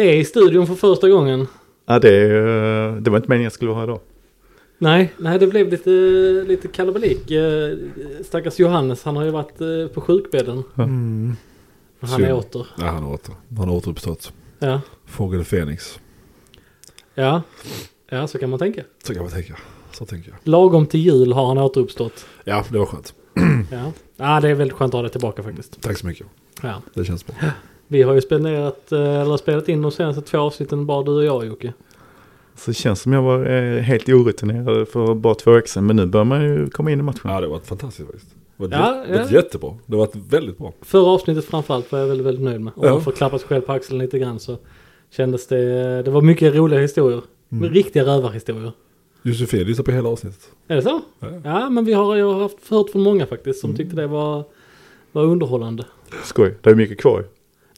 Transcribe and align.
tre 0.00 0.20
i 0.20 0.24
studion 0.24 0.66
för 0.66 0.74
första 0.74 1.08
gången. 1.08 1.46
Ja, 1.86 1.98
det, 1.98 2.24
eh, 2.24 2.94
det 2.94 3.10
var 3.10 3.16
inte 3.16 3.28
meningen 3.28 3.44
jag 3.44 3.52
skulle 3.52 3.70
vara 3.70 3.80
här 3.80 3.86
idag. 3.86 4.00
Nej, 4.78 5.12
nej 5.18 5.38
det 5.38 5.46
blev 5.46 5.68
lite, 5.68 5.90
lite 6.48 6.68
kalabalik. 6.68 7.30
Eh, 7.30 7.76
Stackars 8.24 8.58
Johannes, 8.58 9.04
han 9.04 9.16
har 9.16 9.24
ju 9.24 9.30
varit 9.30 9.60
eh, 9.60 9.94
på 9.94 10.00
sjukbädden. 10.00 10.62
Mm. 10.78 11.36
Han 12.00 12.24
är 12.24 12.32
åter. 12.32 12.66
Ja, 12.78 12.84
han 12.84 13.02
har 13.02 13.14
åter. 13.14 13.34
Han 13.56 13.68
har 13.68 13.76
återuppstått. 13.76 14.32
Ja, 14.58 14.80
Fågel 15.06 15.44
Fenix. 15.44 16.00
ja. 17.14 17.42
Ja, 18.10 18.26
så 18.26 18.38
kan 18.38 18.50
man 18.50 18.58
tänka. 18.58 18.82
Så 19.04 19.14
kan 19.14 19.22
man 19.22 19.32
tänka. 19.32 19.56
Så 19.92 20.06
tänker 20.06 20.30
jag. 20.30 20.38
Lagom 20.44 20.86
till 20.86 21.00
jul 21.00 21.32
har 21.32 21.46
han 21.46 21.58
återuppstått. 21.58 22.26
Ja, 22.44 22.64
det 22.68 22.78
var 22.78 22.86
skönt. 22.86 23.14
Ja, 23.70 23.92
ja 24.16 24.40
det 24.40 24.48
är 24.48 24.54
väldigt 24.54 24.76
skönt 24.76 24.94
att 24.94 24.98
ha 24.98 25.02
det 25.02 25.08
tillbaka 25.08 25.42
faktiskt. 25.42 25.80
Tack 25.80 25.98
så 25.98 26.06
mycket. 26.06 26.26
Ja. 26.62 26.82
Det 26.94 27.04
känns 27.04 27.26
bra. 27.26 27.36
Vi 27.92 28.02
har 28.02 28.14
ju 28.14 28.20
spenderat, 28.20 28.92
eh, 28.92 29.20
eller 29.20 29.36
spelat 29.36 29.68
in 29.68 29.82
de 29.82 29.90
senaste 29.92 30.22
två 30.22 30.38
avsnitten 30.38 30.86
bara 30.86 31.02
du 31.02 31.10
och 31.10 31.24
jag 31.24 31.46
Jocke. 31.46 31.72
Så 32.56 32.70
det 32.70 32.74
känns 32.74 33.00
som 33.00 33.12
jag 33.12 33.22
var 33.22 33.46
eh, 33.46 33.80
helt 33.82 34.08
orutinerad 34.08 34.88
för 34.88 35.14
bara 35.14 35.34
två 35.34 35.50
veckor 35.52 35.66
sedan. 35.68 35.86
Men 35.86 35.96
nu 35.96 36.06
bör 36.06 36.24
man 36.24 36.42
ju 36.44 36.70
komma 36.70 36.90
in 36.90 36.98
i 37.00 37.02
matchen. 37.02 37.20
Ja, 37.24 37.40
det 37.40 37.46
varit 37.46 37.66
fantastiskt 37.66 38.08
faktiskt. 38.10 38.34
Det 38.56 38.76
har 38.76 38.86
Ja, 38.94 39.04
varit, 39.08 39.30
ja. 39.30 39.36
jättebra. 39.36 39.74
Det 39.86 39.92
har 39.96 39.98
varit 40.06 40.16
väldigt 40.30 40.58
bra. 40.58 40.72
Förra 40.82 41.06
avsnittet 41.10 41.44
framförallt 41.44 41.92
var 41.92 41.98
jag 41.98 42.06
väldigt, 42.06 42.26
väldigt 42.26 42.44
nöjd 42.44 42.60
med. 42.60 42.72
Om 42.76 42.86
Ja. 42.86 42.92
man 42.92 43.02
får 43.02 43.12
klappa 43.12 43.38
sig 43.38 43.48
själv 43.48 43.60
på 43.62 43.72
axeln 43.72 43.98
lite 43.98 44.18
grann 44.18 44.38
så 44.38 44.56
kändes 45.10 45.46
det, 45.46 46.02
det 46.02 46.10
var 46.10 46.22
mycket 46.22 46.54
roliga 46.54 46.80
historier. 46.80 47.20
Mm. 47.52 47.70
Riktiga 47.72 48.04
rövarhistorier. 48.04 48.72
Josefin 49.22 49.66
lyssnade 49.66 49.86
på 49.86 49.92
hela 49.96 50.08
avsnittet. 50.08 50.50
Är 50.68 50.76
det 50.76 50.82
så? 50.82 51.00
Ja. 51.20 51.28
Ja, 51.44 51.70
men 51.70 51.84
vi 51.84 51.92
har, 51.92 52.16
jag 52.16 52.32
har 52.32 52.40
haft 52.40 52.68
hört 52.70 52.90
från 52.90 53.02
många 53.02 53.26
faktiskt 53.26 53.60
som 53.60 53.70
Mm. 53.70 53.76
tyckte 53.76 53.96
det 53.96 54.06
var, 54.06 54.44
var 55.12 55.22
underhållande. 55.24 55.84
Skoj, 56.24 56.54
det 56.62 56.70
är 56.70 56.74
mycket 56.74 57.00
kvar. 57.00 57.24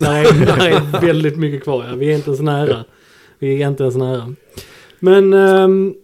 Där 0.03 0.69
är, 0.69 1.00
väldigt 1.00 1.36
mycket 1.36 1.62
kvar, 1.62 1.84
ja. 1.89 1.95
Vi 1.95 2.12
är 2.12 2.17
inte 2.17 2.31
ens 2.31 2.41
nära. 2.41 2.84
Vi 3.39 3.62
är 3.62 3.69
inte 3.69 3.83
ens 3.83 3.97
nära. 3.97 4.34
Men 4.98 5.33
ehm, 5.33 5.95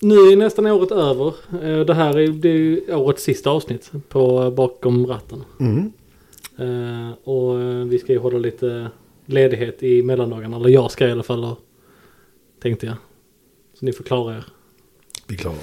nu 0.00 0.14
är 0.14 0.36
nästan 0.36 0.66
året 0.66 0.92
över. 0.92 1.34
Eh, 1.62 1.80
det 1.80 1.94
här 1.94 2.18
är, 2.18 2.28
det 2.28 2.48
är 2.48 2.94
årets 2.94 3.22
sista 3.22 3.50
avsnitt 3.50 3.92
på 4.08 4.50
Bakom 4.50 5.06
ratten. 5.06 5.44
Mm. 5.60 5.92
Eh, 6.56 7.12
och 7.24 7.60
eh, 7.60 7.84
vi 7.84 7.98
ska 7.98 8.12
ju 8.12 8.18
hålla 8.18 8.38
lite 8.38 8.90
ledighet 9.26 9.82
i 9.82 10.02
mellandagarna. 10.02 10.56
Eller 10.56 10.68
jag 10.68 10.90
ska 10.90 11.08
i 11.08 11.12
alla 11.12 11.22
fall. 11.22 11.54
Tänkte 12.62 12.86
jag. 12.86 12.96
Så 13.74 13.84
ni 13.84 13.92
får 13.92 14.04
klara 14.04 14.36
er. 14.36 14.44
Vi 15.26 15.36
klarar 15.36 15.58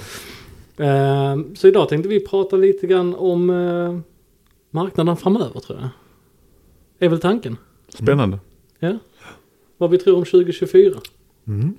Eh, 0.78 1.36
så 1.54 1.68
idag 1.68 1.88
tänkte 1.88 2.08
vi 2.08 2.26
prata 2.26 2.56
lite 2.56 2.86
grann 2.86 3.14
om 3.14 3.50
eh, 3.50 3.98
marknaden 4.70 5.16
framöver 5.16 5.60
tror 5.60 5.78
jag. 5.80 5.88
Är 6.98 7.08
väl 7.08 7.20
tanken. 7.20 7.56
Spännande. 7.96 8.38
Ja. 8.78 8.98
Vad 9.78 9.90
vi 9.90 9.98
tror 9.98 10.16
om 10.16 10.24
2024. 10.24 10.94
mm. 11.46 11.74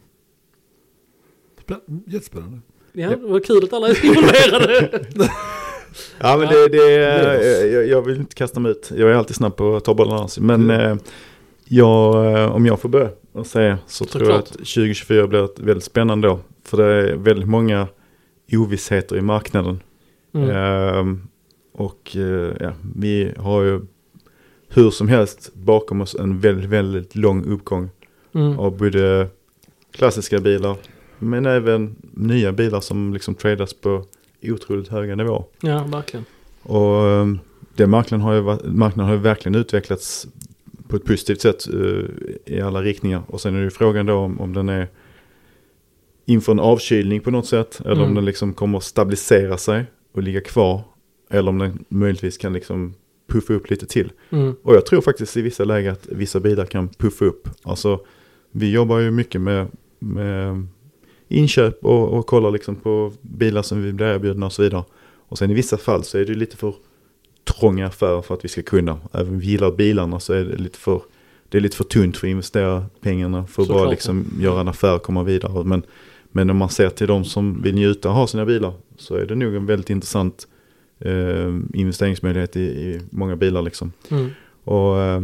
Spä- 1.67 2.01
Jättespännande. 2.07 2.59
Ja, 2.93 3.09
det 3.09 3.15
var 3.15 3.39
kul 3.39 3.63
att 3.63 3.73
alla 3.73 3.87
är 3.87 4.05
involverade. 4.05 5.01
Ja 6.19 6.37
men 6.37 6.47
det, 6.47 6.67
det 6.67 6.93
är, 6.95 7.65
jag, 7.73 7.87
jag 7.87 8.01
vill 8.01 8.17
inte 8.17 8.35
kasta 8.35 8.59
mig 8.59 8.71
ut. 8.71 8.91
Jag 8.95 9.09
är 9.09 9.13
alltid 9.13 9.35
snabb 9.35 9.55
på 9.55 9.75
att 9.75 9.83
ta 9.85 9.93
bollen 9.93 10.13
annars. 10.13 10.39
Men 10.39 10.69
eh, 10.69 10.95
jag, 11.65 12.33
eh, 12.41 12.51
om 12.55 12.65
jag 12.65 12.79
får 12.79 12.89
börja 12.89 13.09
och 13.31 13.47
säga 13.47 13.77
så 13.87 14.05
tror 14.05 14.29
jag 14.29 14.39
att 14.39 14.47
2024 14.47 15.27
blir 15.27 15.45
ett 15.45 15.59
väldigt 15.59 15.83
spännande 15.83 16.29
år. 16.29 16.39
För 16.63 16.77
det 16.77 16.83
är 16.85 17.15
väldigt 17.15 17.49
många 17.49 17.87
ovissheter 18.51 19.17
i 19.17 19.21
marknaden. 19.21 19.79
Mm. 20.33 20.49
Ehm, 20.49 21.27
och 21.73 22.15
eh, 22.15 22.53
ja, 22.59 22.71
vi 22.95 23.33
har 23.37 23.61
ju 23.63 23.81
hur 24.69 24.89
som 24.91 25.07
helst 25.07 25.53
bakom 25.53 26.01
oss 26.01 26.15
en 26.15 26.39
väldigt, 26.39 26.69
väldigt 26.69 27.15
lång 27.15 27.45
uppgång 27.45 27.89
Mm. 28.33 28.59
av 28.59 28.77
både 28.77 29.27
klassiska 29.91 30.39
bilar 30.39 30.75
men 31.19 31.45
även 31.45 31.95
nya 32.11 32.51
bilar 32.51 32.81
som 32.81 33.13
liksom 33.13 33.35
tradas 33.35 33.73
på 33.73 34.03
otroligt 34.43 34.87
höga 34.87 35.15
nivåer. 35.15 35.43
Ja, 35.61 35.83
verkligen. 35.83 36.25
Och 36.63 37.03
um, 37.03 37.39
den 37.75 37.89
marknaden 37.89 38.21
har, 38.23 38.33
ju, 38.33 38.41
marknaden 38.71 38.99
har 39.09 39.11
ju 39.15 39.21
verkligen 39.21 39.55
utvecklats 39.55 40.27
på 40.87 40.95
ett 40.95 41.05
positivt 41.05 41.41
sätt 41.41 41.67
eh, 41.73 42.53
i 42.55 42.61
alla 42.61 42.81
riktningar. 42.81 43.21
Och 43.27 43.41
sen 43.41 43.53
är 43.55 43.57
det 43.59 43.63
ju 43.63 43.69
frågan 43.69 44.05
då 44.05 44.13
om, 44.13 44.41
om 44.41 44.53
den 44.53 44.69
är 44.69 44.87
inför 46.25 46.51
en 46.51 46.59
avkylning 46.59 47.21
på 47.21 47.31
något 47.31 47.45
sätt. 47.47 47.79
Eller 47.85 47.93
om 47.95 48.01
Mm. 48.01 48.15
den 48.15 48.25
liksom 48.25 48.53
kommer 48.53 48.77
att 48.77 48.83
stabilisera 48.83 49.57
sig 49.57 49.85
och 50.13 50.23
ligga 50.23 50.41
kvar. 50.41 50.81
Eller 51.29 51.49
om 51.49 51.57
den 51.57 51.85
möjligtvis 51.89 52.37
kan 52.37 52.53
liksom 52.53 52.93
puffa 53.27 53.53
upp 53.53 53.69
lite 53.69 53.85
till. 53.85 54.11
Mm. 54.29 54.55
Och 54.63 54.75
jag 54.75 54.85
tror 54.85 55.01
faktiskt 55.01 55.37
i 55.37 55.41
vissa 55.41 55.63
lägen 55.63 55.93
att 55.93 56.07
vissa 56.11 56.39
bilar 56.39 56.65
kan 56.65 56.89
puffa 56.89 57.25
upp. 57.25 57.49
Alltså 57.63 57.99
vi 58.51 58.71
jobbar 58.71 58.99
ju 58.99 59.11
mycket 59.11 59.41
med, 59.41 59.67
med 59.99 60.67
inköp 61.27 61.85
och, 61.85 62.09
och 62.09 62.27
kollar 62.27 62.51
liksom 62.51 62.75
på 62.75 63.13
bilar 63.21 63.61
som 63.61 63.83
vi 63.83 63.93
blir 63.93 64.05
erbjudna 64.07 64.45
och 64.45 64.53
så 64.53 64.61
vidare. 64.61 64.83
Och 65.29 65.37
sen 65.37 65.51
i 65.51 65.53
vissa 65.53 65.77
fall 65.77 66.03
så 66.03 66.17
är 66.17 66.25
det 66.25 66.33
lite 66.33 66.57
för 66.57 66.73
trånga 67.43 67.87
affärer 67.87 68.21
för 68.21 68.33
att 68.35 68.45
vi 68.45 68.49
ska 68.49 68.61
kunna. 68.61 68.99
Även 69.11 69.33
om 69.33 69.39
vi 69.39 69.45
gillar 69.45 69.71
bilarna 69.71 70.19
så 70.19 70.33
är 70.33 70.43
det 70.45 70.57
lite 70.57 70.77
för, 70.77 71.01
det 71.49 71.57
är 71.57 71.61
lite 71.61 71.77
för 71.77 71.83
tunt 71.83 72.17
för 72.17 72.27
att 72.27 72.31
investera 72.31 72.85
pengarna 73.01 73.47
för 73.47 73.61
att 73.61 73.67
Såklart. 73.67 73.83
bara 73.83 73.89
liksom 73.89 74.25
göra 74.39 74.59
en 74.61 74.67
affär 74.67 74.95
och 74.95 75.03
komma 75.03 75.23
vidare. 75.23 75.63
Men, 75.63 75.83
men 76.31 76.49
om 76.49 76.57
man 76.57 76.69
ser 76.69 76.89
till 76.89 77.07
de 77.07 77.25
som 77.25 77.61
vill 77.61 77.75
njuta 77.75 78.09
och 78.09 78.15
ha 78.15 78.27
sina 78.27 78.45
bilar 78.45 78.73
så 78.97 79.15
är 79.15 79.25
det 79.25 79.35
nog 79.35 79.55
en 79.55 79.65
väldigt 79.65 79.89
intressant 79.89 80.47
eh, 80.99 81.55
investeringsmöjlighet 81.73 82.55
i, 82.55 82.61
i 82.61 83.01
många 83.09 83.35
bilar 83.35 83.61
liksom. 83.61 83.91
Mm. 84.09 84.29
Och 84.63 85.01
eh, 85.01 85.21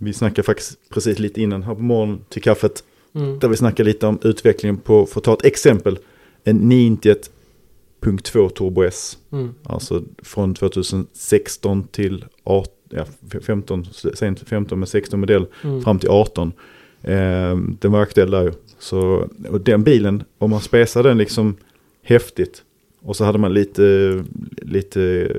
vi 0.00 0.12
snackade 0.12 0.42
faktiskt 0.42 0.78
precis 0.90 1.18
lite 1.18 1.42
innan 1.42 1.62
här 1.62 1.74
på 1.74 1.82
morgonen 1.82 2.20
till 2.28 2.42
kaffet. 2.42 2.84
Mm. 3.14 3.38
Där 3.38 3.48
vi 3.48 3.56
snackade 3.56 3.88
lite 3.88 4.06
om 4.06 4.18
utvecklingen 4.22 4.76
på, 4.76 5.06
för 5.06 5.20
att 5.20 5.24
ta 5.24 5.32
ett 5.34 5.44
exempel, 5.44 5.98
en 6.44 6.72
991.2 6.72 8.48
Turbo 8.48 8.82
S. 8.82 9.18
Mm. 9.32 9.54
Alltså 9.62 10.02
från 10.22 10.54
2016 10.54 11.84
till 11.84 12.24
18, 12.44 12.72
ja, 12.90 13.04
15, 13.42 13.84
sent 14.14 14.40
15 14.48 14.78
med 14.78 14.88
16 14.88 15.20
modell 15.20 15.46
Mm. 15.64 15.82
fram 15.82 15.98
till 15.98 16.08
18. 16.08 16.52
Eh, 17.02 17.56
den 17.56 17.92
var 17.92 18.00
aktuell 18.00 18.30
där 18.30 18.42
ju. 18.42 18.52
Så, 18.78 19.28
och 19.50 19.60
den 19.60 19.82
bilen, 19.82 20.24
om 20.38 20.50
man 20.50 20.60
spesar 20.60 21.02
den 21.02 21.18
liksom 21.18 21.56
häftigt 22.02 22.62
och 23.04 23.16
så 23.16 23.24
hade 23.24 23.38
man 23.38 23.54
lite, 23.54 24.24
lite 24.62 25.30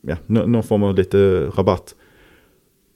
ja, 0.00 0.16
nå- 0.26 0.46
någon 0.46 0.62
form 0.62 0.82
av 0.82 0.94
lite 0.94 1.46
rabatt. 1.46 1.94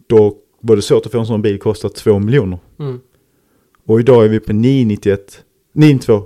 Då 0.06 0.36
var 0.60 0.76
det 0.76 0.82
svårt 0.82 1.06
att 1.06 1.12
få 1.12 1.18
en 1.18 1.26
sån 1.26 1.42
bil 1.42 1.58
kostat 1.58 1.94
2 1.94 2.18
miljoner. 2.18 2.58
Mm. 2.78 3.00
Och 3.86 4.00
idag 4.00 4.24
är 4.24 4.28
vi 4.28 4.40
på 4.40 4.52
991, 4.52 5.44
992 5.72 6.22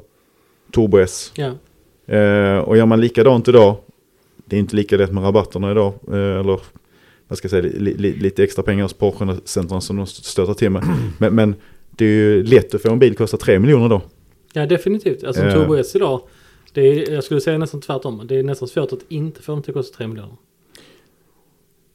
Turbo 0.75 0.99
S. 0.99 1.33
Ja. 1.35 1.47
Eh, 2.15 2.59
och 2.59 2.77
gör 2.77 2.87
man 2.87 3.01
likadant 3.01 3.49
idag, 3.49 3.77
det 4.45 4.57
är 4.57 4.61
inte 4.61 4.77
lika 4.77 4.97
lätt 4.97 5.13
med 5.13 5.25
rabatterna 5.25 5.71
idag, 5.71 5.93
eh, 6.09 6.15
eller 6.41 6.61
vad 7.29 7.39
ska 7.39 7.47
jag 7.47 7.51
säga, 7.51 7.63
li, 7.63 7.95
li, 7.95 8.13
lite 8.13 8.45
extra 8.45 8.63
pengar 8.63 8.83
hos 8.83 8.93
Porsche-centren 8.95 9.81
som 9.81 9.97
de 9.97 10.07
stöter 10.07 10.55
till 10.55 10.71
med. 10.71 10.83
Men, 11.19 11.35
men 11.35 11.55
det 11.91 12.05
är 12.05 12.09
ju 12.09 12.43
lätt 12.43 12.75
att 12.75 12.83
få 12.83 12.91
en 12.93 12.99
bil 12.99 13.17
kosta 13.17 13.37
3 13.37 13.59
miljoner 13.59 13.89
då. 13.89 14.03
ja, 14.53 14.67
definitivt. 14.67 15.25
Alltså 15.25 15.43
en 15.43 15.49
Eh. 15.49 15.55
Turbo 15.55 15.75
S 15.75 15.97
idag. 15.97 16.21
Det 16.73 16.81
är, 16.81 17.13
jag 17.13 17.25
skulle 17.25 17.41
säga 17.41 17.59
nästan 17.59 17.81
tvärtom. 17.81 18.23
Det 18.27 18.39
är 18.39 18.43
nästan 18.43 18.69
svårt 18.69 18.93
att 18.93 19.05
inte 19.09 19.43
få 19.43 19.53
dem 19.53 19.63
till 19.63 19.71
att 19.71 19.75
kosta 19.75 19.97
3 19.97 20.07
miljoner. 20.07 20.37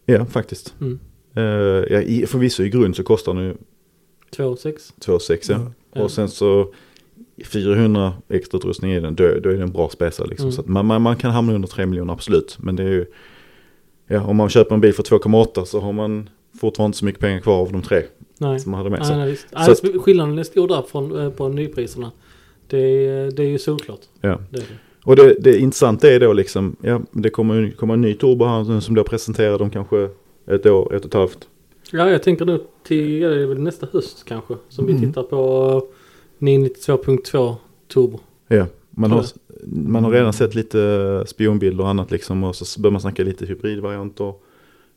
Ja, 0.06 0.26
faktiskt. 0.26 0.76
Mm. 0.82 1.00
Eh, 1.36 1.44
ja, 1.94 2.02
i, 2.02 2.26
förvisso 2.28 2.64
i 2.64 2.70
grund 2.70 2.96
så 2.96 3.04
kostar 3.04 3.34
den 3.34 3.44
ju 3.44 3.56
2 4.36 4.56
6. 4.56 4.94
2,6 5.00 5.52
ja. 5.52 5.72
Ja. 5.94 6.04
Och 6.04 6.12
sen 6.12 6.30
så 6.30 6.74
400 7.46 8.14
extra 8.30 8.58
utrustning 8.58 8.92
i 8.92 9.00
den, 9.00 9.16
då, 9.16 9.24
då 9.24 9.50
är 9.50 9.54
det 9.54 9.64
en 9.64 9.72
bra 9.72 9.90
spesare 9.90 10.28
liksom. 10.28 10.46
Mm. 10.46 10.56
Så 10.56 10.64
man, 10.66 10.86
man, 10.86 11.02
man 11.02 11.16
kan 11.16 11.32
hamna 11.32 11.54
under 11.54 11.68
3 11.68 11.86
miljoner 11.86 12.14
absolut. 12.14 12.58
Men 12.60 12.76
det 12.76 12.84
är 12.84 12.88
ju, 12.88 13.06
ja 14.08 14.24
om 14.24 14.36
man 14.36 14.50
köper 14.50 14.76
en 14.76 14.82
bil 14.82 14.94
för 14.94 15.04
2,8 15.04 15.66
så 15.66 15.80
har 15.80 15.94
man 15.94 16.30
fortfarande 16.60 16.88
inte 16.88 16.98
så 16.98 17.06
mycket 17.06 17.22
pengar 17.22 17.40
kvar 17.40 17.62
av 17.62 17.72
de 17.72 17.82
tre 17.82 18.04
Nej. 18.38 18.60
som 18.60 18.72
man 18.72 18.78
hade 18.78 18.90
med 18.90 19.00
Nej, 19.00 19.08
sig. 19.08 19.18
nej, 19.18 19.30
visst. 19.32 19.48
Så 19.82 19.88
Nej, 19.88 20.00
skillnaden 20.00 20.40
är 20.40 20.44
stor 20.44 20.68
där 20.68 20.82
från, 20.82 21.20
eh, 21.20 21.30
på 21.30 21.50
nypriserna. 21.50 22.12
Det 22.68 22.78
är, 23.08 23.32
det 23.32 23.44
är 23.44 23.48
ju 23.48 23.58
solklart. 23.60 24.00
Ja. 24.22 24.40
Det 24.50 24.58
det. 24.58 24.66
Och 25.04 25.16
det, 25.16 25.36
det 25.40 25.58
intressanta 25.60 26.10
är 26.12 26.20
då 26.20 26.34
liksom, 26.34 26.76
ja 26.82 27.02
det 27.12 27.30
kommer, 27.30 27.72
kommer 27.72 27.94
en 27.94 28.02
ny 28.02 28.14
turbo 28.14 28.46
här 28.46 28.80
som 28.80 28.94
blir 28.94 29.04
presenterad 29.04 29.62
om 29.62 29.70
kanske 29.70 30.10
ett 30.48 30.66
år, 30.66 30.96
ett 30.96 31.02
och 31.02 31.08
ett 31.08 31.14
halvt. 31.14 31.48
Ja, 31.92 32.10
jag 32.10 32.24
tänker 32.24 32.46
nu 32.46 32.62
till 32.84 33.22
ja, 33.22 33.30
nästa 33.54 33.88
höst 33.92 34.26
kanske. 34.28 34.54
Som 34.70 34.86
vi 34.86 34.92
Mm. 34.94 35.04
tittar 35.06 35.24
på 35.24 35.82
992.2 36.40 37.56
turbo. 37.94 38.20
Ja, 38.48 38.66
man 38.90 39.12
har, 39.12 39.26
man 39.66 40.04
har 40.04 40.12
redan 40.12 40.34
sett 40.34 40.56
lite 40.56 41.24
spionbilder 41.28 41.84
och 41.84 41.90
annat 41.90 42.12
liksom 42.12 42.44
och 42.44 42.56
så 42.56 42.82
börjar 42.82 42.92
man 42.92 43.02
snacka 43.02 43.24
lite 43.24 43.46
hybridvarianter. 43.46 44.34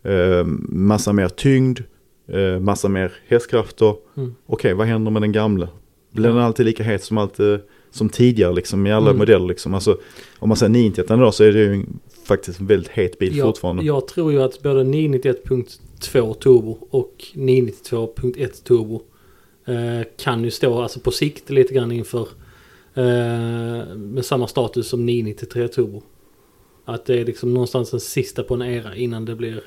Eh, 0.03 0.45
massa 0.69 1.13
mer 1.13 1.29
tyngd, 1.29 1.81
eh, 2.29 2.61
massa 2.61 2.89
mer 2.89 3.13
hästkrafter. 3.27 3.95
Mm. 4.17 4.35
Okej, 4.47 4.75
vad 4.75 4.87
händer 4.87 5.11
med 5.11 5.23
den 5.23 5.33
gamla? 5.33 5.69
Blir 6.11 6.29
den 6.29 6.39
alltid 6.39 6.67
lika 6.67 6.83
het 6.83 7.05
som, 7.05 7.19
alltid, 7.19 7.61
som 7.91 8.09
tidigare 8.09 8.53
liksom 8.55 8.87
i 8.87 8.93
alla 8.93 9.11
Mm. 9.11 9.19
modeller 9.19 9.47
liksom? 9.49 9.75
Alltså, 9.75 9.99
om 10.39 10.49
man 10.49 10.57
säger 10.57 10.71
991 10.71 11.21
då 11.21 11.33
så 11.33 11.45
är 11.45 11.53
det 11.53 11.59
ju 11.59 11.85
faktiskt 12.25 12.61
en 12.61 12.67
väldigt 12.67 12.89
het 12.93 13.19
bil 13.19 13.37
Jag, 13.37 13.47
fortfarande. 13.47 13.83
jag 13.85 14.09
tror 14.09 14.33
ju 14.33 14.43
att 14.43 14.63
både 14.63 14.85
991.2 14.85 16.35
turbo 16.35 16.79
och 16.91 17.15
992.1 17.35 18.63
turbo 18.65 19.03
eh, 19.67 20.07
kan 20.19 20.45
ju 20.45 20.51
stå 20.51 20.83
alltså 20.83 21.01
på 21.01 21.11
sikt 21.11 21.51
lite 21.51 21.75
grann 21.75 21.93
inför 21.93 22.29
eh, 22.95 23.97
med 23.97 24.25
samma 24.25 24.47
status 24.47 24.89
som 24.89 25.07
993 25.07 25.69
Turbo. 25.69 26.03
Att 26.85 27.07
det 27.07 27.21
är 27.21 27.25
liksom 27.25 27.55
någonstans 27.55 27.91
den 27.91 28.01
sista 28.01 28.43
på 28.43 28.55
en 28.55 28.63
era 28.63 28.97
innan 28.97 29.25
det 29.25 29.35
blir 29.35 29.61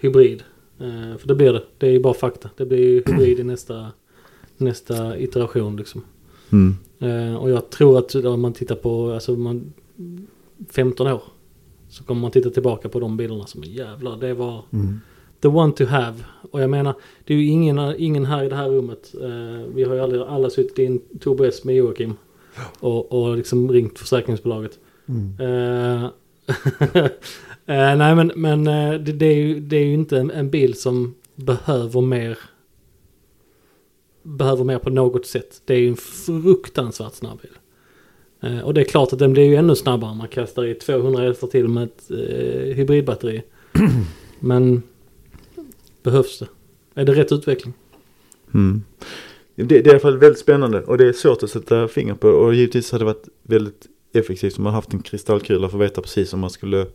hybrid. 0.00 0.42
Eh, 0.80 1.18
för 1.18 1.28
det 1.28 1.34
blir 1.34 1.52
det. 1.52 1.62
Det 1.78 1.86
är 1.86 1.90
ju 1.90 2.00
bara 2.00 2.14
fakta. 2.14 2.50
Det 2.56 2.66
blir 2.66 2.78
ju 2.78 3.02
hybrid 3.06 3.40
i 3.40 3.44
nästa, 3.44 3.86
nästa 4.60 5.18
iteration 5.18 5.76
liksom. 5.76 6.02
Mm. 6.50 6.76
Eh, 6.98 7.36
och 7.36 7.50
jag 7.50 7.70
tror 7.70 7.98
att 7.98 8.14
om 8.14 8.40
man 8.40 8.52
tittar 8.52 8.74
på 8.74 9.12
alltså 9.12 9.32
man, 9.36 9.72
15 10.70 11.06
år 11.06 11.22
så 11.88 12.04
kommer 12.04 12.20
man 12.20 12.30
titta 12.30 12.50
tillbaka 12.50 12.88
på 12.88 13.00
de 13.00 13.16
bilderna 13.16 13.46
som 13.46 13.64
jävlar 13.64 14.16
det 14.16 14.34
var 14.34 14.64
Mm. 14.72 15.00
the 15.40 15.48
one 15.48 15.72
to 15.72 15.84
have. 15.84 16.14
Och 16.50 16.62
jag 16.62 16.70
menar 16.70 16.94
det 17.24 17.34
är 17.34 17.38
ju 17.38 17.46
ingen, 17.46 17.94
ingen 17.98 18.24
här 18.24 18.44
i 18.44 18.48
det 18.48 18.56
här 18.56 18.68
rummet. 18.68 19.14
Eh, 19.22 19.66
vi 19.74 19.84
har 19.84 19.94
ju 19.94 20.00
aldrig, 20.00 20.22
alla 20.22 20.50
suttit 20.50 20.78
i 20.78 20.86
en 20.86 21.00
Turbo 21.20 21.44
S 21.44 21.64
med 21.64 21.76
Joakim. 21.76 22.14
Och, 22.80 23.12
och 23.12 23.36
liksom 23.36 23.72
ringt 23.72 23.98
försäkringsbolaget. 23.98 24.78
Mm. 25.06 25.40
Eh, 25.40 26.10
nej 27.96 28.14
men, 28.14 28.32
men 28.36 28.64
det, 29.04 29.12
det, 29.12 29.26
är 29.26 29.34
ju, 29.34 29.60
det 29.60 29.76
är 29.76 29.84
ju 29.84 29.94
inte 29.94 30.18
en, 30.18 30.30
en 30.30 30.50
bil 30.50 30.74
som 30.74 31.14
behöver 31.34 32.00
mer 32.00 32.38
behöver 34.36 34.64
mer 34.64 34.78
på 34.78 34.90
något 34.90 35.26
sätt. 35.26 35.62
Det 35.64 35.74
är 35.74 35.78
ju 35.78 35.88
en 35.88 35.96
fruktansvärt 35.96 37.14
snabb 37.14 37.40
bil. 37.40 37.50
Eh, 38.40 38.60
och 38.60 38.74
det 38.74 38.80
är 38.80 38.84
klart 38.84 39.12
att 39.12 39.18
den 39.18 39.32
blir 39.32 39.44
ju 39.44 39.56
ännu 39.56 39.74
snabbare. 39.74 40.14
Man 40.14 40.28
kastar 40.28 40.64
i 40.64 40.74
200 40.74 41.22
hästar 41.22 41.48
till 41.48 41.68
med 41.68 41.84
ett 41.84 42.10
eh, 42.10 42.76
hybridbatteri. 42.76 43.42
men 44.40 44.82
behövs 46.02 46.38
det? 46.38 46.48
Är 46.94 47.04
det 47.04 47.14
rätt 47.14 47.32
utveckling? 47.32 47.74
Mm. 48.54 48.82
Det, 49.54 49.64
det 49.64 49.76
är 49.80 49.86
i 49.86 49.90
alla 49.90 49.98
fall 49.98 50.18
väldigt 50.18 50.38
spännande 50.38 50.82
och 50.82 50.98
det 50.98 51.08
är 51.08 51.12
svårt 51.12 51.42
att 51.42 51.50
sätta 51.50 51.88
finger 51.88 52.14
på 52.14 52.28
och 52.28 52.54
givetvis 52.54 52.92
hade 52.92 53.04
det 53.04 53.06
varit 53.06 53.28
väldigt 53.42 53.86
effektivt 54.12 54.58
om 54.58 54.64
man 54.64 54.74
haft 54.74 54.92
en 54.92 55.02
kristallkula 55.02 55.68
för 55.68 55.78
att 55.78 55.84
veta 55.84 56.00
precis 56.00 56.32
om 56.32 56.40
man 56.40 56.50
skulle 56.50 56.86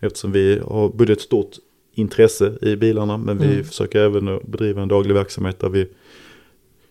eftersom 0.00 0.32
vi 0.32 0.58
har 0.58 0.88
både 0.88 1.12
ett 1.12 1.20
stort 1.20 1.50
intresse 1.94 2.58
i 2.62 2.76
bilarna 2.76 3.16
men 3.16 3.38
vi 3.38 3.46
Mm. 3.46 3.64
försöker 3.64 4.00
även 4.00 4.40
bedriva 4.44 4.82
en 4.82 4.88
daglig 4.88 5.14
verksamhet 5.14 5.58
där 5.58 5.68
vi 5.68 5.88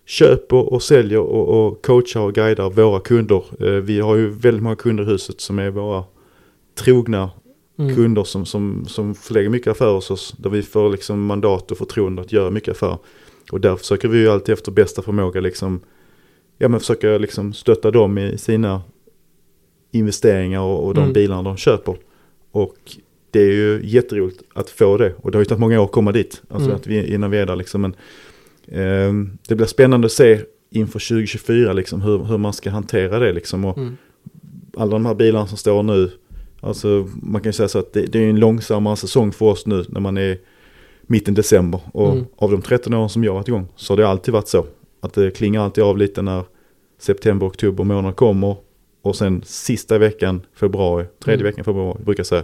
köper 0.10 0.74
och 0.74 0.84
säljer 0.84 1.20
och, 1.20 1.68
och 1.68 1.82
coachar 1.86 2.20
och 2.22 2.34
guidar 2.34 2.70
våra 2.70 3.00
kunder. 3.00 3.44
Eh, 3.60 3.72
vi 3.72 4.00
har 4.00 4.16
ju 4.16 4.30
väldigt 4.30 4.64
många 4.64 4.76
kunder 4.76 5.04
i 5.04 5.08
huset 5.08 5.42
som 5.42 5.60
är 5.60 5.70
våra 5.70 6.04
trogna 6.80 7.30
Mm. 7.80 7.96
kunder 7.96 8.24
som, 8.24 8.46
som, 8.46 8.86
som 8.88 9.16
förlägger 9.16 9.50
mycket 9.50 9.68
affärer 9.72 9.94
hos 9.94 10.12
oss. 10.12 10.36
Där 10.38 10.50
vi 10.50 10.62
får 10.62 10.90
liksom 10.90 11.26
mandat 11.26 11.72
och 11.72 11.78
förtroende 11.78 12.22
att 12.22 12.32
göra 12.32 12.50
mycket 12.50 12.72
affärer. 12.72 12.98
Och 13.52 13.62
där 13.62 13.76
försöker 13.76 14.08
vi 14.08 14.18
ju 14.20 14.30
alltid 14.30 14.54
efter 14.54 14.72
bästa 14.72 15.02
förmåga 15.02 15.42
liksom, 15.42 15.80
ja 16.58 16.68
men 16.68 16.80
försöka 16.80 17.08
liksom 17.18 17.54
stötta 17.54 17.92
dem 17.92 18.18
i 18.18 18.38
sina 18.38 18.82
investeringar 19.92 20.62
och, 20.62 20.86
och 20.88 20.94
de 20.94 21.02
Mm. 21.02 21.14
bilarna 21.14 21.42
de 21.44 21.58
köper. 21.58 21.96
Och 22.52 22.76
det 23.32 23.40
är 23.40 23.52
ju 23.52 23.82
jätteroligt 23.84 24.42
att 24.54 24.70
få 24.70 24.98
det. 24.98 25.14
Och 25.22 25.32
det 25.32 25.38
har 25.38 25.42
ju 25.42 25.46
tagit 25.46 25.60
många 25.60 25.82
år 25.82 25.86
att 25.86 25.92
komma 25.92 26.12
dit. 26.12 26.42
Alltså 26.50 26.70
Mm. 26.70 26.76
att 26.76 26.88
vi, 26.88 27.14
innan 27.14 27.32
vi 27.32 27.38
är 27.38 27.46
där 27.46 27.56
liksom. 27.56 27.82
Men, 27.82 27.96
det 29.48 29.56
blir 29.56 29.66
spännande 29.66 30.06
att 30.06 30.12
se 30.12 30.40
inför 30.70 31.00
2024 31.00 31.74
liksom 31.74 32.02
hur, 32.02 32.24
hur 32.24 32.38
man 32.38 32.54
ska 32.54 32.70
hantera 32.70 33.20
det 33.20 33.34
liksom. 33.34 33.66
Och, 33.66 33.78
Mm. 33.78 33.98
alla 34.78 34.92
de 34.92 35.06
här 35.06 35.14
bilarna 35.16 35.48
som 35.48 35.58
står 35.58 35.84
nu. 35.84 36.12
Alltså 36.62 37.08
man 37.22 37.42
kan 37.42 37.50
ju 37.50 37.54
säga 37.54 37.68
så 37.68 37.80
att 37.80 37.94
det, 37.94 38.02
det 38.02 38.20
är 38.20 38.30
en 38.30 38.40
långsammare 38.40 38.96
säsong 38.96 39.32
för 39.32 39.46
oss 39.46 39.66
nu 39.66 39.86
när 39.90 40.00
man 40.00 40.18
är 40.18 40.38
mitten 41.02 41.34
december. 41.34 41.82
Och 41.94 42.12
Mm. 42.12 42.26
av 42.36 42.52
de 42.52 42.62
13 42.62 42.94
åren 42.94 43.10
som 43.10 43.24
jag 43.24 43.32
har 43.32 43.36
varit 43.40 43.48
igång 43.48 43.68
så 43.76 43.94
har 43.94 43.98
det 43.98 44.08
alltid 44.08 44.34
varit 44.34 44.48
så. 44.48 44.66
Att 45.02 45.14
det 45.14 45.32
klingar 45.32 45.62
alltid 45.64 45.84
av 45.84 45.98
lite 45.98 46.22
när 46.22 46.44
september, 47.00 47.48
oktober 47.48 47.84
månad 47.84 48.16
kommer. 48.16 48.56
Och 49.02 49.16
sen 49.16 49.42
sista 49.46 49.98
veckan, 49.98 50.42
februari, 50.56 51.06
tredje 51.24 51.42
Mm. 51.42 51.52
veckan 51.52 51.66
februari 51.66 52.04
brukar 52.04 52.20
jag 52.20 52.28
säga. 52.28 52.44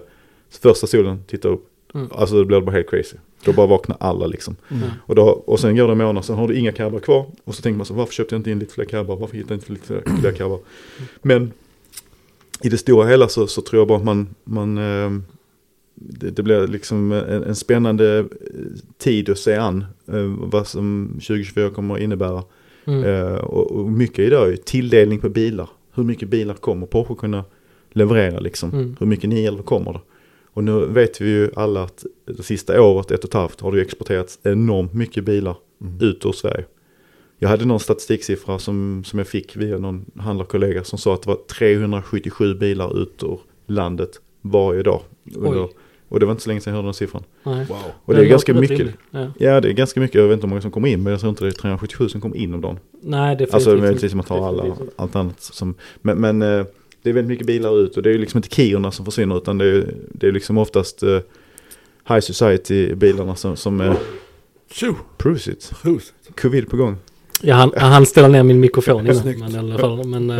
Första 0.61 0.87
solen 0.87 1.23
tittar 1.27 1.49
upp. 1.49 1.67
Mm. 1.93 2.07
Alltså 2.11 2.39
det 2.39 2.45
blir 2.45 2.61
bara 2.61 2.71
helt 2.75 2.89
crazy. 2.89 3.17
Då 3.45 3.53
bara 3.53 3.67
vaknar 3.67 3.97
alla 3.99 4.27
liksom. 4.27 4.55
Mm. 4.71 4.89
Och, 5.05 5.15
då, 5.15 5.23
och 5.23 5.59
sen 5.59 5.75
går 5.75 5.87
det 5.87 5.91
en 5.91 5.97
månad, 5.97 6.25
sen 6.25 6.35
har 6.35 6.47
du 6.47 6.55
inga 6.55 6.71
cabbar 6.71 6.99
kvar. 6.99 7.25
Och 7.43 7.55
så 7.55 7.61
tänker 7.61 7.77
man 7.77 7.85
så, 7.85 7.93
varför 7.93 8.13
köpte 8.13 8.35
jag 8.35 8.39
inte 8.39 8.51
in 8.51 8.59
lite 8.59 8.73
fler 8.73 8.85
cabbar? 8.85 9.15
Varför 9.15 9.37
hittade 9.37 9.53
jag 9.53 9.57
inte 9.57 9.71
lite 9.71 9.85
fler, 9.85 10.03
fler 10.21 10.31
cabbar? 10.31 10.59
Men 11.21 11.51
i 12.61 12.69
det 12.69 12.77
stora 12.77 13.07
hela 13.07 13.27
så, 13.27 13.47
så 13.47 13.61
tror 13.61 13.81
jag 13.81 13.87
bara 13.87 13.97
att 13.97 14.03
man, 14.03 14.35
man 14.43 14.77
eh, 14.77 15.11
det, 15.95 16.29
det 16.29 16.43
blir 16.43 16.67
liksom 16.67 17.11
en, 17.11 17.43
en 17.43 17.55
spännande 17.55 18.19
eh, 18.19 18.25
tid 18.97 19.29
att 19.29 19.39
se 19.39 19.55
an 19.55 19.85
eh, 20.07 20.33
vad 20.37 20.67
som 20.67 21.09
2024 21.13 21.69
kommer 21.69 21.95
att 21.95 22.01
innebära. 22.01 22.43
Mm. 22.87 23.35
Och, 23.39 23.71
och 23.71 23.91
mycket 23.91 24.19
idag 24.19 24.51
är 24.51 24.55
tilldelning 24.55 25.19
på 25.19 25.29
bilar. 25.29 25.69
Hur 25.93 26.03
mycket 26.03 26.29
bilar 26.29 26.53
kommer 26.53 26.87
Porsche 26.87 27.15
kunna 27.15 27.43
leverera 27.91 28.39
liksom? 28.39 28.73
Mm. 28.73 28.95
Hur 28.99 29.07
mycket 29.07 29.29
911 29.29 29.63
kommer 29.63 29.93
det? 29.93 29.99
Och 30.55 30.63
nu 30.63 30.85
vet 30.85 31.21
vi 31.21 31.29
ju 31.29 31.49
alla 31.55 31.83
att 31.83 32.05
det 32.25 32.43
sista 32.43 32.81
året, 32.81 33.11
ett 33.11 33.19
och 33.23 33.29
ett 33.29 33.33
halvt, 33.33 33.61
har 33.61 33.71
det 33.71 33.77
ju 33.77 33.83
exporterats 33.83 34.39
enormt 34.43 34.93
mycket 34.93 35.23
bilar 35.23 35.55
Mm. 35.81 35.97
ut 36.01 36.25
ur 36.25 36.31
Sverige. 36.31 36.65
Jag 37.39 37.49
hade 37.49 37.65
någon 37.65 37.79
statistiksiffra 37.79 38.59
som, 38.59 39.03
som 39.05 39.19
jag 39.19 39.27
fick 39.27 39.55
via 39.55 39.77
någon 39.77 40.05
handlarkollega 40.17 40.83
som 40.83 40.99
sa 40.99 41.13
att 41.13 41.21
det 41.21 41.27
var 41.29 41.37
377 41.59 42.53
bilar 42.53 43.01
ut 43.01 43.23
ur 43.23 43.39
landet 43.67 44.09
varje 44.41 44.83
dag. 44.83 45.01
Under, 45.35 45.69
och 46.09 46.19
det 46.19 46.25
var 46.25 46.31
inte 46.31 46.43
så 46.43 46.49
länge 46.49 46.61
sedan 46.61 46.71
jag 46.73 46.75
hörde 46.75 46.87
den 46.87 46.93
siffran. 46.93 47.23
Nej. 47.43 47.65
Wow. 47.69 47.77
Och 48.05 48.13
det 48.13 48.19
är 48.19 48.23
låter 48.23 48.29
ganska 48.29 48.53
mycket. 48.53 48.87
Ja. 49.11 49.31
Ja, 49.37 49.61
det 49.61 49.69
är 49.69 49.73
ganska 49.73 49.99
mycket. 49.99 50.15
Jag 50.21 50.27
vet 50.27 50.33
inte 50.33 50.47
hur 50.47 50.49
många 50.49 50.61
som 50.61 50.71
kommer 50.71 50.87
in, 50.87 51.03
men 51.03 51.11
jag 51.11 51.19
tror 51.19 51.29
inte 51.29 51.43
det 51.43 51.49
är 51.49 51.51
377 51.51 52.09
som 52.09 52.21
kommer 52.21 52.35
in 52.37 52.53
om 52.53 52.61
dagen. 52.61 52.79
Nej, 53.01 53.35
definitivt 53.35 53.53
Alltså 53.53 53.69
inte. 53.71 53.81
möjligtvis 53.81 54.11
om 54.13 54.17
man 54.17 54.25
tar 54.25 54.47
alla, 54.47 54.75
allt 54.95 55.15
annat. 55.15 55.41
Som, 55.41 55.75
men 56.01 56.17
men 56.21 56.41
eh, 56.41 56.65
det 57.05 57.11
är 57.11 57.13
väldigt 57.13 57.29
mycket 57.29 57.47
bilar 57.47 57.79
ut 57.79 57.97
och 57.97 58.03
det 58.03 58.09
är 58.09 58.13
ju 58.13 58.19
liksom 58.19 58.37
inte 58.37 58.55
Kiorna 58.55 58.91
som 58.91 59.05
försvinner 59.05 59.37
utan 59.37 59.57
det 59.57 59.65
är, 59.65 59.93
det 60.11 60.27
är 60.27 60.31
liksom 60.31 60.57
oftast 60.57 61.03
eh, 61.03 61.19
High 62.07 62.19
Society-bilarna 62.19 63.35
som, 63.35 63.55
som! 63.57 63.95
Prosit. 65.17 65.71
Prosit. 65.81 66.13
Covid 66.41 66.69
på 66.69 66.77
gång. 66.77 66.97
Jag 67.41 67.55
hann, 67.55 67.71
jag 67.75 67.81
hann 67.81 68.05
ställa 68.05 68.27
ner 68.27 68.43
min 68.43 68.59
mikrofon 68.59 69.07
innan. 69.07 69.39
Men 69.39 69.55
i 69.55 69.57
alla 69.57 69.77
fall. 69.77 70.07
Men, 70.07 70.29
eh, 70.29 70.35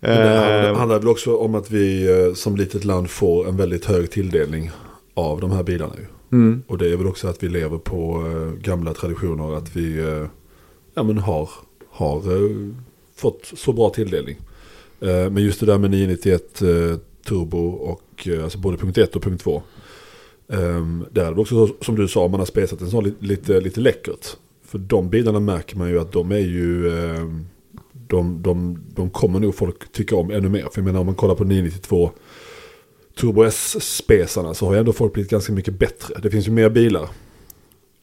det 0.00 0.08
handlar, 0.08 0.70
Eh, 0.70 0.76
handlar 0.76 0.98
väl 0.98 1.08
också 1.08 1.36
om 1.36 1.54
att 1.54 1.70
vi 1.70 2.08
eh, 2.26 2.34
som 2.34 2.56
litet 2.56 2.84
land 2.84 3.10
får 3.10 3.48
en 3.48 3.56
väldigt 3.56 3.84
hög 3.84 4.10
tilldelning 4.10 4.70
av 5.14 5.40
de 5.40 5.50
här 5.50 5.62
bilarna. 5.62 5.94
Ju. 5.98 6.36
mm, 6.38 6.62
Och 6.66 6.78
det 6.78 6.92
är 6.92 6.96
väl 6.96 7.06
också 7.06 7.28
att 7.28 7.42
vi 7.42 7.48
lever 7.48 7.78
på 7.78 8.24
eh, 8.26 8.62
gamla 8.62 8.94
traditioner. 8.94 9.56
Att 9.56 9.76
vi 9.76 9.98
eh, 9.98 10.26
ja, 10.94 11.02
men 11.02 11.18
har, 11.18 11.50
har 11.90 12.16
eh, 12.16 12.50
fått 13.16 13.52
så 13.54 13.72
bra 13.72 13.90
tilldelning. 13.90 14.36
Eh, 15.00 15.30
men 15.30 15.42
just 15.42 15.60
det 15.60 15.66
där 15.66 15.78
med 15.78 15.90
991 15.90 16.62
eh, 16.62 16.68
turbo 17.26 17.68
och 17.68 18.28
eh, 18.28 18.44
alltså 18.44 18.58
både 18.58 18.76
punkt 18.76 18.98
1 18.98 19.16
och 19.16 19.22
punkt 19.22 19.42
2. 19.42 19.62
Ehm, 20.48 21.06
där 21.10 21.24
är 21.24 21.34
det 21.34 21.40
också 21.40 21.68
som 21.80 21.96
du 21.96 22.08
sa, 22.08 22.28
man 22.28 22.40
har 22.40 22.46
spesat 22.46 22.80
en 22.80 22.90
sån 22.90 23.04
lite, 23.04 23.24
lite, 23.24 23.60
lite 23.60 23.80
läckert. 23.80 24.26
För 24.64 24.78
de 24.78 25.10
bilarna 25.10 25.40
märker 25.40 25.76
man 25.76 25.88
ju 25.88 26.00
att 26.00 26.12
de 26.12 26.32
är 26.32 26.38
ju... 26.38 26.98
Ehm, 26.98 27.46
de, 28.08 28.42
de, 28.42 28.78
de 28.94 29.10
kommer 29.10 29.40
nog 29.40 29.54
folk 29.54 29.92
tycka 29.92 30.16
om 30.16 30.30
ännu 30.30 30.48
mer. 30.48 30.60
För 30.60 30.70
jag 30.74 30.84
menar 30.84 31.00
om 31.00 31.06
man 31.06 31.14
kollar 31.14 31.34
på 31.34 31.44
992 31.44 32.10
Turbo 33.20 33.44
S-spesarna 33.44 34.54
så 34.54 34.66
har 34.66 34.72
ju 34.72 34.78
ändå 34.78 34.92
folk 34.92 35.12
blivit 35.12 35.30
ganska 35.30 35.52
mycket 35.52 35.78
bättre. 35.78 36.14
Det 36.22 36.30
finns 36.30 36.46
ju 36.48 36.50
mer 36.50 36.70
bilar. 36.70 37.08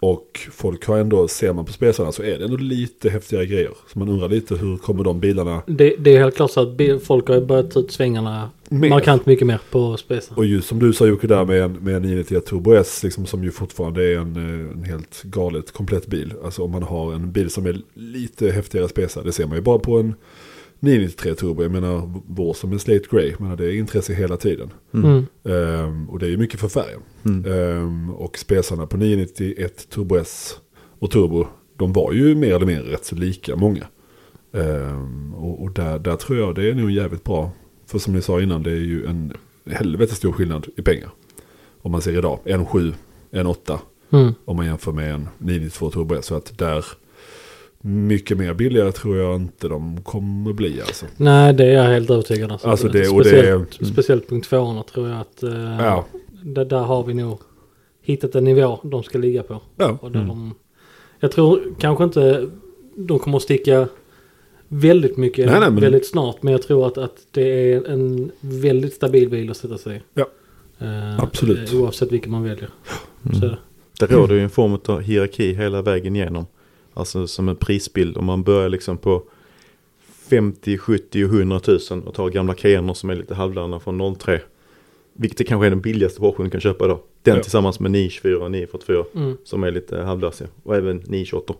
Och 0.04 0.48
folk 0.52 0.86
har 0.86 0.98
ändå, 0.98 1.28
ser 1.28 1.54
man 1.54 1.66
på 1.66 1.74
spesarna 1.74 2.12
så 2.12 2.24
är 2.24 2.40
det 2.40 2.46
ändå 2.46 2.58
lite 2.58 3.10
häftigare 3.10 3.46
grejer. 3.46 3.72
Så 3.94 4.00
man 4.00 4.10
undrar 4.10 4.30
lite 4.30 4.56
hur 4.56 4.78
kommer 4.78 5.04
de 5.04 5.20
bilarna... 5.20 5.62
det, 5.68 5.96
det 6.00 6.16
är 6.16 6.20
helt 6.20 6.36
klart 6.36 6.52
så 6.52 6.62
att 6.62 7.04
folk 7.04 7.28
har 7.28 7.42
börjat 7.42 7.72
ta 7.72 7.80
ut 7.80 7.92
svängarna 7.92 8.50
Mer. 8.70 8.90
markant 8.90 9.26
mycket 9.26 9.48
mer 9.48 9.60
på 9.72 9.98
Spesa. 9.98 10.36
Och 10.36 10.46
just 10.46 10.68
som 10.68 10.80
du 10.80 10.94
sa 10.94 11.08
Jocke 11.08 11.28
där 11.28 11.46
med 11.46 11.62
en, 11.62 11.72
med 11.74 11.96
en 11.96 12.02
991 12.02 12.46
Turbo 12.46 12.74
S 12.74 13.04
liksom, 13.04 13.26
som 13.26 13.44
ju 13.44 13.52
fortfarande 13.52 14.04
är 14.04 14.18
en, 14.18 14.36
eh, 14.36 14.78
en 14.78 14.84
helt 14.84 15.24
galet 15.24 15.72
komplett 15.72 16.08
bil. 16.08 16.34
Alltså 16.44 16.64
om 16.64 16.72
man 16.72 16.84
har 16.84 17.14
en 17.14 17.32
bil 17.32 17.50
som 17.50 17.66
är 17.66 17.82
lite 17.94 18.52
häftigare 18.52 18.88
spesad. 18.88 19.26
Det 19.26 19.32
ser 19.32 19.48
man 19.48 19.56
ju 19.56 19.62
bara 19.62 19.80
på 19.80 20.00
en 20.00 20.16
993 20.84 21.36
Turbo. 21.36 21.64
Jag 21.64 21.72
menar 21.72 22.22
vår 22.28 22.54
som 22.54 22.74
är 22.74 22.78
Slate 22.78 23.08
Grey. 23.12 23.34
Menar, 23.40 23.56
det 23.58 23.66
är 23.66 23.74
intresse 23.78 24.14
hela 24.14 24.38
tiden. 24.38 24.70
mm. 24.94 25.26
Ehm, 25.44 26.10
och 26.10 26.20
det 26.20 26.28
är 26.34 26.38
mycket 26.38 26.60
för 26.60 26.68
färgen. 26.68 27.00
mm. 27.26 27.46
Ehm, 27.54 28.10
och 28.10 28.38
spesarna 28.38 28.88
på 28.88 28.98
991 28.98 29.90
Turbo 29.90 30.16
S 30.16 30.56
och 31.00 31.12
Turbo, 31.12 31.48
de 31.78 31.94
var 31.94 32.14
ju 32.14 32.36
mer 32.36 32.56
eller 32.56 32.66
mindre 32.66 32.94
rätt 32.94 33.06
så 33.06 33.16
lika 33.16 33.56
många. 33.56 33.88
Ehm, 34.54 35.34
och 35.34 35.64
och 35.64 35.72
där, 35.72 36.00
där 36.00 36.16
tror 36.16 36.38
jag 36.40 36.56
det 36.56 36.70
är 36.70 36.76
nog 36.76 36.92
jävligt 36.92 37.24
bra. 37.24 37.52
För 37.88 38.00
som 38.00 38.14
ni 38.14 38.22
sa 38.22 38.42
innan, 38.42 38.64
det 38.64 38.72
är 38.72 38.76
ju 38.76 39.06
en 39.06 39.34
helvete 39.66 40.16
stor 40.16 40.32
skillnad 40.32 40.68
i 40.78 40.82
pengar. 40.82 41.10
Om 41.82 41.92
man 41.92 42.02
ser 42.02 42.18
idag, 42.18 42.40
en 42.44 42.66
7, 42.66 42.94
en 43.32 43.48
8 43.48 43.80
Mm. 44.10 44.34
om 44.46 44.56
man 44.56 44.66
jämför 44.66 44.92
med 44.92 45.14
en 45.14 45.30
992 45.38 45.90
Turbo 45.90 46.16
S. 46.16 46.26
Så 46.26 46.36
att 46.36 46.58
där, 46.58 46.86
mycket 47.86 48.38
mer 48.38 48.54
billigare 48.54 48.92
tror 48.92 49.18
jag 49.18 49.36
inte 49.36 49.68
de 49.68 50.02
kommer 50.04 50.54
bli 50.54 50.82
alltså. 50.82 51.06
Nej, 51.18 51.54
det 51.54 51.66
är 51.66 51.74
jag 51.74 51.84
helt 51.84 52.10
övertygad 52.10 52.52
om. 52.52 52.58
Alltså 52.64 52.88
det- 52.88 53.10
och 53.10 53.24
det- 53.24 53.30
speciellt, 53.30 53.74
speciellt 53.88 54.30
punkt 54.30 54.50
tvåorna 54.50 54.84
tror 54.84 55.10
jag 55.10 55.20
att 55.20 55.44
eh, 55.44 55.78
Ja, 55.80 56.06
där, 56.44 56.66
där 56.66 56.80
har 56.80 57.04
vi 57.04 57.14
nog 57.14 57.40
hittat 58.02 58.36
en 58.36 58.44
nivå 58.44 58.80
de 58.84 59.04
ska 59.04 59.18
ligga 59.18 59.44
på. 59.44 59.62
ja. 59.78 59.98
Och 60.02 60.12
där 60.12 60.20
Mm. 60.20 60.28
de, 60.30 60.56
jag 61.20 61.32
tror 61.32 61.62
kanske 61.80 62.04
inte 62.04 62.48
de 62.96 63.20
kommer 63.20 63.38
att 63.38 63.44
sticka 63.44 63.88
väldigt 64.68 65.18
mycket 65.18 65.46
Nej, 65.46 65.60
nej, 65.60 65.72
men- 65.72 65.82
väldigt 65.82 66.08
snart. 66.08 66.44
Men 66.44 66.52
jag 66.52 66.62
tror 66.62 66.88
att, 66.88 66.98
att 66.98 67.18
det 67.32 67.74
är 67.74 67.88
en 67.90 68.32
väldigt 68.40 68.94
stabil 68.94 69.30
bil 69.30 69.52
att 69.52 69.58
sätta 69.58 69.78
sig 69.78 69.96
i. 69.98 70.00
Ja. 70.14 70.26
Eh, 70.80 71.20
Absolut. 71.24 71.74
Oavsett 71.74 72.12
vilken 72.12 72.32
man 72.32 72.44
väljer. 72.44 72.70
Mm. 73.26 73.40
Så. 73.42 73.56
Det 74.00 74.14
råder 74.16 74.36
ju 74.36 74.42
en 74.42 74.50
form 74.50 74.78
av 74.86 75.02
hierarki 75.02 75.54
hela 75.54 75.82
vägen 75.82 76.16
igenom. 76.16 76.46
Alltså 76.94 77.28
som 77.28 77.50
en 77.50 77.56
prisbild. 77.56 78.18
Om 78.18 78.26
man 78.26 78.44
börjar 78.44 78.70
liksom 78.70 78.98
på 78.98 79.24
50, 80.30 80.78
70 80.78 81.26
och 81.26 81.30
100 81.34 81.60
000 81.92 82.02
och 82.06 82.14
tar 82.14 82.30
gamla 82.30 82.54
Cayenner 82.54 82.94
som 82.94 83.10
är 83.10 83.16
lite 83.16 83.36
halvdana 83.36 83.80
från 83.80 84.16
03. 84.16 84.40
Vilket 85.14 85.48
kanske 85.48 85.66
är 85.66 85.70
den 85.70 85.82
billigaste 85.82 86.20
Porschen 86.20 86.46
du 86.46 86.52
kan 86.52 86.62
köpa 86.62 86.86
idag. 86.86 87.00
Den 87.22 87.36
Ja. 87.36 87.42
tillsammans 87.42 87.80
med 87.80 87.92
924 87.92 88.38
och 88.44 88.52
944 88.52 89.06
Mm. 89.16 89.38
som 89.44 89.64
är 89.64 89.72
lite 89.72 90.02
halvdassiga. 90.02 90.48
Och 90.64 90.76
även 90.76 90.98
928. 90.98 91.54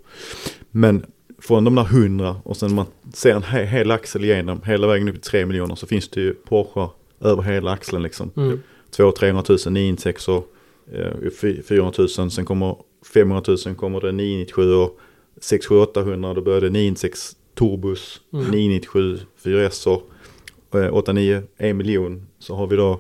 Men 0.72 1.06
från 1.40 1.64
de 1.64 1.76
där 1.76 1.84
100 1.86 2.36
och 2.44 2.58
sen 2.58 2.76
man 2.76 2.86
ser 3.14 3.36
en 3.36 3.42
he- 3.44 3.64
hel 3.66 3.92
axel 3.92 4.24
igenom 4.24 4.62
hela 4.66 4.88
vägen 4.88 5.08
upp 5.10 5.14
till 5.16 5.32
3 5.32 5.46
miljoner 5.46 5.76
så 5.76 5.88
finns 5.88 6.10
det 6.10 6.22
ju 6.22 6.34
Porsche 6.34 6.88
över 7.22 7.44
hela 7.44 7.72
axeln 7.72 8.04
liksom. 8.04 8.32
Mm. 8.36 8.60
200-300 8.98 9.66
000 9.68 9.74
996 9.74 10.28
och 10.28 10.48
eh, 10.94 11.30
fy- 11.42 11.62
400 11.64 11.94
000. 12.18 12.32
Sen 12.32 12.46
kommer 12.46 12.76
500 13.14 13.44
000 13.66 13.76
kommer 13.76 14.02
det 14.02 14.12
997 14.12 14.74
och 14.74 15.00
67800 15.42 16.34
då 16.34 16.42
börjar 16.42 16.62
det 16.62 16.70
996 16.70 17.36
Turbus, 17.56 18.22
Mm. 18.34 18.46
997 18.52 19.18
4S 19.44 19.88
och 19.88 20.80
eh, 20.80 20.94
89 20.94 21.42
1 21.58 21.76
miljon. 21.76 22.28
Så 22.40 22.56
har 22.56 22.68
vi 22.68 22.76
då 22.76 23.00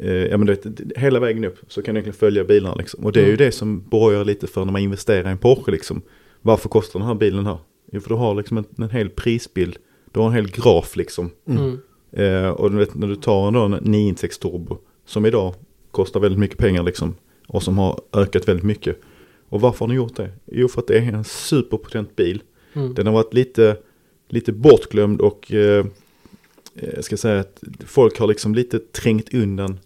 eh, 0.00 0.12
ja, 0.12 0.36
men 0.36 0.46
vet, 0.46 0.66
hela 0.96 1.20
vägen 1.20 1.44
upp 1.44 1.58
så 1.68 1.82
kan 1.82 1.94
du 1.94 1.98
egentligen 1.98 2.18
följa 2.18 2.44
bilarna 2.44 2.74
liksom. 2.74 3.04
Och 3.04 3.12
det 3.12 3.20
är 3.20 3.24
ju 3.24 3.28
Mm. 3.34 3.38
det 3.38 3.52
som 3.52 3.88
borgar 3.88 4.24
lite 4.24 4.46
för 4.46 4.64
när 4.64 4.72
man 4.72 4.82
investerar 4.82 5.28
i 5.28 5.32
en 5.32 5.38
Porsche 5.38 5.72
liksom. 5.72 6.02
Varför 6.42 6.68
kostar 6.68 7.00
den 7.00 7.06
här 7.08 7.14
bilen 7.14 7.46
här? 7.46 7.58
Jo 7.92 8.00
för 8.00 8.08
du 8.08 8.14
har 8.14 8.34
liksom 8.34 8.58
en, 8.58 8.64
en 8.78 8.90
hel 8.90 9.10
prisbild. 9.10 9.76
Du 10.12 10.20
har 10.20 10.26
en 10.26 10.32
hel 10.32 10.50
graf 10.50 10.96
liksom. 10.96 11.30
Mm. 11.48 11.78
Eh, 12.12 12.48
och 12.48 12.70
du 12.70 12.76
vet 12.76 12.94
när 12.94 13.06
du 13.06 13.16
tar 13.16 13.48
en, 13.48 13.54
då, 13.54 13.60
en 13.60 13.70
996 13.70 14.38
turbo 14.38 14.78
som 15.06 15.26
idag 15.26 15.54
kostar 15.90 16.20
väldigt 16.20 16.38
mycket 16.40 16.58
pengar 16.58 16.82
liksom. 16.82 17.14
Och 17.48 17.62
som 17.62 17.78
har 17.78 18.00
ökat 18.12 18.48
väldigt 18.48 18.64
mycket. 18.64 19.00
Och 19.54 19.60
varför 19.60 19.78
har 19.78 19.86
den 19.86 19.96
gjort 19.96 20.16
det? 20.16 20.30
Jo 20.46 20.68
för 20.68 20.80
att 20.80 20.86
det 20.86 20.98
är 20.98 21.12
en 21.12 21.24
superpotent 21.24 22.16
bil. 22.16 22.42
Mm. 22.72 22.94
Den 22.94 23.06
har 23.06 23.14
varit 23.14 23.34
lite, 23.34 23.76
lite 24.28 24.52
bortglömd 24.52 25.20
och 25.20 25.52
eh, 25.52 25.86
jag 26.94 27.04
ska 27.04 27.16
säga 27.16 27.40
att 27.40 27.62
folk 27.86 28.18
har 28.18 28.26
liksom 28.26 28.54
lite 28.54 28.78
trängt 28.78 29.34
undan 29.34 29.78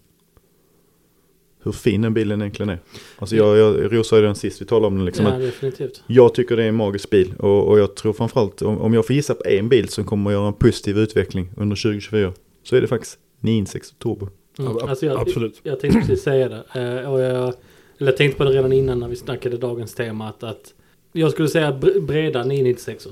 hur 1.63 1.71
fin 1.71 2.01
den 2.01 2.13
bilen 2.13 2.41
egentligen 2.41 2.69
är. 2.69 2.79
Alltså 3.17 3.35
jag, 3.35 3.57
jag 3.57 3.93
rosade 3.93 4.21
den 4.21 4.35
sist 4.35 4.61
vi 4.61 4.65
talade 4.65 4.87
om 4.87 4.95
den 4.95 5.05
liksom. 5.05 5.25
Ja, 5.25 5.37
definitivt. 5.37 6.03
jag 6.07 6.33
tycker 6.33 6.57
det 6.57 6.63
är 6.63 6.69
en 6.69 6.75
magisk 6.75 7.09
bil 7.09 7.33
och, 7.39 7.67
och 7.67 7.79
jag 7.79 7.95
tror 7.95 8.13
framförallt 8.13 8.61
om, 8.61 8.81
om 8.81 8.93
jag 8.93 9.07
får 9.07 9.15
gissa 9.15 9.33
på 9.33 9.45
en 9.45 9.69
bil 9.69 9.89
som 9.89 10.05
kommer 10.05 10.29
att 10.29 10.33
göra 10.33 10.47
en 10.47 10.53
positiv 10.53 10.97
utveckling 10.97 11.51
under 11.57 11.75
2024 11.75 12.33
så 12.63 12.75
är 12.75 12.81
det 12.81 12.87
faktiskt 12.87 13.19
996 13.39 13.91
Turbo. 13.91 14.29
Mm. 14.59 14.77
Alltså 14.77 15.05
jag, 15.05 15.19
absolut. 15.19 15.59
Jag 15.63 15.79
tänkte 15.79 15.99
precis 15.99 16.23
säga 16.23 16.49
det. 16.49 16.63
Eh, 16.73 17.11
och 17.11 17.19
jag, 17.19 17.53
eller 17.99 18.11
jag 18.11 18.17
tänkte 18.17 18.37
på 18.37 18.43
det 18.43 18.49
redan 18.51 18.73
innan 18.73 18.99
när 18.99 19.07
vi 19.07 19.15
snackade 19.15 19.57
dagens 19.57 19.93
tema. 19.95 20.27
Att, 20.29 20.43
att 20.43 20.73
jag 21.13 21.31
skulle 21.31 21.47
säga 21.47 21.71
bre- 21.71 22.01
breda 22.05 22.43
996 22.43 23.07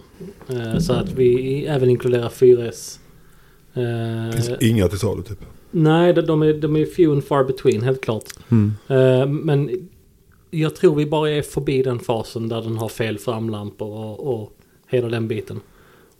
eh, 0.50 0.78
Så 0.80 0.94
att 0.94 1.12
vi 1.14 1.66
även 1.66 1.90
inkluderar 1.90 2.30
4S. 2.30 3.00
Det 3.74 4.32
finns 4.34 4.50
Eh, 4.50 4.70
inga 4.70 4.88
till 4.88 5.00
salu 5.00 5.24
typ. 5.24 5.40
nej, 5.72 6.14
de, 6.14 6.42
är, 6.42 6.54
de 6.54 6.76
är 6.76 6.86
few 6.86 7.12
and 7.14 7.24
far 7.24 7.44
between 7.44 7.82
helt 7.82 8.02
klart. 8.02 8.24
Eh, 8.88 9.26
men 9.28 9.90
jag 10.52 10.76
tror 10.76 10.96
vi 10.96 11.06
bara 11.06 11.30
är 11.30 11.42
förbi 11.42 11.84
den 11.84 12.00
fasen 12.00 12.50
där 12.50 12.62
den 12.62 12.78
har 12.78 12.90
fel 12.90 13.18
framlampor 13.18 13.88
och, 13.88 14.34
och 14.42 14.52
hela 14.88 15.08
den 15.10 15.28
biten. 15.28 15.60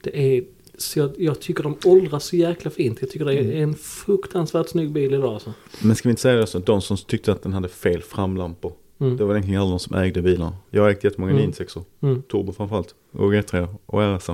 Det 0.04 0.38
är, 0.38 0.44
så 0.78 1.00
jag, 1.00 1.12
jag 1.18 1.40
tycker 1.40 1.64
de 1.64 1.76
åldras 1.86 2.24
så 2.26 2.36
jäkla 2.36 2.72
fint. 2.72 2.98
Jag 3.02 3.10
tycker 3.10 3.26
det 3.26 3.34
är 3.34 3.52
en 3.64 3.76
fruktansvärt 3.76 4.70
snygg 4.70 4.92
bil 4.92 5.14
idag 5.14 5.34
alltså. 5.34 5.54
Men 5.84 5.96
ska 5.96 6.10
vi 6.10 6.12
inte 6.12 6.22
säga 6.22 6.36
det 6.36 6.48
så 6.48 6.60
de 6.60 6.82
som 6.82 6.98
tyckte 6.98 7.32
att 7.32 7.44
den 7.44 7.54
hade 7.54 7.68
fel 7.68 8.02
framlampor. 8.02 8.74
Mm. 9.00 9.18
Det 9.18 9.24
var 9.24 9.34
egentligen 9.34 9.62
alla 9.62 9.70
de 9.70 9.80
som 9.80 9.96
ägde 9.96 10.22
bilar. 10.22 10.52
Jag 10.70 10.82
har 10.82 10.90
ägt 10.90 11.04
jättemånga 11.04 11.32
Mm. 11.32 11.42
996 11.46 11.86
Mm. 12.02 12.22
Turbo 12.22 12.52
framförallt. 12.52 12.96
Och 13.12 13.34
G3 13.34 13.68
och 13.86 14.02
RS. 14.18 14.28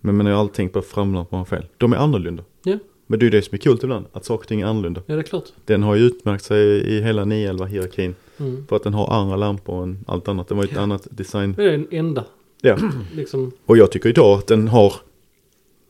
Men, 0.00 0.16
men 0.16 0.26
jag 0.26 0.34
har 0.34 0.40
alltid 0.40 0.54
tänkt 0.54 0.72
på 0.72 0.78
att 0.78 0.86
framlamporna 0.86 1.38
var 1.40 1.44
fel. 1.46 1.66
De 1.78 1.92
är 1.92 1.96
annorlunda. 1.96 2.42
Ja. 2.62 2.78
Men 3.06 3.18
det 3.18 3.22
är 3.22 3.26
ju 3.26 3.30
det 3.30 3.42
som 3.42 3.54
är 3.54 3.58
kul 3.58 3.78
ibland. 3.82 4.06
Att 4.12 4.24
saker 4.24 4.42
och 4.44 4.48
ting 4.48 4.60
är 4.60 4.66
annorlunda. 4.66 5.02
Ja, 5.06 5.14
det 5.14 5.20
är 5.20 5.22
klart. 5.22 5.44
Den 5.64 5.82
har 5.82 5.94
ju 5.94 6.02
utmärkt 6.06 6.44
sig 6.44 6.66
i 6.96 7.00
hela 7.02 7.24
911 7.24 7.66
hierarkin. 7.66 8.14
Mm. 8.38 8.66
För 8.66 8.76
att 8.76 8.82
den 8.82 8.94
har 8.94 9.08
andra 9.12 9.36
lampor 9.36 9.82
än 9.82 10.04
allt 10.06 10.28
annat. 10.28 10.48
Den 10.48 10.56
var 10.56 10.64
ju 10.64 10.68
ett 10.70 10.76
Ja. 10.76 10.82
annat 10.82 11.06
design. 11.10 11.54
Det 11.56 11.64
är 11.64 11.70
den 11.72 11.86
enda. 11.90 12.24
Ja. 12.60 12.78
Liksom. 13.14 13.52
Och 13.66 13.76
jag 13.76 13.90
tycker 13.90 14.08
idag 14.08 14.38
att 14.38 14.46
den 14.46 14.68
har, 14.68 14.92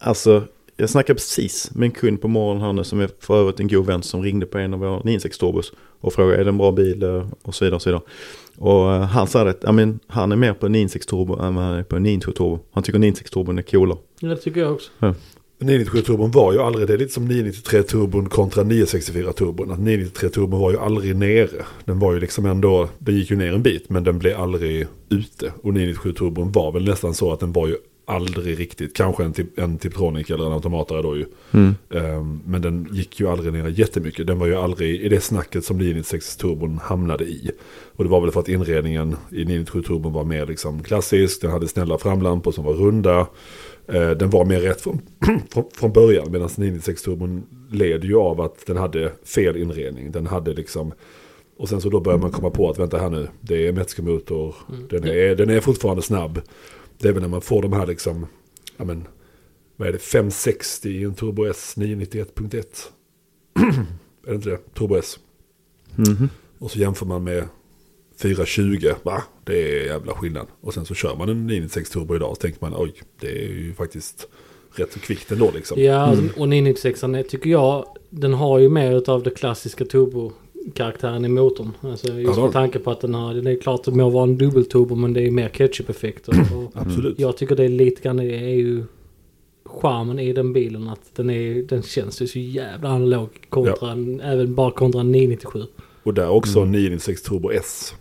alltså 0.04 0.42
jag 0.76 0.90
snackade 0.90 1.14
precis 1.14 1.70
med 1.74 1.86
en 1.86 1.92
kund 1.92 2.20
på 2.20 2.28
morgonen 2.28 2.62
här 2.62 2.72
nu 2.72 2.84
som 2.84 3.00
är 3.00 3.10
för 3.20 3.40
övrigt 3.40 3.60
en 3.60 3.68
god 3.68 3.86
vän 3.86 4.02
som 4.02 4.22
ringde 4.22 4.46
på 4.46 4.58
en 4.58 4.74
av 4.74 4.80
våra 4.80 5.00
96 5.04 5.38
Turbos 5.38 5.72
och 6.00 6.12
frågade 6.12 6.40
är 6.40 6.44
det 6.44 6.50
en 6.50 6.58
bra 6.58 6.72
bil 6.72 7.02
eh, 7.02 7.26
och 7.42 7.54
så 7.54 7.64
vidare 7.64 7.76
och 7.76 7.82
så 7.82 7.90
vidare. 7.90 8.02
Och 8.56 8.92
eh, 8.92 9.00
han 9.00 9.26
sa 9.26 9.48
att 9.48 9.60
ja, 9.62 9.72
men, 9.72 10.00
han 10.06 10.32
är 10.32 10.36
mer 10.36 10.54
på 10.54 10.66
en 10.66 10.72
96 10.72 11.06
Turbo 11.06 11.36
än 11.36 11.54
vad 11.54 11.64
han 11.64 11.74
är 11.74 11.82
på 11.82 11.96
en 11.96 12.02
92 12.02 12.32
Turbo. 12.32 12.58
Han 12.72 12.82
tycker 12.82 12.98
96 12.98 13.30
Turbon 13.30 13.58
är 13.58 13.62
coolare. 13.62 13.98
Ja, 14.20 14.28
det 14.28 14.36
tycker 14.36 14.60
jag 14.60 14.72
också. 14.72 14.90
997 15.58 16.02
turbon 16.02 16.30
var 16.30 16.52
ju 16.52 16.60
aldrig, 16.60 16.86
det 16.86 16.94
är 16.94 16.98
lite 16.98 17.12
som 17.12 17.28
993 17.28 17.82
turbon 17.82 18.28
kontra 18.28 18.62
964 18.62 19.32
turbon. 19.32 19.70
Att 19.70 19.78
993 19.78 20.28
turbon 20.28 20.60
var 20.60 20.70
ju 20.70 20.78
aldrig 20.78 21.16
nere. 21.16 21.64
Den 21.84 21.98
var 21.98 22.12
ju 22.12 22.20
liksom 22.20 22.46
ändå, 22.46 22.88
det 22.98 23.12
gick 23.12 23.30
ju 23.30 23.36
ner 23.36 23.52
en 23.52 23.62
bit 23.62 23.90
men 23.90 24.04
den 24.04 24.18
blev 24.18 24.40
aldrig 24.40 24.86
ute. 25.08 25.52
Och 25.62 25.74
997 25.74 26.12
turbon 26.12 26.52
var 26.52 26.72
väl 26.72 26.84
nästan 26.84 27.14
så 27.14 27.32
att 27.32 27.40
den 27.40 27.52
var 27.52 27.68
ju 27.68 27.76
aldrig 28.04 28.60
riktigt, 28.60 28.96
kanske 28.96 29.24
en, 29.24 29.32
tip, 29.32 29.58
en 29.58 29.78
Tiptronic 29.78 30.30
eller 30.30 30.46
en 30.46 30.52
automatare 30.52 31.02
då 31.02 31.16
ju. 31.16 31.26
Ehm, 31.90 32.40
men 32.46 32.62
den 32.62 32.88
gick 32.92 33.20
ju 33.20 33.28
aldrig 33.28 33.52
ner 33.52 33.68
jättemycket. 33.68 34.26
Den 34.26 34.38
var 34.38 34.46
ju 34.46 34.54
aldrig 34.54 35.00
i 35.00 35.08
det 35.08 35.20
snacket 35.20 35.64
som 35.64 35.78
996 35.78 36.36
turbon 36.36 36.78
hamnade 36.82 37.24
i. 37.24 37.50
Och 37.96 38.04
det 38.04 38.10
var 38.10 38.20
väl 38.20 38.30
för 38.30 38.40
att 38.40 38.48
inredningen 38.48 39.16
i 39.30 39.44
997 39.44 39.82
turbon 39.82 40.12
var 40.12 40.24
mer 40.24 40.46
liksom 40.46 40.82
klassisk. 40.82 41.40
Den 41.42 41.50
hade 41.50 41.68
snälla 41.68 41.98
framlampor 41.98 42.52
som 42.52 42.64
var 42.64 42.72
runda. 42.72 43.26
Eh, 43.88 44.10
den 44.10 44.30
var 44.30 44.44
mer 44.44 44.60
rätt 44.60 44.80
från, 44.80 45.00
från, 45.50 45.64
från 45.74 45.92
början. 45.92 46.32
Medan 46.32 46.48
996 46.56 47.02
turbon 47.02 47.46
led 47.70 48.04
ju 48.04 48.16
av 48.16 48.40
att 48.40 48.66
den 48.66 48.76
hade 48.76 49.12
fel 49.24 49.56
inredning. 49.56 50.12
Den 50.12 50.26
hade 50.26 50.54
liksom... 50.54 50.92
Och 51.56 51.68
sen 51.68 51.80
så 51.80 51.88
då 51.88 52.00
börjar 52.00 52.18
man 52.18 52.32
komma 52.32 52.50
på 52.50 52.70
att 52.70 52.78
vänta 52.78 52.98
här 52.98 53.10
nu. 53.10 53.28
Det 53.40 53.66
är 53.66 53.72
Metzger-motor. 53.72 54.54
Den, 54.88 55.04
är, 55.04 55.34
den 55.34 55.50
är 55.50 55.60
fortfarande 55.60 56.02
snabb. 56.02 56.40
Det 57.04 57.08
är 57.08 57.12
väl 57.12 57.22
när 57.22 57.28
man 57.28 57.40
får 57.40 57.62
de 57.62 57.72
här 57.72 57.86
liksom... 57.86 58.26
Ja 58.76 58.84
men... 58.84 59.08
Vad 59.76 59.88
är 59.88 59.92
det? 59.92 59.98
560 59.98 60.88
i 60.88 61.04
en 61.04 61.14
Turbo 61.14 61.44
S 61.44 61.74
991.1. 61.76 62.64
är 64.26 64.30
det 64.30 64.34
inte 64.34 64.50
det? 64.50 64.74
Turbo 64.74 64.96
S. 64.96 65.18
Mhm. 65.96 66.28
Och 66.58 66.70
så 66.70 66.78
jämför 66.78 67.06
man 67.06 67.24
med 67.24 67.48
420. 68.16 68.90
Va? 69.02 69.22
Det 69.44 69.80
är 69.80 69.86
jävla 69.86 70.14
skillnad. 70.14 70.46
Och 70.60 70.74
sen 70.74 70.84
så 70.84 70.94
kör 70.94 71.16
man 71.16 71.28
en 71.28 71.46
996 71.46 71.90
turbo 71.90 72.16
idag. 72.16 72.30
Och 72.30 72.36
så 72.36 72.40
tänker 72.40 72.58
man 72.60 72.74
oj, 72.76 72.94
det 73.20 73.44
är 73.44 73.48
ju 73.48 73.74
faktiskt 73.74 74.28
rätt 74.74 74.92
så 74.92 74.98
kvickt 74.98 75.32
ändå 75.32 75.50
liksom. 75.54 75.80
Ja, 75.80 76.16
och 76.36 76.48
996 76.48 77.00
tycker 77.28 77.50
jag, 77.50 77.86
den 78.10 78.34
har 78.34 78.58
ju 78.58 78.68
mer 78.68 79.10
av 79.10 79.22
det 79.22 79.30
klassiska 79.30 79.84
turbo-karaktären 80.64 81.24
i 81.24 81.28
motorn. 81.28 81.72
Alltså 81.80 82.08
Ja, 82.08 82.18
just 82.18 82.38
med 82.38 82.52
tanke 82.52 82.78
på 82.78 82.90
att 82.90 83.00
den 83.00 83.14
har, 83.14 83.34
det 83.34 83.50
är 83.50 83.60
klart 83.60 83.80
att 83.80 83.84
det 83.94 83.98
må 83.98 84.10
vara 84.10 84.24
en 84.24 84.38
dubbelturbo 84.38 84.94
men 84.94 85.12
det 85.12 85.22
är 85.22 85.30
mer 85.30 85.48
ketchup-effekt. 85.48 86.28
Och 86.28 86.34
Absolut. 86.74 87.18
jag 87.18 87.36
tycker 87.36 87.56
det 87.56 87.64
är 87.64 87.68
lite 87.68 88.02
grann, 88.02 88.16
det 88.16 88.34
är 88.34 88.54
ju 88.54 88.84
charmen 89.64 90.18
i 90.18 90.32
den 90.32 90.52
bilen 90.52 90.88
att 90.88 91.14
den, 91.14 91.30
är, 91.30 91.62
den 91.62 91.82
känns 91.82 92.22
ju 92.22 92.26
så 92.26 92.38
jävla 92.38 92.88
analog 92.88 93.28
kontra, 93.48 93.92
en, 93.92 94.20
även 94.20 94.54
bara 94.54 94.70
kontra 94.70 95.00
en 95.00 95.12
997. 95.12 95.62
Och 96.02 96.14
där 96.14 96.28
också 96.28 96.60
en 96.60 96.72
996 96.72 97.22
turbo 97.22 97.50
S. 97.50 97.94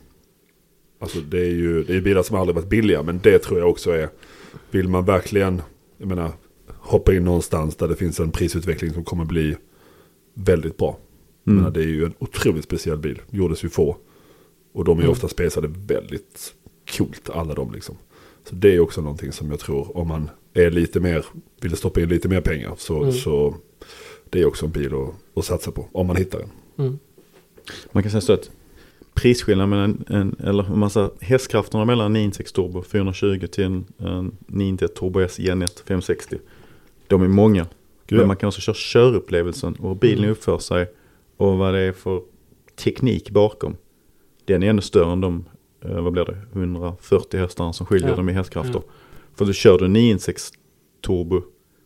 Alltså 1.00 1.20
det 1.20 1.39
är 1.39 1.51
ju 1.51 1.84
det 1.84 1.96
är 1.96 2.01
bilar 2.01 2.24
som 2.24 2.38
aldrig 2.38 2.55
varit 2.55 2.70
billiga. 2.70 3.03
Men 3.03 3.20
det 3.24 3.39
tror 3.39 3.60
jag 3.60 3.70
också 3.70 3.91
är. 3.91 4.10
Vill 4.72 4.88
man 4.88 5.05
verkligen, 5.05 5.62
jag 5.98 6.08
menar, 6.08 6.32
hoppa 6.79 7.13
in 7.13 7.24
någonstans 7.24 7.75
där 7.75 7.88
det 7.88 7.96
finns 7.96 8.20
en 8.20 8.32
prisutveckling 8.32 8.93
som 8.93 9.03
kommer 9.03 9.25
bli 9.25 9.55
väldigt 10.34 10.77
bra. 10.77 10.98
Mm. 11.47 11.57
menar, 11.57 11.71
det 11.71 11.79
är 11.79 11.88
ju 11.88 12.05
en 12.05 12.13
otroligt 12.19 12.63
speciell 12.63 12.97
bil. 12.97 13.21
Gjordes 13.29 13.63
ju 13.63 13.69
få. 13.69 13.97
Och 14.73 14.85
de 14.85 14.97
är 14.97 15.01
ju 15.01 15.05
Mm. 15.05 15.12
ofta 15.12 15.27
spesade 15.27 15.67
väldigt 15.88 16.53
coolt, 16.97 17.29
alla 17.29 17.53
de 17.53 17.71
liksom. 17.73 17.95
Så 18.50 18.55
det 18.55 18.75
är 18.75 18.79
också 18.79 19.01
någonting 19.01 19.31
som 19.31 19.50
jag 19.50 19.59
tror, 19.59 19.97
om 19.97 20.07
man 20.07 20.29
är 20.53 20.71
lite 20.71 21.00
mer, 21.00 21.25
vill 21.62 21.75
stoppa 21.77 22.01
in 22.01 22.09
lite 22.09 22.27
mer 22.29 22.41
pengar, 22.41 22.73
så, 22.77 22.97
Mm. 23.01 23.12
så 23.13 23.55
det 24.29 24.41
är 24.41 24.45
också 24.45 24.65
en 24.65 24.71
bil 24.71 24.93
att, 24.93 25.13
att 25.38 25.45
satsa 25.45 25.71
på, 25.71 25.88
om 25.91 26.07
man 26.07 26.15
hittar 26.15 26.39
den. 26.39 26.50
Mm. 26.88 27.00
Man 27.91 28.03
kan 28.03 28.12
säga 28.12 28.21
så 28.21 28.33
att 28.33 28.51
prisskillnaden 29.13 29.69
mellan 29.69 30.05
en, 30.09 30.35
eller 30.47 30.63
en 30.63 30.79
massa 30.79 31.12
hästkrafterna 31.21 31.85
mellan 31.85 32.13
96 32.13 32.51
Turbo 32.51 32.81
420 32.83 33.47
till 33.47 33.63
en, 33.63 33.85
en 33.97 34.38
91 34.47 34.95
Turbo 34.95 35.19
S 35.19 35.39
Gen 35.39 35.62
1 35.62 35.79
560. 35.88 36.38
De 37.07 37.21
är 37.23 37.27
många. 37.27 37.67
Gud, 38.07 38.19
Men 38.19 38.27
man 38.27 38.38
kan 38.38 38.47
också 38.47 38.62
köra 38.62 38.73
körupplevelsen 38.75 39.73
och 39.75 39.89
hur 39.89 39.95
bilen 39.95 40.19
Mm. 40.19 40.31
uppför 40.31 40.57
sig 40.57 40.88
och 41.43 41.57
vad 41.57 41.73
det 41.73 41.79
är 41.79 41.91
för 41.91 42.21
teknik 42.75 43.29
bakom. 43.29 43.75
Den 44.45 44.63
är 44.63 44.69
ännu 44.69 44.81
större 44.81 45.12
än 45.12 45.21
de, 45.21 45.45
eh, 45.85 46.01
vad 46.01 46.13
blir 46.13 46.25
det, 46.25 46.38
140 46.53 47.39
hästarna 47.39 47.73
som 47.73 47.85
skiljer 47.85 48.09
Ja. 48.09 48.15
dem 48.15 48.29
i 48.29 48.33
hästkrafter. 48.33 48.81
För 49.35 49.45
då 49.45 49.53
kör 49.53 49.77
du 49.77 49.88
996 49.88 50.51
turbo 51.05 51.41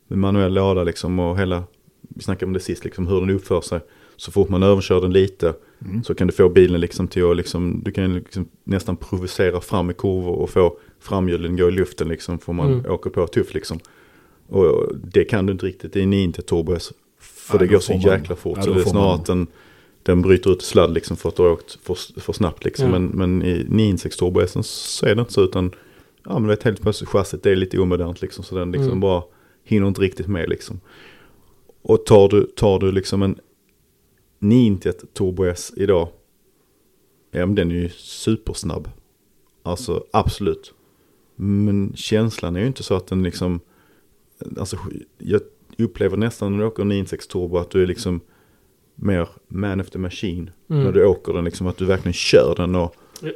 med 0.07 0.19
manuell 0.19 0.53
låda 0.53 0.83
liksom 0.83 1.19
och 1.19 1.39
hela, 1.39 1.63
vi 2.01 2.21
snackade 2.21 2.45
om 2.45 2.53
det 2.53 2.59
sist, 2.59 2.83
liksom 2.85 3.07
hur 3.07 3.19
den 3.19 3.29
uppför 3.29 3.61
sig. 3.61 3.79
Så 4.15 4.31
fort 4.31 4.49
man 4.49 4.63
överkör 4.63 5.01
den 5.01 5.13
lite 5.13 5.53
Mm. 5.85 6.03
så 6.03 6.15
kan 6.15 6.27
du 6.27 6.33
få 6.33 6.49
bilen 6.49 6.81
liksom 6.81 7.07
till 7.07 7.31
att 7.31 7.37
liksom, 7.37 7.81
du 7.85 7.91
kan 7.91 8.13
liksom 8.13 8.47
nästan 8.63 8.95
provocera 8.97 9.61
fram 9.61 9.89
i 9.89 9.93
kurvor 9.93 10.35
och 10.35 10.49
få 10.49 10.77
framhjulen 10.99 11.57
gå 11.57 11.67
i 11.67 11.71
luften 11.71 12.07
liksom 12.07 12.39
för 12.39 12.53
man 12.53 12.73
Mm. 12.73 12.91
åker 12.91 13.09
på 13.09 13.27
tufft 13.27 13.53
liksom. 13.53 13.79
Och 14.47 14.95
det 15.03 15.23
kan 15.25 15.45
du 15.45 15.53
inte 15.53 15.65
riktigt 15.65 15.95
i 15.95 16.05
990 16.05 16.41
turbo 16.41 16.77
för 17.47 17.57
Nej, 17.59 17.67
det 17.67 17.73
går 17.73 17.79
så 17.79 17.93
jäkla 17.93 18.35
fort. 18.35 18.57
ja, 18.57 18.63
så 18.63 18.73
det 18.73 18.79
är 18.81 18.83
snarare 18.85 19.07
man- 19.07 19.19
att 19.19 19.25
den, 19.25 19.47
den 20.03 20.21
bryter 20.21 20.51
ut 20.51 20.61
sladd 20.61 20.93
liksom 20.93 21.17
för 21.17 21.29
att 21.29 21.35
du 21.35 21.43
har 21.43 21.49
åkt 21.49 21.79
för, 21.83 22.19
för 22.21 22.33
snabbt 22.33 22.65
liksom. 22.65 22.85
Ja. 22.85 22.91
Men, 22.99 23.05
men 23.05 23.43
i 23.43 23.53
996 23.69 24.17
turbo 24.17 24.39
S 24.41 24.55
så 24.67 25.05
är 25.05 25.15
det 25.15 25.19
inte 25.21 25.33
så 25.33 25.43
utan, 25.43 25.71
ja 26.25 26.33
men 26.33 26.43
du 26.43 26.49
vet 26.49 26.63
helt 26.63 26.81
plötsligt 26.81 27.09
chassit 27.09 27.43
det 27.43 27.51
är 27.51 27.55
lite 27.55 27.79
omodernt 27.79 28.21
liksom. 28.21 28.43
Så 28.43 28.55
den 28.55 28.71
liksom 28.71 28.87
Mm. 28.87 28.99
bara 28.99 29.23
hinner 29.63 29.87
inte 29.87 30.01
riktigt 30.01 30.27
med 30.27 30.49
liksom. 30.49 30.79
Och 31.81 32.05
tar 32.05 32.29
du, 32.29 32.43
tar 32.45 32.79
du 32.79 32.91
liksom 32.91 33.21
en 33.23 33.39
991 34.39 35.13
Turbo 35.13 35.43
S 35.45 35.73
idag. 35.77 36.07
Ja 37.31 37.45
men 37.45 37.55
den 37.55 37.71
är 37.71 37.75
ju 37.75 37.89
supersnabb. 37.89 38.89
Alltså 39.63 40.03
absolut. 40.11 40.73
Men 41.35 41.93
känslan 41.95 42.55
är 42.55 42.59
ju 42.59 42.67
inte 42.67 42.83
så 42.83 42.95
att 42.95 43.07
den 43.07 43.23
liksom. 43.23 43.59
Alltså 44.57 44.77
jag 45.17 45.41
upplever 45.83 46.17
nästan 46.17 46.51
när 46.51 46.59
du 46.59 46.65
åker 46.65 46.83
996 46.83 47.27
Turbo 47.27 47.57
att 47.57 47.69
du 47.71 47.83
är 47.83 47.87
liksom 47.87 48.19
mer 48.95 49.27
man 49.47 49.81
of 49.81 49.89
the 49.89 49.99
machine. 49.99 50.49
Mm. 50.69 50.83
När 50.83 50.91
du 50.91 51.05
åker 51.05 51.33
den 51.33 51.45
liksom 51.45 51.67
att 51.67 51.77
du 51.77 51.85
verkligen 51.85 52.13
kör 52.13 52.53
den 52.57 52.75
och 52.75 52.95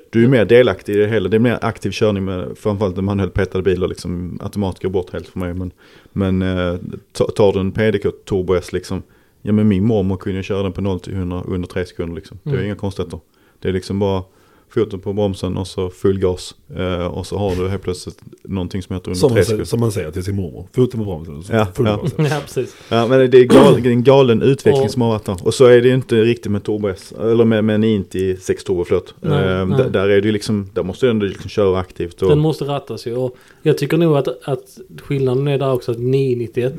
du 0.09 0.23
är 0.23 0.27
mer 0.27 0.45
delaktig 0.45 0.95
i 0.95 0.97
det 0.97 1.07
hela. 1.07 1.29
Det 1.29 1.37
är 1.37 1.39
mer 1.39 1.57
aktiv 1.61 1.91
körning 1.91 2.25
med 2.25 2.57
framförallt 2.57 2.97
en 2.97 3.05
manuellt 3.05 3.33
petade 3.33 3.63
bilar 3.63 3.87
liksom. 3.87 4.39
Automat 4.41 4.81
går 4.81 4.89
bort 4.89 5.13
helt 5.13 5.27
för 5.27 5.39
mig. 5.39 5.53
Men, 5.53 5.71
men 6.11 6.41
eh, 6.41 6.75
ta- 7.11 7.27
tar 7.31 7.53
du 7.53 7.59
en 7.59 7.71
PDK 7.71 8.25
Turbo 8.25 8.53
S 8.53 8.73
liksom. 8.73 9.03
Ja 9.41 9.51
men 9.53 9.67
min 9.67 9.85
mormor 9.85 10.17
kunde 10.17 10.43
köra 10.43 10.63
den 10.63 10.71
på 10.73 10.81
0 10.81 10.99
till 10.99 11.13
100 11.13 11.43
under 11.47 11.67
3 11.67 11.85
sekunder 11.85 12.15
liksom. 12.15 12.37
Det 12.43 12.49
är 12.49 12.53
Mm. 12.53 12.65
inga 12.65 12.75
konstigheter. 12.75 13.19
Det 13.59 13.69
är 13.69 13.73
liksom 13.73 13.99
bara 13.99 14.23
foten 14.73 14.99
på 14.99 15.13
bromsen 15.13 15.57
och 15.57 15.67
så 15.67 15.89
full 15.89 16.19
gas. 16.19 16.55
Eh, 16.77 17.05
och 17.07 17.27
så 17.27 17.37
har 17.37 17.55
du 17.55 17.69
helt 17.69 17.81
plötsligt 17.83 18.19
någonting 18.43 18.81
som 18.81 18.93
heter 18.95 19.09
under 19.09 19.19
Som, 19.19 19.29
3 19.29 19.35
man, 19.35 19.35
säger- 19.35 19.45
sekunder. 19.45 19.65
som 19.65 19.79
man 19.79 19.91
säger 19.91 20.11
till 20.11 20.23
sin 20.23 20.35
mormor. 20.35 20.67
Foten 20.73 20.99
på 20.99 21.05
bromsen. 21.05 21.43
så 21.43 21.53
Ja, 21.53 21.65
full 21.75 21.85
ja. 21.85 21.95
gas. 22.01 22.13
ja, 22.31 22.39
precis. 22.45 22.75
Ja 22.89 23.07
men 23.07 23.31
det 23.31 23.37
är, 23.37 23.43
gal, 23.45 23.81
det 23.83 23.89
är 23.89 23.91
en 23.91 24.03
galen 24.03 24.41
utveckling 24.41 24.83
Och- 24.85 24.91
som 24.91 25.01
har 25.01 25.09
varit 25.09 25.25
där. 25.25 25.37
Och 25.45 25.53
så 25.53 25.65
är 25.65 25.81
det 25.81 25.87
ju 25.87 25.93
inte 25.93 26.21
riktigt 26.21 26.51
med 26.51 26.63
Turbo 26.63 26.87
S. 26.87 27.13
Eller 27.21 27.45
med, 27.45 27.63
med 27.63 27.75
en 27.75 27.83
Inti 27.83 28.35
6 28.37 28.63
Turbo 28.63 28.83
förlåt. 28.83 29.15
Nej, 29.21 29.47
Eh, 29.59 29.65
nej. 29.67 29.89
Där, 29.91 30.09
är 30.09 30.21
det 30.21 30.31
liksom, 30.31 30.69
där 30.73 30.83
måste 30.83 31.05
du 31.05 31.09
ändå 31.09 31.25
liksom 31.25 31.49
köra 31.49 31.79
aktivt. 31.79 32.21
Och, 32.21 32.29
Den 32.29 32.39
måste 32.39 32.65
rattas 32.65 33.07
ju. 33.07 33.15
Och 33.15 33.37
jag 33.61 33.77
tycker 33.77 33.97
nog 33.97 34.17
att, 34.17 34.27
att 34.47 34.79
skillnaden 35.01 35.47
är 35.47 35.57
där 35.57 35.73
också 35.73 35.91
att 35.91 35.99
991 35.99 36.73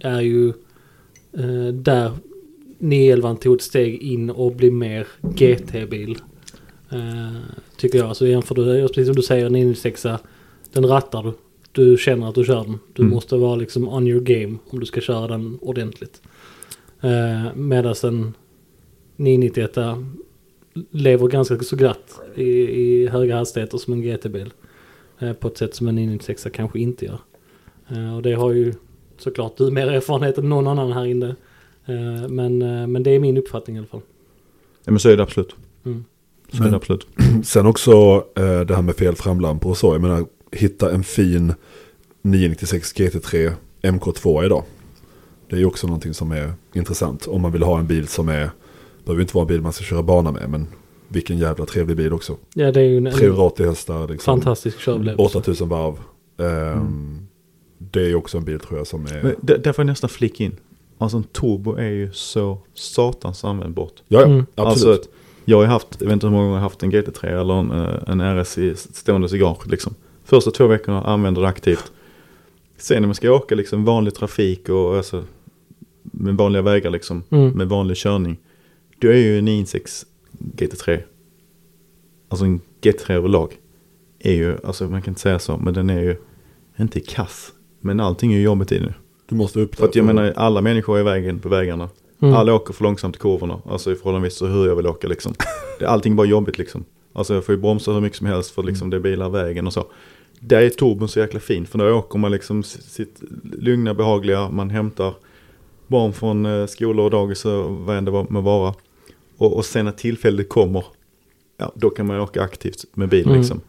är 0.00 0.20
ju 0.20 0.48
eh, 1.38 1.72
där 1.72 2.10
911 2.80 3.34
tog 3.36 3.54
ett 3.56 3.62
steg 3.62 4.02
in 4.02 4.30
och 4.30 4.52
blir 4.56 4.70
mer 4.70 5.06
GT-bil. 5.22 6.18
Eh, 6.90 7.36
tycker 7.76 7.98
jag. 7.98 8.16
Så 8.16 8.26
jämför 8.26 8.54
du, 8.54 8.88
precis 8.88 9.06
som 9.06 9.16
du 9.16 9.22
säger, 9.22 9.50
996 9.50 10.06
den 10.72 10.86
rattar 10.86 11.22
du. 11.22 11.32
Du 11.72 11.96
känner 11.96 12.28
att 12.28 12.34
du 12.34 12.44
kör 12.44 12.64
den. 12.64 12.78
Du 12.92 13.02
Mm. 13.02 13.14
måste 13.14 13.36
vara 13.36 13.56
liksom 13.56 13.88
on 13.88 14.06
your 14.08 14.20
game 14.20 14.58
om 14.70 14.80
du 14.80 14.86
ska 14.86 15.00
köra 15.00 15.26
den 15.28 15.58
ordentligt. 15.62 16.22
Eh, 17.00 17.54
Medan 17.54 17.94
en 18.02 18.34
991 19.16 19.78
lever 20.90 21.28
ganska 21.28 21.58
så 21.58 21.76
glatt 21.76 22.20
i, 22.34 22.44
i 22.60 23.06
höga 23.08 23.36
hastigheter 23.36 23.78
som 23.78 23.92
en 23.92 24.02
GT-bil. 24.02 24.52
Eh, 25.18 25.32
på 25.32 25.48
ett 25.48 25.56
sätt 25.58 25.74
som 25.74 25.88
en 25.88 25.94
996 25.94 26.46
kanske 26.52 26.78
inte 26.80 27.04
gör. 27.04 27.18
Eh, 27.88 28.16
och 28.16 28.22
det 28.22 28.32
har 28.32 28.52
ju 28.52 28.74
såklart 29.18 29.56
du 29.56 29.70
mer 29.70 29.86
erfarenhet 29.86 30.38
än 30.38 30.48
någon 30.48 30.68
annan 30.68 30.92
här 30.92 31.04
inne. 31.06 31.36
Eh, 31.86 32.28
men, 32.28 32.62
eh, 32.62 32.86
men 32.86 33.02
det 33.02 33.10
är 33.10 33.20
min 33.20 33.36
uppfattning 33.36 33.76
i 33.76 33.78
alla 33.78 33.88
fall. 33.88 34.00
Ja 34.84 34.92
men 34.92 35.00
så 35.00 35.08
är 35.08 35.16
det 35.16 35.22
absolut. 35.22 35.54
Mm. 35.84 36.04
Så 36.52 36.62
Men- 36.62 36.74
absolut. 36.74 37.06
Sen 37.44 37.66
också 37.66 38.24
eh, 38.36 38.60
det 38.60 38.74
här 38.74 38.82
med 38.82 38.96
fel 38.96 39.14
framlampor 39.16 39.70
och 39.70 39.76
så. 39.78 39.94
Jag 39.94 40.00
menar, 40.02 40.26
hitta 40.52 40.92
en 40.92 41.04
fin 41.04 41.54
996 42.22 42.92
GT3 42.94 43.52
MK2 43.82 44.44
idag. 44.44 44.62
Det 45.50 45.56
är 45.56 45.60
ju 45.60 45.66
också 45.66 45.86
någonting 45.86 46.14
som 46.14 46.32
är 46.32 46.52
intressant. 46.74 47.26
Om 47.26 47.42
man 47.42 47.52
vill 47.52 47.62
ha 47.62 47.78
en 47.78 47.86
bil 47.86 48.08
som 48.08 48.28
är, 48.28 48.50
behöver 49.04 49.22
inte 49.22 49.34
vara 49.34 49.42
en 49.42 49.48
bil 49.48 49.60
man 49.60 49.72
ska 49.72 49.84
köra 49.84 50.02
bana 50.02 50.32
med, 50.32 50.50
men 50.50 50.66
vilken 51.08 51.38
jävla 51.38 51.66
trevlig 51.66 51.96
bil 51.96 52.12
också. 52.12 52.36
Ja 52.54 52.72
det 52.72 52.80
är 52.80 52.84
ju 52.84 52.96
en, 52.96 53.06
en 53.06 53.12
380 53.14 53.66
hästar, 53.66 54.08
liksom, 54.08 54.40
fantastisk 54.40 54.78
körupplevelse. 54.80 55.38
8000 55.38 55.68
varv. 55.68 55.94
Ehm, 56.40 57.26
Det 57.78 58.00
är 58.00 58.06
ju 58.08 58.14
också 58.14 58.38
en 58.38 58.44
bil 58.44 58.60
tror 58.60 58.78
jag 58.78 58.86
som 58.86 59.06
är... 59.06 59.22
Men 59.22 59.34
där, 59.40 59.58
där 59.58 59.72
får 59.72 59.82
jag 59.82 59.86
nästan 59.86 60.10
flicka 60.10 60.44
in. 60.44 60.56
Alltså 60.98 61.16
en 61.16 61.22
turbo 61.22 61.74
är 61.74 61.88
ju 61.90 62.12
så 62.12 62.58
satans 62.74 63.44
användbart. 63.44 63.92
ja, 64.08 64.20
ja, 64.20 64.26
Mm. 64.26 64.46
absolut. 64.54 64.96
Alltså, 64.98 65.10
jag 65.48 65.58
har 65.58 65.66
haft, 65.66 65.96
jag 66.00 66.06
vet 66.06 66.12
inte 66.12 66.26
hur 66.26 66.32
många 66.32 66.42
gånger 66.44 66.56
jag 66.56 66.60
har 66.60 66.68
haft 66.68 66.82
en 66.82 66.90
GT3 66.92 67.40
eller 67.40 67.54
en, 67.54 67.70
eh, 67.70 67.98
en 68.06 68.20
RS 68.44 68.58
i 68.58 68.74
stående 68.76 69.36
i 69.36 69.38
gage 69.38 69.66
liksom. 69.66 69.94
Första 70.24 70.50
två 70.50 70.66
veckorna 70.66 71.02
använder 71.02 71.42
det 71.42 71.48
aktivt. 71.48 71.92
Sen 72.76 73.02
när 73.02 73.08
man 73.08 73.14
ska 73.14 73.30
åka 73.32 73.54
liksom 73.54 73.84
vanlig 73.84 74.14
trafik 74.14 74.68
och 74.68 74.96
alltså 74.96 75.24
med 76.02 76.34
vanliga 76.34 76.62
vägar 76.62 76.90
liksom, 76.90 77.22
Mm. 77.30 77.50
med 77.50 77.68
vanlig 77.68 77.96
körning. 77.96 78.36
Då 78.98 79.08
är 79.08 79.16
ju 79.16 79.38
en 79.38 79.44
96 79.44 80.06
GT3, 80.56 81.00
alltså 82.28 82.44
en 82.44 82.60
GT3 82.80 83.12
överlag, 83.12 83.56
är 84.18 84.32
ju, 84.32 84.56
alltså 84.64 84.84
man 84.88 85.02
kan 85.02 85.10
inte 85.10 85.20
säga 85.20 85.38
så, 85.38 85.56
men 85.56 85.74
den 85.74 85.90
är 85.90 86.00
ju 86.00 86.16
inte 86.78 87.00
kass. 87.00 87.52
Men 87.80 88.00
allting 88.00 88.32
är 88.32 88.36
ju 88.36 88.42
jobbigt 88.44 88.72
i 88.72 88.78
den. 88.78 88.94
du 89.28 89.34
måste 89.34 89.60
upp 89.60 89.74
För 89.74 89.84
att 89.86 89.94
jag 89.94 90.04
menar, 90.04 90.32
alla 90.36 90.60
människor 90.60 90.96
är 90.96 91.00
i 91.00 91.04
vägen 91.04 91.38
på 91.38 91.48
vägarna. 91.48 91.88
Mm. 92.22 92.34
Alla 92.34 92.54
åker 92.54 92.74
för 92.74 92.84
långsamt 92.84 93.16
i 93.16 93.18
kurvorna. 93.18 93.60
Alltså 93.70 93.92
i 93.92 93.94
förhållandevis 93.94 94.38
till 94.38 94.46
hur 94.46 94.66
jag 94.66 94.76
vill 94.76 94.86
åka 94.86 95.08
liksom. 95.08 95.34
Det 95.78 95.84
är 95.84 95.88
allting 95.88 96.16
bara 96.16 96.26
jobbigt 96.26 96.58
liksom. 96.58 96.84
Alltså 97.12 97.34
jag 97.34 97.44
får 97.44 97.54
ju 97.54 97.60
bromsa 97.60 97.92
hur 97.92 98.00
mycket 98.00 98.18
som 98.18 98.26
helst 98.26 98.50
för 98.50 98.62
liksom 98.62 98.90
det 98.90 98.96
är 98.96 99.00
bilar 99.00 99.28
vägen 99.28 99.66
och 99.66 99.72
så. 99.72 99.84
Där 100.40 100.62
är 100.62 100.68
turbon 100.70 101.08
så 101.08 101.18
jäkla 101.18 101.40
fin. 101.40 101.66
För 101.66 101.78
då 101.78 101.90
åker 101.98 102.18
man 102.18 102.30
liksom 102.30 102.62
sitt 102.62 103.22
lugna, 103.58 103.94
behagliga. 103.94 104.48
Man 104.50 104.70
hämtar 104.70 105.14
barn 105.86 106.12
från 106.12 106.46
eh, 106.46 106.66
skolor 106.66 107.04
och 107.04 107.10
dagis 107.10 107.44
och 107.44 107.70
vad 107.70 107.96
än 107.96 108.04
det 108.04 108.10
var- 108.10 108.26
må 108.30 108.40
vara. 108.40 108.74
Och, 109.38 109.56
och 109.56 109.64
sen 109.64 109.84
när 109.84 109.92
tillfället 109.92 110.48
kommer. 110.48 110.84
Ja, 111.56 111.72
då 111.74 111.90
kan 111.90 112.06
man 112.06 112.20
åka 112.20 112.42
aktivt 112.42 112.84
med 112.94 113.08
bil 113.08 113.26
Mm. 113.26 113.38
liksom. 113.38 113.60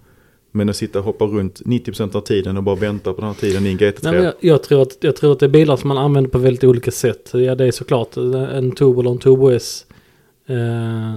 Men 0.52 0.70
att 0.70 0.76
sitta 0.76 1.00
och 1.00 1.06
hoppa 1.06 1.26
runt 1.26 1.62
90% 1.66 2.16
av 2.16 2.22
tiden 2.22 2.58
och 2.58 2.64
bara 2.64 2.76
vänta 2.76 3.14
på 3.14 3.22
den 3.22 3.28
här 3.30 3.36
tiden 3.42 3.66
i 3.66 3.70
en 3.70 3.78
GT3. 3.78 4.00
Nej, 4.12 4.24
jag, 4.24 4.34
jag, 4.40 4.64
tror 4.64 4.82
att, 4.82 4.98
jag 5.00 5.16
tror 5.16 5.32
att 5.32 5.40
det 5.40 5.46
är 5.46 5.50
bilar 5.50 5.78
som 5.78 5.88
man 5.88 5.98
använder 5.98 6.30
på 6.32 6.38
väldigt 6.38 6.64
olika 6.64 6.92
sätt. 6.92 7.30
Ja, 7.34 7.56
det 7.56 7.66
är 7.66 7.72
såklart 7.72 8.18
en 8.18 8.72
Turbo 8.72 9.00
eller 9.02 9.12
en 9.12 9.18
Turbo 9.18 9.50
S. 9.52 9.86
Eh, 10.48 11.16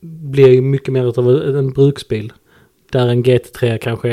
blir 0.00 0.48
ju 0.48 0.60
mycket 0.60 0.92
mer 0.92 1.08
utav 1.08 1.30
en 1.56 1.70
bruksbil. 1.72 2.32
Där 2.92 3.08
en 3.08 3.24
GT3 3.24 3.78
kanske 3.78 4.08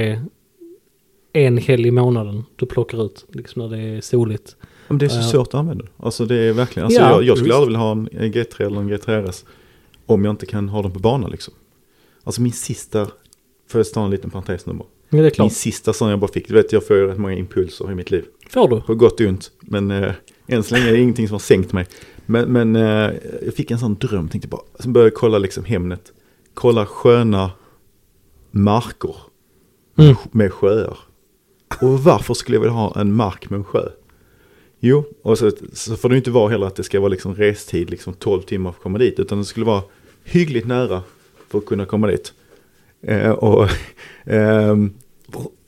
är 1.33 1.41
en 1.45 1.57
helg 1.57 1.87
i 1.87 1.91
månaden 1.91 2.43
du 2.55 2.65
plockar 2.65 3.05
ut. 3.05 3.25
Liksom 3.31 3.61
när 3.69 3.77
det 3.77 3.83
är 3.83 4.01
soligt. 4.01 4.55
Men 4.87 4.97
det 4.97 5.05
är 5.05 5.09
så 5.09 5.17
Ja. 5.19 5.23
svårt 5.23 5.47
att 5.47 5.53
använda. 5.53 5.85
Alltså 5.97 6.25
det 6.25 6.35
är 6.35 6.53
verkligen, 6.53 6.85
alltså 6.85 7.01
Ja, 7.01 7.09
jag, 7.11 7.23
jag 7.23 7.37
skulle 7.37 7.47
visst. 7.53 7.55
aldrig 7.57 7.67
vilja 7.67 7.79
ha 7.79 7.91
en 7.91 8.09
en 8.11 8.33
G3 8.33 8.65
eller 8.65 8.79
en 8.79 8.89
G3RS. 8.89 9.45
Om 10.05 10.25
jag 10.25 10.31
inte 10.33 10.45
kan 10.45 10.69
ha 10.69 10.81
den 10.81 10.91
på 10.91 10.99
bana 10.99 11.27
liksom. 11.27 11.53
Alltså 12.23 12.41
min 12.41 12.51
sista, 12.53 13.07
får 13.71 13.79
jag 13.79 13.91
ta 13.91 14.05
en 14.05 14.11
liten 14.11 14.29
parentes 14.29 14.65
nu 14.65 14.73
bara. 14.73 14.87
Ja, 15.09 15.17
det 15.17 15.17
är 15.17 15.21
Min 15.23 15.31
klart. 15.31 15.51
sista 15.53 15.93
sån 15.93 16.09
jag 16.09 16.19
bara 16.19 16.31
fick, 16.31 16.47
du 16.47 16.53
vet 16.53 16.71
jag 16.71 16.87
får 16.87 16.95
ju 16.97 17.07
rätt 17.07 17.17
många 17.17 17.33
impulser 17.35 17.91
i 17.91 17.95
mitt 17.95 18.11
liv. 18.11 18.25
Får 18.49 18.67
du? 18.67 18.81
På 18.81 18.95
gott 18.95 19.19
och 19.21 19.27
ont. 19.27 19.51
Men 19.59 19.91
eh, 19.91 20.11
än 20.47 20.63
så 20.63 20.75
länge 20.75 20.87
är 20.87 20.91
det 20.91 20.99
ingenting 20.99 21.27
som 21.27 21.33
har 21.33 21.39
sänkt 21.39 21.73
mig. 21.73 21.87
Men, 22.25 22.51
men 22.51 22.75
eh, 22.75 23.11
jag 23.45 23.53
fick 23.55 23.71
en 23.71 23.79
sån 23.79 23.95
dröm, 23.95 24.29
tänkte 24.29 24.47
bara, 24.47 24.61
sen 24.79 24.93
började 24.93 25.07
jag 25.09 25.13
kolla 25.15 25.37
liksom 25.37 25.63
Hemnet. 25.63 26.11
Kolla 26.53 26.85
sköna 26.85 27.51
marker 28.51 29.15
Mm. 29.97 30.15
med 30.31 30.53
sjöar. 30.53 30.97
Och 31.81 31.99
varför 32.03 32.33
skulle 32.33 32.55
jag 32.55 32.61
vilja 32.61 32.73
ha 32.73 33.01
en 33.01 33.13
mark 33.13 33.49
med 33.49 33.57
en 33.57 33.63
sjö? 33.63 33.89
Jo, 34.79 35.03
och 35.21 35.37
så, 35.37 35.51
så 35.73 35.95
får 35.95 36.09
det 36.09 36.17
inte 36.17 36.31
vara 36.31 36.49
heller 36.49 36.65
att 36.67 36.75
det 36.75 36.83
ska 36.83 36.99
vara 36.99 37.09
liksom 37.09 37.35
restid, 37.35 37.89
liksom 37.89 38.13
12 38.13 38.41
timmar 38.41 38.71
för 38.71 38.77
att 38.79 38.83
komma 38.83 38.97
dit. 38.97 39.19
Utan 39.19 39.37
det 39.37 39.45
skulle 39.45 39.65
vara 39.65 39.81
hyggligt 40.23 40.67
nära 40.67 41.03
för 41.49 41.57
att 41.57 41.65
kunna 41.65 41.85
komma 41.85 42.07
dit. 42.07 42.33
Eh, 43.07 43.31
och 43.31 43.67
ehm, 44.25 44.93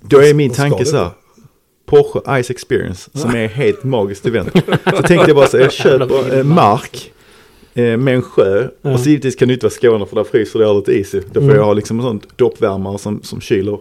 då 0.01 0.19
är 0.19 0.33
min 0.33 0.51
tanke 0.51 0.85
så 0.85 0.97
här. 0.97 1.09
Porsche 1.85 2.43
Ice 2.43 2.49
Experience 2.51 3.09
som 3.13 3.29
är 3.35 3.47
helt 3.47 3.83
magiskt 3.83 4.25
event. 4.25 4.49
Så 4.85 5.01
tänkte 5.01 5.27
jag 5.29 5.35
bara 5.35 5.47
så 5.47 5.57
här, 5.57 5.63
jag 5.63 5.73
köper 5.73 6.37
eh, 6.37 6.43
mark 6.43 7.11
eh, 7.73 7.97
med 7.97 8.15
en 8.15 8.21
sjö. 8.21 8.67
Ja. 8.81 8.93
Och 8.93 8.99
så 8.99 9.09
givetvis 9.09 9.35
kan 9.35 9.47
det 9.47 9.53
inte 9.53 9.65
vara 9.65 9.73
Skåne 9.73 10.05
för 10.05 10.15
där 10.15 10.23
fryser 10.23 10.59
det 10.59 10.69
aldrig 10.69 10.99
is. 10.99 11.11
Då 11.11 11.19
får 11.33 11.41
Mm. 11.41 11.55
jag 11.55 11.63
ha 11.65 11.73
liksom 11.73 11.99
en 11.99 12.03
sån 12.05 12.21
doppvärmare 12.35 12.97
som, 12.97 13.21
som 13.23 13.41
kyler, 13.41 13.79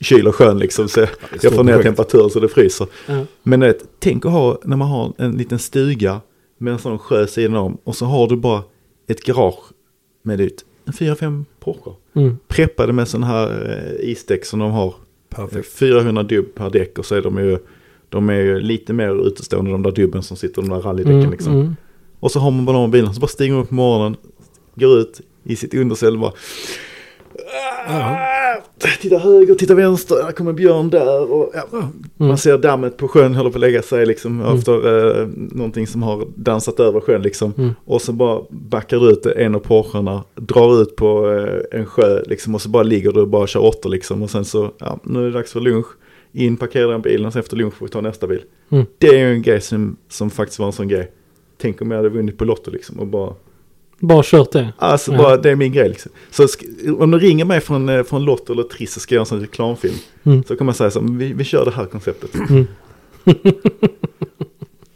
kyler 0.00 0.32
sjön 0.32 0.58
liksom. 0.58 0.88
Så 0.88 1.06
jag 1.42 1.52
får 1.54 1.64
ner 1.64 1.82
temperaturen 1.82 2.30
så 2.30 2.40
det 2.40 2.48
fryser. 2.48 2.86
Ja. 3.06 3.24
Men 3.42 3.60
vet, 3.60 3.78
tänk 3.98 4.26
att 4.26 4.32
ha 4.32 4.58
när 4.64 4.76
man 4.76 4.88
har 4.88 5.12
en 5.18 5.32
liten 5.36 5.58
stuga 5.58 6.20
med 6.58 6.72
en 6.72 6.78
sån 6.78 6.98
sjö 6.98 7.26
sidan 7.26 7.56
om. 7.56 7.78
Och 7.84 7.96
så 7.96 8.06
har 8.06 8.28
du 8.28 8.36
bara 8.36 8.62
ett 9.08 9.24
garage 9.24 9.64
med 10.22 10.40
ut 10.40 10.64
en 10.86 10.92
fyra, 10.92 11.16
fem 11.16 11.44
Porsche. 11.64 11.90
Mm. 12.14 12.38
Preppade 12.48 12.92
med 12.92 13.08
sån 13.08 13.22
här 13.22 13.70
eh, 14.00 14.10
isdäck 14.10 14.44
som 14.44 14.58
de 14.58 14.70
har 14.70 14.94
Perfekt. 15.28 15.72
400 15.78 16.22
dubb 16.22 16.54
per 16.54 16.70
däck 16.70 16.98
och 16.98 17.06
så 17.06 17.14
är 17.14 17.22
de 17.22 17.38
ju, 17.38 17.58
de 18.08 18.28
är 18.30 18.34
ju 18.40 18.60
lite 18.60 18.92
mer 18.92 19.26
utestående 19.26 19.70
de 19.70 19.82
där 19.82 19.90
dubben 19.92 20.22
som 20.22 20.36
sitter 20.36 20.62
de 20.62 20.68
där 20.70 20.80
rallydäcken 20.80 21.18
Mm, 21.18 21.30
liksom. 21.30 21.52
mm. 21.52 21.76
Och 22.20 22.30
så 22.30 22.38
har 22.40 22.50
man 22.50 22.64
bara 22.64 22.76
de 22.76 22.90
bilen, 22.90 23.14
så 23.14 23.20
bara 23.20 23.26
stiger 23.28 23.52
man 23.52 23.62
upp 23.62 23.68
på 23.68 23.74
morgonen, 23.74 24.16
går 24.74 24.98
ut 24.98 25.20
i 25.44 25.56
sitt 25.56 25.74
underställ 25.74 26.18
bara 26.18 26.32
Ja. 27.88 28.18
Titta 29.00 29.18
höger, 29.18 29.54
titta 29.54 29.74
vänster, 29.74 30.14
där 30.16 30.32
kommer 30.32 30.52
Björn 30.52 30.90
där 30.90 31.32
och 31.32 31.50
ja, 31.54 31.62
Mm. 31.72 31.86
man 32.16 32.38
ser 32.38 32.58
dammet 32.58 32.96
på 32.96 33.08
sjön 33.08 33.34
håller 33.34 33.50
på 33.50 33.56
att 33.56 33.60
lägga 33.60 33.82
sig 33.82 34.06
liksom 34.06 34.40
Mm. 34.40 34.54
efter 34.56 34.72
eh, 35.20 35.26
någonting 35.36 35.86
som 35.86 36.02
har 36.02 36.26
dansat 36.36 36.80
över 36.80 37.00
sjön 37.00 37.22
liksom. 37.22 37.52
Mm. 37.58 37.70
Och 37.84 38.02
så 38.02 38.12
bara 38.12 38.42
backar 38.50 38.98
du 39.00 39.10
ut 39.10 39.26
en 39.26 39.54
av 39.54 39.58
Porscharna, 39.58 40.24
drar 40.34 40.82
ut 40.82 40.96
på 40.96 41.30
eh, 41.32 41.78
en 41.80 41.86
sjö 41.86 42.22
liksom 42.26 42.54
och 42.54 42.60
så 42.62 42.68
bara 42.68 42.82
ligger 42.82 43.12
du 43.12 43.20
och 43.20 43.28
bara 43.28 43.46
kör 43.46 43.64
åtta 43.64 43.88
liksom 43.88 44.22
och 44.22 44.30
sen 44.30 44.44
så, 44.44 44.70
ja 44.78 44.98
nu 45.02 45.20
är 45.20 45.24
det 45.24 45.30
dags 45.32 45.52
för 45.52 45.60
lunch. 45.60 45.86
In, 46.32 46.56
parkerar 46.56 46.88
den 46.92 47.02
bilen 47.02 47.26
och 47.26 47.32
sen 47.32 47.40
efter 47.40 47.56
lunch 47.56 47.74
får 47.74 47.86
vi 47.86 47.90
ta 47.92 48.00
nästa 48.00 48.26
bil. 48.26 48.42
Mm. 48.70 48.84
Det 48.98 49.06
är 49.08 49.18
ju 49.18 49.32
en 49.32 49.42
grej 49.42 49.60
som, 49.60 49.96
som 50.08 50.30
faktiskt 50.30 50.58
var 50.58 50.66
en 50.66 50.72
sån 50.72 50.88
grej. 50.88 51.10
Tänk 51.60 51.82
om 51.82 51.90
jag 51.90 51.98
hade 51.98 52.08
vunnit 52.08 52.38
på 52.38 52.44
Lotto 52.44 52.70
liksom 52.70 52.98
och 53.00 53.06
bara 53.06 53.34
Bara 53.98 54.22
kört 54.24 54.52
det. 54.52 54.72
Alltså 54.78 55.12
Ja. 55.12 55.18
bara, 55.18 55.36
det 55.36 55.50
är 55.50 55.56
min 55.56 55.72
grej 55.72 55.88
liksom. 55.88 56.12
Så 56.30 56.46
om 56.98 57.10
du 57.10 57.18
ringer 57.18 57.44
mig 57.44 57.60
från, 57.60 57.88
eh, 57.88 58.02
från 58.02 58.24
Lotto 58.24 58.52
eller 58.52 58.62
Triss 58.62 58.92
så 58.94 59.00
ska 59.00 59.14
jag 59.14 59.16
göra 59.16 59.22
en 59.22 59.26
sån 59.26 59.40
reklamfilm. 59.40 59.94
Mm. 60.24 60.44
Så 60.44 60.56
kan 60.56 60.66
man 60.66 60.74
säga 60.74 60.90
så 60.90 61.00
vi, 61.00 61.32
vi 61.32 61.44
kör 61.44 61.64
det 61.64 61.70
här 61.70 61.86
konceptet. 61.86 62.30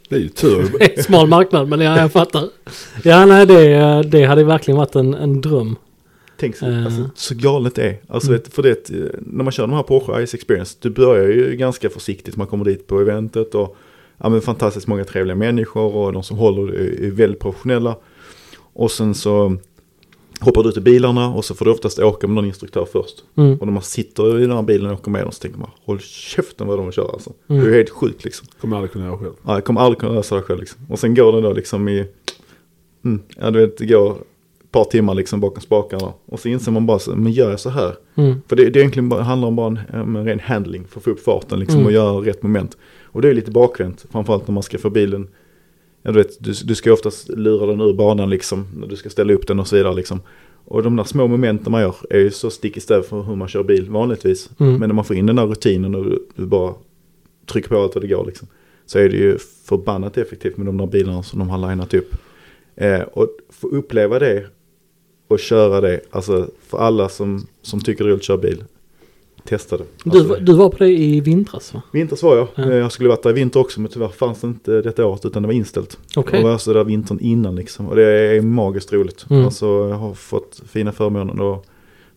Det 0.09 0.15
är 0.15 0.19
ju 0.19 0.29
tur. 0.29 1.01
Smal 1.01 1.27
marknad, 1.27 1.67
men 1.67 1.79
ja, 1.81 1.97
jag 1.99 2.11
fattar. 2.11 2.43
Ja, 3.03 3.25
nej, 3.25 3.45
det, 3.45 4.03
det 4.03 4.23
hade 4.23 4.43
verkligen 4.43 4.77
varit 4.77 4.95
en, 4.95 5.13
en 5.13 5.41
dröm. 5.41 5.75
Tänk 6.37 6.55
så, 6.57 6.65
Eh. 6.65 6.85
alltså, 6.85 7.09
så 7.15 7.35
galet 7.35 7.75
det 7.75 7.83
är. 7.83 7.97
Alltså, 8.07 8.29
Mm. 8.29 8.41
vet, 8.41 8.53
för 8.53 8.63
det, 8.63 8.89
eh, 8.89 8.95
när 9.19 9.43
man 9.43 9.51
kör 9.51 9.63
de 9.63 9.73
här 9.73 9.83
Porsche 9.83 10.25
Ice 10.27 10.33
Experience, 10.33 10.77
du 10.81 10.89
börjar 10.89 11.27
ju 11.27 11.55
ganska 11.55 11.89
försiktigt. 11.89 12.35
Man 12.35 12.47
kommer 12.47 12.65
dit 12.65 12.87
på 12.87 12.99
eventet 13.01 13.55
och 13.55 13.77
ja, 14.17 14.29
men 14.29 14.41
fantastiskt 14.41 14.87
många 14.87 15.03
trevliga 15.03 15.35
människor 15.35 15.95
och 15.95 16.13
de 16.13 16.23
som 16.23 16.37
håller 16.37 16.73
är, 16.73 17.03
är 17.05 17.11
väldigt 17.11 17.39
professionella. 17.39 17.95
Och 18.73 18.91
sen 18.91 19.15
så 19.15 19.57
hoppar 20.39 20.63
du 20.63 20.69
ut 20.69 20.77
i 20.77 20.81
bilarna 20.81 21.33
och 21.33 21.45
så 21.45 21.55
får 21.55 21.65
du 21.65 21.71
oftast 21.71 21.99
åka 21.99 22.27
med 22.27 22.35
någon 22.35 22.45
instruktör 22.45 22.87
först. 22.91 23.23
Mm. 23.35 23.57
Och 23.57 23.67
när 23.67 23.73
man 23.73 23.83
sitter 23.83 24.39
i 24.39 24.41
den 24.41 24.51
här 24.51 24.61
bilen 24.63 24.91
och 24.91 24.99
åker 24.99 25.11
med 25.11 25.23
dem 25.23 25.31
så 25.31 25.41
tänker 25.41 25.59
man, 25.59 25.69
håll 25.85 25.99
käften 25.99 26.67
vad 26.67 26.77
de 26.77 26.91
kör 26.91 27.09
alltså. 27.13 27.33
Mm. 27.47 27.63
Det 27.63 27.69
är 27.69 27.73
helt 27.73 27.89
sjukt 27.89 28.23
liksom. 28.23 28.47
Kommer 28.61 28.75
aldrig 28.77 28.91
kunna 28.91 29.05
göra 29.05 29.17
själv. 29.17 29.33
Ja, 29.45 29.53
jag 29.53 29.63
kommer 29.65 29.81
aldrig 29.81 29.99
kunna 29.99 30.13
lösa 30.13 30.35
det 30.35 30.41
själv 30.41 30.59
liksom. 30.59 30.81
Och 30.89 30.99
sen 30.99 31.15
går 31.15 31.31
det 31.31 31.41
då 31.41 31.53
liksom 31.53 31.89
i, 31.89 32.05
mm, 33.05 33.21
ja 33.37 33.51
du 33.51 33.59
vet, 33.59 33.77
det 33.77 33.85
går 33.85 34.11
ett 34.11 34.71
par 34.71 34.83
timmar 34.83 35.13
liksom 35.13 35.39
bakom 35.39 35.61
spakarna. 35.61 36.13
Och 36.25 36.39
så 36.39 36.47
inser 36.49 36.71
man 36.71 36.85
bara, 36.85 36.99
så, 36.99 37.15
men 37.15 37.31
gör 37.31 37.49
jag 37.49 37.59
så 37.59 37.69
här? 37.69 37.95
Mm. 38.15 38.41
För 38.47 38.55
det, 38.55 38.69
det 38.69 38.79
egentligen 38.79 39.09
bara, 39.09 39.21
handlar 39.23 39.47
om 39.47 39.55
bara 39.55 39.67
en, 39.67 40.15
en 40.15 40.25
ren 40.25 40.39
handling 40.39 40.85
för 40.89 40.99
att 40.99 41.03
få 41.03 41.09
upp 41.09 41.19
farten 41.23 41.59
liksom 41.59 41.75
Mm. 41.75 41.85
och 41.87 41.91
göra 41.91 42.25
rätt 42.25 42.43
moment. 42.43 42.77
Och 43.03 43.21
det 43.21 43.29
är 43.29 43.33
lite 43.33 43.51
bakvänt, 43.51 44.05
framförallt 44.11 44.47
när 44.47 44.53
man 44.53 44.63
ska 44.63 44.77
få 44.77 44.89
bilen. 44.89 45.27
Ja, 46.03 46.11
du, 46.11 46.17
vet, 46.17 46.43
du, 46.43 46.53
du 46.65 46.75
ska 46.75 46.93
oftast 46.93 47.29
lura 47.29 47.65
den 47.65 47.81
ur 47.81 47.93
banan 47.93 48.29
liksom, 48.29 48.67
när 48.77 48.87
du 48.87 48.95
ska 48.95 49.09
ställa 49.09 49.33
upp 49.33 49.47
den 49.47 49.59
och 49.59 49.67
så 49.67 49.75
vidare 49.75 49.95
liksom. 49.95 50.21
Och 50.65 50.83
de 50.83 50.95
där 50.95 51.03
små 51.03 51.27
momenten 51.27 51.71
man 51.71 51.81
gör 51.81 51.95
är 52.09 52.19
ju 52.19 52.31
så 52.31 52.49
stick 52.49 52.77
i 52.77 52.79
stäv 52.79 53.01
för 53.01 53.21
hur 53.21 53.35
man 53.35 53.47
kör 53.47 53.63
bil 53.63 53.89
vanligtvis. 53.89 54.49
Mm. 54.59 54.75
Men 54.75 54.89
när 54.89 54.93
man 54.93 55.05
får 55.05 55.15
in 55.15 55.25
den 55.25 55.35
där 55.35 55.45
rutinen 55.45 55.95
och 55.95 56.05
du, 56.05 56.27
du 56.35 56.45
bara 56.45 56.73
trycker 57.45 57.69
på 57.69 57.77
allt 57.77 57.95
vad 57.95 58.03
det 58.03 58.07
går 58.07 58.25
liksom. 58.25 58.47
Så 58.85 58.99
är 58.99 59.09
det 59.09 59.17
ju 59.17 59.37
förbannat 59.65 60.17
effektivt 60.17 60.57
med 60.57 60.65
de 60.65 60.77
där 60.77 60.87
bilarna 60.87 61.23
som 61.23 61.39
de 61.39 61.49
har 61.49 61.69
linat 61.69 61.93
upp. 61.93 62.15
Eh, 62.75 63.01
och 63.01 63.27
få 63.49 63.67
uppleva 63.67 64.19
det 64.19 64.45
och 65.27 65.39
köra 65.39 65.81
det, 65.81 66.01
alltså 66.09 66.49
för 66.67 66.77
alla 66.77 67.09
som, 67.09 67.47
som 67.61 67.79
tycker 67.79 68.03
det 68.03 68.07
är 68.07 68.11
roligt 68.11 68.21
att 68.21 68.25
köra 68.25 68.37
bil. 68.37 68.63
Testa 69.49 69.77
det. 69.77 69.83
Du, 70.03 70.19
Alltså, 70.19 70.35
du 70.35 70.53
var 70.53 70.69
på 70.69 70.77
det 70.77 70.89
i 70.89 71.19
vintras 71.21 71.73
va? 71.73 71.81
Vinters 71.91 72.23
var 72.23 72.37
jag. 72.37 72.47
Ja. 72.55 72.63
Eh, 72.63 72.75
Jag 72.77 72.91
skulle 72.91 73.09
varit 73.09 73.23
där 73.23 73.29
i 73.29 73.33
vinter 73.33 73.59
också 73.59 73.81
men 73.81 73.91
tyvärr 73.91 74.07
fanns 74.07 74.41
det 74.41 74.47
inte 74.47 74.81
detta 74.81 75.05
året 75.05 75.25
utan 75.25 75.41
det 75.43 75.47
var 75.47 75.53
inställt. 75.53 75.97
Okej. 76.15 76.39
Jag 76.39 76.43
var 76.45 76.51
alltså 76.53 76.73
där 76.73 76.83
vintern 76.83 77.19
innan 77.21 77.55
liksom. 77.55 77.87
Och 77.87 77.95
det 77.95 78.03
är 78.05 78.41
magiskt 78.41 78.93
roligt. 78.93 79.25
Mm. 79.29 79.45
Alltså 79.45 79.65
jag 79.65 79.95
har 79.95 80.13
fått 80.13 80.61
fina 80.67 80.91
förmånen 80.91 81.39
och 81.39 81.65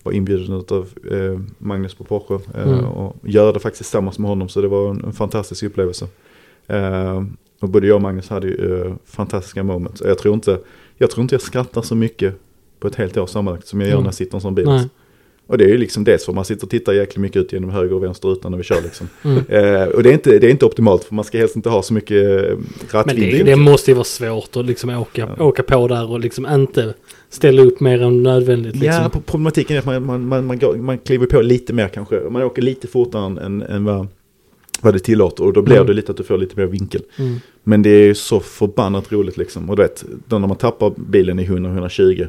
var 0.03 0.13
inbjuden 0.13 0.55
av 0.71 0.89
eh, 1.11 1.41
Magnus 1.59 1.95
på 1.95 2.05
Porsche. 2.05 2.35
Eh, 2.55 2.63
Mm. 2.73 2.85
Och 2.85 3.17
göra 3.29 3.53
det 3.53 3.61
faktiskt 3.61 3.85
tillsammans 3.85 4.19
med 4.19 4.29
honom 4.29 4.49
så 4.49 4.61
det 4.61 4.69
var 4.69 4.91
en, 4.91 5.05
en 5.05 5.13
fantastisk 5.13 5.63
upplevelse. 5.63 6.07
Eh, 6.67 7.23
och 7.61 7.69
både 7.69 7.87
jag 7.87 7.95
och 7.95 8.03
Magnus 8.03 8.29
hade 8.29 8.47
ju 8.47 8.81
eh, 8.87 8.93
fantastiska 9.05 9.63
moments. 9.63 10.03
Jag 10.07 10.19
tror, 10.19 10.35
inte, 10.35 10.59
jag 10.99 11.11
tror 11.11 11.23
inte 11.23 11.35
jag 11.35 11.43
skrattar 11.43 11.83
så 11.83 11.95
mycket 11.95 12.35
på 12.81 12.89
ett 12.89 12.95
helt 12.95 13.17
år 13.17 13.27
sammanlagt 13.27 13.67
som 13.67 13.81
jag 13.81 13.89
gör 13.89 13.95
Mm. 13.95 14.03
när 14.03 14.09
jag 14.09 14.15
sitter 14.15 14.35
i 14.35 14.37
en 14.37 14.41
sån 14.41 14.55
bil. 14.55 14.65
Nej. 14.67 14.89
Och 15.47 15.59
det 15.59 15.65
är 15.65 15.69
ju 15.69 15.79
liksom 15.79 16.05
det 16.05 16.25
för 16.25 16.33
man 16.33 16.45
sitter 16.45 16.65
och 16.65 16.71
tittar 16.71 16.93
jäkligt 16.93 17.17
mycket 17.21 17.37
ut 17.37 17.53
genom 17.53 17.71
höger 17.71 17.95
och 17.95 18.03
vänster 18.03 18.33
utan 18.33 18.51
när 18.51 18.59
vi 18.59 18.65
kör 18.65 18.83
liksom. 18.83 19.09
Mm. 19.25 19.37
Eh, 19.49 19.83
och 19.89 20.03
det 20.03 20.09
är, 20.09 20.13
inte, 20.13 20.39
det 20.39 20.47
är 20.47 20.51
inte 20.51 20.65
optimalt 20.67 21.05
för 21.05 21.15
man 21.15 21.25
ska 21.25 21.39
helst 21.39 21.57
inte 21.57 21.69
ha 21.69 21.83
så 21.83 21.95
mycket 21.95 22.23
eh, 22.27 22.57
Men 22.57 22.65
rattvind. 22.91 23.33
det, 23.33 23.43
det 23.43 23.57
måste 23.57 23.91
ju 23.91 23.95
vara 23.95 24.05
svårt 24.05 24.57
att 24.57 24.67
liksom 24.67 24.91
åka, 24.91 25.29
Ja. 25.39 25.45
åka 25.45 25.63
på 25.63 25.89
där 25.89 26.11
och 26.11 26.21
liksom 26.21 26.47
inte 26.47 26.95
ställa 27.31 27.63
upp 27.63 27.81
mer 27.81 28.03
än 28.03 28.23
nödvändigt. 28.23 28.77
Liksom. 28.77 29.03
Ja, 29.03 29.09
pro- 29.13 29.23
problematiken 29.27 29.77
är 29.77 29.79
att 29.81 29.87
man, 29.87 30.07
man, 30.07 30.27
man, 30.29 30.47
man, 30.47 30.59
går, 30.59 30.77
man 30.77 30.99
kliver 30.99 31.27
på 31.27 31.41
lite 31.43 31.73
mer 31.73 31.89
kanske. 31.89 32.21
Man 32.31 32.43
åker 32.43 32.63
lite 32.63 32.87
fortare 32.89 33.27
än, 33.27 33.39
än, 33.39 33.63
än 33.63 33.85
vad, 33.85 34.07
vad 34.81 34.95
det 34.95 34.99
tillåter 34.99 35.45
och 35.45 35.53
då 35.53 35.63
blir 35.63 35.75
Mm. 35.77 35.87
det 35.87 35.93
lite 35.93 36.11
att 36.13 36.19
du 36.19 36.25
får 36.25 36.39
lite 36.39 36.61
mer 36.61 36.67
vinkel. 36.67 37.03
Mm. 37.19 37.35
Men 37.65 37.83
det 37.83 37.91
är 37.91 38.05
ju 38.05 38.15
så 38.15 38.41
förbannat 38.41 39.13
roligt 39.13 39.37
liksom. 39.37 39.71
Och 39.71 39.77
du 39.77 39.83
vet, 39.83 40.05
då 40.29 40.39
när 40.39 40.49
man 40.49 40.57
tappar 40.57 40.93
bilen 40.97 41.39
i 41.39 41.47
100-120 41.47 42.29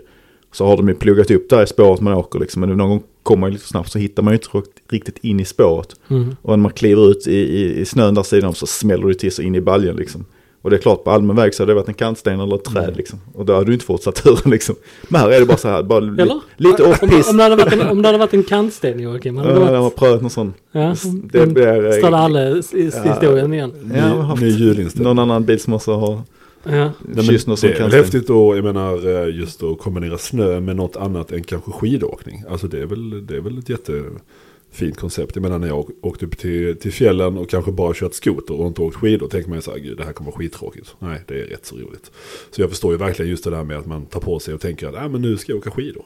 så 0.54 0.66
har 0.66 0.78
de 0.78 0.88
ju 0.88 0.96
pluggat 0.96 1.32
upp 1.32 1.50
där 1.50 1.64
i 1.64 1.68
spåret 1.68 2.02
man 2.02 2.14
åker 2.14 2.40
liksom. 2.40 2.60
Men 2.60 2.70
någon 2.78 2.90
gång 2.90 3.04
kommer 3.24 3.42
man 3.42 3.52
lite 3.52 3.68
snabbt 3.68 3.92
så 3.92 4.00
hittar 4.00 4.24
man 4.24 4.34
ju 4.34 4.36
inte 4.38 4.70
riktigt 4.92 5.18
in 5.22 5.40
i 5.40 5.46
spåret. 5.46 5.88
Mm. 6.10 6.36
Och 6.42 6.50
när 6.50 6.58
man 6.64 6.72
kliver 6.72 7.12
ut 7.12 7.28
i, 7.28 7.36
i, 7.38 7.80
i 7.80 7.86
snön 7.86 8.14
där 8.14 8.24
sidan 8.24 8.48
om 8.50 8.56
så 8.56 8.66
smäller 8.66 9.08
det 9.08 9.14
till 9.14 9.32
sig 9.32 9.46
in 9.46 9.56
i 9.56 9.62
baljen 9.62 9.96
liksom. 9.96 10.26
Och 10.62 10.70
det 10.70 10.76
är 10.76 10.80
klart 10.82 11.04
på 11.04 11.12
allmän 11.12 11.36
väg 11.36 11.54
så 11.54 11.64
hade 11.64 11.72
det 11.72 11.76
varit 11.76 11.88
en 11.88 11.94
kantsten 11.94 12.40
eller 12.40 12.56
ett 12.56 12.64
träd 12.64 12.94
liksom. 12.98 13.20
Och 13.34 13.46
då 13.46 13.54
hade 13.54 13.66
du 13.66 13.74
inte 13.74 13.86
fortsatt 13.86 14.16
turen 14.16 14.52
liksom. 14.52 14.76
Men 15.08 15.22
här 15.22 15.32
är 15.32 15.40
det 15.40 15.46
bara 15.46 15.58
så 15.58 15.68
här, 15.68 15.84
bara 15.84 16.00
li, 16.00 16.26
lite 16.58 16.84
om, 16.84 16.92
off-pist. 16.92 17.30
om, 17.30 17.38
det 17.38 17.44
hade 17.44 17.56
varit 17.56 17.74
en, 17.74 17.82
om 17.88 18.02
det 18.02 18.08
hade 18.08 18.18
varit 18.18 18.34
en 18.34 18.44
kantsten 18.44 19.00
Joakim. 19.00 19.38
Hade 19.38 19.50
Ja, 19.50 19.56
det 19.60 19.66
jag 19.66 19.72
har 19.76 19.82
varit, 19.84 19.96
prövat 19.96 20.22
någon 20.22 20.30
sån. 20.30 20.54
ja, 20.72 20.96
det 21.32 21.48
blir, 21.48 21.86
eh, 21.86 21.92
Stade 21.92 22.18
alla 22.18 22.50
i- 22.50 22.62
i 22.74 22.92
ja. 23.06 23.14
historien 23.14 23.54
igen. 23.54 23.72
Ny, 23.84 23.98
Ja, 23.98 24.04
haft 24.22 24.42
ny 24.42 24.50
julinställning. 24.50 25.04
Någon 25.08 25.20
annan 25.20 25.46
bil 25.46 25.60
som 25.60 25.74
också 25.74 25.94
har 25.96 26.22
Ja. 26.64 26.92
Men 27.02 27.26
någon 27.26 27.58
sån 27.58 27.70
det 27.70 27.78
är 27.80 27.90
häftigt 28.04 28.28
då, 28.28 28.56
jag 28.56 28.64
menar 28.64 29.08
eh, 29.28 29.36
just 29.36 29.64
att 29.64 29.80
kombinera 29.80 30.18
snö 30.18 30.60
med 30.60 30.76
något 30.76 30.96
annat 30.96 31.32
än 31.32 31.44
kanske 31.44 31.72
skidåkning. 31.72 32.44
Alltså 32.50 32.68
det 32.68 32.82
är 32.82 32.86
väl, 32.86 33.26
det 33.28 33.36
är 33.36 33.40
väl 33.42 33.58
ett 33.58 33.70
jättefint 33.70 34.98
koncept. 34.98 35.36
Jag 35.36 35.42
menar 35.44 35.60
när 35.60 35.68
jag 35.68 35.80
åk- 35.80 35.98
åkte 36.02 36.26
upp 36.26 36.38
till, 36.38 36.76
till 36.76 36.92
fjällen 36.92 37.38
och 37.38 37.50
kanske 37.50 37.72
bara 37.72 37.94
kört 37.94 38.14
skoter 38.14 38.54
och 38.62 38.68
inte 38.68 38.82
åkt 38.82 38.96
skidor. 38.96 39.28
Tänker 39.28 39.50
man 39.50 39.58
ju 39.58 39.62
så 39.62 39.72
här, 39.72 39.80
gud 39.80 39.98
det 39.98 40.04
här 40.04 40.14
kommer 40.14 40.32
vara 40.32 40.38
skittråkigt. 40.40 40.96
Nej, 41.00 41.22
det 41.28 41.42
är 41.42 41.46
rätt 41.46 41.66
så 41.66 41.76
roligt. 41.76 42.12
Så 42.52 42.62
jag 42.62 42.70
förstår 42.70 42.92
ju 42.92 42.98
verkligen 42.98 43.32
just 43.32 43.44
det 43.44 43.50
där 43.50 43.64
med 43.64 43.78
att 43.78 43.86
man 43.86 44.06
tar 44.06 44.20
på 44.20 44.40
sig 44.40 44.54
och 44.54 44.62
tänker 44.62 44.88
att 44.88 44.96
ah, 44.96 45.08
men 45.08 45.22
nu 45.22 45.38
ska 45.38 45.52
jag 45.52 45.60
åka 45.60 45.72
skidor. 45.72 46.06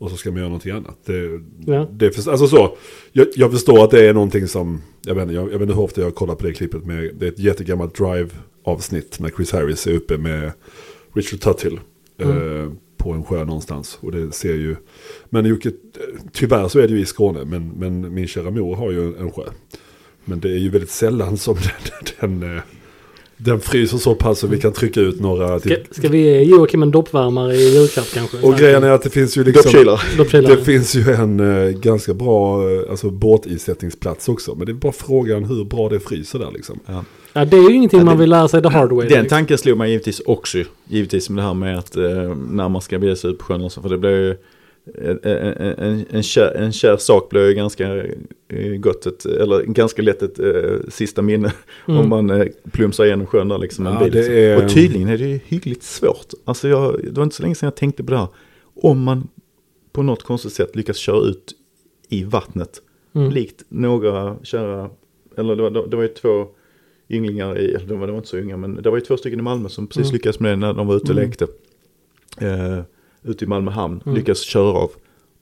Och 0.00 0.10
så 0.10 0.16
ska 0.16 0.30
man 0.30 0.38
göra 0.38 0.48
någonting 0.48 0.72
annat. 0.72 0.98
Det, 1.04 1.40
Ja. 1.66 1.86
det, 1.92 2.28
alltså 2.28 2.46
så, 2.48 2.76
jag, 3.12 3.26
jag 3.36 3.50
förstår 3.52 3.84
att 3.84 3.90
det 3.90 4.06
är 4.08 4.14
någonting 4.14 4.48
som, 4.48 4.82
jag 5.04 5.14
vet, 5.14 5.22
inte, 5.22 5.34
jag, 5.34 5.44
jag 5.44 5.58
vet 5.58 5.62
inte 5.62 5.74
hur 5.74 5.82
ofta 5.82 6.00
jag 6.00 6.14
kollar 6.14 6.34
på 6.34 6.46
det 6.46 6.52
klippet 6.52 6.86
med, 6.86 7.14
det 7.18 7.26
är 7.26 7.30
ett 7.32 7.38
jättegammalt 7.38 7.94
Drive-avsnitt 8.68 9.20
när 9.20 9.30
Chris 9.30 9.52
Harris 9.52 9.86
är 9.86 9.92
uppe 9.92 10.18
med 10.18 10.52
Richard 11.14 11.40
Tuthill 11.40 11.80
eh, 12.18 12.72
på 12.96 13.12
en 13.12 13.24
sjö 13.24 13.44
någonstans. 13.44 13.98
Och 14.00 14.12
det 14.12 14.32
ser 14.32 14.54
ju, 14.54 14.76
men 15.30 15.46
Jocke, 15.46 15.70
tyvärr 16.32 16.68
så 16.68 16.78
är 16.78 16.88
det 16.88 16.94
ju 16.94 17.00
i 17.00 17.06
Skåne, 17.06 17.44
men, 17.44 17.68
men 17.68 18.14
min 18.14 18.26
kära 18.26 18.50
mor 18.50 18.76
har 18.76 18.90
ju 18.90 19.16
en 19.18 19.32
sjö. 19.32 19.44
Men 20.24 20.40
det 20.40 20.48
är 20.48 20.58
ju 20.58 20.68
väldigt 20.68 20.90
sällan 20.90 21.36
som 21.36 21.54
den, 22.20 22.38
den, 22.40 22.56
eh, 22.56 22.62
den 23.36 23.60
fryser 23.60 23.98
så 23.98 24.14
pass 24.14 24.38
så 24.38 24.46
vi 24.46 24.60
kan 24.60 24.72
trycka 24.72 25.00
ut 25.00 25.20
några 25.20 25.60
Ska, 25.60 25.68
till. 25.68 25.84
ska 25.90 26.08
vi 26.08 26.18
ge 26.18 26.42
Joakim 26.42 26.82
en 26.82 26.90
doppvärmare 26.90 27.54
i 27.54 27.74
julklapp 27.74 28.06
kanske? 28.14 28.36
Och 28.36 28.56
grejen 28.56 28.84
är 28.84 28.90
att 28.90 29.02
det 29.02 29.10
finns 29.10 29.36
ju 29.36 29.44
liksom... 29.44 29.72
Doppkylare. 29.72 30.00
Doppkylare. 30.16 30.56
Det 30.56 30.64
finns 30.64 30.94
ju 30.94 31.12
en 31.12 31.40
eh, 31.40 31.70
ganska 31.70 32.14
bra 32.14 32.70
eh, 32.70 32.90
alltså, 32.90 33.10
båtisättningsplats 33.10 34.28
också. 34.28 34.54
Men 34.54 34.66
det 34.66 34.72
är 34.72 34.74
bara 34.74 34.92
frågan 34.92 35.44
hur 35.44 35.64
bra 35.64 35.88
det 35.88 36.00
fryser 36.00 36.38
där 36.38 36.50
liksom. 36.50 36.80
Ja. 36.86 37.04
Ja, 37.32 37.44
det 37.44 37.56
är 37.56 37.68
ju 37.70 37.74
ingenting 37.76 37.98
Ja, 37.98 38.04
man 38.04 38.16
det- 38.16 38.20
vill 38.20 38.30
lära 38.30 38.48
sig 38.48 38.62
the 38.62 38.68
hard 38.68 38.92
way. 38.92 39.08
Den 39.08 39.22
liksom. 39.22 39.28
tanken 39.36 39.58
slog 39.58 39.78
mig 39.78 39.90
givetvis 39.90 40.20
också. 40.20 40.58
Givetvis 40.84 41.30
med 41.30 41.44
det 41.44 41.46
här 41.46 41.54
med 41.54 41.78
att 41.78 41.96
eh, 41.96 42.36
när 42.50 42.68
man 42.68 42.82
ska 42.82 42.98
bege 42.98 43.16
sig 43.16 43.30
ut 43.30 43.38
på 43.38 43.44
sjön 43.44 43.64
och 43.64 43.72
så. 43.72 43.82
För 43.82 43.88
det 43.88 43.98
blir 43.98 44.10
ju 44.10 44.36
en, 45.04 45.18
en, 45.22 45.74
en, 45.78 46.04
en, 46.10 46.22
kär, 46.22 46.54
en 46.56 46.72
kär 46.72 46.96
sak 46.96 47.28
blir 47.30 47.48
ju 47.48 47.54
ganska 47.54 47.96
eh, 48.48 48.72
gott 48.78 49.06
ett, 49.06 49.24
eller 49.26 49.62
ganska 49.62 50.02
lätt 50.02 50.22
ett 50.22 50.38
eh, 50.38 50.88
sista 50.88 51.22
minne. 51.22 51.52
Mm. 51.88 52.00
Om 52.00 52.08
man 52.08 52.30
eh, 52.30 52.46
plumsar 52.72 53.04
igenom 53.04 53.26
sjön 53.26 53.48
där 53.48 53.58
liksom 53.58 53.86
en 53.86 53.92
Ja, 53.92 53.98
bil. 54.04 54.12
det 54.12 54.18
liksom. 54.18 54.34
är- 54.34 54.64
Och 54.64 54.70
tydligen 54.70 55.08
är 55.08 55.18
det 55.18 55.24
ju 55.28 55.40
hyggligt 55.46 55.82
svårt. 55.82 56.26
Alltså 56.44 56.68
jag, 56.68 57.00
det 57.04 57.16
var 57.16 57.22
inte 57.24 57.36
så 57.36 57.42
länge 57.42 57.54
sedan 57.54 57.66
jag 57.66 57.74
tänkte 57.76 58.04
på 58.04 58.10
det 58.10 58.18
här. 58.18 58.28
Om 58.82 59.02
man 59.02 59.28
på 59.92 60.02
något 60.02 60.22
konstigt 60.22 60.52
sätt 60.52 60.76
lyckas 60.76 60.96
köra 60.96 61.20
ut 61.26 61.52
i 62.08 62.24
vattnet. 62.24 62.82
Mm. 63.14 63.30
Likt 63.30 63.62
några 63.68 64.36
kära, 64.42 64.90
eller 65.36 65.56
det 65.56 65.62
var, 65.62 65.70
det 65.88 65.96
var 65.96 66.02
ju 66.02 66.08
två 66.08 66.46
ynglingar 67.08 67.58
i, 67.58 67.72
de 67.88 68.00
var, 68.00 68.06
de 68.06 68.12
var 68.12 68.16
inte 68.18 68.28
så 68.28 68.38
unga, 68.38 68.56
men 68.56 68.82
det 68.82 68.90
var 68.90 68.96
ju 68.96 69.00
två 69.04 69.16
stycken 69.16 69.38
i 69.38 69.42
Malmö 69.42 69.68
som 69.68 69.86
precis 69.86 70.04
Mm. 70.06 70.12
lyckades 70.12 70.40
med 70.40 70.52
det 70.52 70.56
när 70.56 70.72
de 70.74 70.86
var 70.86 70.96
ute 70.96 71.12
och 71.12 71.18
Mm. 71.18 71.24
lekte. 71.28 71.46
Eh, 72.38 72.80
ute 73.22 73.44
i 73.44 73.48
Malmö 73.48 73.70
hamn, 73.70 74.02
Mm. 74.06 74.16
lyckades 74.18 74.42
köra 74.42 74.72
av. 74.72 74.90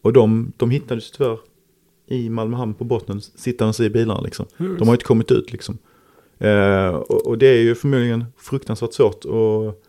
Och 0.02 0.12
de, 0.12 0.52
de 0.56 0.70
hittades 0.70 1.10
tyvärr 1.10 1.38
i 2.08 2.28
Malmö 2.30 2.56
hamn 2.56 2.74
på 2.74 2.84
botten 2.84 3.20
sittandes 3.20 3.80
i 3.80 3.90
bilarna 3.90 4.20
liksom. 4.20 4.46
De 4.58 4.64
har 4.78 4.86
ju 4.86 4.92
inte 4.92 5.04
kommit 5.04 5.30
ut 5.32 5.52
liksom. 5.52 5.78
Eh, 6.38 6.88
och, 6.88 7.26
och 7.26 7.38
det 7.38 7.46
är 7.46 7.62
ju 7.62 7.74
förmodligen 7.74 8.24
fruktansvärt 8.38 8.92
svårt. 8.92 9.24
Och, 9.24 9.82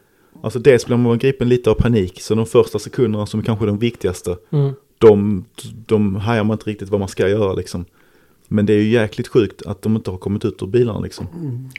alltså 0.44 0.60
dels 0.60 0.86
blir 0.86 0.98
man 0.98 1.18
gripen 1.18 1.50
lite 1.50 1.70
av 1.70 1.74
panik. 1.76 2.22
Så 2.22 2.36
de 2.36 2.46
första 2.46 2.80
sekunderna 2.80 3.26
som 3.26 3.40
är 3.40 3.44
kanske 3.44 3.66
de 3.66 3.78
viktigaste. 3.80 4.38
Mm. 4.50 4.74
De, 4.98 5.46
de 5.88 6.16
hajar 6.16 6.44
man 6.44 6.56
inte 6.56 6.70
riktigt 6.70 6.90
vad 6.90 7.00
man 7.00 7.10
ska 7.10 7.30
göra 7.30 7.54
liksom. 7.54 7.86
Men 8.48 8.66
det 8.66 8.74
är 8.74 8.78
ju 8.78 8.90
jäkligt 8.90 9.28
sjukt 9.28 9.66
att 9.66 9.82
de 9.82 9.96
inte 9.96 10.12
har 10.12 10.18
kommit 10.18 10.46
ut 10.46 10.64
ur 10.64 10.68
bilarna 10.68 11.00
liksom. 11.00 11.28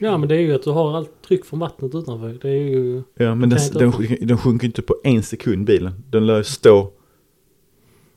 Ja 0.01 0.19
men 0.19 0.29
det 0.29 0.35
är 0.35 0.41
ju 0.41 0.55
att 0.55 0.63
du 0.63 0.71
har 0.71 0.97
allt 0.97 1.23
tryck 1.27 1.45
från 1.45 1.59
vattnet 1.61 1.95
utanför. 1.95 2.39
Det 2.43 2.49
är 2.49 2.69
ju... 2.69 3.03
Ja 3.15 3.35
men 3.35 3.49
den, 3.49 3.59
den, 3.73 3.93
den 4.21 4.39
sjunker 4.39 4.67
inte 4.67 4.83
på 4.83 4.97
en 5.05 5.23
sekund 5.23 5.67
bilen. 5.67 5.93
Den 6.11 6.27
lär 6.27 6.43
stå. 6.43 6.91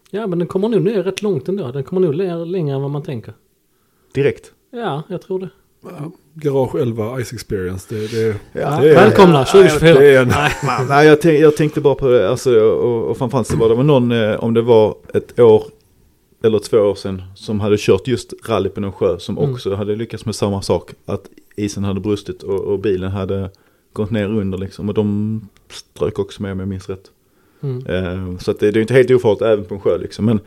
Ja 0.09 0.27
men 0.27 0.39
den 0.39 0.47
kommer 0.47 0.69
nog 0.69 0.81
ner 0.81 1.03
rätt 1.03 1.21
långt 1.21 1.47
ändå. 1.47 1.71
Den 1.71 1.83
kommer 1.83 2.01
nog 2.01 2.17
ner 2.17 2.45
längre 2.45 2.75
än 2.75 2.81
vad 2.81 2.91
man 2.91 3.03
tänker. 3.03 3.33
Direkt. 4.13 4.51
Ja, 4.71 5.03
jag 5.09 5.21
tror 5.21 5.39
det. 5.39 5.49
Garage 6.33 6.75
11 6.75 7.23
Ice 7.23 7.33
Experience. 7.33 7.95
Det, 7.95 8.11
det, 8.11 8.35
Ja, 8.53 8.81
det 8.81 8.89
är, 8.89 8.95
Välkomna 8.95 9.45
2024. 9.45 9.99
det 9.99 10.15
är 10.15 10.21
en, 10.21 10.31
Nej, 10.87 11.07
jag, 11.07 11.21
tänk, 11.21 11.39
jag 11.39 11.55
tänkte 11.57 11.81
bara 11.81 11.95
på 11.95 12.07
det, 12.07 12.29
alltså, 12.29 12.59
och, 12.59 13.09
och 13.09 13.17
framförallt 13.17 13.47
så 13.47 13.57
var 13.57 13.69
det 13.69 13.75
väl 13.75 13.85
någon, 13.85 14.11
eh, 14.11 14.43
om 14.43 14.53
det 14.53 14.61
var 14.61 14.95
ett 15.13 15.39
år 15.39 15.63
eller 16.41 16.59
två 16.59 16.77
år 16.77 16.95
sedan, 16.95 17.21
som 17.35 17.59
hade 17.59 17.75
kört 17.79 18.07
just 18.07 18.33
rally 18.49 18.69
på 18.69 18.79
någon 18.81 18.91
sjö, 18.91 19.19
som 19.19 19.37
Mm. 19.37 19.51
också 19.51 19.75
hade 19.75 19.95
lyckats 19.95 20.25
med 20.25 20.35
samma 20.35 20.61
sak. 20.61 20.91
Att 21.05 21.29
isen 21.55 21.83
hade 21.83 21.99
brustit 21.99 22.43
och, 22.43 22.59
och 22.59 22.79
bilen 22.79 23.11
hade 23.11 23.49
gått 23.93 24.11
ner 24.11 24.25
under 24.29 24.57
liksom. 24.57 24.87
Och 24.89 24.93
de 24.95 25.41
strök 25.69 26.19
också 26.19 26.41
med 26.41 26.51
om 26.51 26.59
jag 26.59 26.67
minns 26.67 26.89
rätt. 26.89 27.11
Mm. 27.63 27.85
Eh, 27.85 28.37
så 28.39 28.51
att 28.51 28.59
det, 28.59 28.71
det 28.71 28.79
är 28.79 28.81
inte 28.81 28.93
helt 28.93 29.11
ofarligt 29.11 29.41
även 29.41 29.65
på 29.65 29.75
en 29.75 29.81
sjö 29.81 29.97
liksom. 29.97 30.25
Men 30.25 30.39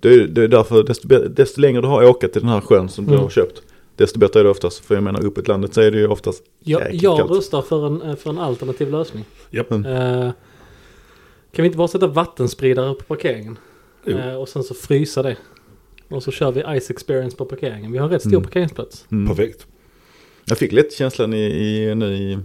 det, 0.00 0.08
är- 0.14 0.26
det 0.26 0.42
är 0.42 0.48
därför, 0.48 0.82
desto, 0.82 1.08
desto 1.28 1.60
längre 1.60 1.80
du 1.80 1.86
har 1.88 2.04
åkat 2.08 2.32
till 2.32 2.40
den 2.42 2.50
här 2.50 2.60
sjön 2.60 2.88
som 2.88 3.04
du 3.04 3.10
Mm. 3.12 3.22
har 3.22 3.30
köpt, 3.30 3.62
desto 3.96 4.18
bättre 4.18 4.40
är 4.40 4.44
det 4.44 4.50
oftast. 4.50 4.84
För 4.84 4.94
jag 4.94 5.04
menar 5.04 5.24
uppåt 5.24 5.48
landet 5.48 5.74
så 5.74 5.80
är 5.80 5.90
det 5.90 5.98
ju 5.98 6.06
oftast 6.06 6.42
Jag, 6.60 6.80
jäkligt 6.82 7.02
jag 7.02 7.18
kallt. 7.18 7.30
röstar 7.30 7.62
för 7.62 7.86
en, 7.86 8.02
eh, 8.02 8.16
för 8.16 8.30
en 8.30 8.38
alternativ 8.38 8.90
lösning. 8.90 9.24
Japp. 9.50 9.72
Mm. 9.72 9.92
Eh, 9.92 10.30
kan 11.52 11.62
vi 11.62 11.66
inte 11.66 11.78
bara 11.78 11.88
sätta 11.88 12.06
vattenspridare 12.06 12.94
på 12.94 13.02
parkeringen? 13.04 13.58
Jo. 14.06 14.18
Eh, 14.18 14.34
och 14.34 14.48
sen 14.48 14.62
så 14.62 14.74
frysa 14.74 15.22
det. 15.22 15.36
Och 16.08 16.22
så 16.22 16.30
kör 16.30 16.52
vi 16.52 16.80
Ice 16.80 16.90
Experience 16.90 17.36
på 17.36 17.44
parkeringen. 17.44 17.92
Vi 17.92 17.98
har 17.98 18.04
en 18.06 18.12
rätt 18.12 18.20
stor 18.22 18.30
Mm. 18.32 18.42
parkeringsplats. 18.42 19.06
Mm. 19.12 19.26
Perfekt. 19.36 19.66
Jag 20.44 20.58
fick 20.58 20.72
lite 20.72 20.96
känslan 20.96 21.34
i, 21.34 21.42
i, 21.46 21.94
nu 21.94 22.06
i, 22.14 22.38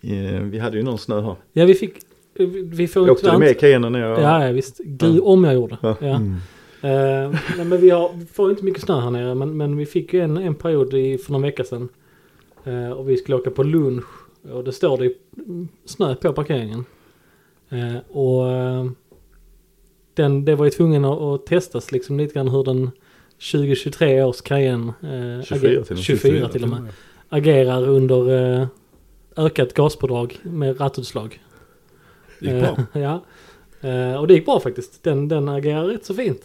i, 0.00 0.38
vi 0.42 0.58
hade 0.58 0.76
ju 0.76 0.82
någon 0.82 0.98
snö 0.98 1.20
här. 1.20 1.36
Ja 1.52 1.64
vi 1.64 1.74
fick, 1.74 1.94
vi- 2.34 2.62
vi 2.62 2.88
får 2.88 3.10
Åkte 3.10 3.30
du 3.30 3.38
med 3.38 3.48
inte- 3.48 3.60
Cayenne 3.60 3.90
när 3.90 4.00
jag... 4.00 4.20
Ja, 4.20 4.46
ja 4.46 4.52
visst. 4.52 4.78
Gud 4.84 5.16
Ja. 5.16 5.22
om 5.22 5.44
jag 5.44 5.54
gjorde. 5.54 5.78
Ja. 5.82 5.96
Ja. 6.00 6.06
Mm. 6.16 6.34
Eh, 6.82 7.40
nej, 7.56 7.64
men 7.66 7.80
vi, 7.80 7.90
har, 7.90 8.10
vi 8.14 8.26
får 8.26 8.50
inte 8.50 8.64
mycket 8.64 8.82
snö 8.82 9.00
här 9.00 9.10
nere. 9.10 9.34
Men, 9.34 9.56
men 9.56 9.76
vi 9.76 9.86
fick 9.86 10.12
ju 10.12 10.20
en, 10.20 10.36
en 10.36 10.54
period 10.54 10.94
i, 10.94 11.18
för 11.18 11.32
någon 11.32 11.42
vecka 11.42 11.64
sedan. 11.64 11.88
Eh, 12.64 12.90
och 12.90 13.08
vi 13.10 13.16
skulle 13.16 13.36
åka 13.36 13.50
på 13.50 13.62
lunch. 13.62 14.04
Och 14.52 14.64
det 14.64 14.72
står 14.72 14.98
det 14.98 15.12
snö 15.84 16.14
på 16.14 16.32
parkeringen. 16.32 16.84
Eh, 17.68 18.16
och 18.16 18.44
den, 20.14 20.44
det 20.44 20.54
var 20.54 20.64
ju 20.64 20.70
tvungen 20.70 21.04
att, 21.04 21.18
att 21.20 21.46
testas 21.46 21.92
liksom 21.92 22.18
lite 22.18 22.34
grann 22.34 22.48
hur 22.48 22.64
den 22.64 22.90
2023 23.52 24.22
års 24.22 24.40
Cayenne. 24.40 24.92
Eh, 25.02 25.44
24 25.44 25.70
ager- 25.70 25.82
till 25.82 25.92
och 25.92 25.96
med. 25.96 26.04
24 26.04 26.48
till 26.48 26.62
och 26.62 26.68
med. 26.68 26.82
Agerar 27.28 27.88
under 27.88 28.58
eh, 28.60 28.66
ökat 29.36 29.74
gaspådrag 29.74 30.38
med 30.42 30.80
rattutslag. 30.80 31.40
Gick 32.40 32.52
bra. 32.52 32.76
Eh, 32.94 33.02
ja. 33.02 33.24
Eh, 33.88 34.14
och 34.20 34.26
det 34.26 34.34
gick 34.34 34.44
bra 34.44 34.60
faktiskt. 34.60 35.02
Den, 35.02 35.28
den 35.28 35.48
agerar 35.48 35.84
rätt 35.84 36.04
så 36.04 36.14
fint. 36.14 36.42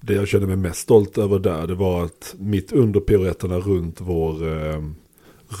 Det 0.00 0.14
jag 0.14 0.28
kände 0.28 0.46
mig 0.46 0.56
mest 0.56 0.80
stolt 0.80 1.18
över 1.18 1.38
där 1.38 1.66
det 1.66 1.74
var 1.74 2.04
att 2.04 2.34
mitt 2.38 2.72
under 2.72 3.00
piruetterna 3.00 3.58
runt 3.58 4.00
vår 4.00 4.48
eh, 4.48 4.82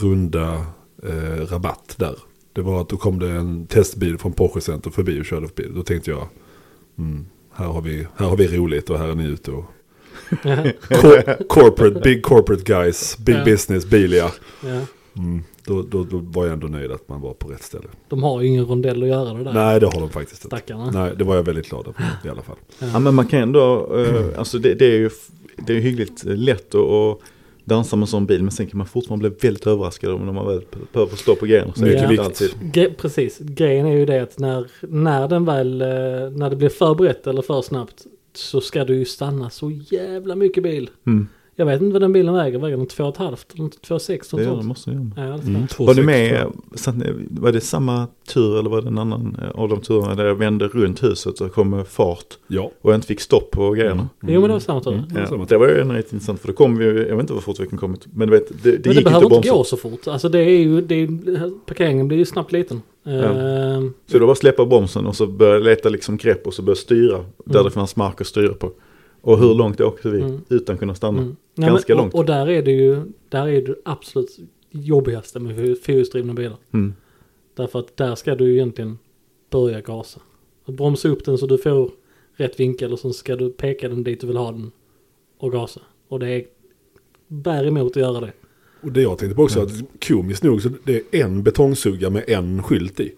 runda 0.02 0.66
eh, 1.02 1.46
rabatt 1.46 1.94
där. 1.98 2.14
Det 2.52 2.62
var 2.62 2.80
att 2.80 2.88
då 2.88 2.96
kom 2.96 3.18
det 3.18 3.28
en 3.30 3.66
testbil 3.66 4.18
från 4.18 4.32
Porsche 4.32 4.60
Center 4.60 4.90
förbi 4.90 5.20
och 5.20 5.24
körde 5.24 5.48
förbi. 5.48 5.68
Då 5.74 5.82
tänkte 5.82 6.10
jag, 6.10 6.28
mm, 6.98 7.26
här, 7.54 7.66
har 7.66 7.80
vi, 7.82 8.06
här 8.16 8.26
har 8.26 8.36
vi 8.36 8.56
roligt 8.56 8.90
och 8.90 8.98
här 8.98 9.08
är 9.08 9.14
ni 9.14 9.24
ute 9.24 9.50
och 9.50 9.64
cor- 10.88 11.46
corporate, 11.48 12.00
big 12.04 12.22
corporate 12.22 12.62
guys, 12.62 13.18
big 13.18 13.34
Ja. 13.36 13.44
business, 13.44 13.86
Bilia. 13.86 14.30
ja. 14.64 14.80
Mm, 15.16 15.42
då, 15.64 15.82
då, 15.82 16.04
då 16.04 16.18
var 16.18 16.44
jag 16.44 16.52
ändå 16.52 16.66
nöjd 16.66 16.90
att 16.92 17.08
man 17.08 17.20
var 17.20 17.34
på 17.34 17.48
rätt 17.48 17.62
ställe. 17.62 17.84
De 18.08 18.22
har 18.22 18.40
ju 18.40 18.48
ingen 18.48 18.66
rondell 18.66 19.02
att 19.02 19.08
göra 19.08 19.34
det 19.34 19.44
där. 19.44 19.52
Nej, 19.52 19.80
det 19.80 19.86
har 19.86 20.00
de 20.00 20.10
faktiskt 20.10 20.44
inte. 20.44 20.56
Stackarna. 20.56 20.90
Nej, 20.90 21.12
det 21.18 21.24
var 21.24 21.36
jag 21.36 21.42
väldigt 21.42 21.68
glad 21.68 21.86
över 21.86 22.04
i 22.24 22.28
alla 22.28 22.42
fall. 22.42 22.56
Ja 22.78 22.98
men 22.98 23.14
man 23.14 23.26
kan 23.26 23.40
ändå, 23.42 23.96
eh, 23.98 24.38
alltså 24.38 24.58
det, 24.58 24.74
det 24.74 24.84
är 24.86 24.98
ju 24.98 25.10
det 25.66 25.76
är 25.76 25.80
hyggligt 25.80 26.24
lätt 26.24 26.74
att 26.74 27.18
dansa 27.74 27.96
med 27.96 28.02
en 28.02 28.06
sån 28.06 28.26
bil. 28.26 28.42
Men 28.42 28.50
sen 28.50 28.66
kan 28.66 28.78
man 28.78 28.86
fortfarande 28.86 29.30
bli 29.30 29.38
väldigt 29.48 29.66
överraskad 29.66 30.10
om 30.12 30.26
när 30.26 30.32
man 30.32 30.46
väl 30.46 30.62
behöver 30.92 31.16
stå 31.16 31.34
på 31.34 31.46
grejerna. 31.46 31.72
Så 31.74 31.82
Mycket 31.84 31.96
inte 32.00 32.10
vikt. 32.10 32.22
alltid. 32.22 32.50
Gre- 32.72 32.94
precis. 32.98 33.38
Grejen 33.38 33.86
är 33.86 33.92
ju 33.96 34.06
det 34.06 34.22
att 34.22 34.38
när, 34.38 34.66
när 34.80 35.28
den 35.28 35.44
väl, 35.44 35.82
eh, 35.82 35.88
när 36.30 36.50
det 36.50 36.56
blir 36.56 36.68
för 36.68 36.94
brett 36.94 37.26
eller 37.26 37.42
för 37.42 37.62
snabbt 37.62 38.06
så 38.34 38.60
ska 38.60 38.84
du 38.84 38.96
ju 38.96 39.04
stanna 39.04 39.50
så 39.50 39.70
jävla 39.70 40.34
mycket 40.34 40.62
bil. 40.62 40.90
Mm. 41.06 41.28
Jag 41.56 41.66
vet 41.66 41.82
inte 41.82 41.92
vad 41.92 42.02
den 42.02 42.12
bilen 42.12 42.34
väger. 42.34 42.58
Väger 42.58 42.76
den 42.76 42.86
2,5 42.86 43.26
eller 43.26 43.36
2,6? 43.36 44.36
Det 44.36 44.42
gör 44.42 44.62
måste 44.62 44.90
det 44.90 44.94
göra. 44.96 45.10
Ja, 45.16 45.34
Mm, 45.46 45.66
Var 45.78 45.94
du 45.94 46.02
med, 46.02 46.46
var 47.30 47.52
det 47.52 47.60
samma 47.60 48.06
tur 48.28 48.58
eller 48.58 48.70
var 48.70 48.82
det 48.82 48.88
en 48.88 48.98
annan 48.98 49.36
eh, 49.42 49.60
av 49.60 49.68
de 49.68 49.80
turerna 49.80 50.14
där 50.14 50.24
jag 50.24 50.34
vände 50.34 50.66
runt 50.68 51.02
huset 51.02 51.40
och 51.40 51.52
kom 51.52 51.70
med 51.70 51.86
fart 51.88 52.38
Ja. 52.46 52.70
och 52.82 52.90
jag 52.92 52.94
inte 52.98 53.06
fick 53.06 53.20
stopp 53.20 53.50
på 53.50 53.70
grejerna? 53.70 54.08
Jo 54.20 54.40
men 54.40 54.42
det 54.42 54.48
var 54.48 54.58
samma 54.60 54.80
tur. 54.80 54.92
Mm. 54.92 55.04
Ja, 55.30 55.46
det 55.48 55.56
var 55.56 55.68
ju 55.68 55.74
rätt 55.74 56.12
intressant 56.12 56.40
för 56.40 56.48
då 56.48 56.54
kom 56.54 56.76
vi, 56.78 56.84
jag 56.86 56.94
vet 57.16 57.20
inte 57.20 57.34
hur 57.34 57.40
fort 57.40 57.60
vi 57.60 57.66
kan 57.66 57.78
kommit, 57.78 58.06
men 58.14 58.28
du 58.28 58.38
vet, 58.38 58.48
det, 58.48 58.54
det 58.62 58.70
Men 58.72 58.82
det 58.82 58.88
gick 58.88 58.96
inte 58.98 59.04
behöver 59.10 59.24
inte 59.26 59.28
bromsa. 59.48 59.50
gå 59.58 59.64
så 59.64 59.76
fort. 59.76 60.06
Alltså 60.08 60.28
det 60.28 60.38
är 60.38 60.58
ju, 60.58 60.80
det 60.80 60.94
är, 60.94 61.66
parkeringen 61.66 62.08
blir 62.08 62.18
ju 62.18 62.24
snabbt 62.24 62.52
liten. 62.52 62.82
Eh, 63.06 63.80
Så 64.10 64.18
då 64.18 64.26
var 64.26 64.34
släppa 64.34 64.66
bromsen 64.66 65.06
och 65.06 65.16
så 65.16 65.26
började 65.26 65.56
jag 65.58 65.64
leta 65.64 65.88
liksom 65.88 66.16
grepp 66.16 66.46
och 66.46 66.54
så 66.54 66.62
började 66.62 66.70
jag 66.70 66.78
styra 66.78 67.18
där 67.44 67.54
Mm. 67.54 67.64
det 67.64 67.70
fanns 67.70 67.96
mark 67.96 68.20
att 68.20 68.26
styra 68.26 68.54
på. 68.54 68.70
Och 69.24 69.38
hur 69.38 69.54
långt 69.54 69.80
åkte 69.80 70.10
vi 70.10 70.20
Mm. 70.20 70.40
utan 70.48 70.74
att 70.74 70.80
kunna 70.80 70.94
stanna? 70.94 71.22
Mm. 71.22 71.36
Nej, 71.54 71.68
Ganska 71.70 71.94
men, 71.94 72.02
långt. 72.02 72.14
Och, 72.14 72.20
och 72.20 72.26
där 72.26 72.48
är 72.48 72.62
det 72.62 72.70
ju, 72.72 73.02
där 73.28 73.48
är 73.48 73.62
det 73.62 73.74
absolut 73.84 74.38
jobbigaste 74.70 75.40
med 75.40 75.56
fyr- 75.56 75.74
fyrhjulsdrivna 75.82 76.34
bilar. 76.34 76.56
Mm. 76.72 76.94
Därför 77.54 77.78
att 77.78 77.96
där 77.96 78.14
ska 78.14 78.34
du 78.34 78.44
ju 78.44 78.52
egentligen 78.54 78.98
börja 79.50 79.80
gasa. 79.80 80.20
Bromsa 80.66 81.08
upp 81.08 81.24
den 81.24 81.38
så 81.38 81.46
du 81.46 81.58
får 81.58 81.90
rätt 82.34 82.60
vinkel 82.60 82.92
och 82.92 82.98
så 82.98 83.12
ska 83.12 83.36
du 83.36 83.50
peka 83.52 83.88
den 83.88 84.04
dit 84.04 84.20
du 84.20 84.26
vill 84.26 84.36
ha 84.36 84.52
den 84.52 84.70
och 85.38 85.52
gasa. 85.52 85.80
Och 86.08 86.18
det 86.18 86.28
är 86.28 86.44
bär 87.28 87.66
emot 87.66 87.90
att 87.90 87.96
göra 88.02 88.20
det. 88.20 88.32
Och 88.82 88.92
det 88.92 89.02
jag 89.02 89.18
tänkte 89.18 89.36
på 89.36 89.42
också, 89.42 89.60
att 89.62 89.70
komiskt 90.08 90.42
nog 90.42 90.62
så 90.62 90.68
det 90.84 90.96
är 91.14 91.24
en 91.24 91.42
betongsugga 91.42 92.10
med 92.10 92.24
en 92.28 92.62
skylt 92.62 93.00
i. 93.00 93.12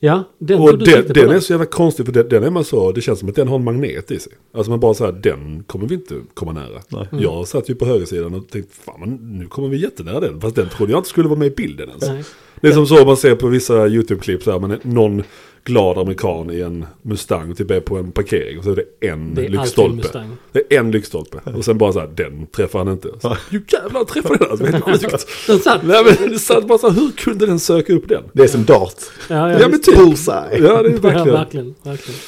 Ja, 0.00 0.24
den 0.38 0.60
och 0.60 0.78
den, 0.78 1.06
den 1.08 1.30
är 1.30 1.40
så 1.40 1.52
jävla 1.52 1.66
konstig 1.66 2.06
för 2.06 2.12
den, 2.12 2.28
den 2.28 2.44
är 2.44 2.50
man 2.50 2.64
så, 2.64 2.92
det 2.92 3.00
känns 3.00 3.18
som 3.18 3.28
att 3.28 3.34
den 3.34 3.48
har 3.48 3.56
en 3.56 3.64
magnet 3.64 4.10
i 4.10 4.18
sig. 4.18 4.32
Alltså 4.52 4.70
man 4.70 4.80
bara 4.80 4.94
så 4.94 5.04
här, 5.04 5.12
den 5.12 5.64
kommer 5.66 5.88
vi 5.88 5.94
inte 5.94 6.14
komma 6.34 6.52
nära. 6.52 6.82
Nej. 6.88 7.08
Mm. 7.12 7.24
Jag 7.24 7.48
satt 7.48 7.70
ju 7.70 7.74
på 7.74 7.84
högersidan 7.84 8.34
och 8.34 8.48
tänkte, 8.48 8.74
fan 8.74 9.00
men 9.00 9.38
nu 9.38 9.46
kommer 9.46 9.68
vi 9.68 9.76
jättenära 9.76 10.20
den. 10.20 10.40
Fast 10.40 10.56
den 10.56 10.68
trodde 10.68 10.92
jag 10.92 10.98
inte 10.98 11.08
skulle 11.08 11.28
vara 11.28 11.38
med 11.38 11.48
i 11.48 11.54
bilden 11.54 11.88
ens. 11.88 12.08
Nej. 12.08 12.24
Det 12.60 12.68
är 12.68 12.72
som 12.72 12.86
så 12.86 13.04
man 13.04 13.16
ser 13.16 13.34
på 13.34 13.46
vissa 13.46 13.88
YouTube-klipp 13.88 14.42
så 14.42 14.50
här, 14.50 14.72
är 14.72 14.78
någon 14.82 15.22
glad 15.66 15.98
amerikan 15.98 16.50
i 16.50 16.60
en 16.60 16.86
Mustang 17.02 17.54
typ 17.54 17.70
är 17.70 17.80
på 17.80 17.96
en 17.96 18.12
parkering 18.12 18.58
och 18.58 18.64
så 18.64 18.70
är 18.70 18.76
det 18.76 19.08
en 19.08 19.34
Det 19.34 19.44
är 19.44 19.48
lyktstolpe. 19.48 20.24
Det 20.52 20.74
är 20.74 20.78
en 20.80 20.90
lyktstolpe. 20.90 21.38
Och 21.56 21.64
sen 21.64 21.78
bara 21.78 21.92
så 21.92 22.00
här, 22.00 22.06
den 22.06 22.46
träffar 22.46 22.78
han 22.78 22.88
inte. 22.88 23.08
Så, 23.20 23.36
ju 23.50 23.62
jävlar 23.68 24.04
träffade 24.04 24.36
den 24.38 24.50
alltså, 24.50 24.66
helt 24.66 24.84
sjukt. 24.84 25.26
Den 25.46 25.58
satt. 25.58 25.82
Nej 25.84 26.04
men 26.20 26.30
det 26.30 26.38
satt 26.38 26.66
bara 26.68 26.78
så 26.78 26.88
här, 26.90 27.00
hur 27.00 27.10
kunde 27.10 27.46
den 27.46 27.58
söka 27.60 27.92
upp 27.92 28.08
den? 28.08 28.22
Det 28.32 28.42
är 28.42 28.46
som 28.48 28.64
dart. 28.64 28.94
Ja, 29.28 29.52
Ja, 29.52 29.58
men 29.58 29.70
visst. 29.70 29.84
typ. 29.84 29.96
Bullseye. 29.98 30.48
Ja 30.52 30.82
det 30.82 30.88
är 30.88 30.92
Ja, 30.92 30.98
verkligen. 31.00 31.32
verkligen, 31.32 31.74
verkligen. 31.82 32.20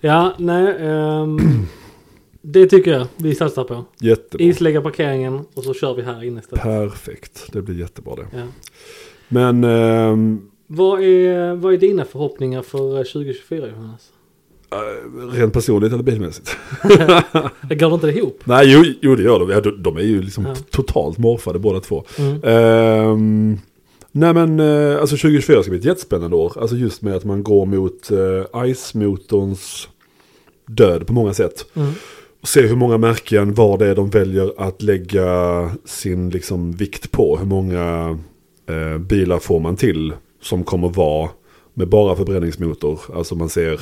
Ja, 0.00 0.34
nej. 0.38 0.76
ehm, 0.80 1.66
det 2.42 2.66
tycker 2.66 2.90
jag 2.92 3.06
vi 3.16 3.34
satsar 3.34 3.64
på. 3.64 3.84
Jättebra. 4.00 4.46
Islägga 4.46 4.80
parkeringen 4.80 5.40
och 5.54 5.64
så 5.64 5.74
kör 5.74 5.94
vi 5.94 6.02
här 6.02 6.24
inne 6.24 6.40
istället. 6.40 6.62
Perfekt, 6.64 7.46
det 7.52 7.62
blir 7.62 7.78
jättebra 7.78 8.16
det. 8.16 8.26
Ja. 8.38 8.42
Men 9.28 9.64
ehm, 9.64 10.40
Vad, 10.72 11.02
är, 11.02 11.54
vad 11.54 11.74
är 11.74 11.78
dina 11.78 12.04
förhoppningar 12.04 12.62
för 12.62 12.98
eh, 12.98 13.02
2024 13.04 13.66
Johannes? 13.68 14.10
äh, 14.72 15.36
rent 15.36 15.52
personligt 15.52 15.92
eller 15.92 16.02
bilmässigt? 16.02 16.56
Går 17.80 17.94
inte 17.94 18.06
det 18.06 18.12
ihop? 18.12 18.40
Nej, 18.44 18.72
jo, 18.72 18.84
jo 19.00 19.14
det 19.16 19.22
gör 19.22 19.38
de. 19.40 19.50
Ja, 19.50 19.60
de, 19.60 19.82
de 19.82 19.96
är 19.96 20.00
ju 20.02 20.22
liksom 20.22 20.46
Ja. 20.46 20.54
totalt 20.70 21.18
morfade 21.18 21.58
båda 21.58 21.80
två. 21.80 22.04
Mm. 22.18 22.40
Ehm, 22.44 23.58
nej 24.12 24.34
men 24.34 24.60
eh, 24.60 25.00
alltså 25.00 25.16
2024 25.16 25.62
ska 25.62 25.70
bli 25.70 25.78
ett 25.78 25.84
jättespännande 25.84 26.36
år. 26.36 26.52
Alltså 26.60 26.76
just 26.76 27.02
med 27.02 27.14
att 27.14 27.24
man 27.24 27.42
går 27.42 27.66
mot 27.66 28.10
uh, 28.12 28.66
ICE-motorns 28.66 29.88
död 30.66 31.06
på 31.06 31.12
många 31.12 31.34
sätt. 31.34 31.66
Mm. 31.74 31.92
Och 32.40 32.48
se 32.48 32.66
hur 32.66 32.76
många 32.76 32.98
märken, 32.98 33.54
vad 33.54 33.78
det 33.78 33.86
är 33.86 33.94
de 33.94 34.10
väljer 34.10 34.52
att 34.56 34.82
lägga 34.82 35.70
sin 35.84 36.30
liksom, 36.30 36.72
vikt 36.72 37.10
på. 37.10 37.36
Hur 37.38 37.46
många 37.46 38.18
eh, 38.66 38.98
bilar 38.98 39.38
får 39.38 39.60
man 39.60 39.76
till 39.76 40.12
som 40.40 40.64
kommer 40.64 40.88
vara 40.88 41.30
med 41.74 41.88
bara 41.88 42.16
förbränningsmotor. 42.16 43.00
Alltså 43.14 43.34
man 43.34 43.48
ser 43.48 43.80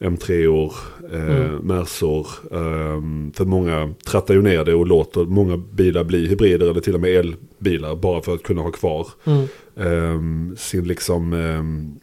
M3-or, 0.00 0.72
eh, 1.12 1.36
Mm. 1.36 1.56
Mersor. 1.56 2.26
ehm, 2.52 3.32
för 3.34 3.44
många 3.44 3.94
trattar 4.06 4.34
ju 4.34 4.42
ner 4.42 4.64
det 4.64 4.74
och 4.74 4.86
låter 4.86 5.24
många 5.24 5.56
bilar 5.56 6.04
bli 6.04 6.26
hybrider 6.26 6.70
eller 6.70 6.80
till 6.80 6.94
och 6.94 7.00
med 7.00 7.10
elbilar 7.16 7.96
bara 7.96 8.22
för 8.22 8.34
att 8.34 8.42
kunna 8.42 8.62
ha 8.62 8.70
kvar 8.70 9.06
Mm. 9.24 9.46
ehm, 9.76 10.56
sin 10.58 10.84
liksom 10.84 11.32
ehm, 11.32 11.94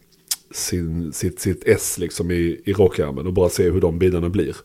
sin, 0.54 1.12
sitt, 1.12 1.40
sitt 1.40 1.62
S 1.68 1.96
liksom 1.98 2.30
i, 2.30 2.60
i 2.64 2.72
rockärmen 2.72 3.26
och 3.26 3.32
bara 3.32 3.48
se 3.48 3.70
hur 3.70 3.80
de 3.80 3.98
bilarna 3.98 4.28
blir. 4.28 4.56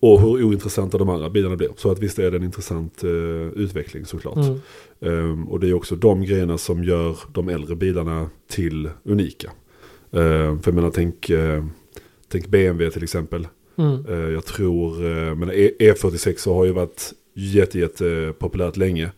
Och 0.00 0.20
hur 0.20 0.44
ointressanta 0.44 0.98
de 0.98 1.08
andra 1.08 1.30
bilarna 1.30 1.56
blir. 1.56 1.68
Så 1.76 1.90
att 1.90 1.98
visst 1.98 2.18
är 2.18 2.30
det 2.30 2.36
en 2.36 2.44
intressant 2.44 3.04
eh, 3.04 3.10
utveckling 3.62 4.04
såklart. 4.04 4.36
Mm. 4.36 4.60
Ehm, 5.00 5.48
och 5.48 5.60
det 5.60 5.68
är 5.68 5.74
också 5.74 5.96
de 5.96 6.22
grejerna 6.22 6.58
som 6.58 6.84
gör 6.84 7.16
de 7.32 7.48
äldre 7.48 7.76
bilarna 7.76 8.30
till 8.50 8.90
unika. 9.04 9.50
Ehm, 10.12 10.62
för 10.62 10.70
jag 10.70 10.74
menar, 10.74 10.90
tänk, 10.90 11.30
eh, 11.30 11.64
tänk 12.28 12.46
BMW 12.48 12.90
till 12.90 13.02
exempel. 13.02 13.48
Mm. 13.76 14.04
Eh, 14.08 14.32
jag 14.32 14.44
tror, 14.44 15.04
uh, 15.04 15.34
men 15.34 15.50
E- 15.50 15.70
E46 15.78 16.46
har 16.54 16.64
ju 16.64 16.72
varit 16.72 17.12
jätte, 17.34 17.78
jätte 17.78 18.32
populärt 18.38 18.76
länge. 18.76 19.10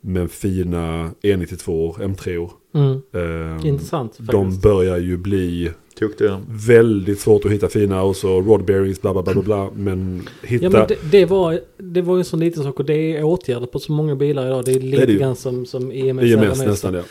Men 0.00 0.28
fina 0.28 1.10
E92 1.22 1.94
M3 2.00 2.50
Mm. 2.74 3.02
ehm, 3.12 3.66
Intressant 3.66 4.16
De 4.18 4.26
faktiskt. 4.44 4.62
börjar 4.62 4.98
ju 4.98 5.16
bli 5.16 5.70
Tuktiga. 5.98 6.40
väldigt 6.48 7.20
svårt 7.20 7.44
att 7.44 7.50
hitta 7.52 7.68
fina 7.68 8.02
och 8.02 8.16
så 8.16 8.40
rod 8.40 8.64
bearings 8.64 9.02
bla 9.02 9.12
bla 9.12 9.22
bla 9.22 9.32
bla, 9.32 9.42
bla 9.42 9.70
men 9.74 10.28
hitta. 10.42 10.64
Ja 10.64 10.70
men 10.70 10.86
det, 10.88 10.96
det, 11.10 11.24
var, 11.24 11.60
det 11.76 12.02
var 12.02 12.14
ju 12.14 12.18
en 12.18 12.24
sån 12.24 12.40
liten 12.40 12.62
sak 12.62 12.78
och 12.78 12.84
det 12.84 13.16
är 13.16 13.24
åtgärder 13.24 13.66
på 13.66 13.78
så 13.78 13.92
många 13.92 14.16
bilar 14.16 14.46
idag. 14.46 14.64
Det 14.64 14.72
är 14.72 14.80
lite 14.80 15.06
det 15.06 15.12
ju. 15.12 15.18
grann 15.18 15.36
som, 15.36 15.66
som 15.66 15.92
EMS. 15.92 16.24
IMS 16.24 16.42
RMS. 16.42 16.66
nästan 16.66 16.94
ja. 16.94 17.02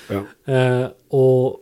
ja. 0.45 0.53
Eh, 0.53 0.87
och 1.07 1.59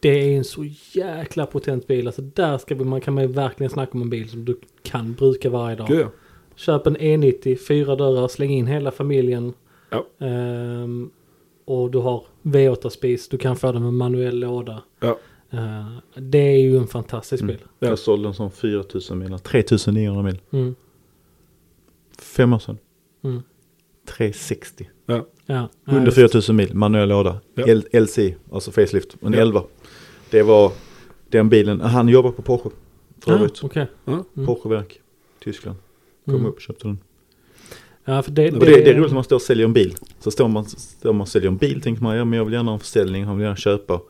det 0.00 0.08
är 0.08 0.36
en 0.36 0.44
så 0.44 0.64
jäkla 0.92 1.46
potent 1.46 1.86
bil. 1.86 2.06
Alltså 2.06 2.22
där 2.22 2.58
ska 2.58 2.74
vi, 2.74 2.84
man 2.84 3.00
kan 3.00 3.14
man 3.14 3.24
ju 3.24 3.32
verkligen 3.32 3.70
snacka 3.70 3.92
om 3.92 4.02
en 4.02 4.10
bil 4.10 4.28
som 4.28 4.44
du 4.44 4.60
kan 4.82 5.14
bruka 5.14 5.50
varje 5.50 5.76
dag. 5.76 5.90
Ja. 5.90 6.10
Köp 6.56 6.86
en 6.86 6.96
E90, 6.96 7.56
fyra 7.68 7.96
dörrar, 7.96 8.28
släng 8.28 8.50
in 8.50 8.66
hela 8.66 8.90
familjen. 8.90 9.52
Ja. 9.90 10.26
Ehm, 10.26 11.10
och 11.64 11.90
du 11.90 11.98
har 11.98 12.24
V8-spis, 12.42 13.28
du 13.28 13.38
kan 13.38 13.56
få 13.56 13.72
den 13.72 13.82
med 13.82 13.92
manuell 13.92 14.40
låda. 14.40 14.82
Ja. 15.00 15.18
Eh, 15.50 15.96
det 16.14 16.38
är 16.38 16.58
ju 16.58 16.76
en 16.76 16.86
fantastisk 16.86 17.42
Mm. 17.42 17.56
bil. 17.56 17.64
Ja. 17.78 17.88
Jag 17.88 17.98
sålde 17.98 18.28
en 18.28 18.34
sån 18.34 18.50
4000 18.50 19.18
mil, 19.18 19.38
3900 19.38 20.22
mil. 20.22 20.40
Mm. 20.50 20.74
Fem 22.18 22.52
år 22.52 22.58
sedan. 22.58 22.78
Mm. 23.24 23.42
360. 24.08 24.88
Ja. 25.06 25.26
Ja, 25.46 25.68
Under 25.84 26.04
just- 26.04 26.14
4000 26.16 26.56
mil, 26.56 26.74
manuell 26.74 27.08
låda. 27.08 27.40
Ja. 27.54 27.64
L- 27.68 27.86
LC, 27.92 28.18
alltså 28.52 28.70
facelift. 28.70 29.16
En 29.20 29.32
Ja. 29.32 29.40
11. 29.40 29.64
Det 30.30 30.42
var 30.42 30.72
den 31.28 31.48
bilen, 31.48 31.80
han 31.80 32.08
jobbar 32.08 32.30
på 32.30 32.42
Porsche. 32.42 32.70
För 33.20 33.30
Ja, 33.32 33.36
övrigt. 33.38 33.62
Ja. 33.74 33.86
Mm. 34.06 34.46
Porscheverk, 34.46 35.00
Tyskland. 35.44 35.76
Kom 36.24 36.34
Mm. 36.34 36.46
upp 36.46 36.54
och 36.54 36.60
köpte 36.60 36.88
den. 36.88 36.98
Ja, 38.04 38.22
för 38.22 38.30
det, 38.30 38.52
Och 38.52 38.58
det, 38.60 38.66
det 38.66 38.90
är 38.90 38.94
roligt 38.94 39.08
när 39.10 39.14
man 39.14 39.24
står 39.24 39.36
och 39.36 39.42
säljer 39.42 39.64
en 39.66 39.72
bil. 39.72 39.94
Så 40.20 40.30
står 40.30 40.48
man, 40.48 40.64
står 40.64 41.12
man 41.12 41.20
och 41.20 41.28
säljer 41.28 41.48
en 41.50 41.56
bil 41.56 41.80
tänker 41.80 42.02
man, 42.02 42.16
ja 42.16 42.24
men 42.24 42.36
jag 42.36 42.44
vill 42.44 42.54
gärna 42.54 42.70
ha 42.70 42.74
en 42.74 42.80
försäljning, 42.80 43.22
jag 43.24 43.34
vill 43.34 43.42
gärna 43.42 43.56
köpa. 43.56 44.00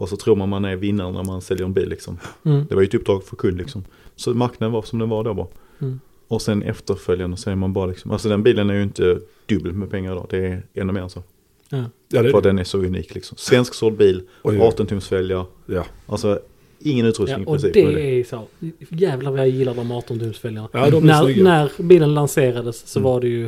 Och 0.00 0.08
så 0.08 0.16
tror 0.16 0.36
man 0.36 0.48
man 0.48 0.64
är 0.64 0.76
vinnare 0.76 1.12
när 1.12 1.24
man 1.24 1.40
säljer 1.40 1.64
en 1.66 1.72
bil 1.72 1.88
liksom. 1.88 2.18
Mm. 2.44 2.66
Det 2.68 2.74
var 2.74 2.82
ju 2.82 2.88
ett 2.88 2.94
uppdrag 2.94 3.24
för 3.24 3.36
kund 3.36 3.56
liksom. 3.58 3.84
Så 4.16 4.34
marknaden 4.34 4.72
var 4.72 4.82
som 4.82 4.98
den 4.98 5.08
var 5.08 5.24
då 5.24 5.34
bara. 5.34 5.46
Mm. 5.80 6.00
Och 6.28 6.42
sen 6.42 6.62
efterföljande 6.62 7.36
så 7.36 7.50
är 7.50 7.54
man 7.54 7.72
bara 7.72 7.86
liksom, 7.86 8.10
alltså 8.10 8.28
den 8.28 8.42
bilen 8.42 8.70
är 8.70 8.74
ju 8.74 8.82
inte 8.82 9.20
dubbel 9.46 9.72
med 9.72 9.90
pengar 9.90 10.12
idag. 10.12 10.26
Det 10.30 10.36
är 10.46 10.62
ännu 10.74 10.92
mer 10.92 11.00
än 11.00 11.10
så. 11.10 11.22
Ja. 11.68 11.84
Ja, 12.08 12.22
det 12.22 12.30
För 12.30 12.40
det. 12.42 12.48
den 12.48 12.58
är 12.58 12.64
så 12.64 12.78
unik 12.78 13.14
liksom. 13.14 13.36
Svensk 13.38 13.74
såld 13.74 13.96
bil, 13.96 14.22
Oj, 14.42 14.56
oj. 14.60 14.66
18 14.66 14.86
tums 14.86 15.08
fälgar. 15.08 15.44
Ja. 15.66 15.84
Alltså 16.06 16.40
ingen 16.78 17.06
utrustning 17.06 17.38
Ja, 17.38 17.42
i 17.42 17.46
och 17.46 17.60
princip. 17.60 17.74
det 17.74 17.84
med 17.84 18.18
är 18.20 18.24
så. 18.24 18.42
Jävlar 18.88 19.30
vad 19.30 19.40
jag 19.40 19.48
gillar 19.48 19.74
de 19.74 19.92
18-tumsfälgarna. 19.92 20.68
Ja, 20.72 20.90
de 20.90 20.96
är 20.96 21.02
när, 21.06 21.42
när 21.42 21.70
bilen 21.82 22.14
lanserades 22.14 22.88
så 22.90 22.98
Mm. 22.98 23.10
var 23.12 23.20
det 23.20 23.28
ju... 23.28 23.42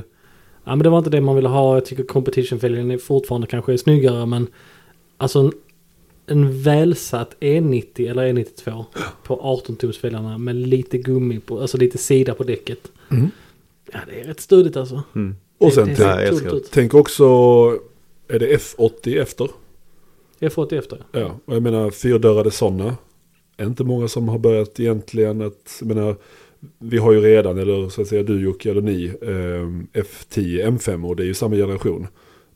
Ja 0.65 0.71
men 0.77 0.79
det 0.79 0.89
var 0.91 0.99
inte 0.99 1.11
det 1.11 1.21
man 1.21 1.37
ville 1.37 1.49
ha. 1.49 1.75
Jag 1.75 1.85
tycker 1.85 2.05
competition-fälgen 2.05 2.91
är 2.91 2.99
fortfarande 2.99 3.47
kanske 3.47 3.73
är 3.73 3.77
snyggare 3.77 4.27
men... 4.27 4.47
Alltså 5.17 5.39
en, 5.39 5.53
en 6.33 6.63
välsatt 6.63 7.37
E90 7.41 8.11
eller 8.11 8.33
E92 8.33 8.85
på 9.25 9.37
18-tumsfälgarna 9.67 10.39
med 10.39 10.57
lite 10.57 10.99
gummi 10.99 11.41
på, 11.41 11.61
alltså 11.61 11.77
lite 11.79 11.99
sida 11.99 12.35
på 12.35 12.45
däcket. 12.45 12.79
Mm. 13.11 13.31
Ja 13.93 13.99
det 14.09 14.21
är 14.21 14.25
rätt 14.25 14.41
stödigt 14.41 14.77
alltså. 14.77 15.03
Mm. 15.15 15.37
Och 15.59 15.69
Det- 15.69 15.75
sen 15.75 15.89
det 15.89 15.95
tänk, 15.97 16.09
Ja, 16.09 16.51
jag 16.53 16.61
tänk 16.73 16.95
också, 16.95 17.25
är 18.29 18.39
det 18.39 18.57
F80 18.57 19.21
efter? 19.23 19.49
Jag 20.39 20.53
får 20.53 20.67
det 20.71 20.77
efter. 20.77 20.99
Ja, 21.13 21.37
och 21.45 21.55
jag 21.57 21.63
menar 21.63 21.91
fyrdörrade 21.91 22.51
sådana. 22.51 22.97
Är 23.57 23.67
inte 23.67 23.85
många 23.85 24.09
som 24.09 24.29
har 24.29 24.39
börjat 24.39 24.81
egentligen 24.81 25.43
att, 25.43 25.77
jag 25.81 25.89
menar, 25.89 26.17
vi 26.79 26.99
har 26.99 27.13
ju 27.13 27.21
redan, 27.21 27.59
eller 27.59 27.89
så 27.89 28.03
att 28.03 28.09
säga 28.09 28.23
du 28.23 28.41
Jocke 28.41 28.71
eller 28.71 28.81
ni, 28.83 29.05
eh, 29.23 30.01
F10 30.03 30.63
M5 30.67 31.07
och 31.09 31.17
det 31.17 31.23
är 31.23 31.27
ju 31.27 31.35
samma 31.35 31.57
generation. 31.57 32.07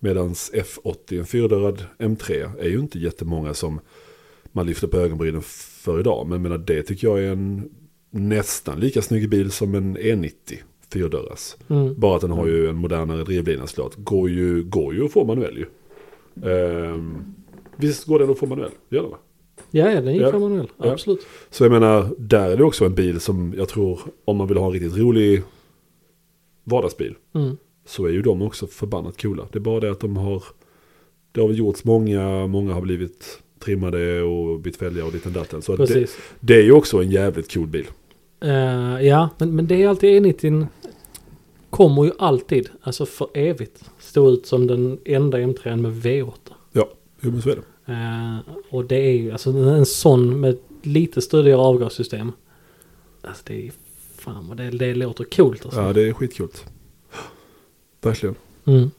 Medan 0.07 0.33
F80, 0.33 1.19
en 1.19 1.27
fyrdörrad 1.27 1.85
M3, 1.99 2.51
är 2.61 2.69
ju 2.69 2.79
inte 2.79 2.99
jättemånga 2.99 3.55
som 3.55 3.81
man 4.53 4.67
lyfter 4.67 4.87
på 4.87 4.97
ögonbrynen 4.97 5.43
för 5.43 6.01
idag. 6.01 6.27
Men 6.27 6.43
menar, 6.43 6.59
det 6.59 6.83
tycker 6.83 7.09
jag 7.09 7.25
är 7.25 7.33
en 7.33 7.71
nästan 8.11 8.81
lika 8.81 9.03
snygg 9.03 9.29
bil 9.29 9.51
som 9.51 9.75
en 9.75 9.99
E90 9.99 10.33
fyrdörras. 10.93 11.57
Mm. 11.69 12.01
Bara 12.01 12.15
att 12.17 12.21
den 12.21 12.31
har 12.31 12.47
ju 12.47 12.69
en 12.69 12.77
modernare 12.77 13.25
drivlina 13.25 13.67
såklart. 13.67 13.95
Går 13.97 14.31
ju, 14.31 14.65
går 14.65 14.95
ju 14.95 15.05
att 15.05 15.13
få 15.13 15.25
manuell 15.25 15.57
ju. 15.59 15.67
Ehm, 16.51 17.35
visst 17.77 18.05
går 18.05 18.19
den 18.19 18.31
att 18.31 18.39
få 18.39 18.47
manuell? 18.47 18.73
Gör 18.89 19.03
den 19.03 19.11
va? 19.11 19.19
Ja, 19.71 19.91
ja 19.91 20.01
den 20.01 20.13
gick 20.13 20.23
Ja. 20.23 20.31
ja. 20.33 20.39
manuell. 20.39 20.69
Ja. 20.77 20.93
Absolut. 20.93 21.27
Så 21.51 21.65
jag 21.65 21.73
menar, 21.73 22.15
där 22.19 22.51
är 22.51 22.57
det 22.57 22.65
också 22.65 22.85
en 22.85 22.95
bil 22.95 23.21
som 23.21 23.55
jag 23.57 23.69
tror, 23.69 24.01
om 24.25 24.37
man 24.37 24.49
vill 24.49 24.57
ha 24.57 24.67
en 24.67 24.73
riktigt 24.73 24.97
rolig 24.97 25.43
vardagsbil, 26.65 27.15
Mm. 27.35 27.57
Så 27.87 28.07
är 28.07 28.11
ju 28.11 28.23
de 28.23 28.43
också 28.43 28.67
förbannat 28.67 29.23
coola. 29.23 29.47
Det 29.53 29.59
är 29.59 29.61
bara 29.61 29.81
det 29.81 29.91
att 29.91 30.01
de 30.01 30.17
har, 30.17 30.45
det 31.33 31.41
har 31.41 31.49
väl 31.49 31.59
gjorts 31.59 31.85
många, 31.85 32.47
många 32.47 32.75
har 32.75 32.81
blivit 32.81 33.41
trimmade 33.59 34.23
och 34.23 34.61
bytt 34.61 34.77
fälgar 34.77 35.05
och 35.05 35.13
lite 35.13 35.29
datten. 35.29 35.63
Så 35.63 35.77
det, 35.77 36.11
det 36.41 36.55
är 36.55 36.63
ju 36.63 36.73
också 36.73 37.03
en 37.03 37.11
jävligt 37.11 37.55
cool 37.55 37.67
bil. 37.67 37.87
Eh, 38.41 39.07
ja, 39.07 39.29
men, 39.39 39.57
men 39.57 39.67
det 39.67 39.83
är 39.83 39.89
alltid 39.89 40.27
E90 40.27 40.67
kommer 41.71 42.05
ju 42.05 42.11
alltid, 42.19 42.69
alltså 42.83 43.07
för 43.07 43.29
evigt, 43.35 43.85
stå 43.99 44.31
ut 44.31 44.47
som 44.47 44.67
den 44.67 44.99
enda 45.05 45.39
M3 45.39 45.77
med 45.77 45.93
V8. 45.93 46.33
Ja, 46.73 46.89
jo 47.21 47.31
men 47.31 47.43
så 47.43 47.51
är 47.51 47.57
det. 47.57 47.93
Eh, 47.93 48.39
och 48.71 48.85
det 48.85 48.97
är 48.97 49.13
ju, 49.13 49.33
alltså 49.33 49.51
en 49.51 49.87
sån 49.87 50.41
med 50.41 50.59
lite 50.83 51.21
stödigare 51.21 51.61
avgassystem. 51.61 52.33
Alltså 53.23 53.43
det 53.47 53.67
är, 53.67 53.73
fan 54.17 54.49
vad 54.49 54.57
det, 54.57 54.71
det 54.71 54.95
låter 54.95 55.25
coolt 55.25 55.65
alltså. 55.65 55.81
Ja, 55.81 55.93
det 55.93 56.09
är 56.09 56.13
skitcoolt. 56.13 56.65
Verkligen. 58.03 58.35
Mm. 58.65 58.91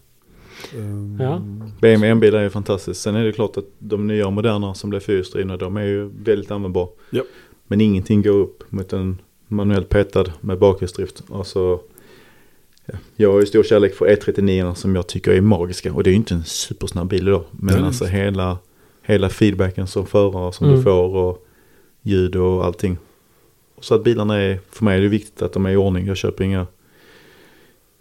Ehm, 0.75 1.17
Ja. 1.21 1.41
BMW 1.81 2.07
M-bilar 2.11 2.39
är 2.39 2.43
ju 2.43 2.49
fantastiskt. 2.49 3.01
Sen 3.01 3.15
är 3.15 3.25
det 3.25 3.31
klart 3.31 3.57
att 3.57 3.65
de 3.79 4.07
nya 4.07 4.27
och 4.27 4.33
moderna 4.33 4.73
som 4.73 4.89
blir 4.89 4.99
fyrhjulsdrivna, 4.99 5.57
de 5.57 5.77
är 5.77 5.85
ju 5.85 6.09
väldigt 6.23 6.51
användbara. 6.51 6.87
Ja. 7.09 7.23
Men 7.67 7.81
ingenting 7.81 8.21
går 8.21 8.33
upp 8.35 8.63
mot 8.71 8.93
en 8.93 9.17
manuellt 9.47 9.89
petad 9.89 10.25
med 10.41 10.59
bakhjulsdrift. 10.59 11.23
Alltså, 11.31 11.79
ja. 12.85 12.93
Jag 13.15 13.31
har 13.31 13.39
ju 13.39 13.45
stor 13.45 13.63
kärlek 13.63 13.95
för 13.95 14.05
E39 14.07 14.73
som 14.73 14.95
jag 14.95 15.07
tycker 15.07 15.31
är 15.31 15.41
magiska. 15.41 15.93
Och 15.93 16.03
det 16.03 16.09
är 16.09 16.11
ju 16.11 16.17
inte 16.17 16.33
en 16.33 16.43
supersnabb 16.43 17.07
bil 17.09 17.27
idag. 17.27 17.43
Men 17.51 17.75
Nej. 17.75 17.83
alltså 17.85 18.05
hela, 18.05 18.57
hela 19.01 19.29
feedbacken 19.29 19.87
som 19.87 20.05
förare 20.05 20.53
som 20.53 20.65
Mm. 20.67 20.77
du 20.77 20.83
får 20.83 21.15
och 21.15 21.47
ljud 22.01 22.35
och 22.35 22.65
allting. 22.65 22.97
Så 23.81 23.95
att 23.95 24.03
bilarna 24.03 24.37
är, 24.41 24.59
för 24.71 24.85
mig 24.85 24.97
är 24.97 25.01
det 25.01 25.07
viktigt 25.07 25.41
att 25.41 25.53
de 25.53 25.65
är 25.65 25.69
i 25.71 25.75
ordning. 25.75 26.05
Jag 26.07 26.17
köper 26.17 26.43
inga, 26.43 26.67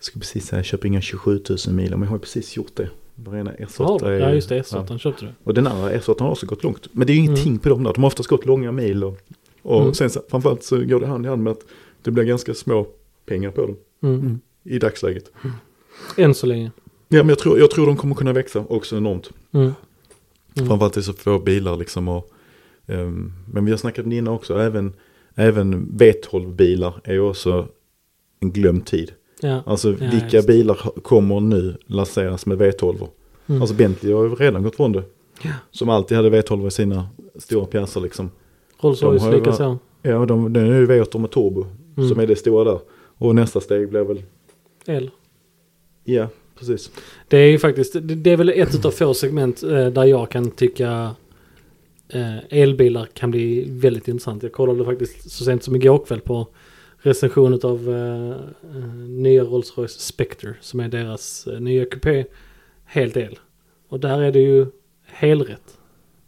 ska 0.07 0.19
precis 0.21 0.47
säga, 0.47 0.59
jag 0.59 0.67
köper 0.67 0.87
inga 0.89 1.01
27 1.01 1.41
000 1.49 1.59
mil. 1.75 1.91
Men 1.91 2.01
jag 2.03 2.09
har 2.09 2.17
ju 2.17 2.21
precis 2.21 2.57
gjort 2.57 2.77
det. 2.77 2.91
Varenda 3.15 3.53
S8 3.53 3.99
Ja, 4.03 4.09
är, 4.11 4.21
ja 4.21 4.35
just 4.35 4.49
det, 4.49 4.57
ja. 4.57 4.63
S8 4.63 4.99
köpte 4.99 5.25
du. 5.25 5.31
Och 5.45 5.55
den 5.55 5.67
andra 5.67 5.93
S8 5.93 6.21
har 6.21 6.31
också 6.31 6.47
gått 6.47 6.63
långt. 6.63 6.87
Men 6.93 7.07
det 7.07 7.13
är 7.13 7.15
ju 7.15 7.21
ingenting 7.21 7.47
Mm. 7.49 7.59
på 7.59 7.69
dem 7.69 7.85
där. 7.85 7.93
De 7.95 8.03
har 8.03 8.07
oftast 8.09 8.29
gått 8.29 8.47
långa 8.47 8.73
mil. 8.73 9.05
Och, 9.05 9.19
och 9.63 9.83
Mm. 9.83 9.95
sen 9.95 10.11
framförallt 10.31 10.63
så 10.63 10.85
går 10.85 11.01
det 11.01 11.07
hand 11.07 11.27
i 11.27 11.29
hand 11.29 11.43
med 11.43 11.51
att 11.51 11.61
det 12.03 12.11
blir 12.11 12.25
ganska 12.25 12.55
små 12.55 12.87
pengar 13.27 13.51
på 13.51 13.61
dem 13.61 13.77
Mm. 14.03 14.21
Mm. 14.21 14.41
i 14.65 14.79
dagsläget. 14.79 15.33
Än 16.17 16.35
så 16.35 16.47
länge. 16.47 16.71
Ja 17.09 17.19
men 17.19 17.29
jag 17.29 17.39
tror, 17.39 17.59
jag 17.59 17.71
tror 17.71 17.87
de 17.87 17.97
kommer 17.97 18.15
kunna 18.15 18.33
växa 18.33 18.61
också 18.69 18.97
enormt. 18.97 19.31
Mm. 19.53 19.65
Mm. 20.57 20.69
Framförallt 20.69 20.95
det 20.95 21.01
är 21.01 21.03
så 21.03 21.13
få 21.13 21.39
bilar 21.39 21.77
liksom. 21.77 22.09
Och, 22.09 22.31
ehm, 22.87 23.33
men 23.53 23.65
vi 23.65 23.71
har 23.71 23.79
snackat 23.79 24.07
innan 24.07 24.35
också. 24.35 24.59
Även, 24.59 24.93
även 25.35 25.89
V12-bilar 25.99 27.01
är 27.05 27.13
ju 27.13 27.21
också 27.21 27.69
en 28.41 28.51
glömd 28.53 28.87
tid. 28.87 29.13
Ja. 29.41 29.63
Alltså 29.67 29.91
Ja, 29.91 30.11
vilka 30.13 30.43
bilar 30.43 30.75
kommer 31.03 31.41
nu 31.41 31.77
lanseras 31.87 32.47
med 32.47 32.59
V12? 32.59 33.09
Mm. 33.47 33.61
Alltså 33.61 33.77
Bentley 33.77 34.13
har 34.13 34.25
ju 34.25 34.35
redan 34.35 34.63
gått 34.63 34.77
från 34.77 34.93
det. 34.93 35.03
Ja. 35.43 35.51
Som 35.71 35.89
alltid 35.89 36.17
hade 36.17 36.31
V12 36.31 36.67
i 36.67 36.71
sina 36.71 37.09
stora 37.39 37.67
pjäser 37.67 38.01
liksom. 38.01 38.31
Rolls 38.81 39.03
Royce 39.03 39.31
likaså. 39.31 39.79
Ja, 40.03 40.27
de, 40.27 40.53
den 40.53 40.73
är 40.73 40.79
ju 40.79 40.87
V8 40.87 41.19
med 41.19 41.31
turbo. 41.31 41.67
Mm. 41.97 42.09
Som 42.09 42.21
är 42.21 42.27
det 42.27 42.37
stora 42.37 42.65
där. 42.65 42.79
Och 43.19 43.35
nästa 43.35 43.61
steg 43.61 43.89
blir 43.89 44.05
väl, 44.05 44.23
L. 44.87 45.11
ja 46.05 46.29
precis. 46.59 46.91
Det 47.29 47.39
är 47.39 47.49
ju 47.49 47.59
faktiskt, 47.59 47.97
det 48.03 48.31
är 48.31 48.37
väl 48.37 48.49
ett 48.49 48.75
utav 48.75 48.91
få 48.91 49.15
segment 49.15 49.63
eh, 49.63 49.87
där 49.87 50.05
jag 50.05 50.31
kan 50.31 50.51
tycka 50.51 51.15
eh, 52.09 52.37
elbilar 52.51 53.09
kan 53.13 53.31
bli 53.31 53.67
väldigt 53.71 54.09
intressant. 54.09 54.43
Jag 54.43 54.53
kollade 54.53 54.85
faktiskt 54.85 55.31
så 55.31 55.45
sent 55.45 55.63
som 55.63 55.77
igår 55.77 55.99
kväll 56.07 56.21
på 56.21 56.47
recension 57.07 57.61
av 57.63 57.89
eh, 57.95 58.31
eh, 58.77 58.87
nya 59.09 59.45
Rolls-Royce 59.45 59.99
Spectre 59.99 60.55
som 60.61 60.81
är 60.81 60.89
deras 60.89 61.47
eh, 61.47 61.61
nya 61.61 61.85
kupé. 61.85 62.25
Helt 62.85 63.17
el. 63.17 63.39
Och 63.89 64.01
där 64.01 64.23
är 64.23 64.33
det 64.33 64.41
ju 64.41 64.67
helrätt. 65.05 65.79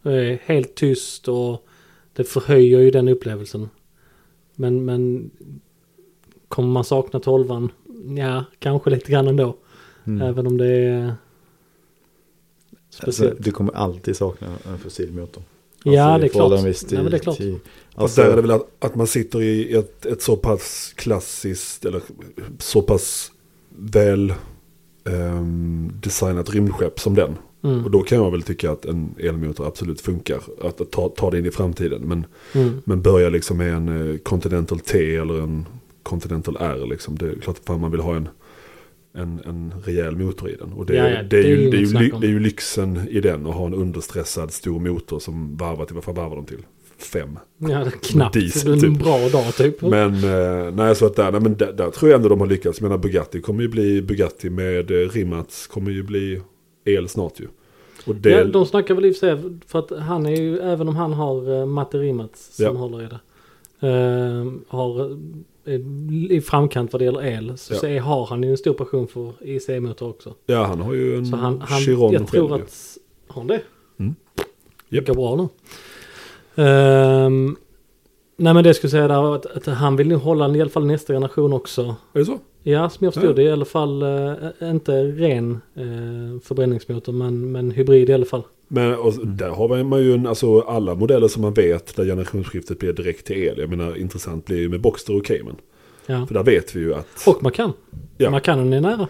Det 0.03 0.13
är 0.13 0.39
helt 0.45 0.75
tyst 0.75 1.29
och 1.29 1.67
det 2.13 2.25
förhöjer 2.25 2.81
ju 2.81 2.91
den 2.91 3.09
upplevelsen. 3.09 3.69
Men, 4.55 4.85
men 4.85 5.31
kommer 6.49 6.69
man 6.69 6.85
sakna 6.85 7.21
tolvan? 7.21 7.71
Ja, 8.17 8.45
kanske 8.59 8.91
lite 8.91 9.13
grann 9.13 9.29
ändå. 9.29 9.57
Mm. 10.07 10.23
Även 10.29 10.47
om 10.47 10.57
det 10.59 10.67
är 10.67 11.13
Alltså, 12.87 13.13
speciellt. 13.13 13.45
du 13.45 13.51
kommer 13.51 13.73
alltid 13.73 14.17
sakna 14.17 14.49
en 14.67 14.79
fossilmotor. 14.79 15.43
ja, 15.85 16.03
Alltså, 16.03 16.21
det 16.21 16.27
är 16.27 16.29
klart. 16.29 16.53
Ja, 16.91 17.03
men 17.03 17.11
det 17.11 17.17
är 17.17 17.19
klart. 17.19 17.39
Alltså, 18.03 18.23
där 18.23 18.31
är 18.31 18.37
det 18.37 18.43
väl 18.43 18.51
att, 18.51 18.69
att 18.79 18.95
man 18.95 19.07
sitter 19.07 19.43
i 19.43 19.75
ett, 19.75 20.07
ett 20.07 20.23
så 20.23 20.37
pass 20.37 20.93
klassiskt 20.97 21.85
eller 21.85 22.01
så 22.59 22.83
pass 22.83 23.33
väl 23.69 24.35
ehm, 25.05 25.93
designat 26.03 26.51
rymdskepp 26.51 27.01
som 27.01 27.15
den. 27.15 27.37
Mm. 27.65 27.85
Och 27.85 27.91
då 27.91 28.03
kan 28.03 28.19
jag 28.19 28.31
väl 28.31 28.43
tycka 28.43 28.71
att 28.71 28.85
en 28.85 29.15
elmotor 29.19 29.67
absolut 29.67 30.01
funkar. 30.01 30.41
Att, 30.63 30.81
att 30.81 30.91
ta, 30.91 31.09
ta 31.09 31.31
det 31.31 31.39
in 31.39 31.47
i 31.47 31.51
framtiden. 31.51 32.03
Men, 32.03 32.27
Mm. 32.55 32.83
men 32.85 33.03
börja 33.03 33.29
liksom 33.29 33.57
med 33.57 33.75
en 33.75 34.11
eh, 34.11 34.17
Continental 34.19 34.81
T 34.81 35.17
eller 35.17 35.41
en 35.41 35.67
Continental 36.03 36.57
R. 36.61 36.87
Liksom. 36.91 37.19
Det 37.19 37.27
är 37.27 37.35
klart 37.35 37.57
att 37.67 37.81
man 37.81 37.91
vill 37.91 38.01
ha 38.01 38.17
en, 38.17 38.29
en, 39.15 39.41
en 39.47 39.73
rejäl 39.85 40.17
motor 40.17 40.51
i 40.51 40.57
den. 40.57 40.73
Och 40.73 40.87
det, 40.87 40.95
Ja, 40.95 41.09
ja, 41.09 41.23
det, 41.23 41.39
är, 41.39 41.45
ju, 41.45 41.71
det, 41.71 41.77
är 41.77 41.81
ju, 41.81 42.11
det 42.21 42.27
är 42.27 42.31
ju 42.31 42.41
lyxen 42.41 43.09
i 43.11 43.21
den 43.21 43.47
att 43.47 43.55
ha 43.55 43.67
en 43.67 43.75
understressad 43.75 44.53
stor 44.53 44.81
motor 44.81 45.19
som 45.19 45.57
varvar 45.57 45.85
till, 45.85 45.95
vad 45.95 46.05
fan 46.05 46.15
varvar 46.15 46.37
de 46.37 46.45
till? 46.47 46.63
Fem. 46.99 47.39
Ja, 47.59 47.85
knappt. 48.03 48.35
Diesel, 48.35 48.69
är 48.71 48.75
en 48.75 48.81
typ. 48.81 48.99
bra 49.05 49.29
dag 49.29 49.55
typ. 49.57 49.83
Men 49.83 50.15
eh, 50.15 50.75
nej, 50.75 50.97
så 50.97 51.07
att 51.07 51.17
där, 51.17 51.33
nej, 51.33 51.41
men 51.41 51.57
där, 51.57 51.73
där 51.73 51.91
tror 51.91 52.11
jag 52.11 52.17
ändå 52.17 52.29
de 52.29 52.41
har 52.41 52.47
lyckats. 52.47 52.81
Jag 52.81 52.89
menar 52.89 52.99
Bugatti 53.03 53.41
kommer 53.41 53.63
ju 53.63 53.69
bli 53.69 54.03
Bugatti 54.03 54.51
med 54.51 54.91
eh, 54.91 54.95
Rimac 55.09 55.67
kommer 55.67 55.91
ju 55.91 56.03
bli 56.03 56.41
el 56.85 57.09
snart 57.09 57.41
ju. 57.41 57.47
Och 58.07 58.15
det, 58.15 58.31
Ja, 58.31 58.45
de 58.45 58.67
snackar 58.67 58.95
väl 58.95 59.05
i 59.05 59.11
och 59.11 59.17
för 59.17 59.21
sig, 59.37 59.59
för 59.67 59.79
att 59.79 59.91
han 59.99 60.27
är 60.27 60.37
ju, 60.41 60.59
även 60.59 60.89
om 60.89 60.97
han 60.97 61.13
har 61.13 61.51
uh, 61.51 61.67
Matte 61.67 61.99
Rimats 61.99 62.57
som 62.57 62.65
Ja. 62.65 62.71
håller 62.73 63.03
i 63.03 63.07
det. 63.07 63.19
eh, 63.89 64.53
har 64.69 65.11
eh, 65.65 65.81
i 66.37 66.41
framkant 66.41 66.93
vad 66.93 67.01
det 67.01 67.05
gäller 67.05 67.25
el. 67.27 67.59
Så, 67.59 67.75
Ja. 67.75 67.79
så 67.81 67.87
är, 67.87 68.01
har 68.01 68.27
han 68.27 68.43
ju 68.43 68.51
en 68.51 68.57
stor 68.59 68.73
passion 68.75 69.09
för 69.09 69.33
IC-motor 69.41 70.09
också. 70.09 70.35
ja, 70.47 70.65
han 70.65 70.81
har 70.81 70.93
ju 70.95 71.17
en 71.17 71.27
Så 71.27 71.37
han, 71.37 71.61
han 71.61 71.81
Chiron 71.81 72.13
jag 72.13 72.27
tror 72.29 72.49
själv 72.49 72.59
ju. 72.59 72.65
att, 72.65 72.99
har 73.29 73.41
han 73.43 73.47
det? 73.47 73.61
Mm. 73.99 74.15
Det 74.89 75.07
går 75.07 75.15
bra 75.15 75.37
nu. 75.37 75.49
Ehm, 76.59 77.57
nej 78.37 78.55
men 78.55 78.65
det 78.65 78.75
skulle 78.75 78.89
jag 78.89 78.91
säga 78.91 79.09
där 79.09 79.35
att, 79.35 79.47
att 79.47 79.67
han 79.67 79.97
vill 79.97 80.09
nog 80.09 80.21
hålla 80.21 80.57
i 80.57 80.61
alla 80.61 80.71
fall 80.71 80.87
nästa 80.87 81.13
generation 81.13 81.53
också. 81.53 81.83
Är 82.13 82.19
det 82.19 82.25
så? 82.25 82.39
Ja, 82.63 82.89
som 82.91 83.05
jag 83.05 83.15
förstod 83.15 83.31
Ja. 83.31 83.35
det 83.35 83.43
i 83.43 83.51
alla 83.51 83.65
fall 83.65 84.03
eh, 84.03 84.33
inte 84.71 84.93
ren 85.03 85.61
eh, 85.77 86.41
förbränningsmotor 86.43 87.13
men, 87.13 87.53
men 87.53 87.71
hybrid 87.71 88.11
i 88.11 88.13
alla 88.13 88.25
fall. 88.25 88.43
Men 88.69 88.95
och, 88.95 89.27
där 89.27 89.49
har 89.49 89.85
man 89.85 90.01
ju 90.03 90.15
en, 90.15 90.27
alltså 90.27 90.61
alla 90.61 90.95
modeller 90.95 91.29
som 91.29 91.43
man 91.43 91.53
vet 91.55 91.97
där 91.97 92.05
generationsskiftet 92.05 92.79
blir 92.79 92.93
direkt 92.93 93.27
till 93.27 93.37
el. 93.37 93.59
Jag 93.59 93.71
menar 93.71 93.97
intressant 93.99 94.47
blir 94.47 94.59
ju 94.59 94.69
med 94.69 94.81
Boxster 94.81 95.17
och 95.17 95.25
Cayman. 95.25 95.57
Ja. 96.07 96.27
För 96.27 96.35
där 96.35 96.43
vet 96.43 96.77
vi 96.77 96.81
ju 96.81 96.95
att, 96.95 97.07
Och 97.27 97.43
Macan. 97.43 97.73
Ja. 98.17 98.31
Macanen 98.31 98.73
är 98.73 98.81
nära. 98.81 99.09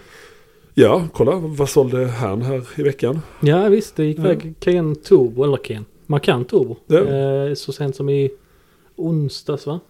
ja 0.74 1.06
kolla 1.12 1.32
vad 1.36 1.68
sålde 1.68 2.06
han 2.06 2.42
här 2.42 2.62
i 2.76 2.82
veckan? 2.82 3.20
Ja 3.40 3.68
visst, 3.68 3.96
det 3.96 4.04
gick 4.04 4.18
Ja. 4.18 4.22
väg 4.22 4.54
Cayenne 4.60 4.94
Turbo, 4.94 5.44
eller 5.44 5.56
Cayenne, 5.56 5.84
Macan 6.08 6.44
Turbo. 6.44 6.76
Ja. 6.86 6.98
Eh, 6.98 7.54
så 7.54 7.72
sent 7.72 7.96
som 7.96 8.08
i 8.08 8.30
onsdags 8.96 9.66
va? 9.66 9.80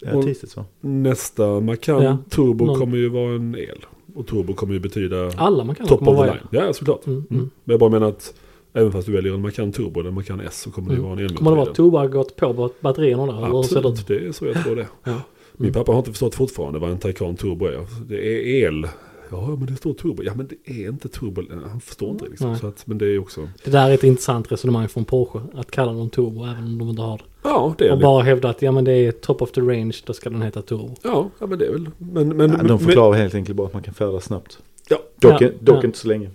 Ja, 0.00 0.22
tisdags 0.22 0.56
va? 0.56 0.64
Nästa 0.80 1.60
Macan 1.60 2.02
Ja, 2.02 2.18
Turbo 2.30 2.64
någon- 2.64 2.78
kommer 2.80 2.96
ju 2.96 3.08
vara 3.08 3.34
en 3.34 3.54
el. 3.54 3.84
Och 4.14 4.26
Turbo 4.26 4.54
kommer 4.54 4.74
ju 4.74 4.80
betyda 4.80 5.30
Alla 5.36 5.64
Macaner 5.64 5.88
top 5.88 6.08
of 6.08 6.18
the 6.18 6.24
line. 6.24 6.38
Ja, 6.50 6.72
såklart. 6.72 7.06
Mm, 7.06 7.18
Mm. 7.18 7.26
mm. 7.30 7.50
Men 7.64 7.72
jag 7.72 7.80
bara 7.80 7.90
menar 7.90 8.08
att 8.08 8.34
även 8.72 8.92
fast 8.92 9.06
du 9.06 9.12
väljer 9.12 9.34
en 9.34 9.40
Macan 9.42 9.72
Turbo 9.72 10.00
eller 10.00 10.08
en 10.08 10.14
Macan 10.14 10.40
S 10.40 10.60
så 10.62 10.70
kommer 10.70 10.88
det 10.88 10.94
Mm. 10.94 11.04
vara 11.04 11.12
en 11.12 11.18
elmotor 11.18 11.36
Kommer 11.36 11.50
det 11.50 11.56
vara 11.56 11.74
turboaggregat 11.74 12.36
på 12.36 12.52
bat- 12.52 12.80
batterierna 12.80 13.26
där? 13.40 13.40
Det? 13.52 13.58
Absolut, 13.58 14.06
det 14.06 14.26
är 14.26 14.32
så 14.32 14.46
jag 14.46 14.64
tror 14.64 14.76
det. 14.76 14.86
Ja. 15.04 15.12
Min 15.56 15.68
Mm. 15.68 15.72
pappa 15.74 15.92
har 15.92 15.98
inte 15.98 16.10
förstått 16.10 16.34
fortfarande 16.34 16.78
vad 16.78 16.90
en 16.90 16.98
Taycan 16.98 17.36
Turbo 17.36 17.66
är. 17.66 17.86
Det 18.08 18.14
är 18.16 18.66
el. 18.68 18.86
Ja, 19.30 19.46
men 19.58 19.66
det 19.66 19.76
står 19.76 19.94
turbo. 19.94 20.22
Ja, 20.22 20.32
men 20.34 20.46
det 20.64 20.72
är 20.84 20.88
inte 20.88 21.08
turbo. 21.08 21.42
Han 21.70 21.80
förstår 21.80 22.10
inte 22.10 22.24
liksom. 22.24 22.50
Nej. 22.50 22.60
Så 22.60 22.66
att, 22.66 22.86
men 22.86 22.98
det 22.98 23.06
är 23.06 23.18
också... 23.18 23.48
Det 23.64 23.70
där 23.70 23.90
är 23.90 23.94
ett 23.94 24.04
intressant 24.04 24.52
resonemang 24.52 24.88
från 24.88 25.04
Porsche. 25.04 25.40
Att 25.54 25.70
kalla 25.70 25.92
dem 25.92 26.10
turbo 26.10 26.44
även 26.44 26.64
om 26.64 26.78
de 26.78 26.88
inte 26.88 27.02
har 27.02 27.18
det. 27.18 27.24
Ja, 27.42 27.74
det 27.78 27.84
är 27.84 27.90
Och 27.90 27.96
lite- 27.96 28.04
bara 28.04 28.22
hävda 28.22 28.48
att 28.48 28.62
ja 28.62 28.72
men 28.72 28.84
det 28.84 28.92
är 28.92 29.12
top 29.12 29.42
of 29.42 29.50
the 29.52 29.60
range, 29.60 29.96
då 30.04 30.12
ska 30.12 30.30
den 30.30 30.42
heta 30.42 30.62
turbo. 30.62 30.90
Ja, 31.02 31.30
ja, 31.38 31.46
men 31.46 31.58
det 31.58 31.66
är 31.66 31.72
väl... 31.72 31.90
Men, 31.98 32.28
men, 32.36 32.50
Ja, 32.50 32.56
de 32.56 32.66
men- 32.66 32.78
förklarar 32.78 33.18
helt 33.18 33.34
enkelt 33.34 33.56
bara 33.56 33.66
att 33.66 33.72
man 33.72 33.82
kan 33.82 33.94
färdas 33.94 34.24
snabbt. 34.24 34.58
Ja. 34.88 34.96
Dock, 35.20 35.42
Ja, 35.42 35.48
dock 35.60 35.76
ja. 35.84 35.86
inte 35.86 35.98
så 35.98 36.08
länge. 36.08 36.30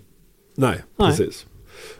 Nej, 0.54 0.82
Nej. 0.96 1.08
precis. 1.08 1.46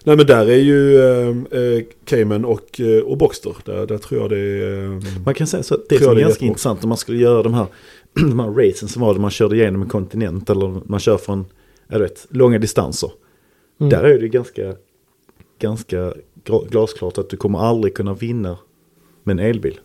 Nej, 0.05 0.17
men 0.17 0.27
där 0.27 0.47
är 0.47 0.57
ju 0.57 0.97
eh, 1.41 1.85
Cayman 2.05 2.45
och, 2.45 2.81
eh, 2.81 3.03
och 3.03 3.19
Boxster. 3.19 3.57
Där, 3.65 3.87
där 3.87 3.99
tror 3.99 4.21
jag 4.21 4.31
det 4.31 4.39
är... 4.39 4.85
Eh, 4.85 5.01
Man 5.25 5.35
kan 5.35 5.47
säga 5.47 5.63
så 5.63 5.75
att 5.75 5.89
det 5.89 5.99
som 6.03 6.11
är 6.11 6.15
det 6.15 6.21
ganska 6.21 6.45
intressant 6.45 6.83
om 6.83 6.89
man 6.89 6.99
skulle 6.99 7.19
göra 7.19 7.43
de 7.43 7.55
här, 7.55 7.67
de 8.29 8.41
här 8.41 8.51
racen 8.51 8.89
som 8.89 9.03
var 9.03 9.15
där 9.15 9.21
man 9.21 9.31
körde 9.31 9.57
igenom 9.57 9.83
en 9.83 9.89
kontinent 9.89 10.51
eller 10.51 10.81
man 10.85 11.01
kör 11.01 11.17
från, 11.17 11.45
jag 11.89 11.99
vet, 11.99 12.27
långa 12.31 12.59
distanser. 12.59 13.11
Mm. 13.81 13.91
Där 13.91 14.05
är 14.05 14.19
det 14.21 14.29
ganska, 14.29 14.75
ganska 15.59 16.15
glasklart 16.71 17.19
att 17.19 17.31
du 17.31 17.37
kommer 17.37 17.59
aldrig 17.59 17.95
kunna 17.95 18.15
vinna 18.15 18.59
med 19.23 19.41
en 19.41 19.47
elbil. 19.47 19.81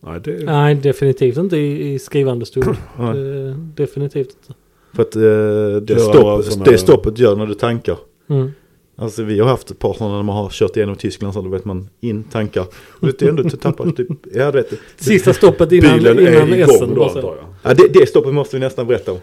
nej, 0.00 0.20
det... 0.24 0.44
Nej, 0.44 0.74
definitivt 0.74 1.36
inte 1.36 1.56
i, 1.56 1.92
i 1.94 1.98
skrivande 1.98 2.46
stund. 2.46 2.76
Definitivt 3.76 4.28
inte. 4.28 4.54
För 4.92 5.02
att 5.02 5.16
eh, 5.16 5.82
det, 5.82 6.00
stopp, 6.00 6.64
det 6.64 6.78
stoppet 6.78 7.18
gör 7.18 7.36
när 7.36 7.46
du 7.46 7.54
tankar. 7.54 7.98
Mm. 8.28 8.50
Alltså 8.96 9.22
vi 9.22 9.38
har 9.40 9.48
haft 9.48 9.70
ett 9.70 9.78
par 9.78 9.92
sådana 9.94 10.16
när 10.16 10.22
man 10.22 10.36
har 10.36 10.48
kört 10.50 10.76
igenom 10.76 10.96
Tyskland 10.96 11.34
så 11.34 11.42
då 11.42 11.48
vet 11.48 11.64
man 11.64 11.88
in 12.00 12.24
tankar. 12.24 12.62
Och 13.00 13.06
det 13.06 13.22
är 13.22 13.28
ändå 13.28 13.46
att 13.46 13.60
tappa 13.60 13.90
typ, 13.90 14.08
ja 14.34 14.50
du 14.50 14.58
vet. 14.58 14.70
Sista 14.96 15.32
stoppet 15.34 15.72
innan, 15.72 15.98
Bilen 15.98 16.18
innan 16.20 16.32
är 16.32 16.56
igång 16.56 16.74
Essen. 16.74 16.94
då 16.94 17.04
antar 17.04 17.22
jag. 17.22 17.44
Ja, 17.62 17.74
det, 17.74 18.00
det 18.00 18.06
stoppet 18.08 18.34
måste 18.34 18.56
vi 18.56 18.60
nästan 18.60 18.86
berätta 18.86 19.12
om. 19.12 19.18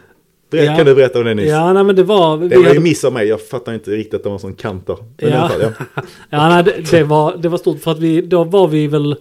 Berätt, 0.52 0.66
Ja. 0.66 0.76
Kan 0.76 0.86
du 0.86 0.96
berätta 0.96 1.20
om 1.20 1.26
det 1.26 1.34
Nils? 1.34 1.50
Ja, 1.50 1.74
nej 1.74 1.84
men 1.84 1.96
det 1.96 2.04
var... 2.04 2.38
Det 2.38 2.56
var 2.56 2.64
ju 2.64 2.68
hade, 2.68 2.80
miss 2.80 3.04
av 3.04 3.14
mig, 3.14 3.28
jag 3.28 3.42
fattar 3.48 3.74
inte 3.74 3.92
riktigt 3.92 4.14
att 4.14 4.24
det 4.24 4.30
var 4.30 4.36
en 4.36 4.40
sån 4.40 4.54
kant 4.54 4.88
där. 4.88 4.98
Men 5.18 5.30
Ja. 5.32 5.48
fall, 5.50 5.62
ja. 5.62 5.72
ja, 6.30 6.50
nej, 6.50 6.64
det, 6.64 6.92
det, 6.92 7.04
var, 7.04 7.38
det 7.38 7.50
var 7.50 7.58
stort 7.58 7.80
för 7.80 7.92
att 7.92 8.00
vi, 8.00 8.22
då 8.22 8.44
var 8.44 8.68
vi 8.68 8.88
väl... 8.88 9.12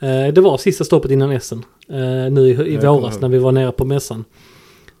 Eh, 0.00 0.32
det 0.34 0.40
var 0.40 0.56
sista 0.58 0.84
stoppet 0.84 1.10
innan 1.10 1.30
Essen. 1.30 1.64
Eh, 1.88 2.32
nu 2.32 2.40
i, 2.48 2.74
i 2.74 2.76
våras 2.76 3.20
när 3.20 3.28
vi 3.28 3.38
var 3.38 3.52
nere 3.52 3.72
på 3.72 3.84
mässan. 3.84 4.24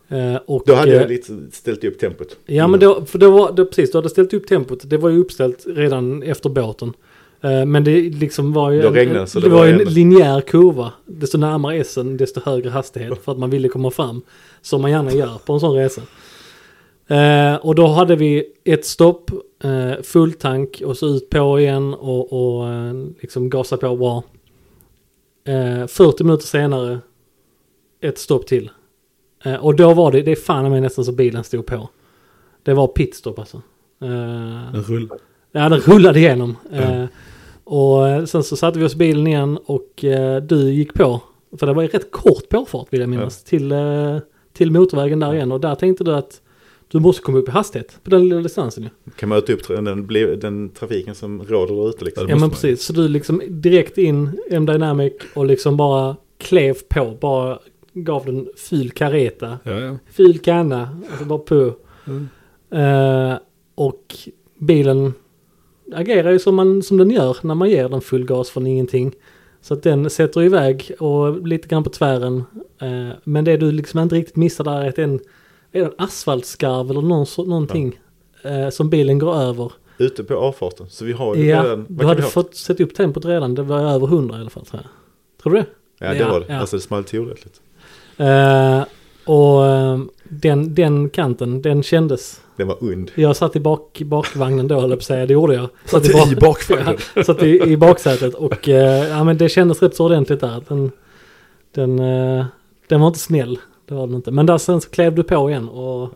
Eh, 0.08 0.36
och, 0.46 0.62
Då 0.66 0.74
hade 0.74 0.90
eh, 0.90 1.00
jag 1.00 1.08
lite 1.08 1.32
ställt 1.52 1.84
upp 1.84 1.98
tempot. 1.98 2.36
Ja 2.46 2.66
men 2.66 2.80
då, 2.80 3.04
för 3.04 3.18
då 3.18 3.30
var, 3.30 3.52
då, 3.52 3.66
precis, 3.66 3.92
du 3.92 3.98
hade 3.98 4.08
ställt 4.08 4.34
upp 4.34 4.46
tempot. 4.46 4.90
Det 4.90 4.96
var 4.96 5.10
ju 5.10 5.18
uppställt 5.18 5.64
redan 5.66 6.22
efter 6.22 6.48
båten. 6.48 6.92
Eh, 7.40 7.64
men 7.64 7.84
det 7.84 8.00
liksom 8.00 8.52
var 8.52 8.70
ju 8.70 8.86
en, 8.86 8.94
regnade 8.94 9.26
det, 9.34 9.40
det 9.40 9.48
var 9.48 9.66
en 9.66 9.78
linjär 9.78 10.40
kurva. 10.40 10.92
Desto 11.06 11.38
närmare 11.38 11.76
Essen, 11.76 12.16
desto 12.16 12.40
högre 12.44 12.70
hastighet. 12.70 13.18
För 13.24 13.32
att 13.32 13.38
man 13.38 13.50
ville 13.50 13.68
komma 13.68 13.90
fram. 13.90 14.22
Som 14.62 14.82
man 14.82 14.90
gärna 14.90 15.12
gör 15.12 15.38
på 15.46 15.52
en 15.52 15.60
sån 15.60 15.76
resa. 15.76 16.02
Eh, 17.06 17.54
och 17.54 17.74
då 17.74 17.86
hade 17.86 18.16
vi 18.16 18.44
ett 18.64 18.86
stopp, 18.86 19.30
eh, 19.64 20.02
full 20.02 20.32
tank 20.32 20.82
och 20.84 20.96
så 20.96 21.06
ut 21.06 21.30
på 21.30 21.60
igen 21.60 21.94
och, 21.94 22.32
och 22.32 22.68
eh, 22.68 22.94
liksom 23.20 23.50
gasa 23.50 23.76
på 23.76 23.96
bra. 23.96 24.22
Eh, 25.44 25.86
40 25.86 26.24
minuter 26.24 26.46
senare, 26.46 26.98
ett 28.00 28.18
stopp 28.18 28.46
till. 28.46 28.70
Eh, 29.44 29.54
och 29.54 29.76
då 29.76 29.94
var 29.94 30.12
det, 30.12 30.22
det 30.22 30.30
är 30.32 30.36
fan 30.36 30.70
mig 30.70 30.80
nästan 30.80 31.04
så 31.04 31.12
bilen 31.12 31.44
stod 31.44 31.66
på. 31.66 31.88
Det 32.62 32.74
var 32.74 32.86
pitstop 32.86 33.38
alltså. 33.38 33.62
Eh, 34.02 34.74
En 34.74 34.82
rull. 34.82 35.08
ja, 35.52 35.68
den 35.68 35.80
rullade 35.80 36.18
igenom. 36.18 36.56
Eh, 36.72 37.04
och 37.64 38.28
sen 38.28 38.42
så 38.42 38.56
satte 38.56 38.78
vi 38.78 38.84
oss 38.84 38.94
i 38.94 38.96
bilen 38.96 39.26
igen 39.26 39.58
och 39.64 40.04
du 40.42 40.70
gick 40.72 40.94
på. 40.94 41.20
För 41.58 41.66
det 41.66 41.72
var 41.72 41.82
ju 41.82 41.88
rätt 41.88 42.10
kort 42.10 42.48
påfart 42.48 42.86
vill 42.90 43.00
jag 43.00 43.08
minnas. 43.10 43.44
Till, 43.44 43.72
eh, 43.72 44.16
till 44.52 44.70
motorvägen 44.70 45.20
där 45.20 45.34
igen. 45.34 45.52
Och 45.52 45.60
där 45.60 45.74
tänkte 45.74 46.04
du 46.04 46.14
att 46.14 46.40
du 46.88 47.00
måste 47.00 47.22
komma 47.22 47.38
upp 47.38 47.48
i 47.48 47.50
hastighet 47.50 47.98
på 48.04 48.10
den 48.10 48.28
lilla 48.28 48.40
distansen 48.40 48.82
ju. 48.84 49.10
Kan 49.16 49.28
möta 49.28 49.52
upp 49.52 49.68
den, 49.68 50.06
den 50.40 50.68
trafiken 50.68 51.14
som 51.14 51.42
råder 51.42 51.74
där 51.74 51.88
ute 51.88 52.04
liksom. 52.04 52.28
Ja, 52.28 52.36
men 52.36 52.50
precis. 52.50 52.82
Så 52.82 52.92
du 52.92 53.08
liksom 53.08 53.42
direkt 53.48 53.98
in 53.98 54.40
M-Dynamic 54.50 55.12
och 55.34 55.46
liksom 55.46 55.76
bara 55.76 56.16
klev 56.38 56.74
på. 56.88 57.16
Bara 57.20 57.58
gav 58.04 58.26
den 58.26 58.48
ful 58.56 58.90
kareta. 58.90 59.58
Ja, 59.62 59.80
ja. 59.80 59.96
Ful 60.12 60.38
kanna. 60.38 60.88
Alltså 61.10 61.24
bara 61.24 61.38
på. 61.38 61.74
Mm. 62.06 62.28
Eh, 62.70 63.38
och 63.74 64.16
bilen 64.58 65.14
agerar 65.92 66.30
ju 66.30 66.38
som, 66.38 66.54
man, 66.54 66.82
som 66.82 66.96
den 66.96 67.10
gör 67.10 67.36
när 67.42 67.54
man 67.54 67.70
ger 67.70 67.88
den 67.88 68.00
full 68.00 68.24
gas 68.24 68.50
från 68.50 68.66
ingenting. 68.66 69.12
Så 69.60 69.74
att 69.74 69.82
den 69.82 70.10
sätter 70.10 70.42
iväg 70.42 70.90
och 70.98 71.46
lite 71.46 71.68
grann 71.68 71.84
på 71.84 71.90
tvären. 71.90 72.44
Eh, 72.80 73.08
men 73.24 73.44
det 73.44 73.56
du 73.56 73.72
liksom 73.72 74.00
inte 74.00 74.14
riktigt 74.14 74.36
missar 74.36 74.64
där 74.64 74.80
är 74.84 74.88
att 74.88 74.98
en, 74.98 75.20
är 75.72 75.82
en 75.82 75.92
asfaltskarv 75.98 76.90
eller 76.90 77.02
någon, 77.02 77.26
någonting 77.48 78.00
eh, 78.42 78.68
som 78.68 78.90
bilen 78.90 79.18
går 79.18 79.34
över. 79.34 79.72
ute 79.98 80.24
på 80.24 80.34
avfarten. 80.34 80.86
Så 80.90 81.04
vi 81.04 81.12
har 81.12 81.36
ju 81.36 81.44
Ja, 81.46 81.62
redan, 81.64 81.86
du 81.88 82.06
hade 82.06 82.22
fått 82.22 82.54
sätta 82.54 82.82
upp 82.84 82.94
tempot 82.94 83.24
redan. 83.24 83.54
Det 83.54 83.62
var 83.62 83.78
över 83.80 84.06
100 84.06 84.36
i 84.36 84.40
alla 84.40 84.50
fall 84.50 84.64
tror 84.66 84.82
jag. 84.82 84.90
Tror 85.42 85.52
du 85.52 85.58
det? 85.58 85.66
Ja, 85.98 86.08
det 86.12 86.18
Ja, 86.18 86.30
var 86.32 86.40
det. 86.40 86.46
ja. 86.48 86.58
Alltså 86.58 86.76
det 86.76 86.82
small 86.82 87.04
till 87.04 87.20
ordentligt. 87.20 87.60
Eh, 88.18 88.84
och 89.24 89.66
eh, 89.66 89.98
den, 90.24 90.74
den 90.74 91.10
kanten, 91.10 91.62
den 91.62 91.82
kändes. 91.82 92.40
Det 92.56 92.64
var 92.64 92.84
und. 92.84 93.10
Jag 93.14 93.36
satt 93.36 93.56
i 93.56 93.60
bak, 93.60 94.02
bakvagnen 94.04 94.68
då, 94.68 94.80
höll 94.80 94.90
jag 94.90 94.98
på 94.98 95.04
säga. 95.04 95.26
Det 95.26 95.32
gjorde 95.32 95.54
jag. 95.54 95.68
Satt 95.84 96.06
i, 96.08 96.32
i 96.32 96.36
bakvagnen. 96.36 96.96
Ja, 97.14 97.24
satt 97.24 97.42
i, 97.42 97.62
i 97.62 97.76
baksätet 97.76 98.34
och 98.34 98.68
eh, 98.68 99.08
ja, 99.08 99.24
men 99.24 99.38
det 99.38 99.48
kändes 99.48 99.82
rätt 99.82 99.96
så 99.96 100.04
ordentligt 100.04 100.40
där. 100.40 100.62
Den, 100.68 100.90
den, 101.74 101.98
eh, 101.98 102.46
den 102.86 103.00
var 103.00 103.06
inte 103.06 103.18
snäll. 103.18 103.58
Det 103.88 103.94
var 103.94 104.06
den 104.06 104.16
inte. 104.16 104.30
Men 104.30 104.46
där 104.46 104.58
sen 104.58 104.80
så 104.80 104.90
klev 104.90 105.14
du 105.14 105.22
på 105.22 105.50
igen 105.50 105.68
och... 105.68 106.10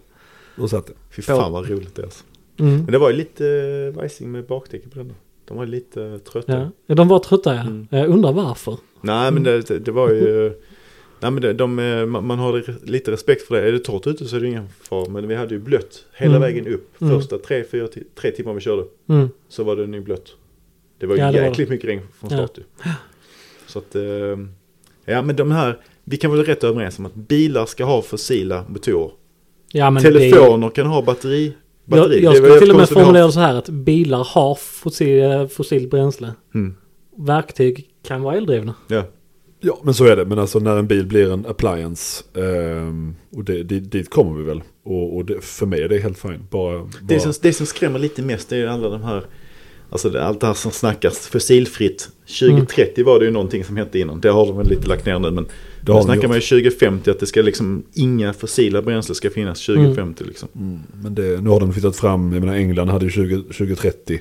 Och 0.59 0.71
satt 0.71 0.87
det. 0.87 0.93
Fy 1.17 1.23
fan 1.23 1.53
vad 1.53 1.71
roligt 1.71 1.95
det 1.95 2.03
är 2.03 2.05
alltså. 2.05 2.25
Mm, 2.59 2.77
Men 2.77 2.87
det 2.87 2.99
var 2.99 3.11
ju 3.11 3.17
lite 3.17 3.45
uh, 3.45 3.95
vajsing 3.95 4.33
med 4.33 4.47
bakdäcket 4.47 4.93
på 4.93 4.99
den 4.99 5.09
då. 5.09 5.15
De 5.45 5.57
var 5.57 5.67
lite 5.67 6.19
trötta. 6.19 6.71
ja. 6.87 6.95
De 6.95 7.09
var 7.09 7.19
trötta 7.19 7.55
ja. 7.55 7.61
Mm. 7.61 7.89
Jag 7.91 8.09
undrar 8.09 8.33
varför. 8.33 8.77
Nej 9.01 9.31
men 9.31 9.43
det, 9.43 9.69
det, 9.69 9.79
det 9.79 9.93
var 9.93 10.11
ju... 10.11 10.53
Nej 11.23 11.31
men 11.31 11.43
det, 11.43 11.53
de, 11.53 11.79
eh, 11.79 12.07
man, 12.07 12.39
har 12.39 12.65
lite 12.87 13.11
respekt 13.11 13.43
för 13.43 13.55
det. 13.55 13.69
Är 13.69 13.73
det 13.73 13.79
torrt 13.79 14.07
ute 14.07 14.25
så 14.25 14.37
är 14.37 14.41
det 14.41 14.47
ingen 14.49 14.69
fara. 14.83 15.09
Men 15.09 15.29
vi 15.29 15.35
hade 15.35 15.55
ju 15.55 15.61
blött 15.61 16.05
hela 16.17 16.37
Mm. 16.37 16.43
vägen 16.43 16.67
upp. 16.75 17.03
Mm. 17.03 17.21
Första 17.21 17.39
tre, 17.39 17.65
fyra, 17.65 17.89
tre 18.21 18.31
timmar 18.31 18.53
vi 18.55 18.61
körde. 18.61 18.85
Mm. 19.09 19.29
Så 19.49 19.65
var 19.65 19.77
det 19.77 19.87
nu 19.87 20.01
blött. 20.01 20.27
Det 20.99 21.07
var 21.07 21.15
ju 21.15 21.21
Ja, 21.21 21.33
det 21.33 21.41
var 21.41 21.47
jäkligt 21.47 21.69
mycket 21.69 21.89
regn 21.91 22.03
från 22.21 22.31
Ja. 22.31 22.37
start 22.37 22.59
ju. 22.59 22.63
Så 23.67 23.79
att... 23.79 23.95
eh, 23.95 24.03
Ja 25.05 25.23
men 25.23 25.37
de 25.37 25.51
här... 25.51 25.79
Vi 26.05 26.17
kan 26.17 26.31
väl 26.31 26.45
rätt 26.45 26.65
överens 26.65 26.99
om 26.99 27.07
att 27.07 27.15
bilar 27.15 27.67
ska 27.67 27.85
ha 27.85 28.03
fossila 28.03 28.65
motorer. 28.69 29.11
Ja, 29.73 29.91
men 29.91 30.03
det, 30.03 30.13
Telefoner 30.13 30.71
kan 30.71 30.87
ha 30.87 31.03
batteri. 31.03 31.53
batteri. 31.85 32.15
jag, 32.23 32.35
jag 32.35 32.37
skulle 32.37 32.59
till 32.59 32.71
och 32.71 32.77
med 32.77 32.89
formulera 32.89 33.27
det 33.27 33.33
så 33.33 33.41
här 33.41 33.55
att 33.55 33.69
bilar 33.69 34.25
har 34.35 34.55
fossil, 34.55 35.49
fossilt 35.51 35.91
bränsle. 35.91 36.33
Mm. 36.55 36.75
Verktyg 37.17 37.89
kan 38.07 38.23
vara 38.23 38.37
eldrivna. 38.37 38.75
Ja. 38.89 39.05
Ja, 39.65 39.81
men 39.83 39.95
så 39.95 40.05
är 40.05 40.17
det. 40.17 40.25
Men 40.25 40.39
alltså 40.39 40.59
när 40.59 40.77
en 40.77 40.87
bil 40.87 41.07
blir 41.07 41.33
en 41.33 41.47
appliance, 41.47 42.25
ehm, 42.35 43.15
och 43.37 43.45
det, 43.45 43.63
dit, 43.63 43.93
dit 43.93 44.11
kommer 44.11 44.39
vi 44.39 44.45
väl. 44.45 44.63
Och, 44.85 45.17
och 45.17 45.25
det, 45.25 45.45
för 45.45 45.67
mig 45.67 45.83
är 45.83 45.89
det 45.89 45.99
helt 45.99 46.19
fine. 46.19 46.47
Bara, 46.51 46.79
bara 46.79 46.89
Det, 47.03 47.21
som, 47.21 47.33
det 47.43 47.53
som 47.53 47.67
skrämmer 47.67 47.99
lite 47.99 48.23
mest 48.23 48.49
det 48.49 48.57
är 48.57 48.61
ju 48.61 48.67
alla 48.67 48.89
de 48.89 49.03
här, 49.03 49.25
alltså 49.91 50.11
det, 50.11 50.25
allt 50.25 50.41
det 50.41 50.47
här 50.47 50.55
som 50.55 50.71
snackas 50.71 51.29
fossilfritt. 51.29 52.09
2030 52.41 53.05
var 53.05 53.19
det 53.19 53.25
ju 53.25 53.31
någonting 53.31 53.65
som 53.65 53.77
hette 53.77 53.99
innan, 53.99 54.21
det 54.21 54.29
har 54.29 54.47
de 54.47 54.57
väl 54.57 54.69
lite 54.69 54.89
lagt 54.89 55.07
ner 55.07 55.19
nu 55.19 55.31
men 55.31 55.47
Det 55.81 55.95
nu 55.95 56.03
snackar 56.03 56.29
man 56.29 56.37
ju 56.37 56.41
gjort. 56.41 56.49
2050 56.49 57.11
att 57.11 57.21
det 57.21 57.27
ska 57.27 57.43
liksom, 57.43 57.83
inga 57.95 58.33
fossila 58.33 58.83
bränslen 58.83 59.15
ska 59.15 59.31
finnas 59.31 59.67
2050 59.67 60.25
liksom. 60.25 60.49
Mm, 60.57 60.79
men 61.03 61.15
det, 61.15 61.41
nu 61.41 61.51
har 61.51 61.61
de 61.61 61.73
flyttat 61.73 61.97
fram, 61.97 62.33
jag 62.33 62.41
menar 62.41 62.55
England 62.55 62.89
hade 62.89 63.05
ju 63.05 63.11
20, 63.11 63.37
2030. 63.37 64.21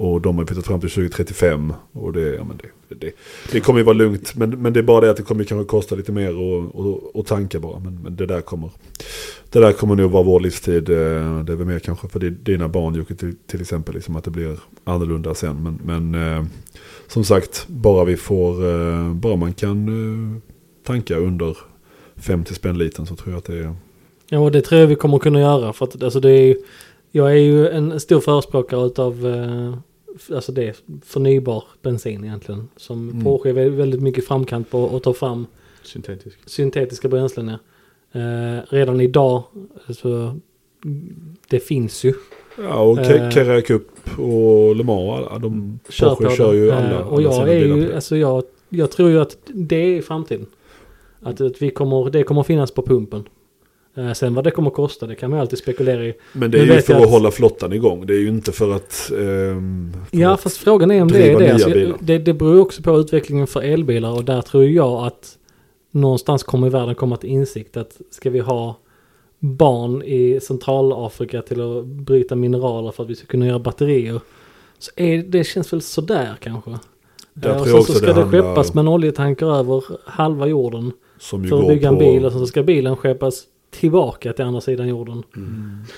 Och 0.00 0.20
de 0.20 0.38
har 0.38 0.46
flyttat 0.46 0.66
fram 0.66 0.80
till 0.80 0.90
2035. 0.90 1.72
Och 1.92 2.12
det, 2.12 2.34
ja, 2.34 2.44
men 2.44 2.56
det, 2.56 2.94
det, 2.94 3.12
det 3.52 3.60
kommer 3.60 3.80
ju 3.80 3.84
vara 3.84 3.96
lugnt. 3.96 4.34
Men, 4.34 4.50
men 4.50 4.72
det 4.72 4.80
är 4.80 4.84
bara 4.84 5.00
det 5.00 5.10
att 5.10 5.16
det 5.16 5.22
kommer 5.22 5.44
kanske 5.44 5.68
kosta 5.68 5.94
lite 5.94 6.12
mer 6.12 6.36
och, 6.36 6.74
och, 6.74 7.16
och 7.16 7.26
tanka 7.26 7.60
bara. 7.60 7.78
Men, 7.78 8.02
men 8.02 8.16
det 8.16 8.26
där 8.26 8.40
kommer 8.40 8.70
det 9.50 9.60
där 9.60 9.72
kommer 9.72 9.96
nog 9.96 10.10
vara 10.10 10.22
vår 10.22 10.40
livstid. 10.40 10.90
Eh, 10.90 10.96
det 11.44 11.52
är 11.52 11.56
väl 11.56 11.66
mer 11.66 11.78
kanske 11.78 12.08
för 12.08 12.18
dina 12.20 12.68
barn 12.68 12.94
Jocke 12.94 13.14
till, 13.14 13.34
till 13.46 13.60
exempel. 13.60 13.94
Liksom 13.94 14.16
att 14.16 14.24
det 14.24 14.30
blir 14.30 14.58
annorlunda 14.84 15.34
sen. 15.34 15.62
Men, 15.62 15.80
men 15.84 16.34
eh, 16.36 16.44
som 17.06 17.24
sagt, 17.24 17.64
bara 17.68 18.04
vi 18.04 18.16
får, 18.16 18.68
eh, 18.68 19.12
bara 19.12 19.36
man 19.36 19.52
kan 19.52 20.42
tanka 20.86 21.16
under 21.16 21.56
50 22.16 22.54
spänn 22.54 22.78
liten 22.78 23.06
så 23.06 23.16
tror 23.16 23.30
jag 23.30 23.38
att 23.38 23.44
det 23.44 23.58
är 23.58 23.74
Ja, 24.28 24.38
och 24.38 24.52
det 24.52 24.60
tror 24.60 24.80
jag 24.80 24.88
vi 24.88 24.94
kommer 24.94 25.18
kunna 25.18 25.40
göra. 25.40 25.72
För 25.72 25.84
att 25.84 26.02
alltså 26.02 26.20
det 26.20 26.30
är 26.30 26.46
ju, 26.46 26.56
jag 27.10 27.30
är 27.30 27.40
ju 27.40 27.68
en 27.68 28.00
stor 28.00 28.20
förespråkare 28.20 28.86
utav 28.86 29.26
eh, 29.26 29.74
alltså 30.34 30.52
det, 30.52 30.82
förnybar 31.04 31.64
bensin 31.82 32.24
egentligen. 32.24 32.68
Som 32.76 33.08
Mm. 33.10 33.24
Porsche 33.24 33.48
är 33.50 33.54
vä- 33.54 33.76
väldigt 33.76 34.00
mycket 34.02 34.26
framkant 34.26 34.70
på 34.70 34.96
att 34.96 35.02
ta 35.02 35.12
fram 35.12 35.46
Syntetisk. 35.82 36.38
syntetiska 36.46 37.08
bränslen. 37.08 37.48
Ja. 37.48 37.58
Eh, 38.20 38.62
redan 38.68 39.00
idag, 39.00 39.42
så 39.88 40.34
det 41.48 41.60
finns 41.60 42.04
ju. 42.04 42.14
Ja, 42.58 42.80
och 42.82 42.98
Eh, 42.98 43.30
Carrera 43.30 43.62
Cup 43.62 43.88
och 44.18 44.76
Le 44.76 44.84
Mans, 44.84 45.26
alla, 45.26 45.38
de 45.38 45.78
Kör 45.88 46.14
Porsche 46.14 46.36
kör 46.36 46.52
ju 46.52 46.68
Eh, 46.68 46.76
alla, 46.76 47.04
och 47.04 47.18
alla 47.18 47.22
jag 47.36 47.48
är 47.48 47.66
ju, 47.76 47.94
alltså 47.94 48.16
jag, 48.16 48.42
jag 48.68 48.90
tror 48.90 49.10
ju 49.10 49.20
att 49.20 49.36
det 49.46 49.76
är 49.98 50.02
framtiden. 50.02 50.46
Att, 51.20 51.40
att 51.40 51.62
vi 51.62 51.70
kommer, 51.70 52.10
det 52.10 52.22
kommer 52.22 52.42
finnas 52.42 52.70
på 52.70 52.82
pumpen. 52.82 53.24
Eh, 53.96 54.12
sen 54.12 54.34
vad 54.34 54.44
det 54.44 54.50
kommer 54.50 54.70
kosta, 54.70 55.06
det 55.06 55.14
kan 55.14 55.30
man 55.30 55.40
alltid 55.40 55.58
spekulera 55.58 56.04
i. 56.04 56.14
Men 56.32 56.50
det 56.50 56.58
är 56.58 56.64
ju 56.64 56.80
för 56.80 56.92
jag 56.92 57.00
att 57.00 57.06
att- 57.06 57.10
hålla 57.12 57.30
flottan 57.30 57.72
igång. 57.72 58.06
Det 58.06 58.14
är 58.14 58.18
ju 58.18 58.28
inte 58.28 58.52
för 58.52 58.72
att... 58.72 59.10
ehm, 59.18 59.92
för 60.10 60.18
Ja, 60.18 60.30
att 60.30 60.40
fast 60.40 60.56
frågan 60.56 60.90
är 60.90 61.02
om 61.02 61.08
det 61.08 61.32
är 61.32 61.38
det. 61.38 61.52
Alltså, 61.52 61.70
det. 62.00 62.18
Det 62.18 62.34
beror 62.34 62.60
också 62.60 62.82
på 62.82 62.98
utvecklingen 62.98 63.46
för 63.46 63.60
elbilar 63.60 64.10
och 64.10 64.24
där 64.24 64.42
tror 64.42 64.64
jag 64.64 65.06
att 65.06 65.36
någonstans 65.90 66.42
kommer 66.42 66.70
världen 66.70 66.94
komma 66.94 67.16
till 67.16 67.30
insikt 67.30 67.76
att 67.76 68.00
ska 68.10 68.30
vi 68.30 68.38
ha 68.38 68.78
barn 69.38 70.02
i 70.02 70.40
Centralafrika 70.42 71.42
till 71.42 71.60
att 71.60 71.86
bryta 71.86 72.34
mineraler 72.36 72.90
för 72.90 73.02
att 73.02 73.10
vi 73.10 73.14
ska 73.14 73.26
kunna 73.26 73.46
göra 73.46 73.58
batterier. 73.58 74.20
Så 74.78 74.90
är, 74.96 75.18
det 75.18 75.44
känns 75.44 75.72
väl 75.72 75.82
sådär 75.82 76.34
kanske. 76.40 76.70
Där 77.34 77.50
Eh, 77.50 77.60
och 77.60 77.66
sen 77.66 77.74
jag 77.76 77.84
så 77.84 77.92
ska 77.92 78.06
det 78.12 78.24
det, 78.24 78.30
skeppas 78.30 78.74
med 78.74 78.82
en 78.82 78.88
oljetanker 78.88 79.46
över 79.58 79.84
halva 80.04 80.46
jorden 80.46 80.92
som 81.18 81.42
ju 81.42 81.48
för 81.48 81.60
att 81.60 81.68
bygga 81.68 81.88
en 81.88 81.98
bil 81.98 82.24
och 82.24 82.32
sen 82.32 82.40
så 82.40 82.46
ska 82.46 82.62
bilen 82.62 82.96
skeppas 82.96 83.44
tillbaka 83.70 84.32
till 84.32 84.44
andra 84.44 84.60
sidan 84.60 84.88
jorden. 84.88 85.22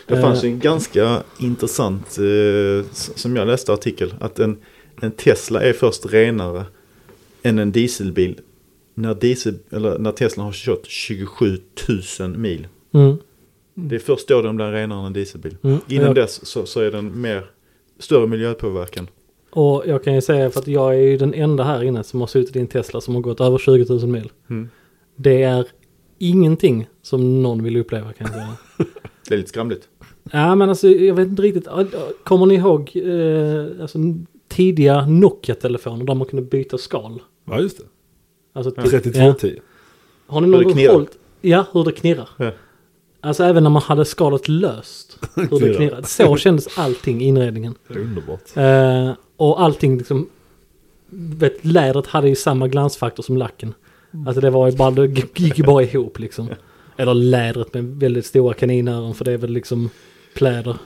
Det 0.07 0.15
Eh. 0.15 0.21
fanns 0.21 0.45
en 0.45 0.59
ganska 0.59 1.23
intressant, 1.39 2.19
eh, 2.19 2.87
som 2.93 3.37
jag 3.37 3.47
läste 3.47 3.73
artikel, 3.73 4.15
att 4.21 4.39
en, 4.39 4.57
en 5.01 5.11
Tesla 5.11 5.63
är 5.63 5.73
först 5.73 6.13
renare 6.13 6.65
än 7.43 7.59
en 7.59 7.73
dieselbil. 7.73 8.41
När, 8.95 9.15
diesel, 9.15 9.59
eller 9.71 9.99
när 9.99 10.13
Tesla 10.13 10.43
har 10.43 10.53
kört 10.53 10.87
27 10.87 11.59
000 12.21 12.37
mil. 12.37 12.69
Mm. 12.95 13.17
Det 13.75 13.95
är 13.95 13.99
först 13.99 14.29
då 14.29 14.43
den 14.43 14.57
blir 14.57 14.67
renare 14.73 14.99
än 15.01 15.07
en 15.07 15.13
dieselbil. 15.13 15.57
Mm. 15.63 15.79
Innan 15.89 16.07
Jag- 16.07 16.15
dess 16.15 16.47
så, 16.47 16.67
så 16.67 16.81
är 16.81 16.91
den 16.91 17.21
mer, 17.21 17.51
större 17.99 18.27
miljöpåverkan. 18.27 19.09
Och 19.51 19.83
jag 19.87 20.05
kan 20.05 20.15
ju 20.15 20.21
säga 20.21 20.51
för 20.51 20.61
att 20.61 20.67
jag 20.67 20.95
är 20.95 20.99
ju 20.99 21.17
den 21.17 21.35
enda 21.35 21.65
här 21.65 21.83
inne 21.85 22.05
som 22.05 22.21
har 22.21 22.27
suttit 22.27 22.57
i 22.57 22.59
en 22.61 22.67
Tesla 22.67 23.01
som 23.01 23.15
har 23.15 23.23
gått 23.23 23.41
över 23.41 23.59
20 23.59 23.85
000 23.95 24.07
mil. 24.07 24.31
Mm. 24.51 24.69
Det 25.17 25.43
är 25.43 25.67
ingenting 26.29 26.87
som 27.03 27.43
någon 27.43 27.63
vill 27.63 27.77
uppleva 27.77 28.13
kan 28.13 28.27
jag 28.27 28.35
säga. 28.35 28.57
Det 29.29 29.35
är 29.35 29.39
lite 29.39 29.49
skramligt. 29.49 29.89
ja 30.33 30.55
men 30.55 30.69
alltså 30.69 30.89
jag 30.89 31.15
vet 31.15 31.29
inte 31.29 31.43
riktigt. 31.43 31.67
Kommer 32.25 32.47
ni 32.47 32.55
ihåg 32.55 32.91
eh, 32.95 33.83
alltså, 33.83 33.99
tidiga 34.49 35.07
Nokia-telefoner 35.07 36.05
där 36.05 36.15
man 36.15 36.27
kunde 36.27 36.43
byta 36.43 36.79
skal? 36.79 37.21
Ja, 37.45 37.61
just 37.61 37.79
det. 37.79 37.85
Alltså, 38.53 38.73
Ja. 38.77 38.83
typ- 38.83 38.91
3210. 38.91 39.61
Har 40.27 40.41
ni 40.41 40.47
någon 40.49 40.65
gång 40.65 40.87
hållit? 40.89 41.19
Ja, 41.41 41.67
hur 41.73 41.85
det 41.85 41.93
knirrar. 41.93 42.29
Ja. 42.37 42.51
Alltså 43.21 43.45
även 43.45 43.63
när 43.63 43.71
man 43.71 43.83
hade 43.83 44.05
skalet 44.05 44.49
löst. 44.49 45.19
Hur 45.35 45.43
det 45.43 45.49
Knirrar. 45.59 45.75
knirrade. 45.75 46.07
Så 46.07 46.37
kändes 46.37 46.79
allting 46.79 47.21
i 47.23 47.25
inredningen. 47.25 47.75
Underbart. 47.89 48.57
Eh, 48.57 49.13
och 49.37 49.63
allting 49.63 49.99
liksom, 49.99 50.29
vet, 51.11 51.65
lädret 51.65 52.07
hade 52.07 52.29
ju 52.29 52.35
samma 52.35 52.69
glansfaktor 52.69 53.23
som 53.23 53.37
lacken. 53.37 53.75
Alltså 54.27 54.41
det 54.41 54.51
var 54.51 54.71
ju 54.71 54.77
bara, 54.77 54.91
det 54.91 55.07
gick 55.41 55.59
ju 55.59 55.65
bara 55.65 55.83
ihop 55.83 56.19
liksom. 56.19 56.49
Eller 56.97 57.15
lädret 57.15 57.75
med 57.75 57.85
väldigt 57.85 58.27
stora 58.27 58.55
kaninöron 58.55 59.15
för 59.15 59.25
det 59.25 59.33
är 59.33 59.37
väl 59.39 59.53
liksom 59.53 59.91
pläder. 60.35 60.77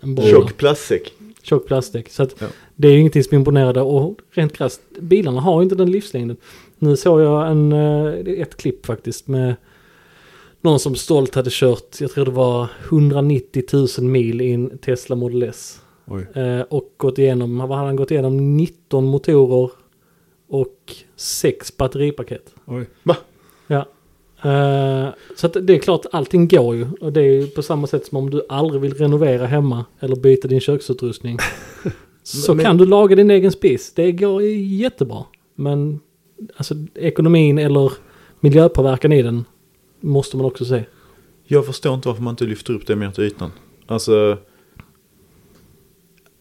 En 0.00 0.14
boll. 0.14 0.26
Tjock 0.26 0.56
plastsäck. 0.56 1.12
Tjock 1.42 1.66
plastik. 1.66 2.08
Så 2.10 2.22
att 2.22 2.34
Ja. 2.40 2.46
det 2.76 2.88
är 2.88 2.92
ju 2.92 2.98
ingenting 2.98 3.24
som 3.24 3.34
imponerade 3.36 3.80
och 3.80 4.18
rent 4.30 4.52
krasst, 4.52 4.80
bilarna 5.00 5.40
har 5.40 5.60
ju 5.60 5.62
inte 5.62 5.74
den 5.74 5.90
livslängden. 5.90 6.36
Nu 6.78 6.96
såg 6.96 7.20
jag 7.20 7.50
en, 7.50 7.72
eh, 7.72 8.14
ett 8.42 8.56
klipp 8.56 8.86
faktiskt 8.86 9.28
med 9.28 9.54
någon 10.60 10.78
som 10.80 10.94
stolt 10.94 11.34
hade 11.34 11.50
kört, 11.52 12.00
jag 12.00 12.10
tror 12.12 12.24
det 12.24 12.30
var 12.30 12.68
190 12.88 13.62
000 13.98 14.06
mil 14.10 14.40
i 14.40 14.52
en 14.52 14.78
Tesla 14.78 15.16
Model 15.16 15.42
S. 15.42 15.80
Oj. 16.06 16.26
Eh, 16.34 16.60
och 16.60 16.94
gått 16.96 17.18
igenom, 17.18 17.58
vad 17.58 17.68
hade 17.78 17.88
han 17.88 17.96
gått 17.96 18.10
igenom? 18.10 18.56
19 18.56 19.04
motorer 19.06 19.70
och 20.50 20.94
6 21.16 21.76
batteripaket. 21.76 22.54
Oj. 22.66 22.86
Ja. 23.66 23.86
Eh, 24.42 25.08
så 25.36 25.46
att 25.46 25.56
det 25.62 25.74
är 25.74 25.78
klart, 25.78 26.06
allting 26.12 26.48
går 26.48 26.76
ju. 26.76 26.86
Och 27.00 27.12
det 27.12 27.20
är 27.20 27.32
ju 27.40 27.46
på 27.46 27.62
samma 27.62 27.86
sätt 27.86 28.06
som 28.06 28.18
om 28.18 28.30
du 28.30 28.42
aldrig 28.48 28.80
vill 28.82 28.94
renovera 28.94 29.46
hemma 29.46 29.84
eller 30.00 30.16
byta 30.16 30.48
din 30.48 30.60
köksutrustning. 30.60 31.38
så 32.22 32.54
Men- 32.54 32.64
kan 32.64 32.76
du 32.76 32.86
laga 32.86 33.16
din 33.16 33.30
egen 33.30 33.52
spis. 33.52 33.92
Det 33.94 34.12
går 34.12 34.42
ju 34.42 34.62
jättebra. 34.62 35.24
Men 35.54 36.00
alltså 36.56 36.74
ekonomin 36.94 37.58
eller 37.58 37.92
miljöpåverkan 38.40 39.12
i 39.12 39.22
den 39.22 39.44
måste 40.00 40.36
man 40.36 40.46
också 40.46 40.64
se. 40.64 40.84
Jag 41.44 41.66
förstår 41.66 41.94
inte 41.94 42.08
varför 42.08 42.22
man 42.22 42.32
inte 42.32 42.44
lyfter 42.44 42.72
upp 42.74 42.86
det 42.86 42.96
mer 42.96 43.10
till 43.10 43.24
ytan. 43.24 43.50
Alltså 43.86 44.38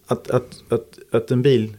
att, 0.07 0.29
att, 0.29 0.63
att, 0.69 0.99
att 1.11 1.31
en 1.31 1.41
bil 1.41 1.77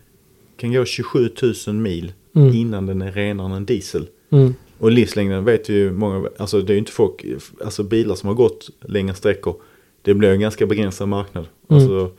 kan 0.56 0.72
gå 0.72 0.84
27 0.84 1.30
000 1.66 1.76
mil 1.76 2.12
Mm. 2.36 2.54
innan 2.54 2.86
den 2.86 3.02
är 3.02 3.12
renare 3.12 3.56
än 3.56 3.64
diesel. 3.64 4.06
Mm. 4.30 4.54
Och 4.78 4.90
livslängden 4.90 5.44
vet 5.44 5.68
ju 5.68 5.92
många, 5.92 6.28
alltså 6.36 6.60
det 6.60 6.72
är 6.72 6.74
ju 6.74 6.78
inte 6.78 6.92
folk, 6.92 7.24
alltså 7.64 7.82
bilar 7.82 8.14
som 8.14 8.28
har 8.28 8.34
gått 8.34 8.70
längre 8.80 9.14
sträckor. 9.14 9.56
Det 10.02 10.14
blir 10.14 10.28
en 10.28 10.40
ganska 10.40 10.66
begränsad 10.66 11.08
marknad. 11.08 11.46
Mm. 11.68 11.82
Alltså 11.82 12.10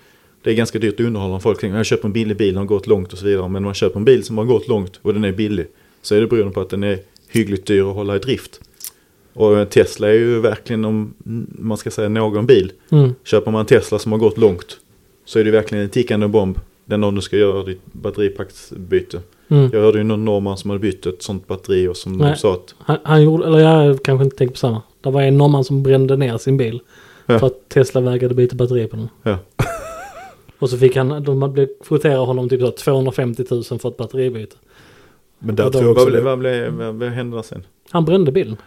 det 0.43 0.49
är 0.49 0.55
ganska 0.55 0.79
dyrt 0.79 0.93
att 0.93 1.05
underhålla. 1.05 1.39
Folk 1.39 1.59
tänker 1.59 1.77
jag 1.77 1.85
köper 1.85 2.07
en 2.07 2.13
billig 2.13 2.37
bil, 2.37 2.47
den 2.47 2.57
har 2.57 2.65
gått 2.65 2.87
långt 2.87 3.13
och 3.13 3.19
så 3.19 3.25
vidare. 3.25 3.43
Men 3.43 3.61
när 3.61 3.67
man 3.67 3.73
köper 3.73 3.99
en 3.99 4.05
bil 4.05 4.23
som 4.23 4.37
har 4.37 4.45
gått 4.45 4.67
långt 4.67 4.99
och 5.01 5.13
den 5.13 5.23
är 5.23 5.31
billig. 5.31 5.67
Så 6.01 6.15
är 6.15 6.21
det 6.21 6.27
beroende 6.27 6.53
på 6.53 6.61
att 6.61 6.69
den 6.69 6.83
är 6.83 6.99
hyggligt 7.27 7.65
dyr 7.65 7.89
att 7.89 7.95
hålla 7.95 8.15
i 8.15 8.19
drift. 8.19 8.61
Och 9.33 9.69
Tesla 9.69 10.07
är 10.07 10.13
ju 10.13 10.39
verkligen 10.39 10.85
om 10.85 11.13
man 11.59 11.77
ska 11.77 11.91
säga 11.91 12.09
någon 12.09 12.45
bil. 12.45 12.71
Mm. 12.91 13.13
Köper 13.23 13.51
man 13.51 13.59
en 13.59 13.65
Tesla 13.65 13.99
som 13.99 14.11
har 14.11 14.19
gått 14.19 14.37
långt. 14.37 14.77
Så 15.25 15.39
är 15.39 15.43
det 15.43 15.51
verkligen 15.51 15.83
en 15.83 15.89
tickande 15.89 16.27
bomb. 16.27 16.59
Den 16.85 17.01
dagen 17.01 17.15
du 17.15 17.21
ska 17.21 17.37
göra 17.37 17.63
ditt 17.63 17.81
batteripacksbyte. 17.91 19.21
Mm. 19.51 19.69
Jag 19.73 19.81
hörde 19.81 19.97
ju 19.97 20.03
någon 20.03 20.25
norrman 20.25 20.57
som 20.57 20.69
hade 20.69 20.79
bytt 20.79 21.05
ett 21.05 21.21
sånt 21.21 21.47
batteri 21.47 21.87
och 21.87 21.97
som 21.97 22.17
Nej. 22.17 22.37
sa 22.37 22.53
att 22.53 22.75
Han, 22.79 22.97
han 23.03 23.23
gjorde, 23.23 23.45
eller 23.45 23.59
jag 23.59 24.03
kanske 24.03 24.23
inte 24.23 24.37
tänker 24.37 24.53
på 24.53 24.57
samma. 24.57 24.81
Det 25.01 25.11
var 25.11 25.21
en 25.21 25.37
norrman 25.37 25.63
som 25.63 25.83
brände 25.83 26.17
ner 26.17 26.37
sin 26.37 26.57
bil. 26.57 26.81
Ja. 27.25 27.39
För 27.39 27.47
att 27.47 27.69
Tesla 27.69 28.01
vägrade 28.01 28.35
byta 28.35 28.55
batteri 28.55 28.87
på 28.87 28.95
den. 28.95 29.09
Ja. 29.23 29.37
Och 30.59 30.69
så 30.69 30.77
fick 30.77 30.95
han, 30.95 31.23
de 31.23 31.53
blev 31.53 31.67
kvotera 31.83 32.17
honom 32.17 32.49
typ 32.49 32.61
så 32.61 32.71
250 32.71 33.45
000 33.49 33.63
för 33.63 33.89
ett 33.89 33.97
batteribyte. 33.97 34.55
Men 35.39 35.55
där 35.55 35.65
Och 35.65 35.71
tror 35.71 35.83
jag 35.83 35.91
också 35.91 36.03
vad, 36.03 36.11
blev, 36.11 36.23
vad, 36.23 36.39
blev, 36.39 36.73
vad, 36.73 36.95
vad 36.95 37.09
hände 37.09 37.37
där 37.37 37.43
sen? 37.43 37.65
Han 37.89 38.05
brände 38.05 38.31
bilen. 38.31 38.57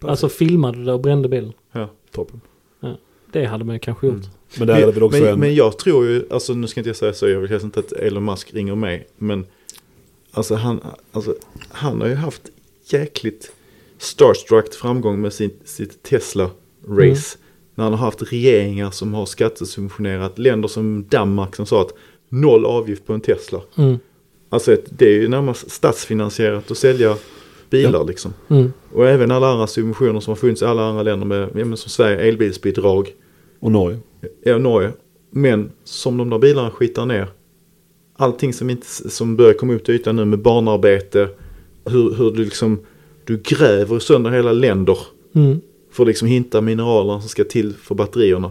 Alltså 0.00 0.28
filmade 0.28 0.84
det 0.84 0.92
och 0.92 1.00
brände 1.00 1.28
bilen. 1.28 1.52
Ja. 1.72 1.88
toppen. 2.12 2.40
Det 3.32 3.44
hade 3.44 3.64
man 3.64 3.74
ju 3.74 3.78
kanske 3.78 4.06
gjort. 4.06 4.14
Mm. 4.14 4.28
Men 4.58 4.68
där 4.68 4.76
är 4.76 4.86
det 4.86 4.92
väl 4.92 5.02
också 5.02 5.20
men, 5.20 5.32
en... 5.32 5.40
men 5.40 5.54
jag 5.54 5.78
tror 5.78 6.06
ju, 6.06 6.22
alltså 6.30 6.54
nu 6.54 6.66
ska 6.66 6.80
inte 6.80 6.88
jag 6.88 6.96
säga 6.96 7.12
så, 7.12 7.28
jag 7.28 7.40
vill 7.40 7.50
helst 7.50 7.64
inte 7.64 7.80
att 7.80 7.92
Elon 7.92 8.24
Musk 8.24 8.54
ringer 8.54 8.74
mig. 8.74 9.08
Men 9.16 9.46
alltså 10.38 10.54
han, 10.54 10.80
alltså, 11.12 11.34
han 11.68 12.00
har 12.00 12.08
ju 12.08 12.14
haft 12.14 12.42
jäkligt 12.84 13.52
starstruck 13.98 14.74
framgång 14.74 15.20
med 15.20 15.32
sin, 15.32 15.50
sitt 15.64 16.02
Tesla-race. 16.02 17.36
När 17.74 17.84
han 17.84 17.92
har 17.92 18.00
haft 18.00 18.32
regeringar 18.32 18.90
som 18.90 19.14
har 19.14 19.26
skattesubventionerat, 19.26 20.38
länder 20.38 20.68
som 20.68 21.04
Danmark 21.08 21.56
som 21.56 21.66
sa 21.66 21.82
att 21.82 21.92
noll 22.28 22.66
avgift 22.66 23.06
på 23.06 23.12
en 23.12 23.20
Tesla. 23.20 23.60
Mm. 23.76 23.98
Alltså 24.48 24.76
det 24.90 25.04
är 25.04 25.20
ju 25.20 25.28
närmast 25.28 25.70
statsfinansierat 25.70 26.70
att 26.70 26.78
sälja 26.78 27.16
bilar 27.70 28.04
liksom. 28.04 28.34
Mm. 28.48 28.72
Och 28.92 29.08
även 29.08 29.30
alla 29.30 29.48
andra 29.48 29.66
subventioner 29.66 30.20
som 30.20 30.30
har 30.30 30.36
funnits 30.36 30.62
i 30.62 30.64
alla 30.64 30.84
andra 30.84 31.02
länder 31.02 31.26
med, 31.26 31.48
ja, 31.54 31.76
som 31.76 31.90
Sverige, 31.90 32.18
elbilsbidrag. 32.18 33.14
Och 33.60 33.72
Norge. 33.72 33.98
Ja, 34.42 34.58
Norge. 34.58 34.92
Men 35.30 35.72
som 35.84 36.16
de 36.16 36.30
där 36.30 36.38
bilarna 36.38 36.70
skitar 36.70 37.06
ner. 37.06 37.28
Allting 38.20 38.52
som, 38.52 38.70
inte, 38.70 38.86
som 39.10 39.36
börjar 39.36 39.54
komma 39.54 39.74
upp 39.74 39.84
till 39.84 39.94
ytan 39.94 40.16
nu 40.16 40.24
med 40.24 40.38
barnarbete. 40.38 41.28
Hur, 41.84 42.14
hur 42.14 42.30
du 42.30 42.44
liksom, 42.44 42.80
du 43.24 43.36
gräver 43.36 43.98
sönder 43.98 44.30
hela 44.30 44.52
länder. 44.52 44.98
Mm. 45.32 45.60
För 45.90 46.02
att 46.02 46.06
liksom 46.06 46.28
hitta 46.28 46.60
mineralerna 46.60 47.20
som 47.20 47.28
ska 47.28 47.44
till 47.44 47.74
för 47.74 47.94
batterierna. 47.94 48.50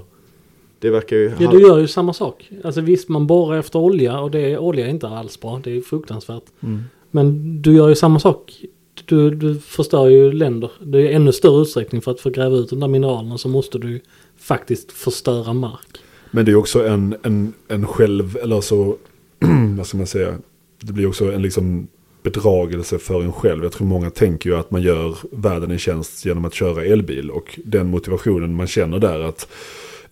Det 0.80 0.90
verkar 0.90 1.16
ju... 1.16 1.32
Ja, 1.40 1.52
du 1.52 1.62
gör 1.62 1.78
ju 1.78 1.88
samma 1.88 2.14
sak. 2.14 2.50
Alltså 2.64 2.82
visst, 2.82 3.10
man 3.10 3.28
borrar 3.28 3.60
efter 3.60 3.80
olja 3.80 4.20
och 4.20 4.32
det, 4.32 4.58
olja 4.58 4.86
är 4.86 4.90
inte 4.90 5.08
alls 5.08 5.40
bra. 5.40 5.62
Det 5.64 5.78
är 5.78 5.82
fruktansvärt. 5.82 6.44
Mm. 6.60 6.84
Men 7.12 7.62
du 7.62 7.74
gör 7.74 7.90
ju 7.90 7.96
samma 7.96 8.20
sak. 8.20 8.66
Du, 9.06 9.30
du 9.30 9.56
förstör 9.56 10.08
ju 10.08 10.32
länder. 10.32 10.72
Det 10.84 11.00
är 11.00 11.16
ännu 11.16 11.32
större 11.32 11.62
utsträckning 11.62 12.02
för 12.02 12.12
att 12.12 12.20
få 12.20 12.30
gräva 12.30 12.56
ut 12.56 12.70
de 12.70 12.80
där 12.80 12.88
mineralerna 12.88 13.38
så 13.38 13.50
måste 13.50 13.78
du 13.78 14.02
faktiskt 14.38 14.92
förstöra 14.92 15.54
mark. 15.54 15.98
Men 16.32 16.46
det 16.46 16.52
är 16.52 16.56
också 16.56 16.88
en, 16.88 17.16
en, 17.24 17.54
en 17.68 17.88
själv, 17.88 18.38
eller 18.44 18.62
så, 18.62 18.98
vad 19.78 19.88
ska 19.88 19.98
man 19.98 20.08
säga, 20.08 20.38
det 20.82 20.94
blir 20.94 21.08
också 21.08 21.32
en 21.34 21.42
liksom 21.42 21.88
bedragelse 22.24 23.00
för 23.00 23.22
en 23.22 23.32
själv. 23.32 23.64
Jag 23.64 23.72
tror 23.72 23.88
många 23.88 24.10
tänker 24.10 24.50
ju 24.50 24.56
att 24.56 24.72
man 24.72 24.82
gör 24.82 25.18
världen 25.32 25.72
en 25.72 25.78
tjänst 25.78 26.26
genom 26.26 26.46
att 26.46 26.54
köra 26.54 26.86
elbil. 26.86 27.32
Och 27.32 27.60
den 27.66 27.90
motivationen 27.90 28.54
man 28.54 28.68
känner 28.68 29.00
där 29.00 29.20
att, 29.20 29.48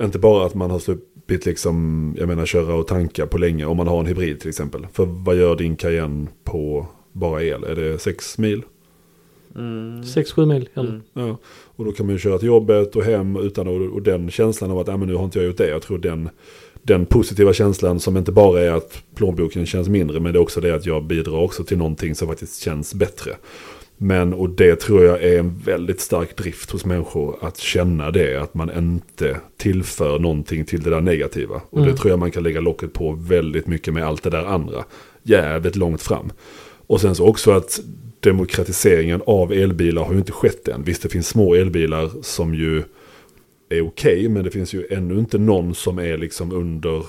inte 0.01 0.19
bara 0.19 0.45
att 0.45 0.53
man 0.53 0.71
har 0.71 0.79
sluppit 0.79 1.45
liksom, 1.45 2.15
jag 2.19 2.27
menar 2.27 2.45
köra 2.45 2.75
och 2.75 2.87
tanka 2.87 3.27
på 3.27 3.37
länge 3.37 3.65
om 3.65 3.77
man 3.77 3.87
har 3.87 3.99
en 3.99 4.05
hybrid 4.05 4.39
till 4.39 4.49
exempel. 4.49 4.87
För 4.93 5.05
vad 5.05 5.35
gör 5.35 5.55
din 5.55 5.75
Cayenne 5.75 6.27
på 6.43 6.87
bara 7.11 7.43
el? 7.43 7.63
Är 7.63 7.75
det 7.75 7.99
6 7.99 8.37
mil? 8.37 8.63
6-7 9.55 10.45
mil. 10.45 10.69
gör 10.73 10.83
det. 10.83 10.89
Mm. 10.89 11.01
Ja, 11.13 11.37
och 11.75 11.85
då 11.85 11.91
kan 11.91 12.05
man 12.05 12.15
ju 12.15 12.19
köra 12.19 12.37
till 12.37 12.47
jobbet 12.47 12.95
och 12.95 13.03
hem 13.03 13.35
utan 13.37 13.67
att, 13.67 13.91
och 13.91 14.01
den 14.01 14.31
känslan 14.31 14.71
av 14.71 14.79
att 14.79 14.89
ah, 14.89 14.97
men 14.97 15.07
nu 15.07 15.15
har 15.15 15.25
inte 15.25 15.39
jag 15.39 15.47
gjort 15.47 15.57
det. 15.57 15.69
Jag 15.69 15.81
tror 15.81 15.97
den, 15.97 16.29
den 16.85 17.05
positiva 17.05 17.53
känslan 17.53 17.99
som 17.99 18.17
inte 18.17 18.31
bara 18.31 18.61
är 18.61 18.71
att 18.71 19.03
plånboken 19.15 19.65
känns 19.65 19.89
mindre 19.89 20.19
men 20.19 20.33
det 20.33 20.39
är 20.39 20.41
också 20.41 20.61
det 20.61 20.75
att 20.75 20.85
jag 20.85 21.03
bidrar 21.03 21.37
också 21.37 21.63
till 21.63 21.77
någonting 21.77 22.15
som 22.15 22.27
faktiskt 22.27 22.61
känns 22.61 22.93
bättre. 22.93 23.31
Men 23.97 24.33
och 24.33 24.49
det 24.49 24.75
tror 24.75 25.03
jag 25.03 25.23
är 25.23 25.39
en 25.39 25.59
väldigt 25.65 26.01
stark 26.01 26.37
drift 26.37 26.71
hos 26.71 26.85
människor 26.85 27.37
att 27.41 27.57
känna 27.57 28.11
det. 28.11 28.41
Att 28.41 28.53
man 28.53 28.77
inte 28.77 29.37
tillför 29.57 30.19
någonting 30.19 30.65
till 30.65 30.83
det 30.83 30.89
där 30.89 31.01
negativa. 31.01 31.61
Och 31.69 31.77
Mm. 31.77 31.89
det 31.89 31.97
tror 31.97 32.09
jag 32.09 32.19
man 32.19 32.31
kan 32.31 32.43
lägga 32.43 32.61
locket 32.61 32.93
på 32.93 33.11
väldigt 33.11 33.67
mycket 33.67 33.93
med 33.93 34.05
allt 34.05 34.23
det 34.23 34.29
där 34.29 34.45
andra. 34.45 34.83
Jävligt 35.23 35.75
långt 35.75 36.01
fram. 36.01 36.31
Och 36.87 37.01
sen 37.01 37.15
så 37.15 37.27
också 37.27 37.51
att 37.51 37.79
demokratiseringen 38.19 39.21
av 39.25 39.51
elbilar 39.53 40.03
har 40.03 40.11
ju 40.11 40.17
inte 40.19 40.31
skett 40.31 40.67
än. 40.67 40.83
Visst 40.83 41.03
det 41.03 41.09
finns 41.09 41.27
små 41.27 41.55
elbilar 41.55 42.09
som 42.21 42.55
ju 42.55 42.83
är 43.69 43.87
okej. 43.87 44.29
men 44.29 44.43
det 44.43 44.51
finns 44.51 44.73
ju 44.73 44.85
ännu 44.89 45.19
inte 45.19 45.37
någon 45.37 45.75
som 45.75 45.99
är 45.99 46.17
liksom 46.17 46.51
under 46.51 47.03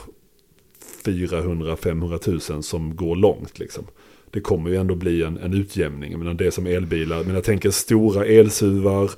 400-500 1.05 2.53
000 2.53 2.63
som 2.63 2.97
går 2.97 3.17
långt 3.17 3.59
liksom. 3.59 3.85
Det 4.31 4.41
kommer 4.41 4.71
ju 4.71 4.77
ändå 4.77 4.95
bli 4.95 5.23
en, 5.23 5.39
en 5.39 5.55
utjämning. 5.55 6.11
Jag 6.11 6.19
menar 6.19 6.35
det 6.35 6.51
som 6.51 6.67
elbilar. 6.67 7.25
Men 7.25 7.35
jag 7.35 7.45
tänker 7.45 7.71
stora 7.71 8.25
elsuvar. 8.27 9.11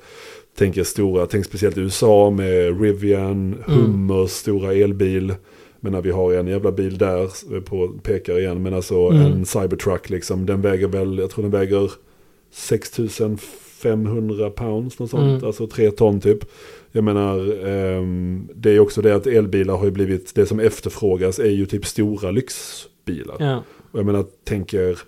Tänker 0.59 0.85
stora, 0.85 1.27
tänk 1.27 1.45
speciellt 1.45 1.79
i 1.79 1.81
USA 1.81 2.31
med 2.31 2.81
Rivian, 2.81 3.57
Hummers 3.67 4.31
stora 4.31 4.73
elbil. 4.75 5.35
Men 5.81 5.93
när 5.93 6.03
vi 6.03 6.11
har 6.11 6.33
en 6.35 6.47
jävla 6.47 6.73
bil 6.73 6.99
där, 6.99 7.61
på 7.61 7.89
pekar 8.03 8.39
igen, 8.39 8.63
men 8.63 8.75
alltså 8.75 8.95
Mm. 9.09 9.23
en 9.33 9.47
Cybertruck 9.47 10.11
liksom, 10.11 10.47
den 10.47 10.63
väger 10.63 10.89
väl, 10.89 11.19
jag 11.19 11.31
tror 11.31 11.43
den 11.43 11.51
väger 11.53 11.91
6500 12.51 14.51
pounds, 14.51 14.99
något 14.99 15.11
sånt, 15.11 15.23
Mm. 15.33 15.45
alltså 15.45 15.67
tre 15.67 15.91
ton 15.91 16.21
typ. 16.21 16.39
Jag 16.93 17.05
menar, 17.05 17.67
ehm, 17.67 18.49
det 18.55 18.71
är 18.71 18.81
också 18.81 19.03
det 19.03 19.17
att 19.17 19.27
elbilar 19.27 19.77
har 19.77 19.85
ju 19.85 19.91
blivit, 19.91 20.35
det 20.35 20.47
som 20.47 20.61
efterfrågas 20.61 21.39
är 21.39 21.51
ju 21.51 21.67
typ 21.67 21.87
stora 21.87 22.31
lyxbilar. 22.31 23.37
Ja. 23.39 23.63
Och 23.91 23.99
jag 23.99 24.07
menar, 24.07 24.25
tänker 24.45 24.99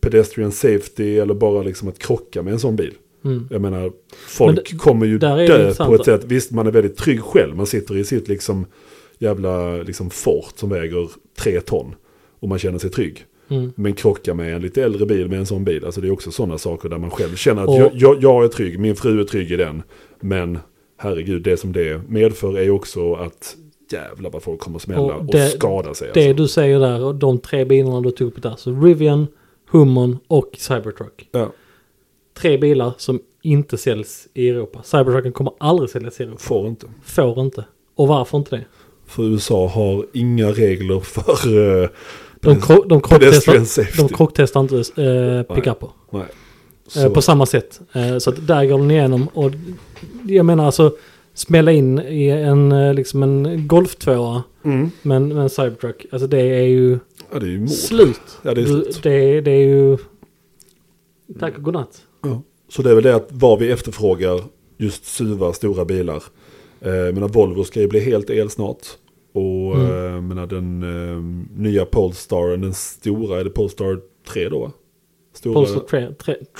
pedestrian 0.00 0.52
safety 0.52 1.18
eller 1.18 1.34
bara 1.34 1.62
liksom 1.62 1.88
att 1.88 1.98
krocka 1.98 2.42
med 2.42 2.52
en 2.52 2.58
sån 2.58 2.76
bil. 2.76 2.94
Mm. 3.24 3.48
Jag 3.50 3.60
menar, 3.60 3.92
folk 4.28 4.70
Men 4.70 4.78
kommer 4.78 5.06
ju 5.06 5.18
dö 5.18 5.74
på 5.74 5.94
ett 5.94 6.04
sätt. 6.04 6.24
Visst, 6.24 6.50
man 6.50 6.66
är 6.66 6.70
väldigt 6.70 6.96
trygg 6.96 7.20
själv. 7.22 7.56
Man 7.56 7.66
sitter 7.66 7.96
i 7.96 8.04
sitt 8.04 8.28
liksom 8.28 8.66
jävla 9.18 9.76
liksom 9.76 10.10
fort 10.10 10.52
som 10.56 10.68
väger 10.70 11.10
tre 11.38 11.60
ton. 11.60 11.94
Och 12.40 12.48
man 12.48 12.58
känner 12.58 12.78
sig 12.78 12.90
trygg. 12.90 13.24
Mm. 13.48 13.72
Men 13.76 13.92
krocka 13.94 14.34
med 14.34 14.54
en 14.54 14.62
lite 14.62 14.82
äldre 14.82 15.06
bil 15.06 15.28
med 15.28 15.38
en 15.38 15.46
sån 15.46 15.64
bil. 15.64 15.84
Alltså 15.84 16.00
det 16.00 16.06
är 16.06 16.10
också 16.10 16.30
sådana 16.30 16.58
saker 16.58 16.88
där 16.88 16.98
man 16.98 17.10
själv 17.10 17.36
känner 17.36 17.62
att 17.62 17.68
Och- 17.68 17.76
jag, 17.76 17.90
jag, 17.94 18.22
jag 18.22 18.44
är 18.44 18.48
trygg, 18.48 18.78
min 18.78 18.96
fru 18.96 19.20
är 19.20 19.24
trygg 19.24 19.52
i 19.52 19.56
den. 19.56 19.82
Men 20.20 20.58
herregud, 21.02 21.42
det 21.42 21.56
som 21.56 21.72
det 21.72 22.00
medför 22.08 22.58
är 22.58 22.70
också 22.70 23.14
att 23.14 23.56
jävlar 23.92 24.30
vad 24.30 24.42
folk 24.42 24.60
kommer 24.60 24.78
smälla 24.78 25.00
Och 25.00 25.20
och, 25.20 25.26
det- 25.26 25.48
skada 25.48 25.94
sig. 25.94 26.10
Det 26.14 26.20
Alltså. 26.28 26.42
du 26.42 26.48
säger 26.48 26.80
där 26.80 27.04
och 27.04 27.14
de 27.14 27.38
tre 27.38 27.64
bilarna 27.64 28.00
du 28.00 28.10
tog 28.10 28.28
upp 28.28 28.42
där. 28.42 28.54
Så 28.58 28.70
Rivian, 28.80 29.26
Hummern 29.70 30.18
och 30.28 30.50
Cybertruck. 30.58 31.28
Ja, 31.32 31.52
Tre 32.34 32.58
bilar 32.58 32.92
som 32.98 33.20
inte 33.42 33.78
säljs 33.78 34.28
i 34.34 34.48
Europa. 34.48 34.80
Cybertrucken 34.82 35.32
kommer 35.32 35.52
aldrig 35.58 35.90
säljas 35.90 36.20
i 36.20 36.22
Europa. 36.22 36.38
får 36.38 36.66
inte. 36.66 36.86
Får 37.04 37.40
inte. 37.40 37.64
Och 37.94 38.08
varför 38.08 38.38
inte 38.38 38.56
det? 38.56 38.64
För 39.06 39.22
USA 39.22 39.68
har 39.68 40.06
inga 40.12 40.48
regler 40.52 41.00
för 41.00 41.82
eh, 41.82 41.88
De, 42.40 42.56
kro- 42.60 42.84
de, 42.88 43.00
krocktestar, 43.00 43.96
de 44.02 44.08
krocktestar 44.08 44.60
inte 44.60 44.76
eh, 44.76 45.54
pickuper. 45.56 45.88
Nej. 46.10 46.22
Eh, 46.22 46.28
Så- 46.92 47.10
på 47.10 47.22
samma 47.22 47.46
sätt. 47.46 47.80
Eh, 47.92 48.18
så 48.18 48.30
där 48.30 48.66
går 48.66 48.78
den 48.78 48.90
igenom. 48.90 49.28
Och 49.34 49.50
jag 50.26 50.46
menar 50.46 50.66
alltså 50.66 50.92
smälla 51.34 51.72
in 51.72 51.98
i 51.98 52.28
en, 52.28 52.72
eh, 52.72 52.94
liksom 52.94 53.22
en 53.22 53.68
Golf 53.68 53.96
2 53.96 54.42
Mm. 54.64 54.90
men 55.02 55.28
med 55.28 55.42
en 55.42 55.50
Cybertruck. 55.50 56.06
Alltså 56.12 56.26
det 56.28 56.40
är 56.40 56.62
ju 56.66 56.98
Ja, 57.32 57.38
det 57.38 57.46
är 57.46 57.50
ju 57.50 57.68
slut. 57.68 58.20
Ja, 58.42 58.54
det 58.54 58.60
är 58.60 58.64
slut. 58.64 59.00
det, 59.02 59.40
det 59.40 59.50
är 59.50 59.66
ju... 59.68 59.98
Tack 61.40 61.56
och 61.56 61.62
godnatt. 61.62 62.02
Ja. 62.22 62.42
Så 62.68 62.82
det 62.82 62.90
är 62.90 62.94
väl 62.94 63.04
det 63.04 63.14
att 63.14 63.28
vad 63.30 63.58
vi 63.58 63.70
efterfrågar, 63.70 64.40
just 64.78 65.04
SUVar, 65.04 65.52
stora 65.52 65.84
bilar. 65.84 66.22
Eh, 66.80 66.90
menar 67.14 67.28
Volvo 67.28 67.64
ska 67.64 67.80
ju 67.80 67.88
bli 67.88 68.00
helt 68.00 68.30
el 68.30 68.50
snart. 68.50 68.86
Och 69.34 69.74
Mm. 69.76 70.14
eh, 70.14 70.20
menar 70.20 70.46
den 70.46 70.82
eh, 70.82 71.22
nya 71.62 71.84
Polestaren, 71.84 72.60
den 72.60 72.74
stora, 72.74 73.40
är 73.40 73.44
det 73.44 73.50
Polestar 73.50 74.00
3 74.32 74.48
då? 74.48 74.58
va? 74.60 74.72
Stora, 75.34 75.54
Polestar 75.54 75.80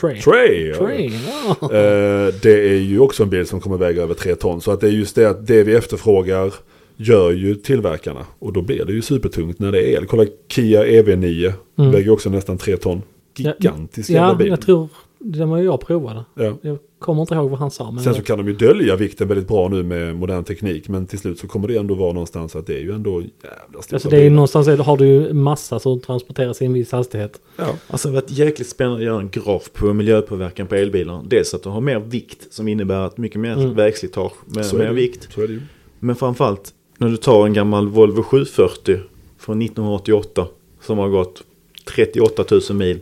Tray. 0.01 0.21
Tray. 0.21 0.73
Tray. 0.75 1.11
Ja. 1.27 1.57
Eh, 1.63 2.35
det 2.43 2.69
är 2.71 2.79
ju 2.81 2.99
också 3.01 3.23
en 3.23 3.31
bil 3.31 3.47
som 3.47 3.61
kommer 3.61 3.77
väga 3.77 4.03
över 4.03 4.15
3 4.15 4.35
ton. 4.35 4.61
Så 4.61 4.71
att 4.71 4.81
det 4.81 4.87
är 4.87 4.91
just 4.91 5.15
det 5.15 5.25
att 5.31 5.47
det 5.47 5.63
vi 5.63 5.75
efterfrågar 5.75 6.55
gör 6.97 7.31
ju 7.33 7.55
tillverkarna. 7.55 8.27
Och 8.39 8.53
då 8.53 8.63
blir 8.63 8.85
det 8.85 8.93
ju 8.93 9.03
supertungt 9.03 9.59
när 9.59 9.73
det 9.73 9.79
är 9.79 9.97
el. 9.97 10.07
Kolla 10.07 10.27
Kia 10.49 10.85
EV9, 10.87 11.53
Mm. 11.79 11.91
väger 11.93 12.11
också 12.11 12.31
nästan 12.31 12.59
3 12.59 12.77
ton. 12.77 13.03
Gigantisk 13.37 14.11
Ja, 14.11 14.15
jävla 14.15 14.35
bil. 14.35 14.49
jag 14.49 14.61
tror 14.61 14.89
den 15.25 15.51
var 15.51 15.59
ju 15.59 15.65
jag 15.65 15.81
provade. 15.81 16.25
Ja. 16.35 16.53
Jag 16.63 16.79
kommer 16.99 17.23
inte 17.23 17.35
ihåg 17.35 17.51
vad 17.51 17.59
han 17.59 17.71
sa. 17.71 17.91
Men 17.91 18.05
Sen 18.05 18.15
så 18.15 18.23
kan 18.23 18.39
de 18.39 18.47
ju 18.49 18.55
dölja 18.55 18.97
vikten 18.97 19.29
väldigt 19.29 19.49
bra 19.49 19.69
nu 19.69 19.83
med 19.83 20.17
modern 20.17 20.45
teknik. 20.45 20.89
Men 20.89 21.07
till 21.07 21.19
slut 21.19 21.39
så 21.39 21.47
kommer 21.49 21.69
det 21.69 21.77
ändå 21.77 21.95
vara 21.95 22.13
någonstans 22.13 22.57
att 22.57 22.67
det 22.67 22.75
är 22.75 22.81
ju 22.81 22.93
ändå 22.95 23.21
jävla 23.21 23.83
stora 23.83 23.97
alltså 23.97 24.09
det 24.09 24.17
är 24.17 24.21
ju 24.21 24.25
bilar. 24.25 24.35
någonstans 24.37 24.67
har 24.69 24.97
du 24.97 25.07
ju 25.07 25.33
massa 25.33 25.79
som 25.79 26.01
transporteras 26.01 26.63
i 26.63 26.65
en 26.65 26.73
viss 26.73 26.93
hastighet. 26.93 27.41
Ja. 27.57 27.67
Alltså 27.89 28.09
det 28.09 28.15
har 28.15 28.23
varit 28.23 28.31
jäkligt 28.31 28.69
spännande 28.69 28.99
att 28.99 29.05
göra 29.05 29.21
en 29.21 29.31
graf 29.31 29.71
på 29.73 29.93
miljöpåverkan 29.93 30.67
på 30.67 30.75
elbilar. 30.75 31.23
Dels 31.29 31.55
att 31.55 31.63
du 31.63 31.69
har 31.69 31.81
mer 31.81 31.99
vikt 32.01 32.53
som 32.53 32.69
innebär 32.69 33.01
att 33.01 33.19
mycket 33.19 33.41
mer 33.41 33.53
Mm. 33.53 33.75
vägslitage 33.75 34.33
med 34.47 34.67
Så 34.67 34.77
är 34.77 34.81
mer 34.81 34.87
det 34.89 34.95
vikt. 34.95 35.29
Så 35.35 35.43
är 35.43 35.47
det 35.47 35.53
ju. 35.53 35.61
Men 35.99 36.17
framförallt 36.17 36.73
när 36.99 37.09
du 37.09 37.17
tar 37.17 37.47
en 37.47 37.53
gammal 37.53 37.89
Volvo 37.89 38.23
740 38.23 38.99
från 39.39 39.63
1988 39.63 40.47
som 40.81 40.99
har 40.99 41.09
gått 41.09 41.43
38 41.85 42.45
000 42.51 42.61
mil. 42.79 42.99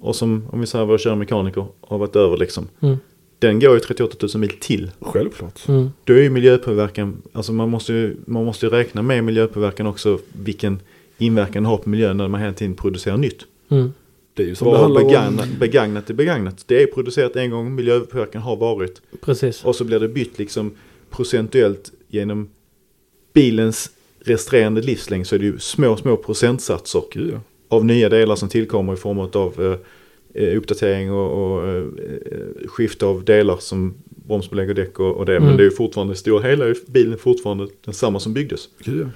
Och 0.00 0.16
som, 0.16 0.46
om 0.50 0.60
vi 0.60 0.66
säger 0.66 0.84
våra 0.84 0.98
kära 0.98 1.14
mekaniker, 1.14 1.66
har 1.80 1.98
varit 1.98 2.16
över 2.16 2.36
liksom. 2.36 2.68
Mm. 2.80 2.96
Den 3.38 3.60
går 3.60 3.74
ju 3.74 3.80
38 3.80 4.26
000 4.34 4.40
mil 4.40 4.50
till. 4.60 4.90
Självklart. 5.00 5.68
Mm. 5.68 5.90
Då 6.04 6.12
är 6.12 6.22
ju 6.22 6.30
miljöpåverkan, 6.30 7.22
alltså 7.32 7.52
man 7.52 7.68
måste 7.68 7.92
ju, 7.92 8.16
man 8.24 8.44
måste 8.44 8.66
ju 8.66 8.70
räkna 8.70 9.02
med 9.02 9.24
miljöpåverkan 9.24 9.86
också 9.86 10.18
vilken 10.32 10.80
inverkan 11.18 11.62
det 11.62 11.68
har 11.68 11.78
på 11.78 11.88
miljön 11.88 12.16
när 12.16 12.28
man 12.28 12.40
hela 12.40 12.52
tiden 12.52 12.74
producerar 12.74 13.16
nytt. 13.16 13.44
Mm. 13.68 13.92
Det 14.34 14.42
är 14.42 14.46
ju 14.46 14.54
som 14.54 14.72
det 14.72 14.78
handlar 14.78 15.00
om. 15.00 15.06
begagnat, 15.06 15.48
begagnat 15.48 16.10
är 16.10 16.14
begagnat. 16.14 16.64
Det 16.66 16.82
är 16.82 16.86
producerat 16.86 17.36
en 17.36 17.50
gång, 17.50 17.74
miljöpåverkan 17.74 18.42
har 18.42 18.56
varit. 18.56 19.02
Precis. 19.20 19.64
Och 19.64 19.76
så 19.76 19.84
blir 19.84 20.00
det 20.00 20.08
bytt 20.08 20.38
liksom 20.38 20.74
procentuellt 21.10 21.92
genom 22.08 22.48
bilens 23.32 23.90
resterande 24.20 24.80
livslängd 24.82 25.26
så 25.26 25.34
är 25.34 25.38
det 25.38 25.44
ju 25.44 25.58
små, 25.58 25.96
små 25.96 26.16
procentsatser 26.16 27.02
Gud, 27.12 27.34
ja. 27.34 27.40
Av 27.68 27.84
nya 27.84 28.08
delar 28.08 28.36
som 28.36 28.48
tillkommer 28.48 28.92
i 28.92 28.96
form 28.96 29.18
av 29.18 29.80
eh, 30.34 30.42
eh, 30.42 30.56
uppdatering 30.56 31.12
och, 31.12 31.56
och 31.56 31.68
eh, 31.68 31.76
eh, 31.76 32.68
skifte 32.68 33.06
av 33.06 33.24
delar 33.24 33.56
som 33.56 33.94
bromsbelägg 34.06 34.68
och 34.68 34.74
däck 34.74 35.00
och, 35.00 35.16
och 35.16 35.26
det. 35.26 35.36
Mm. 35.36 35.48
Men 35.48 35.56
det 35.56 35.62
är 35.62 35.64
ju 35.64 35.70
fortfarande, 35.70 36.14
stora 36.14 36.48
hela 36.48 36.64
är 36.64 36.76
bilen 36.86 37.18
fortfarande 37.18 37.68
densamma 37.84 38.20
som 38.20 38.32
byggdes. 38.32 38.68
Gud, 38.78 39.00
ja. 39.00 39.08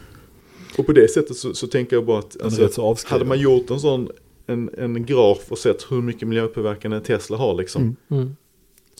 Och 0.78 0.86
på 0.86 0.92
det 0.92 1.08
sättet 1.08 1.36
så, 1.36 1.54
så 1.54 1.66
tänker 1.66 1.96
jag 1.96 2.04
bara 2.04 2.18
att 2.18 2.30
Den 2.30 2.64
alltså, 2.66 2.96
hade 3.06 3.24
man 3.24 3.40
gjort 3.40 3.70
en 3.70 3.80
sån 3.80 4.08
en, 4.46 4.70
en 4.78 5.06
graf 5.06 5.52
och 5.52 5.58
sett 5.58 5.86
hur 5.90 6.02
mycket 6.02 6.28
miljöpåverkan 6.28 6.92
en 6.92 7.02
Tesla 7.02 7.36
har 7.36 7.54
liksom. 7.54 7.82
Mm. 7.82 8.22
Mm. 8.22 8.36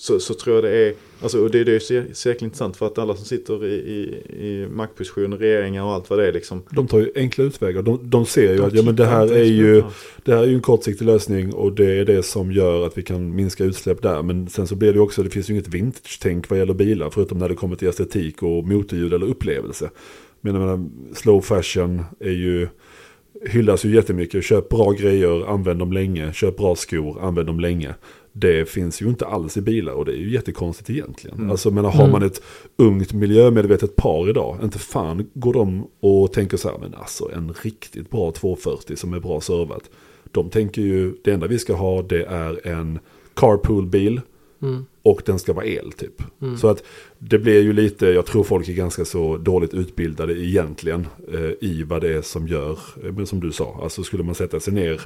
Så, 0.03 0.21
så 0.21 0.35
tror 0.35 0.57
jag 0.57 0.65
det 0.65 0.71
är, 0.71 0.95
alltså, 1.21 1.39
och 1.39 1.51
det, 1.51 1.65
det 1.65 1.91
är 1.91 2.27
jäkla 2.27 2.45
intressant 2.45 2.77
för 2.77 2.87
att 2.87 2.99
alla 2.99 3.15
som 3.15 3.25
sitter 3.25 3.67
i, 3.67 3.75
i, 3.75 4.23
i 4.47 4.67
maktpositioner, 4.71 5.37
regeringar 5.37 5.83
och 5.83 5.93
allt 5.93 6.11
vad 6.11 6.19
det 6.19 6.29
är 6.29 6.33
liksom. 6.33 6.63
De 6.71 6.87
tar 6.87 6.99
ju 6.99 7.13
enkla 7.15 7.45
utvägar. 7.45 7.83
De, 7.83 7.99
de 8.03 8.27
ser 8.27 8.53
ju 8.53 8.57
de 8.57 8.63
att 8.63 8.75
ja, 8.75 8.83
men 8.83 8.97
det 8.97 9.07
här 9.07 9.33
är 9.33 9.45
ju 9.45 9.83
det. 10.25 10.35
Här 10.35 10.43
är 10.43 10.47
ju 10.47 10.55
en 10.55 10.61
kortsiktig 10.61 11.05
lösning 11.05 11.55
och 11.55 11.73
det 11.73 11.99
är 11.99 12.05
det 12.05 12.23
som 12.23 12.53
gör 12.53 12.87
att 12.87 12.99
vi 12.99 13.03
kan 13.03 13.35
minska 13.35 13.65
utsläpp 13.65 14.03
där. 14.03 14.23
Men 14.23 14.49
sen 14.49 14.67
så 14.67 14.75
blir 14.75 14.93
det 14.93 15.01
också, 15.01 15.23
det 15.23 15.31
finns 15.31 15.51
ju 15.51 15.55
inget 15.55 15.69
vintage-tänk 15.69 16.51
vad 16.51 16.59
gäller 16.59 16.75
bilar. 16.75 17.11
Förutom 17.11 17.39
när 17.39 17.49
det 17.49 17.55
kommer 17.55 17.77
till 17.77 17.89
estetik 17.89 18.43
och 18.43 18.67
motorljud 18.67 19.13
eller 19.13 19.27
upplevelse. 19.27 19.91
Men 20.41 20.55
jag 20.55 20.61
menar, 20.61 20.91
slow 21.15 21.41
fashion 21.41 22.03
är 22.21 22.31
ju, 22.31 22.69
hyllas 23.47 23.85
ju 23.85 23.95
jättemycket. 23.95 24.45
Köp 24.45 24.69
bra 24.69 24.91
grejer, 24.91 25.51
använd 25.51 25.79
dem 25.79 25.93
länge. 25.93 26.33
Köp 26.33 26.57
bra 26.57 26.75
skor, 26.75 27.19
använd 27.21 27.47
dem 27.47 27.61
länge. 27.61 27.95
Det 28.33 28.68
finns 28.68 29.03
ju 29.03 29.07
inte 29.07 29.26
alls 29.26 29.57
i 29.57 29.61
bilar 29.61 29.93
och 29.93 30.05
det 30.05 30.12
är 30.12 30.16
ju 30.16 30.30
jättekonstigt 30.33 30.91
egentligen. 30.91 31.37
Mm. 31.39 31.51
Alltså 31.51 31.70
men 31.70 31.85
har 31.85 31.93
Mm. 32.01 32.11
man 32.12 32.22
ett 32.22 32.43
ungt 32.76 33.12
miljömedvetet 33.12 33.97
par 33.97 34.28
idag, 34.30 34.59
inte 34.62 34.78
fan 34.78 35.26
går 35.35 35.53
de 35.55 35.87
och 36.01 36.33
tänker 36.33 36.57
så 36.57 36.68
här, 36.68 36.78
men 36.78 36.95
alltså 36.95 37.30
en 37.35 37.55
riktigt 37.62 38.11
bra 38.11 38.30
240 38.33 38.97
som 38.97 39.12
är 39.14 39.20
bra 39.20 39.41
servat. 39.41 39.91
De 40.30 40.51
tänker 40.51 40.83
ju, 40.83 41.14
det 41.24 41.33
enda 41.33 41.47
vi 41.47 41.59
ska 41.59 41.74
ha 41.74 42.03
det 42.03 42.24
är 42.24 42.66
en 42.66 42.99
carpoolbil 43.35 44.20
Mm. 44.62 44.87
och 45.03 45.22
den 45.26 45.39
ska 45.39 45.53
vara 45.53 45.64
el 45.64 45.93
typ. 45.93 46.22
Mm. 46.43 46.57
Så 46.57 46.68
att 46.68 46.83
det 47.18 47.39
blir 47.39 47.61
ju 47.62 47.72
lite, 47.72 48.07
jag 48.07 48.26
tror 48.26 48.45
folk 48.45 48.68
är 48.68 48.72
ganska 48.72 49.05
så 49.05 49.37
dåligt 49.37 49.74
utbildade 49.74 50.33
egentligen 50.45 51.07
eh, 51.33 51.41
i 51.68 51.85
vad 51.89 52.01
det 52.01 52.12
är 52.14 52.22
som 52.22 52.49
gör, 52.49 52.78
eh, 53.05 53.12
men 53.12 53.26
som 53.26 53.41
du 53.41 53.53
sa, 53.53 53.80
alltså 53.83 54.03
skulle 54.03 54.22
man 54.22 54.35
sätta 54.35 54.61
sig 54.61 54.74
ner 54.74 55.01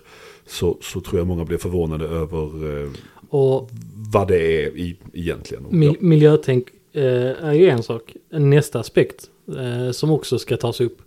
så, 0.47 0.79
så 0.81 1.01
tror 1.01 1.21
jag 1.21 1.27
många 1.27 1.45
blir 1.45 1.59
förvånade 1.59 2.05
över 2.05 2.83
eh, 2.85 2.91
Och 3.29 3.71
vad 4.13 4.29
det 4.29 4.65
är 4.65 4.77
i, 4.77 4.97
egentligen. 5.13 5.65
Mil- 5.71 5.97
ja. 6.01 6.07
miljötänk 6.07 6.69
eh, 6.93 7.45
är 7.45 7.53
ju 7.53 7.69
en 7.69 7.83
sak. 7.83 8.17
Nästa 8.31 8.81
aspekt 8.81 9.31
eh, 9.57 9.91
som 9.91 10.11
också 10.11 10.39
ska 10.39 10.57
tas 10.57 10.81
upp 10.81 10.99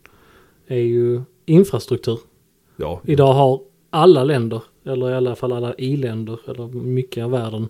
är 0.67 0.77
ju 0.77 1.21
infrastruktur. 1.45 2.19
Ja, 2.77 3.01
Idag 3.05 3.33
har 3.33 3.61
alla 3.89 4.23
länder, 4.23 4.61
eller 4.85 5.09
i 5.09 5.13
alla 5.13 5.35
fall 5.35 5.51
alla 5.53 5.73
i-länder, 5.73 6.39
eller 6.47 6.67
mycket 6.67 7.23
av 7.23 7.31
världen, 7.31 7.67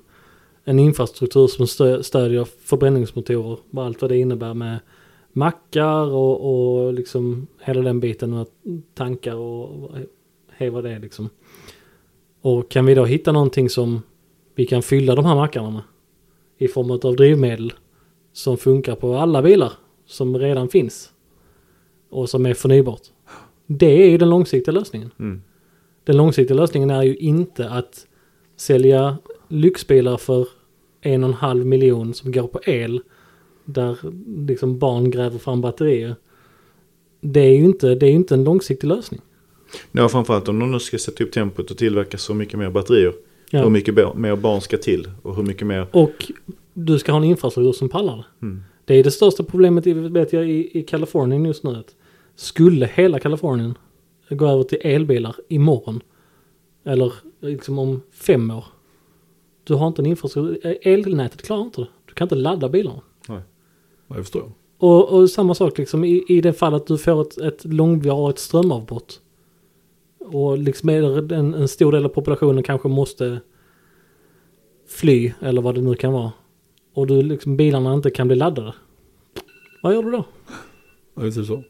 en 0.63 0.79
infrastruktur 0.79 1.47
som 1.47 1.65
stö- 1.65 2.01
stödjer 2.01 2.47
förbränningsmotorer 2.63 3.57
och 3.71 3.83
allt 3.83 4.01
vad 4.01 4.11
det 4.11 4.17
innebär 4.17 4.53
med 4.53 4.79
mackar 5.31 6.09
och, 6.11 6.85
och 6.85 6.93
liksom 6.93 7.47
hela 7.63 7.81
den 7.81 7.99
biten 7.99 8.29
med 8.31 8.45
tankar 8.93 9.35
och 9.35 9.91
hej 10.51 10.69
vad 10.69 10.83
det 10.83 10.89
är 10.91 10.99
liksom. 10.99 11.29
Och 12.41 12.71
kan 12.71 12.85
vi 12.85 12.93
då 12.95 13.05
hitta 13.05 13.31
någonting 13.31 13.69
som 13.69 14.01
vi 14.59 14.65
kan 14.65 14.81
fylla 14.81 15.15
de 15.15 15.25
här 15.25 15.35
mackarna 15.35 15.69
med 15.69 15.81
i 16.57 16.67
form 16.67 16.91
av 16.91 17.15
drivmedel 17.15 17.73
som 18.33 18.57
funkar 18.57 18.95
på 18.95 19.15
alla 19.15 19.41
bilar 19.41 19.73
som 20.05 20.37
redan 20.37 20.69
finns 20.69 21.11
och 22.09 22.29
som 22.29 22.45
är 22.45 22.53
förnybart. 22.53 23.01
Det 23.65 24.03
är 24.03 24.09
ju 24.09 24.17
den 24.17 24.29
långsiktiga 24.29 24.73
lösningen. 24.73 25.11
Mm. 25.19 25.41
Den 26.03 26.17
långsiktiga 26.17 26.57
lösningen 26.57 26.89
är 26.89 27.03
ju 27.03 27.15
inte 27.15 27.69
att 27.69 28.07
sälja 28.55 29.17
lyxbilar 29.47 30.17
för 30.17 30.47
en 31.01 31.23
och 31.23 31.29
en 31.29 31.35
halv 31.35 31.65
miljon 31.65 32.13
som 32.13 32.31
går 32.31 32.47
på 32.47 32.59
el. 32.63 33.01
Där 33.65 33.97
liksom 34.47 34.79
barn 34.79 35.11
gräver 35.11 35.37
fram 35.37 35.61
batterier. 35.61 36.15
Det 37.21 37.39
är 37.39 37.55
ju 37.57 37.63
inte, 37.63 37.95
det 37.95 38.05
är 38.05 38.11
inte 38.11 38.33
en 38.33 38.43
långsiktig 38.43 38.87
lösning. 38.87 39.21
Ja, 39.91 40.09
framförallt 40.09 40.47
om 40.47 40.59
de 40.59 40.71
nu 40.71 40.79
ska 40.79 40.97
sätta 40.97 41.23
upp 41.23 41.31
tempot 41.31 41.71
och 41.71 41.77
tillverka 41.77 42.17
så 42.17 42.33
mycket 42.33 42.59
mer 42.59 42.69
batterier. 42.69 43.13
Ja. 43.49 43.63
Hur 43.63 43.69
mycket 43.69 43.95
mer 43.95 44.35
barn 44.35 44.61
ska 44.61 44.77
till 44.77 45.09
och 45.21 45.35
hur 45.35 45.43
mycket 45.43 45.67
mer... 45.67 45.87
Och 45.91 46.31
du 46.73 46.99
ska 46.99 47.11
ha 47.11 47.19
en 47.19 47.23
infrastruktur 47.23 47.71
som 47.71 47.89
pallar 47.89 48.15
det. 48.15 48.45
Mm. 48.45 48.63
Det 48.85 48.95
är 48.95 49.03
det 49.03 49.11
största 49.11 49.43
problemet 49.43 49.87
i, 49.87 49.93
vet 49.93 50.33
jag, 50.33 50.49
i, 50.49 50.79
i 50.79 50.83
Kalifornien 50.83 51.45
just 51.45 51.63
nu. 51.63 51.75
Att 51.75 51.95
skulle 52.35 52.85
hela 52.85 53.19
Kalifornien 53.19 53.77
gå 54.29 54.47
över 54.47 54.63
till 54.63 54.77
elbilar 54.81 55.35
imorgon. 55.47 56.01
Eller 56.85 57.13
liksom 57.39 57.79
om 57.79 58.01
fem 58.11 58.51
år. 58.51 58.65
Du 59.63 59.73
har 59.73 59.87
inte 59.87 60.01
en 60.01 60.05
infrastruktur. 60.05 60.77
Elnätet 60.81 61.41
klarar 61.41 61.61
inte 61.61 61.81
det. 61.81 61.87
Du 62.05 62.13
kan 62.13 62.25
inte 62.25 62.35
ladda 62.35 62.69
bilarna. 62.69 63.01
ja, 63.27 63.41
jag 64.07 64.17
förstår. 64.17 64.51
Och, 64.77 65.09
och 65.09 65.29
samma 65.29 65.55
sak 65.55 65.77
liksom 65.77 66.03
i, 66.03 66.25
i 66.27 66.41
det 66.41 66.53
fall 66.53 66.73
att 66.73 66.87
du 66.87 66.97
får 66.97 67.21
ett, 67.21 67.37
ett 67.37 67.65
långvarigt 67.65 68.39
strömavbrott. 68.39 69.21
Och 70.31 70.57
liksom 70.57 70.89
är 70.89 71.33
en, 71.33 71.53
en 71.53 71.67
stor 71.67 71.91
del 71.91 72.05
av 72.05 72.09
populationen 72.09 72.63
kanske 72.63 72.87
måste 72.87 73.39
fly 74.89 75.31
eller 75.41 75.61
vad 75.61 75.75
det 75.75 75.81
nu 75.81 75.95
kan 75.95 76.13
vara. 76.13 76.31
Och 76.93 77.07
du 77.07 77.21
liksom 77.21 77.57
bilarna 77.57 77.93
inte 77.93 78.09
kan 78.09 78.27
bli 78.27 78.35
laddade. 78.37 78.73
Vad 79.83 79.93
gör 79.93 80.03
du 80.03 80.11
då? 80.11 80.25
Ja, 81.15 81.21
visst 81.21 81.37
är 81.37 81.41
det 81.41 81.47
så. 81.47 81.63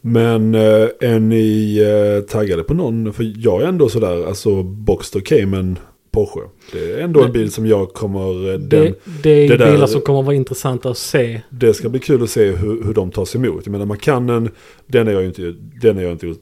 Men 0.00 0.54
eh, 0.54 0.88
är 1.00 1.18
ni 1.20 1.76
eh, 1.78 2.24
taggade 2.28 2.64
på 2.64 2.74
någon? 2.74 3.12
För 3.12 3.32
jag 3.36 3.62
är 3.62 3.66
ändå 3.66 3.88
sådär, 3.88 4.26
alltså 4.26 4.62
Boxster 4.62 5.20
Cayman 5.20 5.78
Porsche. 6.10 6.40
Det 6.72 6.92
är 6.92 6.98
ändå 7.04 7.20
en 7.20 7.26
Det- 7.26 7.32
bil 7.32 7.50
som 7.52 7.66
jag 7.66 7.92
kommer, 7.92 8.52
eh, 8.52 8.58
den, 8.58 8.68
det, 8.68 8.94
det 9.22 9.30
är 9.30 9.48
det 9.48 9.56
där- 9.56 9.72
bilar 9.72 9.86
som 9.86 10.00
kommer 10.00 10.22
vara 10.22 10.34
intressanta 10.34 10.90
att 10.90 10.98
se. 10.98 11.40
det 11.50 11.74
ska 11.74 11.88
bli 11.88 12.00
kul 12.00 12.22
att 12.22 12.30
se 12.30 12.50
hur, 12.50 12.84
hur 12.84 12.94
de 12.94 13.10
tas 13.10 13.34
emot. 13.36 13.60
Jag 13.66 13.72
menar 13.72 13.86
Macanen, 13.86 14.50
den 14.86 15.08
är 15.08 15.12
jag 15.12 15.20
ju 15.22 15.28
inte, 15.28 15.54
den 15.82 15.98
är 15.98 16.02
jag 16.02 16.12
inte, 16.12 16.34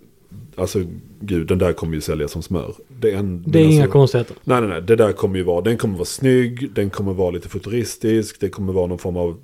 alltså 0.63 0.85
gud 1.21 1.47
den 1.47 1.59
där 1.59 1.73
kommer 1.73 1.95
ju 1.95 2.01
sälja 2.01 2.29
som 2.29 2.43
smör. 2.43 2.75
Det 3.01 3.11
är, 3.11 3.17
en, 3.17 3.45
Det 3.47 3.59
är 3.59 3.63
men 3.63 3.73
inga 3.73 3.83
alltså, 3.83 3.93
konstigheter. 3.93 4.37
Nej, 4.45 4.61
nej, 4.61 4.71
nej. 4.71 4.83
Det 4.83 4.97
där 4.97 5.13
kommer 5.13 5.37
ju 5.37 5.43
vara, 5.43 5.61
den 5.61 5.77
kommer 5.77 5.95
vara 5.95 6.05
snygg, 6.05 6.73
den 6.73 6.91
kommer 6.91 7.13
vara 7.13 7.31
lite 7.31 7.49
futuristisk, 7.49 8.41
det 8.41 8.49
kommer 8.49 8.73
vara 8.73 8.87
någon 8.87 8.99
form 8.99 9.17
av 9.17 9.37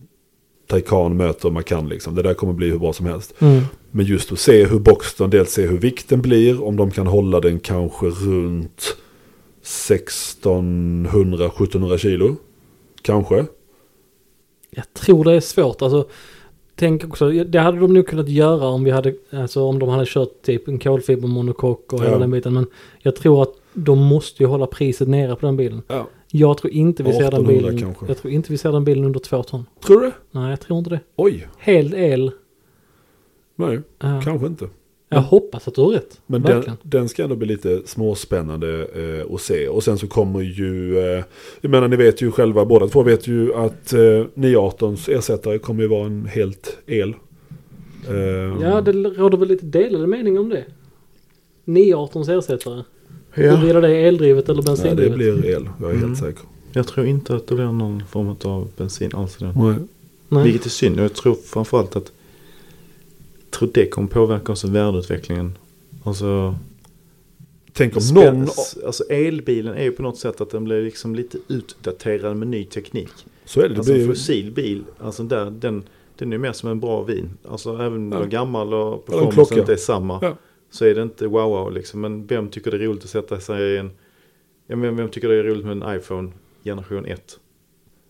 Taycan 0.68 1.16
möter 1.16 1.50
Macan 1.50 1.88
liksom. 1.88 2.14
Det 2.14 2.22
där 2.22 2.34
kommer 2.34 2.52
bli 2.52 2.70
hur 2.70 2.78
bra 2.78 2.92
som 2.92 3.06
helst. 3.06 3.34
Mm. 3.38 3.62
Men 3.90 4.06
just 4.06 4.32
att 4.32 4.38
se 4.38 4.64
hur 4.64 4.78
Boxton, 4.78 5.30
dels 5.30 5.50
se 5.50 5.66
hur 5.66 5.78
vikten 5.78 6.22
blir, 6.22 6.64
om 6.64 6.76
de 6.76 6.90
kan 6.90 7.06
hålla 7.06 7.40
den 7.40 7.60
kanske 7.60 8.06
runt 8.06 8.96
1600-1700 9.62 11.98
kilo. 11.98 12.36
Kanske. 13.02 13.46
Jag 14.70 14.94
tror 14.94 15.24
det 15.24 15.32
är 15.32 15.40
svårt. 15.40 15.82
Alltså, 15.82 16.08
tänk 16.78 17.04
också, 17.04 17.30
det 17.30 17.58
hade 17.58 17.78
de 17.78 17.94
nog 17.94 18.06
kunnat 18.06 18.28
göra 18.28 18.66
om 18.66 18.84
vi 18.84 18.90
hade, 18.90 19.14
alltså 19.30 19.62
om 19.64 19.78
de 19.78 19.88
hade 19.88 20.04
kört 20.06 20.42
typ 20.42 20.68
en 20.68 20.78
kolfibermonokock 20.78 21.92
och 21.92 22.00
hela 22.00 22.12
Ja. 22.12 22.18
den 22.18 22.30
biten. 22.30 22.54
Men 22.54 22.66
jag 22.98 23.16
tror 23.16 23.42
att 23.42 23.52
de 23.74 23.98
måste 23.98 24.42
ju 24.42 24.46
hålla 24.48 24.66
priset 24.66 25.08
nere 25.08 25.36
på 25.36 25.46
den 25.46 25.56
bilen. 25.56 25.82
Ja. 25.88 26.06
Jag 26.30 26.58
tror 26.58 26.72
inte 26.72 27.02
vi 27.02 27.12
ser 27.12 27.18
den 27.18 27.26
1800 27.28 27.68
bilen. 27.70 27.78
kanske. 27.82 28.06
Jag 28.06 28.18
tror 28.18 28.32
inte 28.32 28.52
vi 28.52 28.58
ser 28.58 28.72
den 28.72 28.84
bilen 28.84 29.04
under 29.04 29.20
två 29.20 29.42
ton. 29.42 29.66
Tror 29.86 30.00
du? 30.00 30.12
Nej, 30.30 30.50
jag 30.50 30.60
tror 30.60 30.78
inte 30.78 30.90
det. 30.90 31.00
Oj. 31.16 31.48
Hel 31.58 31.94
el. 31.94 32.30
Nej, 33.56 33.80
Ja. 33.98 34.20
kanske 34.24 34.46
inte. 34.46 34.68
Jag 35.10 35.20
hoppas 35.20 35.68
att 35.68 35.74
du 35.74 35.80
har 35.80 35.88
rätt. 35.90 36.20
Men 36.26 36.42
den, 36.42 36.54
Verkligen. 36.54 36.76
den 36.82 37.08
ska 37.08 37.22
ändå 37.22 37.36
bli 37.36 37.46
lite 37.46 37.82
småspännande 37.86 38.86
eh, 38.94 39.34
att 39.34 39.40
se. 39.40 39.68
Och 39.68 39.84
sen 39.84 39.98
så 39.98 40.06
kommer 40.06 40.40
ju, 40.40 40.98
eh, 40.98 41.24
jag 41.60 41.70
menar 41.70 41.88
ni 41.88 41.96
vet 41.96 42.22
ju 42.22 42.30
själva, 42.30 42.64
båda 42.64 42.88
två 42.88 43.02
vet 43.02 43.26
ju 43.26 43.54
att 43.54 43.92
eh, 43.92 43.98
918s 43.98 45.10
ersättare 45.18 45.58
kommer 45.58 45.82
ju 45.82 45.88
vara 45.88 46.06
en 46.06 46.26
helt 46.26 46.76
el. 46.86 47.14
Eh, 48.08 48.14
Ja, 48.62 48.80
det 48.80 48.92
råder 48.92 49.38
väl 49.38 49.48
lite 49.48 49.66
delade 49.66 50.06
meningar 50.06 50.40
om 50.40 50.48
det. 50.48 50.64
918s 51.64 52.38
ersättare. 52.38 52.84
Ja. 53.34 53.42
Huruvida 53.56 53.80
det 53.80 53.88
är 53.96 54.06
eldrivet 54.08 54.48
eller 54.48 54.62
nej, 54.62 54.64
det 54.64 54.70
bensindrivet. 54.70 55.14
blir 55.16 55.44
el, 55.46 55.68
jag 55.80 55.90
är 55.90 55.94
Mm. 55.94 56.08
helt 56.08 56.18
säker. 56.20 56.42
Jag 56.72 56.86
tror 56.86 57.06
inte 57.06 57.34
att 57.36 57.46
det 57.46 57.54
blir 57.54 57.64
någon 57.72 58.02
form 58.10 58.36
av 58.44 58.68
bensin 58.76 59.10
alls 59.14 59.36
i 59.40 59.44
den. 59.44 59.54
Nej. 59.56 59.74
Nej. 60.28 60.44
Vilket 60.44 60.66
är 60.66 60.70
synd. 60.70 60.98
Jag 61.00 61.14
tror 61.14 61.34
framförallt 61.34 61.96
att 61.96 62.12
tror 63.50 63.70
det 63.74 63.86
kommer 63.86 64.08
påverka 64.08 64.52
också 64.52 64.68
värdeutvecklingen. 64.68 65.58
Alltså, 66.04 66.56
Tänk 67.72 67.96
om 67.96 68.02
någon, 68.14 68.46
alltså 68.86 69.04
elbilen 69.04 69.74
är 69.74 69.82
ju 69.84 69.92
på 69.92 70.02
något 70.02 70.18
sätt 70.18 70.40
att 70.40 70.50
den 70.50 70.64
blir 70.64 70.82
liksom 70.82 71.14
lite 71.14 71.38
utdaterad 71.48 72.36
med 72.36 72.48
ny 72.48 72.64
teknik. 72.64 73.10
så 73.44 73.60
är 73.60 73.68
det, 73.68 73.76
Alltså 73.76 73.94
en 73.94 74.06
fossil 74.06 74.50
bil, 74.52 74.84
alltså 75.00 75.22
där, 75.22 75.50
den, 75.50 75.82
den 76.16 76.32
är 76.32 76.38
mer 76.38 76.52
som 76.52 76.70
en 76.70 76.80
bra 76.80 77.02
vin. 77.02 77.30
Alltså 77.48 77.74
även 77.74 77.92
om 77.94 78.10
den 78.10 78.18
Ja. 78.18 78.24
är 78.26 78.30
gammal 78.30 78.74
och 78.74 79.06
performance 79.06 79.58
inte 79.60 79.72
är 79.72 79.76
samma. 79.76 80.18
Ja. 80.22 80.36
Så 80.70 80.84
är 80.84 80.94
det 80.94 81.02
inte 81.02 81.26
wow 81.26 81.50
wow 81.50 81.72
liksom. 81.72 82.00
Men 82.00 82.26
vem 82.26 82.48
tycker 82.48 82.70
det 82.70 82.76
är 82.76 82.80
roligt 82.80 83.04
att 83.04 83.10
sätta 83.10 83.40
sig 83.40 83.62
i 83.62 83.76
en... 83.76 83.90
Ja, 84.66 84.76
men 84.76 84.96
vem 84.96 85.08
tycker 85.08 85.28
det 85.28 85.34
är 85.34 85.44
roligt 85.44 85.66
med 85.66 85.82
en 85.82 85.96
iPhone 85.96 86.32
generation 86.64 87.06
1? 87.06 87.38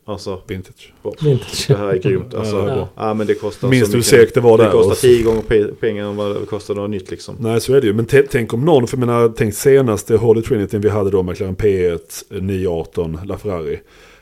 Alltså, 0.09 0.41
vintage. 0.47 0.93
Vintage. 1.21 1.65
det 1.69 1.77
här 1.77 1.89
är 1.89 1.99
grymt. 1.99 2.35
Alltså, 2.35 2.57
Ja. 2.57 2.89
ja. 2.97 3.15
men 3.15 3.27
det 3.27 3.35
kostar 3.35 3.69
Minns 3.69 3.93
du 3.93 4.03
segt 4.03 4.35
det 4.35 4.41
var 4.41 4.59
Det 4.59 4.65
där? 4.65 4.71
kostar 4.71 4.91
Och- 4.93 4.97
tio 4.99 5.23
gånger 5.25 5.43
pe- 5.43 5.75
pengar 5.75 6.07
än 6.09 6.17
vad 6.17 6.41
det 6.41 6.47
kostar 6.47 6.75
något 6.75 6.91
nytt 6.91 7.11
liksom. 7.11 7.37
Nej 7.41 7.61
så 7.61 7.75
är 7.75 7.81
det 7.81 7.87
ju. 7.87 7.93
Men 7.93 8.07
tänk 8.31 8.55
om 8.55 8.65
någon, 8.65 8.87
för 8.87 8.97
jag 8.97 9.07
menar, 9.07 9.33
tänk 9.37 9.55
senaste 9.55 10.17
Holy 10.17 10.43
Trinity 10.43 10.79
vi 10.79 10.89
hade 10.89 11.11
då, 11.11 11.23
McLaren 11.23 11.57
P1, 11.57 11.99
918, 12.41 13.19
LaFerrari. 13.25 13.81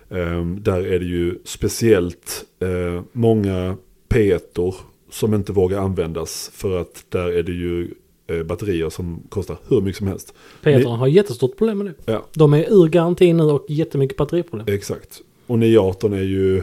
Um, 0.08 0.62
där 0.62 0.86
är 0.86 0.98
det 0.98 1.04
ju 1.04 1.38
speciellt 1.44 2.44
eh, 2.62 3.02
många 3.12 3.76
P1 4.08 4.74
som 5.10 5.34
inte 5.34 5.52
vågar 5.52 5.80
användas. 5.80 6.50
För 6.54 6.80
att 6.80 7.04
där 7.08 7.28
är 7.38 7.42
det 7.42 7.52
ju 7.52 7.88
eh, 8.30 8.42
batterier 8.42 8.90
som 8.90 9.22
kostar 9.28 9.56
hur 9.68 9.80
mycket 9.80 9.98
som 9.98 10.06
helst. 10.06 10.34
Peter 10.62 10.88
har 10.88 11.06
jättestort 11.06 11.56
problem 11.58 11.78
med 11.78 11.86
det. 11.86 12.12
Ja. 12.12 12.26
De 12.34 12.54
är 12.54 12.64
ur 12.72 12.88
garantin 12.88 13.36
nu 13.36 13.42
och 13.42 13.64
jättemycket 13.68 14.16
batteriproblem. 14.16 14.66
Exakt. 14.68 15.20
Och 15.46 15.58
918 15.58 16.12
är 16.12 16.22
ju, 16.22 16.62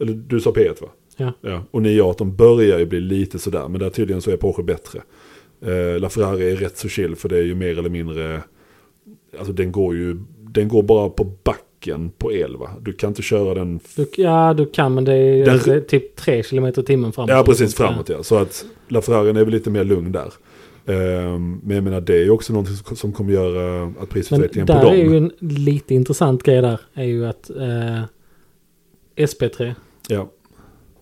eller 0.00 0.12
du 0.28 0.40
sa 0.40 0.50
P1 0.50 0.82
va? 0.82 0.88
Ja. 1.16 1.32
ja. 1.40 1.62
Och 1.70 1.82
918 1.82 2.36
börjar 2.36 2.78
ju 2.78 2.86
bli 2.86 3.00
lite 3.00 3.38
sådär, 3.38 3.68
men 3.68 3.80
där 3.80 3.90
tydligen 3.90 4.22
så 4.22 4.30
är 4.30 4.36
Porsche 4.36 4.62
bättre. 4.62 5.00
Eh, 5.62 6.00
LaFerrari 6.00 6.50
är 6.52 6.56
rätt 6.56 6.78
så 6.78 6.88
chill 6.88 7.16
för 7.16 7.28
det 7.28 7.38
är 7.38 7.42
ju 7.42 7.54
mer 7.54 7.78
eller 7.78 7.88
mindre, 7.90 8.42
alltså 9.38 9.52
den 9.52 9.72
går 9.72 9.94
ju, 9.96 10.16
den 10.48 10.68
går 10.68 10.82
bara 10.82 11.08
på 11.08 11.24
backen 11.44 12.10
på 12.18 12.32
el 12.32 12.56
va? 12.56 12.70
Du 12.80 12.92
kan 12.92 13.08
inte 13.10 13.22
köra 13.22 13.54
den, 13.54 13.80
Du, 13.96 14.06
ja, 14.16 14.54
du 14.54 14.66
kan 14.66 14.94
men 14.94 15.04
det 15.04 15.14
är, 15.14 15.44
Den- 15.46 15.76
är 15.76 15.80
typ 15.80 16.16
3 16.16 16.42
km 16.42 16.72
timmen 16.72 17.12
framåt. 17.12 17.30
ja 17.30 17.42
precis 17.44 17.74
framåt 17.74 18.08
ja. 18.08 18.22
Så 18.22 18.36
att 18.36 18.64
LaFerrari 18.88 19.28
är 19.30 19.34
väl 19.34 19.48
lite 19.48 19.70
mer 19.70 19.84
lugn 19.84 20.12
där. 20.12 20.32
Ehm, 20.86 21.60
men 21.64 21.74
jag 21.74 21.84
menar 21.84 22.00
det 22.00 22.22
är 22.22 22.30
också 22.30 22.52
någonting 22.52 22.96
som- 22.96 23.12
kommer 23.12 23.32
göra 23.32 23.82
att 23.84 23.96
Men 23.98 24.06
prisutvecklingen 24.06 24.66
på 24.66 24.72
där 24.72 24.82
dem. 24.82 24.92
är 24.92 24.96
ju 24.96 25.16
en 25.16 25.30
lite 25.38 25.94
intressant 25.94 26.42
grej 26.42 26.62
där. 26.62 26.80
Är 26.94 27.04
ju 27.04 27.26
att 27.26 27.50
eh, 27.50 28.02
SP3 29.16 29.74
ja. 30.08 30.30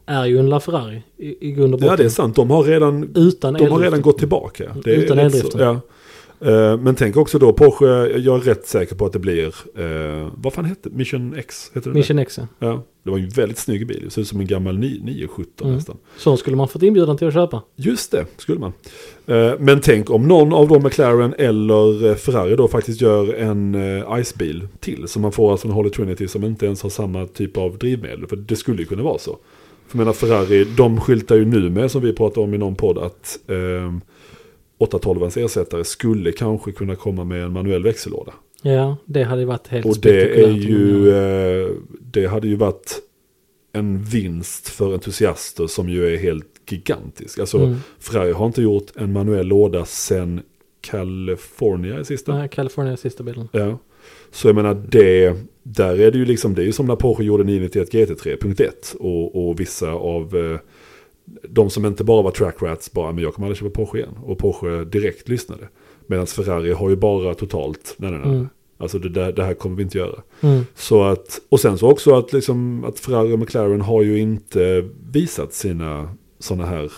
är 0.06 0.26
ju 0.26 0.38
en 0.38 0.48
LaFerrari 0.48 1.02
i, 1.16 1.48
i 1.48 1.52
grund 1.52 1.74
och 1.74 1.80
botten. 1.80 1.90
ja 1.90 1.96
det 1.96 2.04
är 2.04 2.08
sant, 2.08 2.36
de 2.36 2.50
har 2.50 2.62
redan 2.62 3.10
Utan 3.14 3.54
De 3.54 3.66
har 3.70 3.78
redan 3.80 4.02
gått 4.02 4.18
tillbaka. 4.18 4.76
Det 4.84 4.94
Utan 4.94 5.18
eldriften. 5.18 5.50
så- 5.50 5.58
Ja. 5.58 5.80
Eh, 6.40 6.76
Men 6.78 6.94
tänk 6.94 7.16
också 7.16 7.38
då, 7.38 7.52
Porsche, 7.52 7.86
jag 8.18 8.36
är 8.36 8.40
rätt 8.40 8.66
säker 8.66 8.94
på 8.96 9.06
att 9.06 9.12
det 9.12 9.18
blir, 9.18 9.46
eh, 9.78 10.28
vad 10.36 10.52
fan 10.52 10.64
hette 10.64 10.88
det? 10.88 10.96
Mission 10.96 11.34
X? 11.38 11.70
Heter 11.74 11.90
det 11.90 11.94
Mission 11.98 12.18
X. 12.18 12.38
ja. 12.38 12.46
det? 12.58 12.66
Ja, 12.66 12.82
det 13.02 13.10
var 13.10 13.18
ju 13.18 13.24
en 13.24 13.30
väldigt 13.30 13.58
snygg 13.58 13.86
bil, 13.86 14.00
det 14.04 14.10
ser 14.10 14.22
ut 14.22 14.28
som 14.28 14.40
en 14.40 14.46
gammal 14.46 14.78
9- 14.78 15.04
917 15.04 15.66
Mm. 15.66 15.76
nästan. 15.76 15.96
Så 16.16 16.36
skulle 16.36 16.56
man 16.56 16.68
fått 16.68 16.82
inbjudan 16.82 17.16
till 17.16 17.28
att 17.28 17.34
köpa. 17.34 17.62
Just 17.76 18.10
det, 18.12 18.26
skulle 18.36 18.58
man. 18.58 18.72
Eh, 19.26 19.52
Men 19.58 19.80
tänk 19.80 20.10
om 20.10 20.28
någon 20.28 20.52
av 20.52 20.68
de 20.68 20.82
McLaren 20.82 21.34
eller 21.38 22.14
Ferrari 22.14 22.56
då 22.56 22.68
faktiskt 22.68 23.00
gör 23.00 23.34
en 23.34 23.74
eh, 23.74 24.22
Ice-bil 24.22 24.68
till. 24.80 25.08
Så 25.08 25.20
man 25.20 25.32
får 25.32 25.52
alltså 25.52 25.68
en 25.68 25.74
Holy 25.74 25.90
Trinity 25.90 26.28
som 26.28 26.44
inte 26.44 26.66
ens 26.66 26.82
har 26.82 26.90
samma 26.90 27.26
typ 27.26 27.56
av 27.56 27.78
drivmedel. 27.78 28.26
För 28.26 28.36
det 28.36 28.56
skulle 28.56 28.78
ju 28.82 28.86
kunna 28.88 29.02
vara 29.02 29.18
så. 29.18 29.38
För 29.88 29.98
jag 29.98 30.04
menar 30.04 30.12
Ferrari, 30.12 30.64
de 30.76 31.00
skyltar 31.00 31.36
ju 31.36 31.44
nu 31.44 31.70
med 31.70 31.90
som 31.90 32.02
vi 32.02 32.12
pratade 32.12 32.40
om 32.44 32.54
i 32.54 32.58
någon 32.58 32.74
podd 32.74 32.98
att 32.98 33.38
eh, 33.46 33.56
812ans 34.84 35.44
ersättare 35.44 35.84
skulle 35.84 36.32
kanske 36.32 36.72
kunna 36.72 36.96
komma 36.96 37.24
med 37.24 37.42
en 37.42 37.52
manuell 37.52 37.82
växellåda. 37.82 38.32
Ja, 38.62 38.96
det 39.04 39.22
hade 39.22 39.40
ju 39.40 39.46
varit 39.46 39.68
helt 39.68 39.86
Och 39.86 39.96
det 40.02 40.44
är 40.44 40.50
ju, 40.50 41.10
eh, 41.10 41.70
det 42.00 42.26
hade 42.26 42.48
ju 42.48 42.56
varit 42.56 43.00
en 43.72 44.02
vinst 44.02 44.68
för 44.68 44.92
entusiaster 44.92 45.66
som 45.66 45.88
ju 45.88 46.14
är 46.14 46.18
helt 46.18 46.46
gigantisk. 46.70 47.38
Alltså 47.38 47.58
Mm. 47.58 47.76
Ferrari 47.98 48.32
har 48.32 48.46
inte 48.46 48.62
gjort 48.62 48.96
en 48.96 49.12
manuell 49.12 49.46
låda 49.46 49.84
sen 49.84 50.42
California 50.80 52.00
i 52.00 52.04
sista. 52.04 52.38
Nej, 52.38 52.48
California 52.48 52.92
är 52.92 52.96
sista 52.96 53.22
bilen. 53.22 53.48
Ja. 53.52 53.78
Så 54.30 54.48
jag 54.48 54.54
menar 54.54 54.82
det, 54.88 55.36
där 55.62 56.00
är 56.00 56.10
det 56.10 56.18
ju 56.18 56.24
liksom, 56.24 56.54
det 56.54 56.62
är 56.62 56.66
ju 56.66 56.72
som 56.72 56.86
när 56.86 56.96
Porsche 56.96 57.24
gjorde 57.24 57.44
991 57.44 57.92
GT3.1 57.92 58.96
och, 58.96 59.48
och 59.48 59.60
vissa 59.60 59.90
av 59.90 60.36
eh, 60.36 60.58
de 61.48 61.70
som 61.70 61.86
inte 61.86 62.04
bara 62.04 62.22
var 62.22 62.30
track 62.30 62.62
rats 62.62 62.92
bara, 62.92 63.12
men 63.12 63.24
jag 63.24 63.34
kommer 63.34 63.46
aldrig 63.46 63.58
köpa 63.58 63.70
Porsche 63.70 63.98
igen. 63.98 64.18
Och 64.22 64.38
Porsche 64.38 64.84
direkt 64.84 65.28
lyssnade. 65.28 65.68
Medan 66.06 66.26
Ferrari 66.26 66.72
har 66.72 66.90
ju 66.90 66.96
bara 66.96 67.34
totalt, 67.34 67.94
nej 67.96 68.10
nej 68.10 68.20
nej. 68.20 68.30
Mm. 68.30 68.48
Alltså 68.78 68.98
det, 68.98 69.08
där, 69.08 69.32
det 69.32 69.44
här 69.44 69.54
kommer 69.54 69.76
vi 69.76 69.82
inte 69.82 69.98
göra. 69.98 70.22
Mm. 70.40 70.64
Så 70.74 71.02
att, 71.02 71.40
och 71.48 71.60
sen 71.60 71.78
så 71.78 71.90
också 71.90 72.14
att, 72.14 72.32
liksom, 72.32 72.84
att 72.84 72.98
Ferrari 72.98 73.32
och 73.32 73.38
McLaren 73.38 73.80
har 73.80 74.02
ju 74.02 74.18
inte 74.18 74.88
visat 75.12 75.52
sina 75.52 76.08
sådana 76.38 76.66
här 76.66 76.92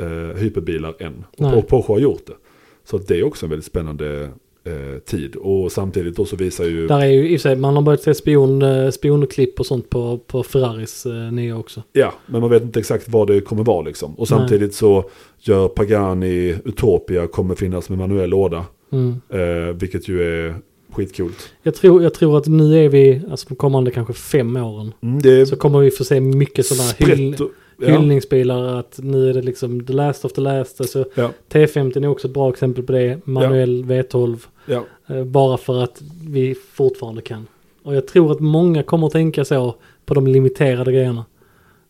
eh, 0.00 0.36
hyperbilar 0.36 0.94
än. 0.98 1.24
Nej. 1.36 1.54
Och 1.54 1.68
Porsche 1.68 1.92
har 1.92 2.00
gjort 2.00 2.26
det. 2.26 2.36
Så 2.84 2.98
det 2.98 3.18
är 3.18 3.24
också 3.24 3.46
en 3.46 3.50
väldigt 3.50 3.66
spännande 3.66 4.30
eh, 4.64 4.98
tid. 4.98 5.36
Och 5.36 5.72
samtidigt 5.72 6.16
då 6.16 6.24
så 6.24 6.36
visar 6.36 6.64
ju... 6.64 6.86
Där 6.86 7.00
är 7.00 7.06
ju 7.06 7.28
i 7.28 7.36
och 7.36 7.40
för 7.40 7.48
sig, 7.48 7.56
man 7.56 7.74
har 7.74 7.82
börjat 7.82 8.02
se 8.02 8.14
spion, 8.14 8.62
eh, 8.62 8.90
spionklipp 8.90 9.60
och 9.60 9.66
sånt 9.66 9.90
på, 9.90 10.18
på 10.26 10.42
Ferraris 10.42 11.06
eh, 11.06 11.12
nya 11.32 11.56
också. 11.58 11.82
Ja, 11.92 12.14
men 12.26 12.40
man 12.40 12.50
vet 12.50 12.62
inte 12.62 12.80
exakt 12.80 13.08
vad 13.08 13.26
det 13.28 13.40
kommer 13.40 13.64
vara 13.64 13.82
liksom. 13.82 14.14
Och 14.14 14.28
samtidigt 14.28 14.74
så 14.74 15.04
gör 15.40 15.68
Pagani 15.68 16.56
Utopia 16.64 17.26
kommer 17.26 17.54
finnas 17.54 17.88
med 17.88 17.98
manuell 17.98 18.30
låda. 18.30 18.64
Mm. 18.92 19.20
Eh, 19.28 19.74
vilket 19.74 20.08
ju 20.08 20.22
är 20.22 20.54
skitcoolt. 20.92 21.50
Jag, 21.62 21.74
tror, 21.74 22.02
jag 22.02 22.14
tror 22.14 22.38
att 22.38 22.46
nu 22.46 22.84
är 22.84 22.88
vi, 22.88 23.22
alltså 23.30 23.46
de 23.48 23.54
kommande 23.54 23.90
kanske 23.90 24.12
fem 24.12 24.56
åren, 24.56 24.92
Mm, 25.02 25.18
är 25.18 25.44
så 25.44 25.56
kommer 25.56 25.80
vi 25.80 25.90
få 25.90 26.04
se 26.04 26.20
mycket 26.20 26.66
sådana 26.66 26.90
hyll, 26.98 27.34
sprätt 27.34 27.40
och- 27.40 27.54
ja, 27.78 27.86
hyllningsbilar. 27.88 28.64
Att 28.78 28.98
nu 29.02 29.30
är 29.30 29.34
det 29.34 29.42
liksom 29.42 29.86
the 29.86 29.92
last 29.92 30.24
of 30.24 30.32
the 30.32 30.40
last. 30.40 30.80
Alltså, 30.80 31.04
ja, 31.14 31.30
T50 31.48 32.04
är 32.04 32.08
också 32.08 32.28
ett 32.28 32.34
bra 32.34 32.50
exempel 32.50 32.84
på 32.84 32.92
det. 32.92 33.20
Manuell 33.26 33.84
V12. 33.84 34.38
ja. 34.66 34.84
Eh, 35.08 35.24
Bara 35.24 35.56
för 35.56 35.82
att 35.82 36.02
vi 36.28 36.54
fortfarande 36.72 37.22
kan. 37.22 37.46
Och 37.82 37.94
jag 37.96 38.06
tror 38.06 38.32
att 38.32 38.40
många 38.40 38.82
kommer 38.82 39.06
att 39.06 39.12
tänka 39.12 39.44
så 39.44 39.74
på 40.06 40.14
de 40.14 40.26
limiterade 40.26 40.92
grejerna. 40.92 41.24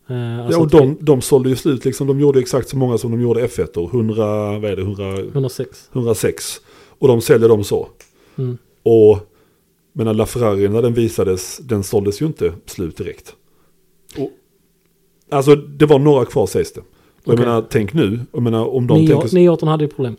Eh, 0.09 0.39
alltså 0.39 0.59
ja, 0.59 0.61
och 0.63 0.69
de, 0.69 0.97
de 1.01 1.21
sålde 1.21 1.49
ju 1.49 1.55
slut 1.55 1.85
liksom. 1.85 2.07
De 2.07 2.19
gjorde 2.19 2.39
exakt 2.39 2.69
så 2.69 2.77
många 2.77 2.97
som 2.97 3.11
de 3.11 3.21
gjorde 3.21 3.47
F1. 3.47 3.89
100, 3.89 4.25
vad 4.59 4.71
är 4.71 4.75
det, 4.75 4.81
100, 4.81 5.11
vi- 5.11 5.27
106. 5.27 5.89
106. 5.93 6.61
Och 6.99 7.07
de 7.07 7.21
säljer 7.21 7.49
dem 7.49 7.63
så. 7.63 7.87
Mm. 8.37 8.57
Och 8.83 9.17
men 9.93 10.17
LaFerrari 10.17 10.67
när 10.69 10.81
den 10.81 10.93
visades, 10.93 11.57
den 11.57 11.83
såldes 11.83 12.21
ju 12.21 12.25
inte 12.25 12.53
slut 12.65 12.97
direkt. 12.97 13.35
Och, 14.17 14.31
alltså 15.35 15.55
det 15.55 15.85
var 15.85 15.99
några 15.99 16.25
kvar 16.25 16.45
sägs 16.47 16.73
det. 16.73 16.79
Och 16.79 16.85
jag 17.23 17.33
Okej. 17.33 17.45
menar, 17.45 17.65
tänk 17.69 17.93
nu. 17.93 18.19
Jag 18.31 18.41
menar, 18.43 18.65
om 18.75 18.87
de 18.87 18.97
9 18.97 19.07
tänker... 19.07 19.35
918 19.35 19.67
hade 19.67 19.83
ju 19.83 19.89
problem. 19.89 20.15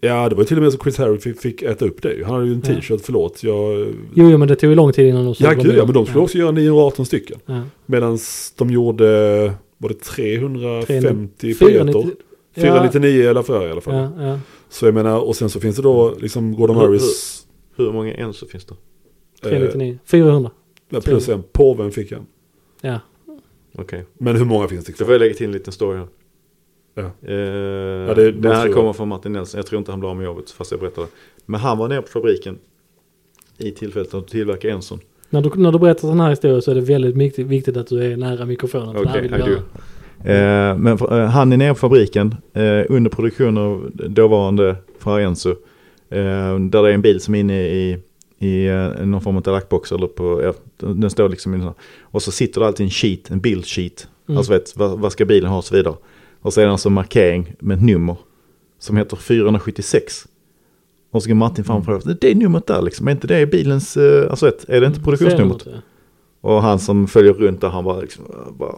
Ja, 0.00 0.28
det 0.28 0.34
var 0.34 0.42
ju 0.42 0.46
till 0.46 0.56
och 0.56 0.62
med 0.62 0.72
så 0.72 0.78
Chris 0.78 0.98
Harry 0.98 1.18
fick, 1.18 1.40
fick 1.40 1.62
äta 1.62 1.84
upp 1.84 2.02
det. 2.02 2.24
Han 2.24 2.34
hade 2.34 2.46
ju 2.46 2.52
en 2.52 2.62
Ja. 2.66 2.74
t-shirt, 2.74 3.00
förlåt. 3.04 3.42
Jag, 3.42 3.78
Jo, 4.14 4.30
jo, 4.30 4.38
men 4.38 4.48
det 4.48 4.56
tog 4.56 4.70
ju 4.70 4.76
lång 4.76 4.92
tid 4.92 5.06
innan 5.08 5.24
de 5.24 5.34
ja, 5.38 5.52
gud 5.52 5.74
ja, 5.76 5.84
men 5.84 5.94
de 5.94 6.06
skulle 6.06 6.22
också 6.22 6.38
göra 6.38 6.50
918 6.50 7.06
stycken. 7.06 7.38
Ja. 7.46 7.62
Medan 7.86 8.18
de 8.58 8.70
gjorde, 8.70 9.04
var 9.78 9.88
det 9.88 9.94
350 10.00 11.54
490 11.54 12.10
P1? 12.54 12.60
499 12.62 13.30
eller 13.30 13.42
Ferrari 13.42 13.68
i 13.68 13.70
alla 13.70 13.80
fall. 13.80 13.94
Ja, 13.94 14.26
ja. 14.26 14.38
Så 14.68 14.86
jag 14.86 14.94
menar, 14.94 15.18
och 15.20 15.36
sen 15.36 15.50
så 15.50 15.60
finns 15.60 15.76
det 15.76 15.82
då 15.82 16.14
liksom 16.20 16.54
Gordon 16.54 16.76
Hur- 16.76 16.82
Harris. 16.86 17.46
Hur 17.76 17.92
många 17.92 18.14
Enso 18.14 18.46
finns 18.46 18.64
det? 18.64 18.74
Eh, 19.42 19.50
399. 19.50 19.98
400. 20.06 20.50
ja, 20.90 21.00
plus 21.00 21.28
en, 21.28 21.42
påven 21.52 21.90
fick 21.90 22.12
han. 22.12 22.26
Ja. 22.80 22.98
Okej. 23.74 24.04
Men 24.18 24.36
hur 24.36 24.44
många 24.44 24.68
finns 24.68 24.84
det 24.84 24.92
Då 24.92 24.96
kvar? 24.96 25.06
får 25.06 25.14
jag 25.14 25.20
lägga 25.20 25.34
till 25.34 25.46
en 25.46 25.52
liten 25.52 25.72
story 25.72 25.98
här. 25.98 26.06
Ja. 26.94 27.02
Eh, 27.02 28.14
det 28.14 28.32
det, 28.32 28.32
måste 28.32 28.48
här 28.48 28.72
kommer 28.72 28.92
från 28.92 29.08
Martin 29.08 29.32
Nelson. 29.32 29.58
Jag 29.58 29.66
tror 29.66 29.78
inte 29.78 29.92
han 29.92 30.00
blir 30.00 30.10
av 30.10 30.16
med 30.16 30.24
jobbet 30.24 30.50
fast 30.50 30.70
jag 30.70 30.80
berättade. 30.80 31.06
Men 31.46 31.60
han 31.60 31.78
var 31.78 31.88
nere 31.88 32.02
på 32.02 32.08
fabriken 32.08 32.58
i 33.58 33.70
tillfället 33.70 34.14
att 34.14 34.28
tillverka 34.28 34.70
Enson. 34.70 35.00
När 35.30 35.42
du, 35.42 35.50
när 35.54 35.72
du 35.72 35.78
berättar 35.78 36.00
sådana 36.00 36.22
här 36.22 36.30
historier 36.30 36.60
så 36.60 36.70
är 36.70 36.74
det 36.74 36.80
väldigt 36.80 37.16
viktigt, 37.16 37.46
viktigt 37.46 37.76
att 37.76 37.86
du 37.86 38.12
är 38.12 38.16
nära 38.16 38.46
mikrofonen. 38.46 38.94
det 38.94 39.00
Okej, 39.00 39.28
höra. 39.28 40.70
Eh, 40.70 40.76
men 40.78 40.98
eh, 41.10 41.26
han 41.26 41.52
är 41.52 41.56
nere 41.56 41.72
på 41.74 41.78
fabriken 41.78 42.34
eh, 42.52 42.84
under 42.88 43.10
produktion 43.10 43.58
av 43.58 43.90
dåvarande 43.94 44.76
Ferrari 44.98 45.24
Enzo. 45.24 45.50
Eh, 45.50 46.58
där 46.58 46.82
det 46.82 46.88
är 46.88 46.92
en 46.92 47.02
bil 47.02 47.20
som 47.20 47.34
är 47.34 47.40
inne 47.40 47.62
i, 47.62 47.98
i 48.40 48.66
eh, 48.66 49.06
någon 49.06 49.20
form 49.20 49.36
av 49.36 49.46
lackbox 49.46 49.92
eller 49.92 50.06
på, 50.06 50.42
ja, 50.42 50.54
den 50.86 51.10
står 51.10 51.28
liksom 51.28 51.54
i 51.54 51.70
Och 52.00 52.22
så 52.22 52.32
sitter 52.32 52.60
det 52.60 52.66
alltid 52.66 52.84
en 52.84 52.90
sheet, 52.90 53.30
en 53.30 53.40
bild 53.40 53.66
sheet. 53.66 54.08
Mm. 54.28 54.38
Alltså 54.38 54.52
vet, 54.52 54.76
vad, 54.76 54.98
vad 54.98 55.12
ska 55.12 55.24
bilen 55.24 55.50
ha 55.50 55.58
och 55.58 55.64
så 55.64 55.74
vidare. 55.74 55.94
Och 56.40 56.52
så 56.52 56.60
är 56.60 56.64
det 56.64 56.72
alltså 56.72 56.88
en 56.88 56.92
markering 56.92 57.54
med 57.58 57.76
ett 57.76 57.84
nummer 57.84 58.16
som 58.78 58.96
heter 58.96 59.16
476. 59.16 60.26
Och 61.12 61.22
så 61.22 61.28
går 61.28 61.34
Martin 61.34 61.64
fram 61.64 61.76
och 61.76 61.84
frågar, 61.84 62.14
det 62.20 62.30
är 62.30 62.34
numret 62.34 62.66
där 62.66 62.82
liksom, 62.82 63.08
är 63.08 63.12
inte 63.12 63.26
det 63.26 63.46
bilens, 63.46 63.96
eh, 63.96 64.30
alltså 64.30 64.46
vet, 64.46 64.68
är 64.68 64.80
det 64.80 64.86
inte 64.86 65.00
produktionsnumret? 65.00 65.62
Serienumret, 65.62 65.84
Och 66.40 66.62
han 66.62 66.78
som 66.78 67.08
följer 67.08 67.32
runt 67.32 67.60
där, 67.60 67.68
han 67.68 67.84
bara, 67.84 68.00
liksom, 68.00 68.24
bara 68.58 68.74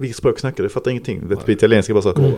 vilket 0.00 0.16
språk 0.16 0.38
snackar 0.38 0.56
du? 0.56 0.64
Jag 0.64 0.72
fattar 0.72 0.90
ingenting. 0.90 1.28
Vet, 1.28 1.44
på 1.44 1.52
italienska 1.52 1.94
bara 1.94 2.02
så, 2.02 2.12
Mm. 2.18 2.32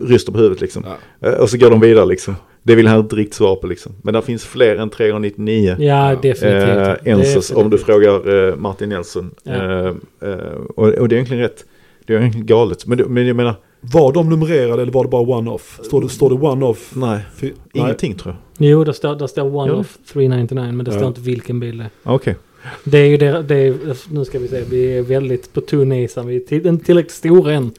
ryster 0.00 0.32
på 0.32 0.38
huvudet 0.38 0.60
liksom. 0.60 0.84
Ja. 1.20 1.28
Eh, 1.28 1.40
Och 1.40 1.50
så 1.50 1.58
går 1.58 1.70
de 1.70 1.80
vidare 1.80 2.06
liksom. 2.06 2.34
Det 2.62 2.74
vill 2.74 2.86
han 2.86 3.00
inte 3.00 3.16
riktigt 3.16 3.34
svara 3.34 3.56
på 3.56 3.66
liksom. 3.66 3.92
Men 4.02 4.14
det 4.14 4.22
finns 4.22 4.44
fler 4.44 4.76
än 4.76 4.90
399 4.90 5.76
Ja, 5.78 6.16
definitivt. 6.22 6.78
eh, 7.06 7.12
Ensos 7.12 7.50
om 7.50 7.70
du 7.70 7.78
frågar 7.78 8.48
eh, 8.48 8.56
Martin 8.56 8.88
Nelson. 8.88 9.30
Ja. 9.42 9.52
Eh, 9.52 9.86
eh, 10.22 10.34
och, 10.76 10.88
och 10.88 11.08
det 11.08 11.14
är 11.14 11.16
egentligen 11.16 11.42
rätt. 11.42 11.64
Det 12.06 12.14
är 12.14 12.18
egentligen 12.18 12.46
galet. 12.46 12.86
Men, 12.86 12.98
det- 12.98 13.04
men 13.08 13.26
jag 13.26 13.36
menar, 13.36 13.54
Var 13.80 14.12
de 14.12 14.28
numrerade 14.28 14.82
eller 14.82 14.92
var 14.92 15.04
det 15.04 15.10
bara 15.10 15.22
one-off? 15.22 15.80
Står 15.82 16.00
det, 16.02 16.08
står 16.08 16.28
det 16.30 16.34
one-off? 16.36 16.92
nej, 16.96 17.20
Fy- 17.36 17.46
nej. 17.46 17.54
ingenting 17.84 18.14
tror 18.14 18.34
jag. 18.58 18.68
Jo, 18.68 18.84
där 18.84 18.92
står, 18.92 19.14
där 19.14 19.26
står 19.26 19.56
One 19.56 19.72
Ja. 19.72 19.78
of 19.78 19.98
399 20.12 20.72
men 20.72 20.84
det 20.84 20.90
står 20.90 21.02
Ja. 21.02 21.08
inte 21.08 21.20
vilken 21.20 21.60
bil 21.60 21.78
det 21.78 21.84
är. 21.84 21.90
Okej. 22.02 22.36
Det 22.84 22.98
är 22.98 23.06
ju 23.06 23.16
det, 23.16 23.42
det 23.42 23.54
är, 23.56 23.74
nu 24.14 24.24
ska 24.24 24.38
vi 24.38 24.48
se, 24.48 24.64
vi 24.70 24.98
är 24.98 25.02
väldigt 25.02 25.52
på 25.52 25.60
tunn 25.60 25.92
is. 25.92 26.16
Vi 26.16 26.36
är 26.36 26.40
till, 26.40 26.66
inte 26.66 26.84
tillräckligt 26.84 27.12
stora 27.14 27.52
än 27.52 27.70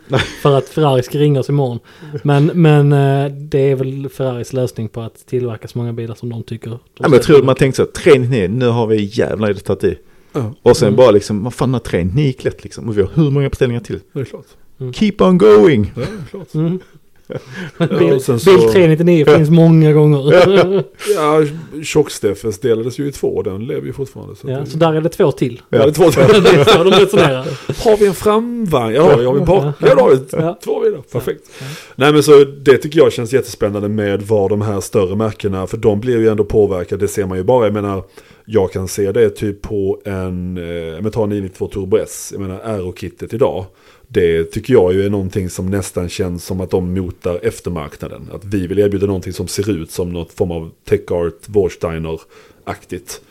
för 0.41 0.57
att 0.57 0.69
Ferrari 0.69 1.03
ska 1.03 1.17
ringa 1.17 1.39
oss 1.39 1.49
imorgon. 1.49 1.79
Men, 2.23 2.45
men 2.45 2.93
eh, 2.93 3.31
det 3.31 3.59
är 3.71 3.75
väl 3.75 4.09
Ferraris 4.09 4.53
lösning 4.53 4.89
på 4.89 5.01
att 5.01 5.25
tillverka 5.27 5.67
så 5.67 5.77
många 5.77 5.93
bilar 5.93 6.15
som 6.15 6.29
de 6.29 6.43
tycker. 6.43 6.69
de 6.69 6.79
Ja, 6.97 7.03
men 7.03 7.13
jag 7.13 7.23
tror 7.23 7.37
att 7.39 7.45
man 7.45 7.55
tänkte 7.55 7.77
så 7.77 7.83
här, 7.83 7.91
399, 7.91 8.47
nu 8.51 8.67
har 8.67 8.87
vi 8.87 9.09
jävlar 9.13 9.49
i 9.49 9.53
det 9.53 9.59
tagit 9.59 9.83
i. 9.83 9.97
Ja, 10.33 10.53
Och 10.61 10.77
sen 10.77 10.87
Mm. 10.87 10.97
bara 10.97 11.11
liksom, 11.11 11.43
vad 11.43 11.53
fan 11.53 11.73
här 11.73 11.79
399 11.79 12.25
gick 12.25 12.43
lätt 12.43 12.63
liksom. 12.63 12.89
Och 12.89 12.97
vi 12.97 13.01
har 13.01 13.09
hur 13.13 13.31
många 13.31 13.49
beställningar 13.49 13.81
till? 13.81 13.99
det 14.13 14.19
är 14.19 14.25
klart. 14.25 14.45
Keep 14.93 15.13
on 15.19 15.37
going! 15.37 15.91
Ja, 15.95 16.01
det 16.01 16.07
är 16.23 16.29
klart. 16.29 16.53
Mm. 16.53 16.79
Bil, 17.99 18.13
och 18.13 18.21
så- 18.21 18.33
bil 18.33 18.59
399 18.71 19.25
finns 19.25 19.49
många 19.49 19.93
gånger. 19.93 20.83
Ja, 21.15 21.41
Tjocksteffes 21.83 22.59
delades 22.59 22.99
ju 22.99 23.07
i 23.07 23.11
två. 23.11 23.41
Den 23.41 23.65
lever 23.65 23.87
ju 23.87 23.93
fortfarande. 23.93 24.35
Så 24.35 24.47
ja, 24.49 24.59
det- 24.59 24.65
så 24.65 24.77
där 24.77 24.93
är 24.93 25.01
det 25.01 25.09
två 25.09 25.31
till. 25.31 25.61
Ja, 25.69 25.77
det 25.77 25.83
är 25.83 25.91
två 25.91 26.03
det 26.41 26.49
är 26.49 26.63
så 26.63 26.83
de 26.83 26.91
resonerar. 26.91 27.45
Har 27.83 27.97
vi 27.97 28.07
en 28.07 28.13
framvagn? 28.13 28.95
Ja, 28.95 29.01
har 29.03 29.17
vi 29.33 29.39
en 29.39 29.45
bak? 29.45 29.75
Ja, 29.79 29.95
då 29.95 30.01
har 30.01 30.09
vi 30.09 30.17
två 30.63 30.79
bilar. 30.79 31.01
Perfekt. 31.11 31.49
Nej 31.95 32.13
men 32.13 32.23
så 32.23 32.43
det 32.43 32.77
tycker 32.77 32.99
jag 32.99 33.13
känns 33.13 33.33
jättespännande 33.33 33.89
med 33.89 34.21
vad 34.21 34.49
de 34.49 34.61
här 34.61 34.81
större 34.81 35.15
märkena, 35.15 35.67
för 35.67 35.77
de 35.77 35.99
blir 35.99 36.17
ju 36.19 36.27
ändå 36.29 36.43
påverkade, 36.43 37.03
det 37.03 37.07
ser 37.07 37.25
man 37.25 37.37
ju 37.37 37.43
bara. 37.43 37.65
Jag 37.65 37.73
menar, 37.73 38.03
jag 38.45 38.71
kan 38.71 38.87
se 38.87 39.11
det 39.11 39.29
typ 39.29 39.61
på 39.61 39.99
en, 40.05 40.57
eh, 40.57 41.01
men 41.01 41.11
ta 41.11 41.23
en 41.23 41.29
992 41.29 41.67
Turbo 41.67 41.97
S, 41.97 42.29
jag 42.31 42.41
menar 42.41 42.59
Aero-kittet 42.65 43.33
idag. 43.33 43.65
Det 44.13 44.43
tycker 44.43 44.73
jag 44.73 44.93
ju 44.93 45.05
är 45.05 45.09
någonting 45.09 45.49
som 45.49 45.69
nästan 45.69 46.09
känns 46.09 46.45
som 46.45 46.61
att 46.61 46.69
de 46.69 46.93
motar 46.93 47.39
eftermarknaden. 47.43 48.29
Att 48.33 48.45
vi 48.45 48.67
vill 48.67 48.79
erbjuda 48.79 49.07
någonting 49.07 49.33
som 49.33 49.47
ser 49.47 49.71
ut 49.71 49.91
som 49.91 50.09
något 50.09 50.31
form 50.31 50.51
av 50.51 50.71
Tech 50.89 51.11
Art, 51.11 51.47
Warsteiner-aktigt. 51.47 53.21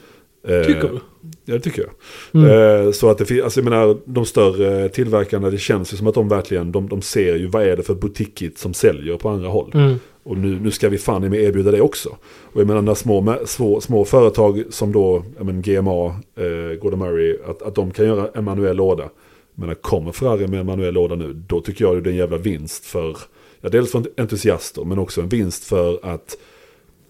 Eh, 0.49 0.63
Tycker 0.67 0.89
du? 0.89 1.01
Ja, 1.45 1.55
det 1.55 1.61
tycker 1.61 1.83
jag. 1.83 2.43
Mm. 2.45 2.87
Eh, 2.87 2.93
Så 2.93 3.11
att 3.11 3.19
det 3.19 3.25
finns, 3.25 3.43
alltså 3.43 3.61
jag 3.61 3.65
menar 3.71 3.97
de 4.05 4.25
större 4.27 4.89
tillverkarna, 4.89 5.51
det 5.51 5.59
känns 5.59 5.93
ju 5.93 5.97
som 5.97 6.07
att 6.07 6.15
de 6.15 6.29
verkligen, 6.29 6.73
de, 6.73 6.89
de 6.89 7.03
ser 7.03 7.37
ju 7.37 7.47
vad 7.47 7.63
är 7.63 7.77
det 7.77 7.83
för 7.83 7.95
butikit 7.95 8.59
som 8.59 8.75
säljer 8.75 9.17
på 9.17 9.29
andra 9.29 9.49
håll. 9.49 9.71
Mm. 9.75 9.95
Och 10.23 10.37
nu, 10.39 10.59
nu 10.61 10.71
ska 10.71 10.89
vi 10.89 10.99
fan 10.99 11.31
med 11.31 11.41
erbjuda 11.41 11.71
det 11.71 11.81
också. 11.81 12.09
Och 12.43 12.61
jag 12.61 12.67
menar 12.67 12.83
när 12.83 12.95
små, 12.95 13.39
små, 13.47 13.81
små 13.81 14.05
företag 14.05 14.65
som 14.71 14.93
då, 14.93 15.25
menar, 15.39 15.63
GMA, 15.63 16.07
eh, 16.37 16.79
Gordon 16.83 16.99
Murray, 16.99 17.37
att, 17.47 17.63
att 17.63 17.75
de 17.75 17.91
kan 17.91 18.07
göra 18.07 18.29
en 18.35 18.45
manuell 18.45 18.77
låda. 18.77 19.09
Menar 19.55 19.75
kommer 19.75 20.13
Ferrari 20.13 20.47
med 20.47 20.61
en 20.61 20.67
manuell 20.67 20.95
låda 20.95 21.15
nu, 21.15 21.33
då 21.33 21.61
tycker 21.61 21.85
jag 21.85 22.05
det 22.05 22.11
är 22.11 22.13
en 22.13 22.19
jävla 22.19 22.37
vinst 22.37 22.87
för, 22.87 23.17
ja 23.61 23.69
dels 23.69 23.93
för 23.93 24.03
entusiaster, 24.17 24.85
men 24.85 24.99
också 24.99 25.21
en 25.21 25.29
vinst 25.29 25.65
för 25.65 26.01
att, 26.03 26.37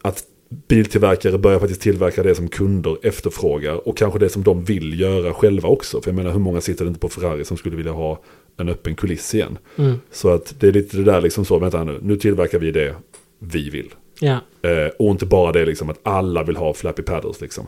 att 0.02 0.24
biltillverkare 0.68 1.38
börjar 1.38 1.58
faktiskt 1.58 1.80
tillverka 1.80 2.22
det 2.22 2.34
som 2.34 2.48
kunder 2.48 2.96
efterfrågar 3.02 3.88
och 3.88 3.96
kanske 3.96 4.18
det 4.18 4.28
som 4.28 4.42
de 4.42 4.64
vill 4.64 5.00
göra 5.00 5.34
själva 5.34 5.68
också. 5.68 6.00
För 6.00 6.10
jag 6.10 6.16
menar 6.16 6.30
hur 6.30 6.38
många 6.38 6.60
sitter 6.60 6.84
det 6.84 6.88
inte 6.88 7.00
på 7.00 7.08
Ferrari 7.08 7.44
som 7.44 7.56
skulle 7.56 7.76
vilja 7.76 7.92
ha 7.92 8.22
en 8.56 8.68
öppen 8.68 8.94
kuliss 8.94 9.34
igen. 9.34 9.58
Mm. 9.76 10.00
Så 10.10 10.28
att 10.28 10.54
det 10.60 10.68
är 10.68 10.72
lite 10.72 10.96
det 10.96 11.04
där 11.04 11.20
liksom 11.20 11.44
så, 11.44 11.58
vänta 11.58 11.84
nu, 11.84 11.98
nu 12.02 12.16
tillverkar 12.16 12.58
vi 12.58 12.70
det 12.70 12.94
vi 13.38 13.70
vill. 13.70 13.94
Ja. 14.20 14.38
Eh, 14.62 14.90
och 14.98 15.10
inte 15.10 15.26
bara 15.26 15.52
det 15.52 15.66
liksom 15.66 15.90
att 15.90 16.00
alla 16.02 16.42
vill 16.42 16.56
ha 16.56 16.74
flappy 16.74 17.02
paddles 17.02 17.40
liksom. 17.40 17.66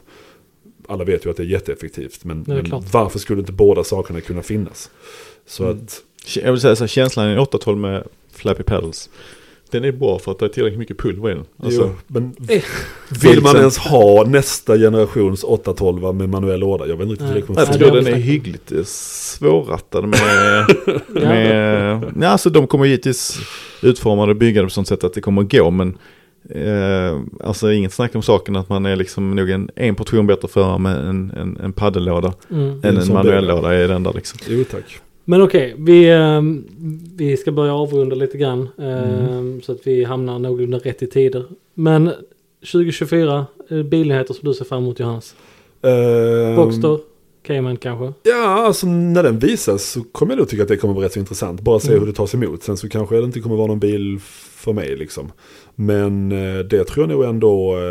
Alla 0.88 1.04
vet 1.04 1.26
ju 1.26 1.30
att 1.30 1.36
det 1.36 1.42
är 1.42 1.46
jätteeffektivt, 1.46 2.24
men, 2.24 2.44
Det 2.44 2.52
är 2.52 2.62
men 2.62 2.82
varför 2.92 3.18
skulle 3.18 3.40
inte 3.40 3.52
båda 3.52 3.84
sakerna 3.84 4.20
kunna 4.20 4.42
finnas? 4.42 4.90
Så 5.46 5.64
Mm. 5.64 5.76
att, 5.76 6.02
Jag 6.36 6.52
vill 6.52 6.60
säga 6.60 6.76
så 6.76 6.82
här, 6.84 6.88
känslan 6.88 7.28
i 7.28 7.32
en 7.32 7.38
812 7.38 7.78
med 7.78 8.04
flappy 8.32 8.62
paddles. 8.62 9.10
Den 9.70 9.84
är 9.84 9.92
bra 9.92 10.18
för 10.18 10.32
att 10.32 10.38
det 10.38 10.44
är 10.44 10.48
tillräckligt 10.48 10.78
mycket 10.78 10.98
pull 10.98 11.18
i 11.18 11.28
den. 11.28 11.44
Alltså, 11.62 11.80
jo, 11.82 11.94
men 12.06 12.34
Eh. 12.48 12.62
vill 13.22 13.42
man 13.42 13.56
ens 13.56 13.78
ha 13.78 14.24
nästa 14.24 14.76
generations 14.78 15.44
812 15.44 16.14
med 16.14 16.28
manuell 16.28 16.60
låda? 16.60 16.86
Jag 16.86 16.96
vet 16.96 17.08
inte 17.08 17.24
riktigt 17.34 17.48
hur 17.50 17.54
det 17.54 17.60
jag 17.62 17.72
det 17.72 17.78
tror 17.78 17.96
den 17.96 18.06
är 18.06 18.16
hyggligt 18.18 18.72
eh, 18.72 18.82
svårrattad 18.84 20.08
med... 20.08 20.66
med 21.08 22.12
ja, 22.20 22.26
alltså 22.28 22.50
de 22.50 22.66
kommer 22.66 22.84
givetvis 22.84 23.38
utformade 23.82 24.30
och 24.32 24.36
byggade 24.36 24.66
på 24.66 24.70
sånt 24.70 24.88
sätt 24.88 25.04
att 25.04 25.14
det 25.14 25.20
kommer 25.20 25.42
att 25.42 25.52
gå. 25.52 25.70
Men 25.70 25.98
eh, 26.50 27.20
alltså 27.44 27.72
inget 27.72 27.92
snack 27.92 28.14
om 28.14 28.22
saken 28.22 28.56
att 28.56 28.68
man 28.68 28.86
är 28.86 28.96
liksom 28.96 29.36
nog 29.36 29.50
en, 29.50 29.70
en 29.76 29.94
portion 29.94 30.26
bättre 30.26 30.48
förare 30.48 30.78
med 30.78 30.96
en, 31.08 31.30
en, 31.36 31.56
en 31.62 31.72
paddellåda. 31.72 32.32
Mm. 32.50 32.80
Än 32.84 32.96
en 32.96 33.12
manuell 33.12 33.46
låda 33.46 33.84
i 33.84 33.86
den 33.86 34.02
där 34.02 34.12
liksom. 34.12 34.38
Jo 34.48 34.64
tack. 34.70 34.98
Men 35.24 35.42
okej, 35.42 35.74
vi, 35.78 36.10
ehm, 36.10 36.64
vi 37.16 37.36
ska 37.36 37.52
börja 37.52 37.74
avrunda 37.74 38.16
lite 38.16 38.38
grann. 38.38 38.68
ehm, 38.78 39.60
Så 39.62 39.72
att 39.72 39.78
vi 39.86 40.04
hamnar 40.04 40.38
någorlunda 40.38 40.78
rätt 40.78 41.02
i 41.02 41.06
tider. 41.06 41.44
Men 41.74 42.10
2024, 42.72 43.46
eh, 43.70 43.82
bilnyheter 43.82 44.34
som 44.34 44.48
du 44.48 44.54
ser 44.54 44.64
fram 44.64 44.82
emot 44.82 45.00
Johannes. 45.00 45.34
Ehm, 45.82 46.56
Boxster, 46.56 46.98
Cayman 47.46 47.76
kanske? 47.76 48.12
Ja, 48.22 48.66
alltså 48.66 48.86
när 48.86 49.22
den 49.22 49.38
visas 49.38 49.90
så 49.90 50.00
kommer 50.12 50.32
jag 50.32 50.38
nog 50.38 50.48
tycka 50.48 50.62
att 50.62 50.68
det 50.68 50.76
kommer 50.76 50.94
vara 50.94 51.04
rätt 51.04 51.12
så 51.12 51.18
intressant. 51.18 51.60
Bara 51.60 51.78
se 51.80 51.88
Mm. 51.88 52.00
hur 52.00 52.06
det 52.06 52.12
tas 52.16 52.34
emot. 52.34 52.62
Sen 52.62 52.76
så 52.76 52.88
kanske 52.88 53.16
det 53.16 53.24
inte 53.24 53.40
kommer 53.40 53.56
vara 53.56 53.66
någon 53.66 53.78
bil 53.80 54.18
för 54.56 54.72
mig 54.72 54.96
liksom. 54.96 55.32
Men 55.74 56.32
eh, 56.32 56.58
det 56.58 56.84
tror 56.84 57.08
jag 57.08 57.16
nog 57.16 57.24
ändå, 57.24 57.76
eh, 57.76 57.82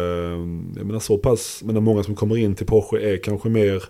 jag 0.78 0.86
menar 0.86 1.00
så 1.00 1.18
pass, 1.18 1.62
men 1.66 1.84
många 1.84 2.04
som 2.04 2.16
kommer 2.16 2.38
in 2.38 2.56
till 2.56 2.66
Porsche 2.66 3.14
är 3.14 3.18
kanske 3.18 3.50
mer 3.50 3.84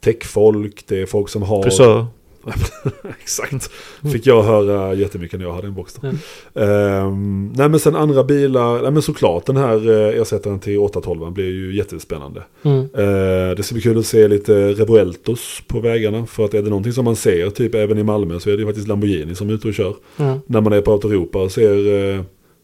techfolk, 0.00 0.84
det 0.86 1.00
är 1.02 1.06
folk 1.06 1.28
som 1.28 1.42
har... 1.42 1.62
Frisör. 1.62 2.06
Exakt. 3.22 3.70
Fick 4.12 4.26
jag 4.26 4.42
höra 4.42 4.94
jättemycket 4.94 5.40
när 5.40 5.46
jag 5.46 5.54
hade 5.54 5.66
en 5.66 5.74
Boxster. 5.74 6.00
Mm. 6.02 6.16
Ehm, 6.54 7.52
nej 7.56 7.68
men 7.68 7.80
sen 7.80 7.96
andra 7.96 8.24
bilar, 8.24 8.82
nej 8.82 8.90
men 8.90 9.02
såklart 9.02 9.46
den 9.46 9.56
här 9.56 9.90
eh, 9.90 10.20
ersättaren 10.20 10.60
till 10.60 10.78
812 10.78 11.32
blir 11.32 11.50
ju 11.50 11.76
jättespännande. 11.76 12.42
Mm. 12.62 12.78
Eh, 12.80 13.56
det 13.56 13.62
ska 13.62 13.74
bli 13.74 13.82
kul 13.82 13.98
att 13.98 14.06
se 14.06 14.28
lite 14.28 14.72
Revueltos 14.72 15.62
på 15.66 15.80
vägarna. 15.80 16.26
För 16.26 16.44
att 16.44 16.54
är 16.54 16.62
det 16.62 16.68
någonting 16.68 16.92
som 16.92 17.04
man 17.04 17.16
ser, 17.16 17.50
typ 17.50 17.74
även 17.74 17.98
i 17.98 18.02
Malmö, 18.02 18.40
så 18.40 18.50
är 18.50 18.54
det 18.54 18.60
ju 18.60 18.66
faktiskt 18.66 18.88
Lamborghini 18.88 19.34
som 19.34 19.48
är 19.48 19.52
ute 19.52 19.68
och 19.68 19.74
kör. 19.74 19.94
Ja. 20.16 20.40
När 20.46 20.60
man 20.60 20.72
är 20.72 20.80
på 20.80 20.92
Autoeuropa 20.92 21.42
och 21.42 21.52
ser 21.52 22.14
eh, 22.14 22.22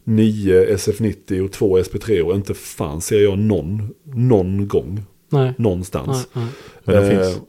9 0.09 0.64
SF90 0.76 1.44
och 1.44 1.52
2 1.52 1.78
SP3 1.78 2.20
och 2.20 2.34
inte 2.34 2.54
fan 2.54 3.00
ser 3.00 3.22
jag 3.22 3.38
någon, 3.38 3.90
någon 4.14 4.68
gång, 4.68 5.02
Nej. 5.30 5.42
Nej, 5.42 5.54
någonstans. 5.59 6.28
nej. 6.32 6.44
Men 6.84 6.94
de 6.96 7.02
Eh, 7.02 7.09
finns. 7.11 7.40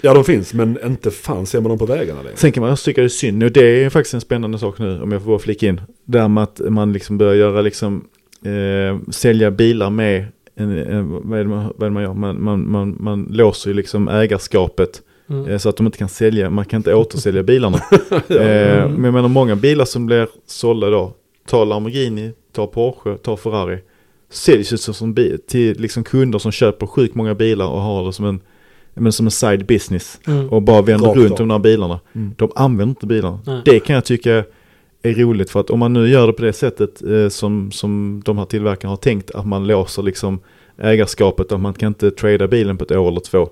Ja 0.00 0.14
de 0.14 0.24
finns, 0.24 0.54
men 0.54 0.78
inte 0.86 1.10
fan 1.10 1.46
ser 1.46 1.60
man 1.60 1.68
dem 1.68 1.78
på 1.78 1.86
vägarna 1.86 2.22
längre. 2.22 2.36
Sen 2.36 2.52
kan 2.52 2.60
man 2.62 2.72
också 2.72 2.84
tycka 2.84 3.00
det 3.00 3.06
är 3.06 3.08
synd, 3.08 3.42
och 3.42 3.52
det 3.52 3.84
är 3.84 3.90
faktiskt 3.90 4.14
en 4.14 4.20
spännande 4.20 4.58
sak 4.58 4.78
nu 4.78 5.00
om 5.02 5.12
jag 5.12 5.22
får 5.22 5.28
bara 5.30 5.38
flika 5.38 5.66
in. 5.66 5.80
Där 6.04 6.28
med 6.28 6.42
att 6.42 6.60
man 6.68 6.92
liksom 6.92 7.18
börjar 7.18 7.34
göra 7.34 7.60
liksom, 7.60 8.04
eh, 8.44 9.10
sälja 9.10 9.50
bilar 9.50 9.90
med, 9.90 10.24
en, 10.54 10.70
en, 10.78 11.10
vad, 11.28 11.38
är 11.38 11.44
det 11.44 11.50
man, 11.50 11.64
vad 11.76 11.82
är 11.82 11.86
det 11.86 11.90
man 11.94 12.02
gör? 12.02 12.14
Man, 12.14 12.42
man, 12.44 12.70
man, 12.70 12.96
man 13.00 13.28
låser 13.30 13.70
ju 13.70 13.74
liksom 13.76 14.08
ägarskapet 14.08 15.02
Mm. 15.30 15.46
eh, 15.46 15.58
så 15.58 15.68
att 15.68 15.76
de 15.76 15.86
inte 15.86 15.98
kan 15.98 16.08
sälja, 16.08 16.50
man 16.50 16.64
kan 16.64 16.76
inte 16.78 16.94
återsälja 16.94 17.42
bilarna. 17.42 17.76
eh, 18.10 18.88
men 18.88 19.04
jag 19.04 19.14
menar 19.14 19.28
många 19.28 19.56
bilar 19.56 19.84
som 19.84 20.06
blir 20.06 20.28
sålda 20.46 20.88
idag, 20.88 21.12
ta 21.46 21.64
Lamborghini, 21.64 22.32
ta 22.52 22.66
Porsche, 22.66 23.16
ta 23.16 23.36
Ferrari, 23.36 23.78
säljs 24.30 24.72
ju 24.72 24.76
som 24.76 25.14
bil, 25.14 25.38
till 25.46 25.80
liksom 25.80 26.04
kunder 26.04 26.38
som 26.38 26.52
köper 26.52 26.86
sjukt 26.86 27.14
många 27.14 27.34
bilar 27.34 27.66
och 27.66 27.80
har 27.80 28.06
det 28.06 28.12
som 28.12 28.24
en, 28.24 28.40
men 28.94 29.12
som 29.12 29.26
en 29.26 29.30
side 29.30 29.66
business 29.66 30.20
Mm. 30.26 30.48
och 30.48 30.62
bara 30.62 30.82
vänder 30.82 31.06
Rakt 31.08 31.18
runt 31.18 31.32
av. 31.32 31.38
de 31.38 31.50
här 31.50 31.58
bilarna. 31.58 32.00
Mm. 32.14 32.34
De 32.38 32.50
använder 32.54 32.90
inte 32.90 33.06
bilarna. 33.06 33.40
Nej. 33.46 33.62
Det 33.64 33.80
kan 33.80 33.94
jag 33.94 34.04
tycka 34.04 34.44
är 35.02 35.14
roligt 35.14 35.50
för 35.50 35.60
att 35.60 35.70
om 35.70 35.78
man 35.78 35.92
nu 35.92 36.08
gör 36.08 36.26
det 36.26 36.32
på 36.32 36.42
det 36.42 36.52
sättet 36.52 37.02
eh, 37.02 37.28
som, 37.28 37.70
som 37.72 38.22
de 38.24 38.38
här 38.38 38.44
tillverkarna 38.44 38.92
har 38.92 38.96
tänkt 38.96 39.30
att 39.30 39.46
man 39.46 39.66
låser 39.66 40.02
liksom 40.02 40.40
ägarskapet 40.78 41.52
och 41.52 41.60
man 41.60 41.74
kan 41.74 41.86
inte 41.86 42.10
trada 42.10 42.48
bilen 42.48 42.76
på 42.78 42.84
ett 42.84 42.90
år 42.90 43.08
eller 43.08 43.20
två. 43.20 43.48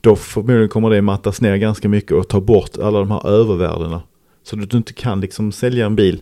Då 0.00 0.16
förmodligen 0.16 0.68
kommer 0.68 0.90
det 0.90 1.02
mattas 1.02 1.40
ner 1.40 1.56
ganska 1.56 1.88
mycket 1.88 2.12
och 2.12 2.28
ta 2.28 2.40
bort 2.40 2.78
alla 2.78 2.98
de 2.98 3.10
här 3.10 3.28
övervärdena 3.28 4.02
Så 4.42 4.60
att 4.60 4.70
du 4.70 4.76
inte 4.76 4.92
kan 4.92 5.20
liksom 5.20 5.52
sälja 5.52 5.86
en 5.86 5.96
bil. 5.96 6.20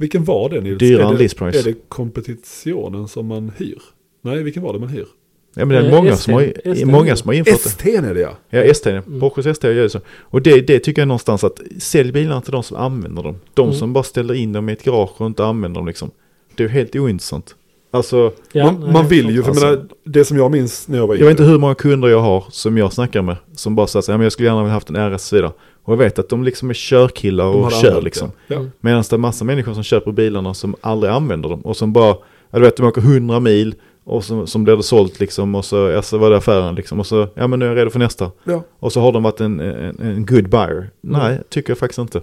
Vilken 0.00 0.24
var 0.24 0.48
det 0.48 0.60
Nils? 0.60 0.78
Dyrare 0.78 1.06
är 1.06 1.10
än 1.10 1.16
list 1.16 1.36
price. 1.36 1.58
Är 1.58 1.62
det 1.62 1.74
kompetitionen 1.88 3.08
som 3.08 3.26
man 3.26 3.52
hyr? 3.56 3.78
Nej, 4.22 4.42
vilken 4.42 4.62
var 4.62 4.72
det 4.72 4.78
man 4.78 4.88
hyr? 4.88 5.06
Ja 5.54 5.64
men 5.64 5.68
det 5.68 5.76
är 5.76 5.84
Eh, 5.90 5.96
många, 5.96 6.10
ST. 6.10 6.22
som 6.22 6.34
har, 6.34 6.52
ST. 6.64 6.84
många 6.84 7.16
som 7.16 7.28
har 7.28 7.34
infört 7.34 7.52
det. 7.64 7.68
ST 7.70 7.94
är 7.96 8.14
det 8.14 8.20
ja. 8.20 8.36
Ja, 8.50 8.62
ST, 8.62 8.90
Mm. 8.90 9.20
Porsches 9.20 9.46
ST 9.46 9.68
gör 9.68 9.82
det 9.82 9.90
så. 9.90 10.00
Och 10.20 10.42
det, 10.42 10.60
det 10.60 10.78
tycker 10.78 11.02
jag 11.02 11.08
någonstans 11.08 11.44
att 11.44 11.60
sälj 11.78 12.12
bilarna 12.12 12.40
till 12.40 12.52
de 12.52 12.62
som 12.62 12.76
använder 12.76 13.22
dem. 13.22 13.36
De 13.54 13.62
Mm. 13.68 13.78
som 13.78 13.92
bara 13.92 14.04
ställer 14.04 14.34
in 14.34 14.52
dem 14.52 14.68
i 14.68 14.72
ett 14.72 14.84
garage 14.84 15.20
och 15.20 15.26
inte 15.26 15.44
använder 15.44 15.78
dem 15.80 15.86
liksom. 15.86 16.10
Det 16.56 16.62
är 16.64 16.68
ju 16.68 16.74
helt 16.74 16.96
ointressant. 16.96 17.54
Alltså, 17.92 18.32
Ja, 18.52 18.64
man, 18.72 18.80
nej, 18.80 18.92
man 18.92 19.08
vill 19.08 19.30
ju, 19.30 19.42
för 19.42 19.50
alltså- 19.50 19.64
menar, 19.66 19.86
det 20.04 20.24
som 20.24 20.36
jag 20.36 20.50
minns 20.50 20.88
när 20.88 20.98
jag 20.98 21.06
var 21.06 21.14
jag 21.14 21.22
vet 21.24 21.30
inte 21.30 21.42
hur 21.42 21.58
många 21.58 21.74
kunder 21.74 22.08
jag 22.08 22.20
har 22.20 22.44
som 22.50 22.78
jag 22.78 22.92
snackar 22.92 23.22
med. 23.22 23.36
Som 23.54 23.74
bara 23.74 23.86
säger 23.86 24.06
här, 24.12 24.18
men 24.18 24.22
jag 24.24 24.32
skulle 24.32 24.48
gärna 24.48 24.62
vilja 24.62 24.72
haft 24.74 24.90
en 24.90 24.96
RS 24.96 25.32
vidare. 25.32 25.52
Och 25.90 25.94
jag 25.94 25.98
vet 26.04 26.18
att 26.18 26.28
de 26.28 26.44
liksom 26.44 26.70
är 26.70 26.74
körkillar 26.74 27.44
och 27.46 27.72
kör 27.72 28.02
liksom. 28.02 28.32
Ja. 28.46 28.56
Mm. 28.56 28.70
Medan 28.80 29.04
det 29.10 29.16
är 29.16 29.18
massa 29.18 29.44
människor 29.44 29.74
som 29.74 29.82
köper 29.82 30.12
bilarna 30.12 30.54
som 30.54 30.76
aldrig 30.80 31.12
använder 31.12 31.48
dem. 31.48 31.60
Och 31.60 31.76
som 31.76 31.92
bara, 31.92 32.16
ja, 32.50 32.58
du 32.58 32.60
vet 32.60 32.76
de 32.76 32.86
åker 32.86 33.00
100 33.00 33.40
mil. 33.40 33.74
Och 34.04 34.24
så, 34.24 34.46
som 34.46 34.64
blir 34.64 34.76
det 34.76 34.82
sålt 34.82 35.20
liksom. 35.20 35.54
Och 35.54 35.64
så, 35.64 35.96
alltså 35.96 36.18
var 36.18 36.30
det 36.30 36.36
affären 36.36 36.74
liksom. 36.74 37.00
Och 37.00 37.06
så, 37.06 37.28
ja 37.34 37.46
men 37.46 37.58
nu 37.58 37.64
är 37.64 37.68
jag 37.68 37.76
redo 37.78 37.90
för 37.90 37.98
nästa. 37.98 38.30
Ja. 38.44 38.62
Och 38.78 38.92
så 38.92 39.00
har 39.00 39.12
de 39.12 39.22
varit 39.22 39.40
en, 39.40 39.60
en, 39.60 40.00
en 40.00 40.26
good 40.26 40.48
buyer. 40.48 40.90
Nej, 41.00 41.38
tycker 41.48 41.70
jag 41.70 41.78
faktiskt 41.78 41.98
inte. 41.98 42.20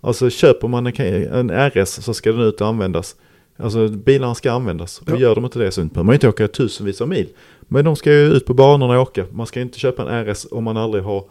Alltså 0.00 0.30
köper 0.30 0.68
man 0.68 0.86
en, 0.86 1.50
en 1.50 1.70
RS 1.70 2.04
så 2.04 2.14
ska 2.14 2.32
den 2.32 2.40
ut 2.40 2.60
och 2.60 2.66
användas. 2.66 3.16
Alltså 3.58 3.88
bilarna 3.88 4.34
ska 4.34 4.52
användas. 4.52 4.98
Och 4.98 5.10
Ja. 5.10 5.16
gör 5.16 5.34
de 5.34 5.44
inte 5.44 5.58
det 5.58 5.70
så 5.70 5.80
behöver 5.80 6.02
man 6.04 6.14
inte 6.14 6.28
åka 6.28 6.48
tusenvis 6.48 7.00
av 7.00 7.08
mil. 7.08 7.26
Men 7.68 7.84
de 7.84 7.96
ska 7.96 8.12
ju 8.12 8.32
ut 8.32 8.46
på 8.46 8.54
banorna 8.54 8.94
och 8.96 9.02
åka. 9.02 9.24
Man 9.32 9.46
ska 9.46 9.60
inte 9.60 9.78
köpa 9.78 10.02
en 10.12 10.24
RS 10.26 10.46
om 10.50 10.64
man 10.64 10.76
aldrig 10.76 11.04
har 11.04 11.24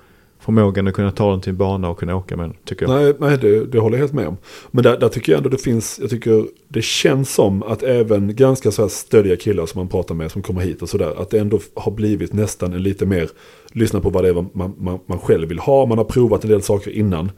förmågan 0.46 0.88
att 0.88 0.94
kunna 0.94 1.12
ta 1.12 1.32
den 1.32 1.42
till 1.42 1.50
en 1.50 1.58
bana 1.58 1.90
och 1.90 2.00
kunna 2.00 2.16
åka 2.16 2.38
med 2.38 2.46
den. 2.46 2.56
Tycker 2.66 2.86
jag. 2.86 3.02
Nej, 3.02 3.14
nej 3.20 3.38
det, 3.38 3.66
det 3.66 3.80
håller 3.80 3.98
jag 3.98 4.02
helt 4.02 4.14
med 4.14 4.28
om. 4.28 4.38
Men 4.72 4.84
där, 4.84 4.98
där 5.00 5.10
tycker 5.10 5.32
jag 5.32 5.38
ändå 5.38 5.50
det 5.50 5.58
finns, 5.58 6.00
jag 6.02 6.10
tycker 6.10 6.46
det 6.68 6.84
känns 6.84 7.34
som 7.34 7.64
att 7.64 7.84
även 7.84 8.36
ganska 8.36 8.72
så 8.72 8.82
här 8.82 8.90
stödiga 8.90 9.36
killar 9.36 9.66
som 9.66 9.80
man 9.80 9.88
pratar 9.88 10.16
med 10.16 10.32
som 10.32 10.42
kommer 10.42 10.62
hit 10.62 10.82
och 10.82 10.90
sådär, 10.90 11.22
att 11.22 11.30
det 11.30 11.40
ändå 11.40 11.60
har 11.74 11.92
blivit 11.92 12.34
nästan 12.34 12.74
en 12.74 12.84
lite 12.84 13.06
mer, 13.06 13.30
lyssna 13.72 14.02
på 14.02 14.10
vad 14.10 14.24
det 14.24 14.30
är 14.30 14.34
man, 14.34 14.74
man, 14.78 15.00
man 15.06 15.20
själv 15.20 15.50
vill 15.50 15.60
ha, 15.60 15.86
man 15.86 15.98
har 15.98 16.06
provat 16.06 16.44
en 16.44 16.50
del 16.50 16.62
saker 16.62 16.92
innan. 16.92 17.32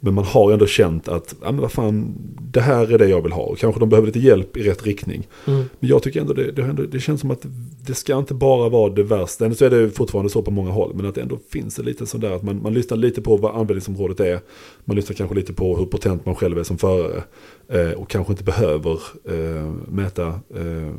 Men 0.00 0.14
man 0.14 0.24
har 0.24 0.52
ändå 0.52 0.66
känt 0.66 1.08
att, 1.08 1.34
ja 1.42 1.52
men 1.52 1.60
vad 1.60 1.72
fan, 1.72 2.14
det 2.40 2.60
här 2.60 2.92
är 2.92 2.98
det 2.98 3.08
jag 3.08 3.22
vill 3.22 3.32
ha. 3.32 3.42
Och 3.42 3.58
kanske 3.58 3.80
de 3.80 3.88
behöver 3.88 4.06
lite 4.06 4.18
hjälp 4.18 4.56
i 4.56 4.62
rätt 4.62 4.86
riktning. 4.86 5.26
Mm. 5.46 5.64
Men 5.80 5.90
jag 5.90 6.02
tycker 6.02 6.20
ändå 6.20 6.32
det, 6.32 6.52
det, 6.52 6.62
ändå, 6.62 6.82
det 6.82 7.00
känns 7.00 7.20
som 7.20 7.30
att 7.30 7.46
det 7.86 7.94
ska 7.94 8.18
inte 8.18 8.34
bara 8.34 8.68
vara 8.68 8.92
det 8.92 9.02
värsta. 9.02 9.44
Ändå 9.44 9.56
så 9.56 9.64
är 9.64 9.70
det 9.70 9.90
fortfarande 9.90 10.30
så 10.30 10.42
på 10.42 10.50
många 10.50 10.70
håll. 10.70 10.92
Men 10.94 11.06
att 11.06 11.14
det 11.14 11.20
ändå 11.20 11.38
finns 11.48 11.78
en 11.78 11.84
liten 11.84 12.06
sån 12.06 12.20
där 12.20 12.30
att 12.30 12.42
man, 12.42 12.62
man 12.62 12.74
lyssnar 12.74 12.98
lite 12.98 13.22
på 13.22 13.36
vad 13.36 13.54
användningsområdet 13.54 14.20
är. 14.20 14.40
Man 14.84 14.96
lyssnar 14.96 15.16
kanske 15.16 15.36
lite 15.36 15.52
på 15.52 15.76
hur 15.76 15.86
potent 15.86 16.26
man 16.26 16.34
själv 16.34 16.58
är 16.58 16.62
som 16.62 16.78
förare. 16.78 17.22
Eh, 17.68 17.90
och 17.90 18.10
kanske 18.10 18.32
inte 18.32 18.44
behöver 18.44 19.00
eh, 19.24 19.72
mäta 19.88 20.26
eh, 20.28 20.94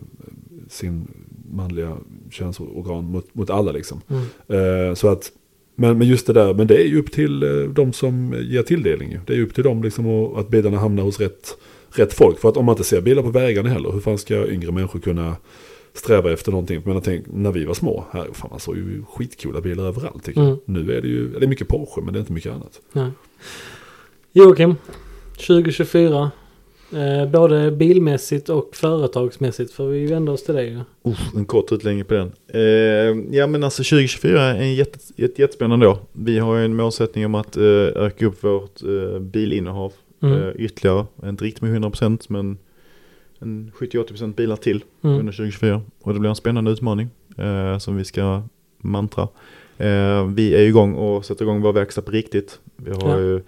sin 0.69 1.07
manliga 1.51 1.97
könsorgan 2.29 3.05
mot, 3.05 3.35
mot 3.35 3.49
alla 3.49 3.71
liksom. 3.71 4.01
Mm. 4.07 4.89
Eh, 4.89 4.93
så 4.93 5.07
att, 5.07 5.31
men, 5.79 5.97
men 5.97 6.07
just 6.07 6.27
det 6.27 6.33
där, 6.33 6.53
men 6.53 6.67
det 6.67 6.77
är 6.77 6.85
ju 6.87 6.99
upp 6.99 7.11
till 7.11 7.43
eh, 7.43 7.49
de 7.69 7.93
som 7.93 8.35
ger 8.41 8.63
tilldelning. 8.63 9.19
Det 9.25 9.33
är 9.33 9.37
ju 9.37 9.43
upp 9.43 9.53
till 9.53 9.63
dem 9.63 9.83
liksom 9.83 10.35
att 10.35 10.49
bilarna 10.49 10.77
hamnar 10.77 11.03
hos 11.03 11.19
rätt, 11.19 11.57
rätt 11.89 12.13
folk. 12.13 12.39
För 12.39 12.49
att 12.49 12.57
om 12.57 12.65
man 12.65 12.73
inte 12.73 12.83
ser 12.83 13.01
bilar 13.01 13.21
på 13.23 13.29
vägarna 13.29 13.69
heller, 13.69 13.91
hur 13.91 13.99
fan 13.99 14.17
ska 14.17 14.47
yngre 14.47 14.71
människor 14.71 14.99
kunna 14.99 15.35
sträva 15.93 16.33
efter 16.33 16.51
någonting? 16.51 16.81
Men 16.85 16.93
jag 16.93 17.03
tänk, 17.03 17.25
när 17.33 17.51
vi 17.51 17.65
var 17.65 17.73
små, 17.73 18.05
här, 18.11 18.27
fan 18.33 18.49
man 18.51 18.59
såg 18.59 18.77
ju 18.77 19.03
skitcoola 19.13 19.61
bilar 19.61 19.83
överallt 19.83 20.23
tycker 20.23 20.41
Mm. 20.41 20.51
jag. 20.51 20.59
Nu 20.75 20.91
är 20.93 21.01
det 21.01 21.07
ju, 21.07 21.29
det 21.29 21.45
är 21.45 21.47
mycket 21.49 21.67
Porsche 21.67 22.01
men 22.01 22.13
det 22.13 22.17
är 22.17 22.21
inte 22.21 22.33
mycket 22.33 22.53
annat. 22.53 22.79
Nej. 22.93 23.11
Joakim, 24.33 24.75
2024. 25.47 26.31
Eh, 26.93 27.29
både 27.31 27.71
bilmässigt 27.71 28.49
och 28.49 28.75
företagsmässigt. 28.75 29.71
För 29.73 29.87
vi 29.87 30.05
vänder 30.05 30.33
oss 30.33 30.43
till 30.43 30.55
dig. 30.55 30.73
Ja. 31.03 31.11
Uff, 31.11 31.19
en 31.35 31.45
kort 31.45 31.71
utläggning 31.71 32.05
på 32.05 32.13
den. 32.13 32.31
Eh, 32.47 32.61
ja 33.37 33.47
men 33.47 33.63
alltså 33.63 33.83
2024 33.83 34.41
är 34.43 34.55
en 34.55 34.75
jätte, 34.75 34.99
jätte, 35.15 35.41
jättespännande 35.41 35.87
år. 35.87 35.97
Vi 36.11 36.39
har 36.39 36.55
ju 36.57 36.65
en 36.65 36.75
målsättning 36.75 37.25
om 37.25 37.35
att 37.35 37.57
eh, 37.57 37.63
öka 37.95 38.25
upp 38.25 38.43
vårt 38.43 38.81
eh, 38.83 39.19
bilinnehav 39.19 39.93
Mm. 40.21 40.41
eh, 40.43 40.49
ytterligare. 40.55 41.05
Inte 41.23 41.45
riktigt 41.45 41.61
med 41.61 41.71
100% 41.83 42.25
men 42.29 42.57
en 43.39 43.71
70-80% 43.79 44.35
bilar 44.35 44.55
till 44.55 44.83
Mm. 45.03 45.19
under 45.19 45.33
2024. 45.33 45.81
Och 46.01 46.13
det 46.13 46.19
blir 46.19 46.29
en 46.29 46.35
spännande 46.35 46.71
utmaning 46.71 47.07
eh, 47.37 47.77
som 47.77 47.95
vi 47.97 48.05
ska 48.05 48.41
mantra. 48.77 49.27
Eh, 49.77 50.25
vi 50.25 50.53
är 50.55 50.61
igång 50.61 50.93
och 50.93 51.25
sätter 51.25 51.45
igång 51.45 51.61
vår 51.61 51.73
verkstad 51.73 52.01
på 52.01 52.11
riktigt. 52.11 52.59
Vi 52.75 52.91
har 52.91 53.09
Ja. 53.09 53.19
ju 53.19 53.41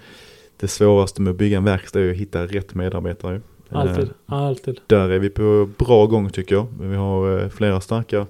det 0.62 0.68
svåraste 0.68 1.22
med 1.22 1.32
att 1.32 1.38
bygga 1.38 1.57
en 1.57 1.64
verkstad 1.64 1.99
är 1.99 2.12
att 2.12 2.18
hitta 2.18 2.45
rätt 2.45 2.76
medarbetare. 2.76 3.36
Eh, 3.36 3.78
Alltid. 3.80 4.09
Alltid. 4.26 4.80
där 4.88 5.09
är 5.09 5.20
vi 5.20 5.30
på 5.30 5.70
bra 5.78 6.05
gång 6.05 6.30
tycker 6.30 6.55
jag. 6.55 6.68
Vi 6.82 6.95
har 6.95 7.39
eh, 7.39 7.49
flera 7.49 7.82
starka 7.82 8.26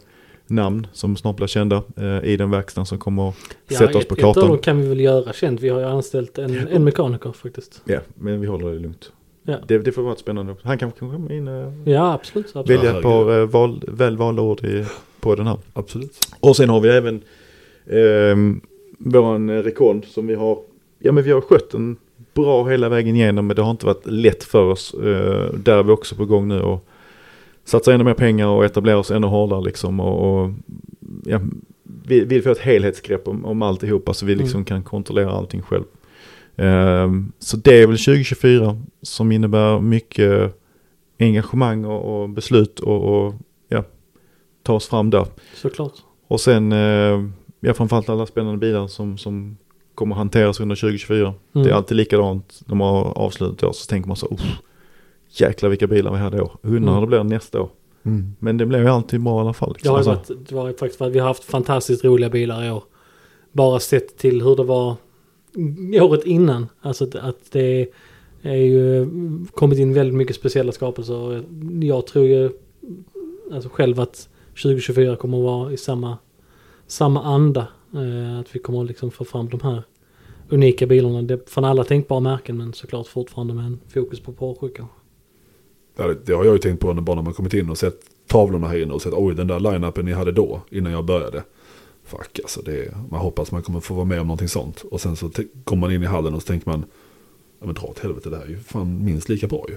namn 0.47 0.87
som 0.93 1.17
snart 1.17 1.35
blir 1.35 1.47
kända 1.47 1.83
eh, 1.97 2.23
i 2.23 2.37
den 2.37 2.51
verkstaden 2.51 2.85
som 2.85 2.97
kommer 2.99 3.29
att 3.29 3.35
sätta 3.69 3.97
oss 3.97 4.03
ett, 4.03 4.09
på 4.09 4.15
ett 4.15 4.23
av 4.23 4.33
kartan. 4.33 4.49
dem 4.49 4.57
kan 4.57 4.81
vi 4.81 4.87
väl 4.87 4.99
göra 4.99 5.33
känt. 5.33 5.61
Vi 5.61 5.69
har 5.69 5.79
ju 5.79 5.85
anställt 5.85 6.37
en, 6.37 6.67
en 6.67 6.83
mekaniker 6.83 7.31
faktiskt. 7.31 7.81
Ja, 7.85 7.99
men 8.15 8.41
vi 8.41 8.47
håller 8.47 8.71
det 8.71 8.79
lugnt. 8.79 9.11
Ja, 9.43 9.57
Det, 9.67 9.77
det 9.77 9.91
får 9.91 10.01
vara 10.01 10.13
ett 10.13 10.19
spännande. 10.19 10.55
Han 10.63 10.77
kanske 10.77 10.99
kan 10.99 11.11
komma 11.11 11.33
in 11.33 11.47
och 11.47 11.73
ja 11.85 12.13
absolut. 12.13 12.45
absolut. 12.55 12.69
välja 12.69 12.97
ett 12.97 13.03
par 13.03 13.39
eh, 13.39 13.45
val, 13.45 13.83
väl 13.87 14.17
valda 14.17 14.41
ord 14.41 14.63
i, 14.63 14.85
på 15.19 15.35
den 15.35 15.47
här. 15.47 15.57
Absolut. 15.73 16.17
Och 16.39 16.55
sen 16.55 16.69
har 16.69 16.79
vi 16.79 16.89
även 16.89 17.21
eh, 17.85 18.61
våran 18.97 19.63
rekord 19.63 20.05
som 20.05 20.27
vi 20.27 20.35
har, 20.35 20.59
ja 20.99 21.11
men 21.11 21.23
vi 21.23 21.31
har 21.31 21.41
skött 21.41 21.69
den 21.71 21.97
bra 22.33 22.65
hela 22.65 22.89
vägen 22.89 23.15
igenom 23.15 23.47
men 23.47 23.55
det 23.55 23.61
har 23.61 23.71
inte 23.71 23.85
varit 23.85 24.05
lätt 24.05 24.43
för 24.43 24.63
oss. 24.63 24.93
Eh, 24.93 25.53
där 25.53 25.77
är 25.77 25.83
vi 25.83 25.91
också 25.91 26.15
på 26.15 26.25
gång 26.25 26.47
nu 26.47 26.61
och 26.61 26.85
satsa 27.65 27.93
ännu 27.93 28.03
mer 28.03 28.13
pengar 28.13 28.47
och 28.47 28.65
etablera 28.65 28.97
oss 28.97 29.11
ännu 29.11 29.27
hårdare 29.27 29.61
liksom 29.63 29.99
och, 29.99 30.43
och 30.43 30.51
ja, 31.25 31.39
vi 31.83 32.19
vi 32.19 32.25
vill 32.25 32.43
få 32.43 32.51
ett 32.51 32.57
helhetsgrepp 32.57 33.27
om, 33.27 33.45
om 33.45 33.61
alltihopa 33.61 34.13
så 34.13 34.25
vi 34.25 34.35
liksom 34.35 34.57
Mm. 34.57 34.65
kan 34.65 34.83
kontrollera 34.83 35.31
allting 35.31 35.61
själv. 35.61 35.83
Eh, 36.55 37.11
så 37.39 37.57
det 37.57 37.81
är 37.81 37.87
väl 37.87 37.97
2024 37.97 38.81
som 39.01 39.31
innebär 39.31 39.79
mycket 39.79 40.57
engagemang 41.19 41.85
och, 41.85 42.21
och 42.21 42.29
beslut 42.29 42.79
och, 42.79 43.25
och 43.25 43.33
ja, 43.67 43.83
ta 44.63 44.73
oss 44.73 44.87
fram 44.87 45.09
där. 45.09 45.25
Såklart. 45.55 45.93
Och 46.27 46.41
sen, 46.41 46.71
eh, 46.71 47.25
ja 47.59 47.73
framförallt 47.73 48.09
alla 48.09 48.25
spännande 48.25 48.57
bilar 48.57 48.87
som, 48.87 49.17
som 49.17 49.57
kommer 49.95 50.15
hanteras 50.15 50.59
under 50.59 50.75
2024. 50.75 51.19
Mm. 51.27 51.37
Det 51.67 51.71
är 51.71 51.75
alltid 51.75 51.97
likadant 51.97 52.61
när 52.65 52.75
man 52.75 52.87
har 52.95 53.17
avslutat 53.17 53.63
år 53.63 53.71
så 53.73 53.85
tänker 53.89 54.07
man 54.07 54.17
så, 54.17 54.27
"Uff, 54.27 54.41
jäklar 55.29 55.69
vilka 55.69 55.87
bilar 55.87 56.11
vi 56.11 56.17
hade 56.17 56.37
i 56.37 56.41
år. 56.41 56.51
Undrar 56.61 56.77
Mm. 56.77 56.93
hur 56.93 57.01
det 57.01 57.07
blir 57.07 57.23
nästa 57.23 57.61
år. 57.61 57.69
Men 58.39 58.57
det 58.57 58.65
blev 58.65 58.81
ju 58.81 58.87
alltid 58.87 59.21
bra 59.23 59.37
i 59.37 59.41
alla 59.41 59.53
fall. 59.53 59.69
Det 59.69 59.73
Liksom. 59.73 59.95
har 59.95 60.03
ju 60.03 60.09
Alltså, 60.09 60.33
varit, 60.33 60.49
det 60.49 60.55
har 60.55 60.69
faktiskt 60.73 60.99
varit, 60.99 61.13
vi 61.15 61.19
har 61.19 61.27
haft 61.27 61.43
fantastiskt 61.43 62.03
roliga 62.05 62.29
bilar 62.29 62.65
i 62.67 62.71
år. 62.71 62.83
Bara 63.51 63.79
sett 63.79 64.17
till 64.17 64.41
hur 64.41 64.55
det 64.55 64.63
var 64.63 64.95
året 66.01 66.25
innan. 66.25 66.67
Alltså 66.81 67.03
att- 67.03 67.15
att 67.15 67.51
det 67.51 67.87
är 68.41 68.55
ju 68.55 69.07
kommit 69.53 69.79
in 69.79 69.93
väldigt 69.93 70.15
mycket 70.15 70.35
speciella 70.35 70.71
skapelser. 70.71 71.43
Jag 71.81 72.07
tror 72.07 72.25
ju 72.25 72.49
alltså 73.53 73.69
själv 73.69 73.99
att 73.99 74.29
2024 74.55 75.15
kommer 75.15 75.37
att 75.37 75.43
vara 75.43 75.71
i 75.71 75.77
samma, 75.77 76.17
samma 76.87 77.23
anda. 77.23 77.67
Eh, 77.93 78.39
att 78.39 78.55
vi 78.55 78.59
kommer 78.59 78.81
att 78.81 78.87
liksom 78.87 79.11
få 79.11 79.25
fram 79.25 79.49
de 79.49 79.59
här 79.63 79.83
unika 80.49 80.85
bilarna. 80.87 81.21
Det, 81.21 81.49
från 81.49 81.65
alla 81.65 81.83
tänkbara 81.83 82.19
märken 82.19 82.57
men 82.57 82.73
såklart 82.73 83.07
fortfarande 83.07 83.53
med 83.53 83.65
en 83.65 83.79
fokus 83.93 84.19
på 84.19 84.33
Porsche 84.33 84.69
kanske. 84.75 84.95
Ja, 85.97 86.13
det, 86.25 86.33
har 86.33 86.45
jag 86.45 86.53
ju 86.53 86.59
tänkt 86.59 86.79
på 86.79 86.93
när 86.93 87.01
bara 87.01 87.15
när 87.15 87.23
man 87.23 87.33
kommit 87.33 87.53
in 87.53 87.69
och 87.69 87.77
sett 87.77 87.99
tavlorna 88.27 88.67
här 88.67 88.81
inne 88.81 88.93
och 88.93 89.01
sett 89.01 89.13
oj 89.13 89.35
den 89.35 89.47
där 89.47 89.59
line-upen 89.59 90.05
ni 90.05 90.11
hade 90.13 90.31
då 90.31 90.61
innan 90.69 90.91
jag 90.91 91.05
började. 91.05 91.43
Fuck 92.05 92.39
alltså, 92.39 92.61
det 92.61 92.79
är, 92.85 92.93
man 93.09 93.19
hoppas 93.19 93.51
man 93.51 93.61
kommer 93.61 93.79
få 93.79 93.93
vara 93.93 94.05
med 94.05 94.21
om 94.21 94.27
någonting 94.27 94.47
sånt. 94.47 94.81
Och 94.91 95.01
sen 95.01 95.15
så 95.15 95.29
kommer 95.63 95.81
man 95.81 95.91
in 95.95 96.03
i 96.03 96.05
hallen 96.05 96.33
och 96.33 96.41
så 96.41 96.47
tänker 96.47 96.69
man, 96.69 96.85
ja 97.59 97.65
men 97.65 97.75
dra 97.75 97.87
åt 97.87 97.99
helvete 97.99 98.29
det 98.29 98.37
här 98.37 98.43
är 98.43 98.49
ju 98.49 98.59
fan 98.59 99.05
minst 99.05 99.29
lika 99.29 99.47
bra 99.47 99.65
ju. 99.69 99.75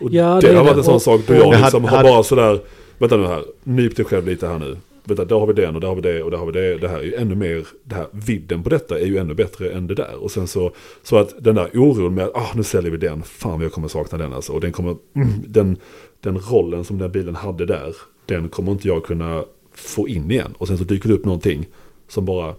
Och 0.00 0.10
Ja, 0.12 0.34
det, 0.34 0.40
det 0.40 0.52
är 0.52 0.56
har 0.56 0.64
varit 0.64 0.76
en 0.76 0.84
sån 0.84 1.00
sak 1.00 1.20
då 1.26 1.34
jag 1.34 1.60
liksom 1.60 1.84
hade- 1.84 1.96
har 1.96 2.14
bara 2.14 2.22
sådär, 2.22 2.60
vänta 2.98 3.16
nu 3.16 3.26
här, 3.26 3.44
nyp 3.64 3.96
dig 3.96 4.04
själv 4.04 4.26
lite 4.26 4.46
här 4.46 4.58
nu. 4.58 4.76
Vänta, 5.06 5.24
där 5.24 5.36
har 5.36 5.46
vi 5.46 5.52
den 5.52 5.74
och 5.74 5.80
där 5.80 5.88
har 5.88 5.94
vi 5.94 6.00
det 6.00 6.22
och 6.22 6.30
där 6.30 6.38
har 6.38 6.46
vi 6.46 6.52
det. 6.52 6.78
Det 6.78 6.88
här 6.88 6.98
är 6.98 7.02
ju 7.02 7.14
ännu 7.14 7.34
mer, 7.34 7.66
det 7.84 7.94
här 7.94 8.06
vidden 8.12 8.62
på 8.62 8.68
detta 8.68 9.00
är 9.00 9.06
ju 9.06 9.18
ännu 9.18 9.34
bättre 9.34 9.70
än 9.70 9.86
det 9.86 9.94
där. 9.94 10.14
Och 10.22 10.30
sen 10.30 10.46
så, 10.46 10.72
så 11.02 11.16
att 11.16 11.34
den 11.44 11.54
där 11.54 11.70
oron 11.74 12.14
med 12.14 12.24
att 12.24 12.36
ah, 12.36 12.52
nu 12.54 12.62
säljer 12.62 12.90
vi 12.90 12.96
den, 12.96 13.22
fan 13.22 13.60
jag 13.60 13.72
kommer 13.72 13.88
sakna 13.88 14.18
den 14.18 14.32
alltså. 14.32 14.52
Och 14.52 14.60
den 14.60 14.72
kommer, 14.72 14.96
mm, 15.16 15.28
den, 15.46 15.76
den 16.20 16.38
rollen 16.38 16.84
som 16.84 16.98
den 16.98 17.12
bilen 17.12 17.34
hade 17.34 17.66
där, 17.66 17.94
den 18.26 18.48
kommer 18.48 18.72
inte 18.72 18.88
jag 18.88 19.04
kunna 19.04 19.44
få 19.74 20.08
in 20.08 20.30
igen. 20.30 20.54
Och 20.58 20.68
sen 20.68 20.78
så 20.78 20.84
dyker 20.84 21.08
det 21.08 21.14
upp 21.14 21.24
någonting 21.24 21.66
som 22.08 22.24
bara 22.24 22.54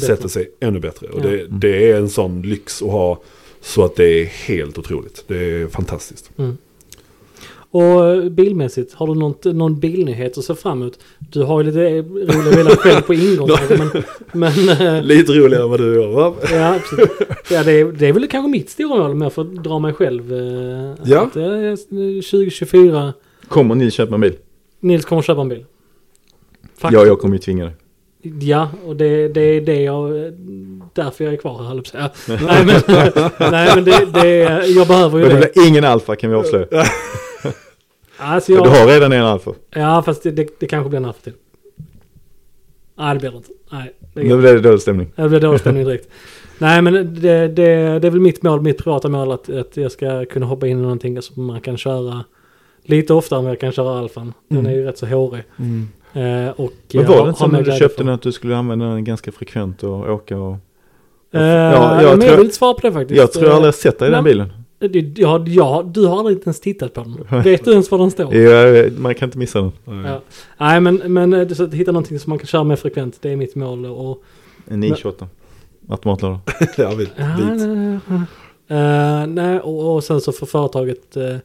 sätter 0.00 0.28
sig 0.28 0.50
ännu 0.60 0.80
bättre. 0.80 1.08
Och 1.08 1.20
Ja. 1.24 1.28
det, 1.30 1.46
det 1.46 1.90
är 1.90 1.96
en 1.96 2.08
sån 2.08 2.42
lyx 2.42 2.82
att 2.82 2.90
ha 2.90 3.22
så 3.60 3.84
att 3.84 3.96
det 3.96 4.04
är 4.22 4.24
helt 4.24 4.78
otroligt. 4.78 5.24
Det 5.26 5.36
är 5.36 5.66
fantastiskt. 5.66 6.30
Mm. 6.36 6.56
Och 7.70 8.06
eh, 8.08 8.28
bilmässigt, 8.28 8.94
har 8.94 9.06
du 9.06 9.14
något, 9.14 9.44
någon 9.44 9.80
bilnyhet 9.80 10.38
att 10.38 10.44
se 10.44 10.54
fram 10.54 10.82
emot? 10.82 10.98
Du 11.18 11.42
har 11.42 11.60
ju 11.62 11.66
lite 11.66 11.98
roliga 12.02 12.56
bilar 12.56 12.76
själv 12.76 13.00
på 13.00 13.14
ingång 13.14 13.48
men... 14.32 14.52
men 14.56 14.68
eh, 14.96 15.02
Lite 15.02 15.32
roligare 15.32 15.62
än 15.64 15.70
vad 15.70 15.80
du 15.80 15.94
gör 15.94 16.06
va? 16.08 16.34
ja, 16.52 16.78
ja 17.50 17.62
det, 17.64 17.72
är, 17.80 17.92
det 17.92 18.06
är 18.06 18.12
väl 18.12 18.28
kanske 18.28 18.50
mitt 18.50 18.70
stora 18.70 19.02
mål 19.02 19.14
med 19.14 19.26
att 19.28 19.34
få 19.34 19.42
dra 19.42 19.78
mig 19.78 19.92
själv. 19.92 20.32
eh, 20.32 20.94
Ja. 21.04 21.20
Att, 21.22 21.36
eh, 21.36 21.42
2024, 22.30 23.12
Kommer 23.48 23.74
ni 23.74 23.90
köpa 23.90 24.14
en 24.14 24.20
bil? 24.20 24.34
Nils 24.80 25.04
kommer 25.04 25.22
köpa 25.22 25.40
en 25.40 25.48
bil. 25.48 25.64
Fuck. 26.78 26.92
Ja, 26.92 27.06
jag 27.06 27.18
kommer 27.18 27.34
ju 27.34 27.38
tvinga 27.38 27.64
dig. 27.64 27.74
Ja, 28.40 28.68
och 28.86 28.96
det, 28.96 29.28
det 29.28 29.40
är 29.40 29.60
det 29.60 29.82
jag... 29.82 30.10
Därför 30.94 31.24
jag 31.24 31.32
är 31.32 31.36
kvar 31.36 31.58
här, 31.58 31.64
höll 31.64 31.76
jag 31.76 31.86
säga. 31.86 32.10
Nej 32.46 32.66
men, 32.66 32.80
nej, 33.52 33.72
men 33.74 33.84
det, 33.84 34.06
det, 34.20 34.66
jag 34.66 34.86
behöver 34.88 35.18
ju 35.18 35.24
Men 35.28 35.40
det. 35.40 35.52
blir 35.54 35.68
ingen 35.68 35.84
alfa 35.84 36.16
kan 36.16 36.30
vi 36.30 36.36
avslöja. 36.36 36.66
Alltså 38.18 38.52
Men 38.52 38.62
Du 38.62 38.68
jag, 38.68 38.76
har 38.76 38.86
redan 38.86 39.12
en 39.12 39.24
alfa. 39.24 39.50
ja, 39.70 40.02
fast 40.02 40.22
det, 40.22 40.30
det, 40.30 40.48
det 40.60 40.66
kanske 40.66 40.88
blir 40.88 40.96
en 40.96 41.04
alfa 41.04 41.20
till. 41.20 41.32
Nej, 42.96 43.14
det 43.14 43.20
blir 43.20 43.30
det 43.30 43.36
inte. 43.36 43.50
Nej, 43.72 43.92
det, 44.14 44.22
Nu 44.22 44.36
blir 44.38 44.54
det 44.54 44.60
dålig 44.60 44.80
stämning. 44.80 45.12
det 45.16 45.28
blir 45.28 45.40
dålig 45.40 45.60
stämning 45.60 45.84
direkt. 45.84 46.08
Nej, 46.58 46.82
men 46.82 46.94
det, 46.94 47.48
det, 47.48 47.48
det 47.98 48.06
är 48.06 48.10
väl 48.10 48.20
mitt 48.20 48.42
mål, 48.42 48.60
mitt 48.60 48.78
privata 48.78 49.08
mål 49.08 49.32
att, 49.32 49.48
att 49.50 49.76
jag 49.76 49.92
ska 49.92 50.24
kunna 50.24 50.46
hoppa 50.46 50.66
in 50.66 50.78
i 50.78 50.82
någonting 50.82 51.22
som 51.22 51.44
man 51.44 51.60
kan 51.60 51.76
köra 51.76 52.24
lite 52.84 53.14
oftare 53.14 53.38
än 53.38 53.44
vad 53.44 53.50
jag 53.52 53.60
kan 53.60 53.72
köra 53.72 53.98
alfan. 53.98 54.32
Den 54.48 54.58
Mm. 54.58 54.72
är 54.72 54.76
ju 54.76 54.84
rätt 54.84 54.98
så 54.98 55.06
hårig. 55.06 55.42
Eh, 56.12 56.48
och 56.50 56.72
Men 56.92 57.02
jag 57.02 57.04
var 57.04 57.22
det 57.22 57.28
inte 57.28 57.38
som 57.40 57.50
när 57.50 57.62
du 57.62 57.72
köpte 57.72 58.02
den 58.04 58.14
att 58.14 58.22
du 58.22 58.32
skulle 58.32 58.56
använda 58.56 58.86
den 58.86 59.04
ganska 59.04 59.32
frekvent 59.32 59.82
och 59.82 60.10
åka 60.10 60.38
och... 60.38 60.52
Eh, 61.32 61.42
Ja, 61.42 62.02
jag 62.02 62.12
tror- 62.12 62.24
jag 62.24 62.36
vill 62.36 62.44
inte 62.44 62.56
svara 62.56 62.74
på 62.74 62.80
det 62.86 62.92
faktiskt. 62.92 63.18
Jag 63.20 63.32
tror 63.32 63.44
jag 63.44 63.54
aldrig 63.54 63.66
har 63.66 63.72
sett 63.72 63.98
dig 63.98 64.08
i 64.08 64.10
den 64.12 64.24
bilen. 64.24 64.52
Ja, 65.14 65.44
ja, 65.46 65.90
du 65.94 66.06
har 66.06 66.18
aldrig 66.18 66.38
ens 66.38 66.60
tittat 66.60 66.94
på 66.94 67.00
den. 67.00 67.42
Vet 67.44 67.64
du 67.64 67.70
ens 67.72 67.90
var 67.90 67.98
den 67.98 68.10
står? 68.10 68.34
Ja, 68.34 68.90
man 68.98 69.14
kan 69.14 69.26
inte 69.26 69.38
missa 69.38 69.60
den. 69.60 70.04
Ja. 70.04 70.22
Nej, 70.58 70.80
men, 70.80 70.96
men 70.96 71.32
eh, 71.32 71.48
så 71.48 71.64
att 71.64 71.74
hitta 71.74 71.92
någonting 71.92 72.18
som 72.18 72.30
man 72.30 72.38
kan 72.38 72.46
köra 72.46 72.64
med 72.64 72.78
frekvent, 72.78 73.18
det 73.22 73.30
är 73.30 73.36
mitt 73.36 73.54
mål. 73.54 73.86
Och, 73.86 74.22
En 74.66 74.80
928. 74.80 75.28
Automatlåda. 75.88 76.40
Ja, 76.76 76.94
vit. 76.94 77.10
ja, 77.16 77.36
vit. 77.38 77.62
nej, 77.66 79.20
eh, 79.22 79.26
nej, 79.26 79.60
och, 79.60 79.94
och 79.94 80.04
sen 80.04 80.20
så 80.20 80.32
för 80.32 80.46
företaget, 80.46 81.16
eh, 81.16 81.36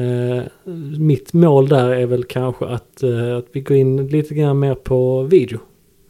eh, 0.00 0.42
mitt 0.98 1.32
mål 1.32 1.68
där 1.68 1.90
är 1.90 2.06
väl 2.06 2.24
kanske 2.24 2.66
att, 2.66 3.04
att 3.38 3.46
vi 3.52 3.60
går 3.60 3.76
in 3.76 4.06
lite 4.06 4.34
grann 4.34 4.58
mer 4.58 4.74
på 4.74 5.22
video. 5.22 5.58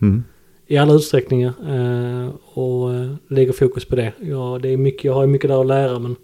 Mm. 0.02 0.24
I 0.66 0.76
alla 0.76 0.94
utsträckningar. 0.94 1.52
Och 2.58 2.90
lägger 3.28 3.52
fokus 3.52 3.84
på 3.84 3.96
det. 3.96 4.12
Ja, 4.20 4.58
det 4.62 4.68
är 4.68 4.76
mycket, 4.76 5.04
jag 5.04 5.14
har 5.14 5.22
ju 5.22 5.28
mycket 5.28 5.50
där 5.50 5.60
att 5.60 5.66
lära 5.66 5.98
men 5.98 6.16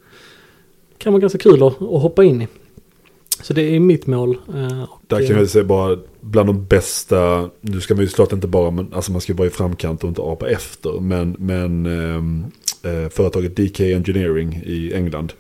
kan 0.99 1.13
vara 1.13 1.21
ganska 1.21 1.39
kul 1.39 1.63
att, 1.63 1.83
att 1.83 2.03
hoppa 2.03 2.25
in 2.25 2.43
i. 2.43 2.49
Så 3.43 3.53
det 3.53 3.63
är 3.77 3.81
mitt 3.81 4.07
mål. 4.07 4.39
eh, 4.55 4.83
och, 4.83 5.01
Där 5.07 5.21
eh, 5.21 5.29
kan 5.29 5.37
jag 5.37 5.49
säga 5.49 5.65
bara 5.65 5.99
bland 6.21 6.49
de 6.49 6.65
bästa, 6.67 7.51
nu 7.61 7.81
ska 7.81 7.95
man 7.95 8.03
ju 8.05 8.09
såklart 8.09 8.33
inte 8.33 8.47
bara, 8.47 8.71
men, 8.71 8.95
alltså 8.95 9.13
man 9.13 9.21
ska 9.21 9.33
ju 9.33 9.37
vara 9.37 9.49
i 9.49 9.51
framkant 9.51 10.03
och 10.05 10.09
inte 10.09 10.23
apa 10.23 10.49
efter. 10.49 11.01
Men, 11.01 11.37
men 11.39 11.87
ehm, 11.87 12.45
eh, 12.83 13.09
företaget 13.09 13.57
DK 13.57 13.81
Engineering 13.81 14.63
i 14.67 14.93
England, 14.95 15.33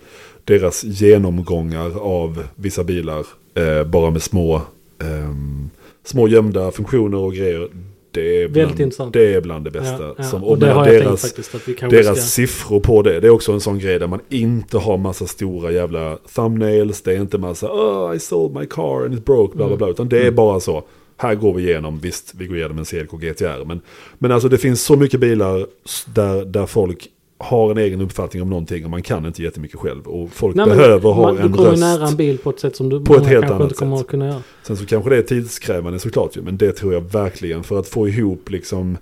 deras 0.45 0.85
genomgångar 0.85 1.99
av 2.01 2.45
vissa 2.55 2.85
bilar, 2.85 3.27
eh, 3.55 3.85
bara 3.85 4.11
med 4.11 4.23
små, 4.23 4.63
ehm, 5.03 5.71
små 6.05 6.29
gömda 6.29 6.71
funktioner 6.71 7.19
och 7.19 7.35
grejer. 7.35 7.69
Det 8.17 8.43
är 8.43 8.49
bland, 8.49 8.67
Väldigt 8.67 8.81
intressant. 8.81 9.13
Det 9.13 9.35
är 9.35 9.41
bland 9.41 9.65
det 9.65 9.71
bästa. 9.71 10.03
Ja, 10.03 10.15
ja. 10.19 10.25
Som, 10.25 10.45
och 10.45 10.59
det 10.59 10.67
med 10.67 10.75
har 10.75 10.87
jag 10.87 10.95
tänkt 10.95 11.05
deras, 11.05 11.23
faktiskt 11.23 11.55
att 11.55 11.69
vi 11.69 11.75
kanske 11.75 11.97
deras 11.97 12.19
ska... 12.19 12.27
siffror 12.27 12.81
på 12.81 13.03
det, 13.03 13.21
det 13.21 13.27
är 13.27 13.31
också 13.31 13.53
en 13.53 13.61
sån 13.61 13.79
grej 13.79 13.99
där 13.99 14.07
man 14.07 14.21
inte 14.29 14.79
har 14.79 14.99
massa 14.99 15.27
stora 15.27 15.71
jävla 15.71 16.19
thumbnails. 16.35 17.03
Det 17.03 17.13
är 17.13 17.21
inte 17.21 17.39
massa 17.39 17.67
oh 17.73 18.17
I 18.17 18.19
sold 18.19 18.55
my 18.55 18.67
car 18.67 19.05
and 19.05 19.15
it 19.15 19.25
broke 19.25 19.57
bla 19.57 19.67
bla 19.67 19.77
bla. 19.77 19.89
Utan 19.89 20.09
det 20.09 20.27
är 20.27 20.31
bara 20.31 20.61
så. 20.61 20.85
Här 21.17 21.35
går 21.35 21.55
vi 21.55 21.63
igenom, 21.63 21.99
visst 21.99 22.35
vi 22.35 22.47
går 22.47 22.57
igenom 22.57 22.79
en 22.79 22.85
CLK 22.85 23.11
GTR. 23.21 23.65
Men, 23.65 23.81
men 24.19 24.33
alltså 24.33 24.49
det 24.49 24.59
finns 24.59 24.83
så 24.83 24.97
mycket 24.97 25.21
bilar 25.21 25.67
där, 26.15 26.45
där 26.45 26.67
folk 26.67 27.09
har 27.39 27.71
en 27.71 27.79
egen 27.79 28.01
uppfattning 28.01 28.43
om 28.43 28.51
någonting 28.51 28.85
och 28.85 28.91
man 28.91 29.03
kan 29.03 29.27
inte 29.27 29.43
jättemycket 29.43 29.81
själv. 29.81 30.07
Och 30.07 30.31
folk 30.33 30.57
Nej, 30.57 30.67
behöver 30.67 31.11
ha 31.11 31.23
man, 31.23 31.39
en 31.39 31.51
Du 31.51 31.57
kommer 31.57 31.71
röst. 31.71 31.81
nära 31.81 32.09
en 32.09 32.17
bil 32.17 32.39
på 32.39 32.51
ett 32.51 32.61
sätt 32.61 32.77
som 32.77 32.89
du 32.89 33.05
På 33.05 33.15
ett 33.17 33.27
helt 33.27 33.47
annat 33.47 33.63
inte 33.63 33.75
kommer 33.75 33.97
sätt. 33.97 34.05
att 34.05 34.11
kunna 34.11 34.27
göra. 34.27 34.43
Sen 34.63 34.77
så 34.77 34.87
kanske 34.87 35.11
det 35.11 35.17
är 35.17 35.23
tidskrävande 35.23 35.99
såklart 35.99 36.37
ju, 36.37 36.43
men 36.43 36.57
det 36.57 36.73
tror 36.73 36.95
jag 36.95 37.01
verkligen. 37.01 37.63
För 37.63 37.79
att 37.79 37.89
få 37.89 38.09
ihop 38.09 38.51
liksom 38.51 38.99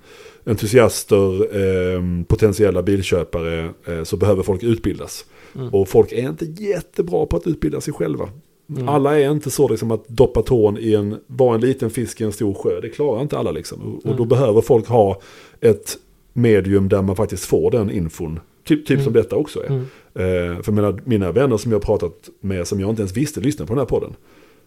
entusiaster, 0.47 1.57
eh, 1.57 2.03
potentiella 2.29 2.83
bilköpare, 2.83 3.71
eh, 3.87 4.03
så 4.03 4.17
behöver 4.17 4.43
folk 4.43 4.63
utbildas. 4.63 5.25
Mm. 5.55 5.69
Och 5.69 5.89
folk 5.89 6.13
är 6.13 6.29
inte 6.29 6.45
jättebra 6.45 7.27
på 7.27 7.37
att 7.37 7.47
utbilda 7.47 7.81
sig 7.81 7.95
själva. 7.95 8.29
Mm. 8.71 8.89
Alla 8.89 9.21
är 9.21 9.31
inte 9.31 9.51
så 9.51 9.69
liksom 9.69 9.91
att 9.91 10.09
doppa 10.09 10.43
tån 10.43 10.79
i 10.79 10.95
en, 10.95 11.17
vara 11.27 11.55
en 11.55 11.61
liten 11.61 11.91
fisk 11.91 12.21
i 12.21 12.25
en 12.25 12.33
stor 12.33 12.55
sjö. 12.55 12.81
Det 12.81 12.89
klarar 12.89 13.23
inte 13.23 13.39
alla 13.39 13.51
liksom. 13.51 14.01
Och, 14.05 14.11
och 14.11 14.17
då 14.17 14.25
behöver 14.25 14.61
folk 14.61 14.89
ha 14.89 15.21
ett 15.61 15.97
medium 16.35 16.89
där 16.89 17.03
man 17.03 17.17
faktiskt 17.17 17.45
får 17.45 17.71
den 17.71 17.91
infon. 17.91 18.41
Typ, 18.65 18.87
typ 18.87 18.99
som 19.03 19.13
Mm. 19.13 19.23
detta 19.23 19.37
också 19.37 19.63
är. 19.63 19.67
Mm. 19.67 19.85
Eh, 20.15 20.63
för 20.63 20.73
mina, 20.73 20.99
mina 21.05 21.33
vänner 21.33 21.57
som 21.57 21.73
jag 21.73 21.77
har 21.79 21.85
pratat 21.85 22.13
med 22.41 22.67
som 22.67 22.81
jag 22.81 22.91
inte 22.91 23.03
ens 23.03 23.17
visste 23.17 23.41
lyssnade 23.41 23.67
på 23.67 23.73
den 23.75 23.79
här 23.79 23.87
podden. 23.87 24.13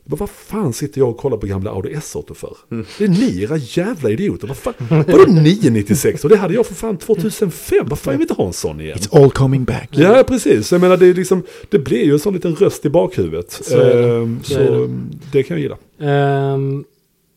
Bara, 0.06 0.15
vad 0.15 0.30
fan 0.30 0.73
sitter 0.73 0.99
jag 1.02 1.10
och 1.10 1.18
kollar 1.18 1.38
på 1.38 1.48
gamla 1.48 1.72
Audi 1.72 1.89
S8 1.95 2.34
för? 2.34 2.57
Mm. 2.72 2.85
Det 2.98 3.03
är 3.03 3.07
ni 3.07 3.41
era 3.44 3.57
jävla 3.57 4.10
idioter. 4.10 4.48
Vad 4.48 4.57
fan? 4.57 4.73
Vadå 4.89 5.26
996? 5.31 6.23
Och 6.23 6.30
det 6.30 6.38
hade 6.38 6.53
jag 6.53 6.65
för 6.65 6.73
fan 6.76 6.98
2005. 6.98 7.77
Vad 7.89 7.99
fan 7.99 8.11
jag 8.14 8.18
vill 8.18 8.23
inte 8.26 8.34
ha 8.34 8.48
en 8.48 8.53
sån 8.53 8.81
igen. 8.81 8.98
It's 8.98 9.23
all 9.23 9.31
coming 9.31 9.64
back. 9.64 9.89
Ja, 9.91 10.23
precis. 10.27 10.72
Jag 10.72 10.81
menar, 10.81 10.98
det, 10.98 11.06
är 11.07 11.14
liksom, 11.14 11.44
det 11.69 11.80
blir 11.80 12.03
ju 12.06 12.14
en 12.14 12.19
sån 12.19 12.34
liten 12.34 12.56
röst 12.56 12.85
i 12.85 12.89
bakhuvudet. 12.89 13.52
Så 13.52 13.77
är 13.80 13.95
det. 14.02 14.15
Ehm, 14.15 14.39
Så 14.44 14.60
det. 14.60 14.89
det 15.31 15.44
kan 15.44 15.57
jag 15.57 15.61
gilla. 15.61 15.77
Ehm, 16.11 16.84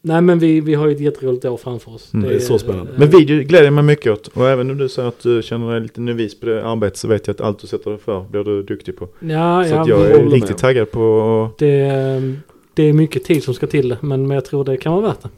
nej 0.03 0.21
men 0.21 0.39
vi, 0.39 0.61
vi 0.61 0.75
har 0.75 0.87
ju 0.87 0.95
ett 0.95 1.01
jätteroligt 1.01 1.45
år 1.45 1.57
framför 1.57 1.95
oss. 1.95 2.15
Mm, 2.15 2.29
det 2.29 2.35
är 2.35 2.39
så 2.39 2.59
spännande. 2.59 2.93
eh, 2.93 2.99
Men 2.99 3.11
video 3.11 3.43
gläder 3.45 3.65
jag 3.65 3.73
mig 3.73 3.85
mycket 3.85 4.13
åt. 4.13 4.29
Och 4.29 4.49
även 4.49 4.71
om 4.71 4.79
du 4.79 4.89
säger 4.89 5.09
att 5.09 5.21
du 5.23 5.43
känner 5.43 5.73
dig 5.73 5.81
lite 5.81 6.01
nervis 6.01 6.41
på 6.41 6.47
det 6.47 6.65
arbetet 6.65 6.97
så 6.99 7.09
vet 7.09 7.27
jag 7.27 7.35
att 7.35 7.41
allt 7.41 7.59
du 7.59 7.67
sätter 7.67 7.91
dig 7.91 7.99
för 7.99 8.25
blir 8.31 8.45
du 8.45 8.63
duktig 8.63 8.97
på. 8.97 9.09
Ja, 9.21 9.65
Så 9.65 9.75
ja, 9.75 9.81
att 9.81 9.89
jag 9.89 10.11
är 10.11 10.25
riktigt 10.25 10.49
med. 10.51 10.59
taggad 10.59 10.91
på 10.91 11.49
det, 11.59 11.81
ehm, 11.81 12.37
det 12.75 12.83
är 12.83 12.93
mycket 12.93 13.25
tid 13.25 13.43
som 13.43 13.55
ska 13.55 13.67
till 13.67 13.89
det, 13.89 13.99
men, 14.01 14.27
men 14.27 14.35
jag 14.35 14.45
tror 14.45 14.65
det 14.65 14.77
kan 14.77 14.93
vara 14.93 15.03
värt 15.07 15.23
det. 15.23 15.29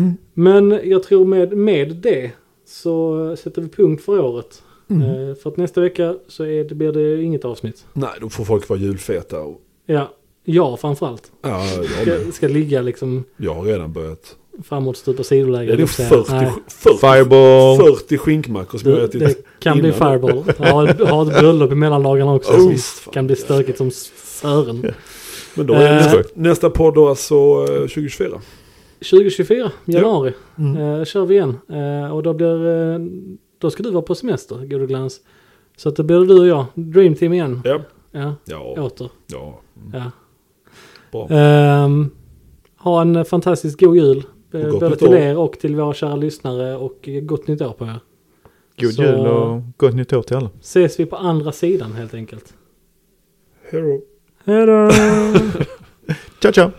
Mm. 0.00 0.12
Men 0.34 0.80
jag 0.84 1.02
tror 1.02 1.24
med, 1.24 1.52
med 1.56 1.96
det 1.96 2.30
så 2.66 3.36
sätter 3.36 3.62
vi 3.62 3.68
punkt 3.68 4.04
för 4.04 4.20
året. 4.20 4.62
Mm. 4.90 5.02
Eh, 5.02 5.34
för 5.34 5.50
att 5.50 5.56
nästa 5.56 5.80
vecka 5.80 6.14
så 6.28 6.44
är 6.44 6.64
det, 6.64 6.74
blir 6.74 6.92
det 6.92 7.22
inget 7.22 7.44
avsnitt. 7.44 7.84
Nej, 7.92 8.10
då 8.20 8.28
får 8.28 8.44
folk 8.44 8.68
vara 8.68 8.78
julfeta. 8.78 9.40
Och, 9.40 9.60
Ja, 9.86 10.10
jag 10.44 10.80
framförallt. 10.80 11.32
ja, 11.42 11.64
jag, 11.76 11.84
Ska, 11.84 12.10
med. 12.24 12.34
ska 12.34 12.48
ligga 12.48 12.82
liksom 12.82 13.24
jag 13.36 13.54
har 13.54 13.62
redan 13.62 13.92
börjat. 13.92 14.36
framåt, 14.64 14.96
stupa 14.96 15.22
sidoläge. 15.22 15.66
Det 15.66 15.72
är 15.72 15.78
nog 15.78 15.88
säga. 15.88 16.08
40, 16.08 16.32
Nej, 16.32 16.50
40, 16.68 16.96
Fireball! 16.98 17.76
40 17.96 18.18
skinkmackor 18.18 18.78
som 18.78 18.90
jag 18.90 18.96
har 19.00 19.08
det, 19.08 19.24
ätit. 19.24 19.36
det 19.38 19.44
kan 19.60 19.78
bli 19.78 19.88
innan. 19.88 19.98
fireball. 19.98 20.44
Jag 20.58 21.06
har 21.06 21.30
ett 21.30 21.38
bröllop 21.40 21.72
i 21.72 21.74
mellandagarna 21.74 22.34
också. 22.34 22.52
Oh, 22.52 22.74
fan. 22.76 23.12
kan 23.12 23.26
bli 23.26 23.36
stökigt 23.36 23.78
som 23.78 23.90
sören. 23.90 24.92
Men 25.54 25.66
då 25.66 25.74
är 25.74 25.86
Eh. 25.90 25.94
nästa, 25.96 26.22
nästa 26.34 26.70
podd 26.70 26.94
då 26.94 27.08
alltså 27.08 27.34
eh, 27.34 27.66
2024. 27.80 28.40
2024, 29.10 29.70
januari, 29.84 30.32
Mm. 30.58 30.76
eh, 30.76 31.04
kör 31.04 31.24
vi 31.24 31.34
igen. 31.34 31.58
Eh, 31.68 32.14
och 32.14 32.22
då 32.22 32.32
blir 32.34 32.66
eh, 32.92 32.98
då 33.58 33.70
ska 33.70 33.82
du 33.82 33.90
vara 33.90 34.02
på 34.02 34.14
semester, 34.14 34.56
gode 34.66 34.86
glans. 34.86 35.20
Så 35.76 35.88
att 35.88 35.96
det 35.96 36.04
blir 36.04 36.20
du 36.24 36.40
och 36.40 36.46
jag, 36.46 36.64
Dream 36.74 37.14
Team 37.14 37.32
igen. 37.32 37.60
Ja. 37.64 37.80
Ja, 38.12 38.34
Ja. 38.44 38.58
åter. 38.82 39.10
ja. 39.26 39.60
Mm. 39.76 40.00
Ja. 40.02 40.10
Ehm, 41.18 42.10
ha 42.78 43.00
en 43.00 43.24
fantastiskt 43.24 43.80
god 43.80 43.96
jul. 43.96 44.22
eh, 44.54 44.60
Och 44.60 44.80
Både 44.80 44.96
till 44.96 45.08
år. 45.08 45.14
er 45.16 45.36
och 45.38 45.52
till 45.58 45.76
våra 45.76 45.94
kära 45.94 46.16
lyssnare 46.16 46.76
och 46.76 47.08
gott 47.22 47.46
nytt 47.48 47.62
år 47.62 47.72
på 47.72 47.84
er. 47.84 48.00
God 48.80 48.94
Så- 48.94 49.02
jul 49.02 49.26
och 49.26 49.62
gott 49.76 49.94
nytt 49.94 50.12
år 50.12 50.22
till 50.22 50.36
alla. 50.36 50.50
Ses 50.60 51.00
vi 51.00 51.06
på 51.06 51.16
andra 51.16 51.52
sidan 51.52 51.92
helt 51.92 52.14
enkelt. 52.14 52.54
Hero. 53.70 54.00
Hejdå! 54.44 54.90
Ciao 56.40 56.52
ciao! 56.52 56.70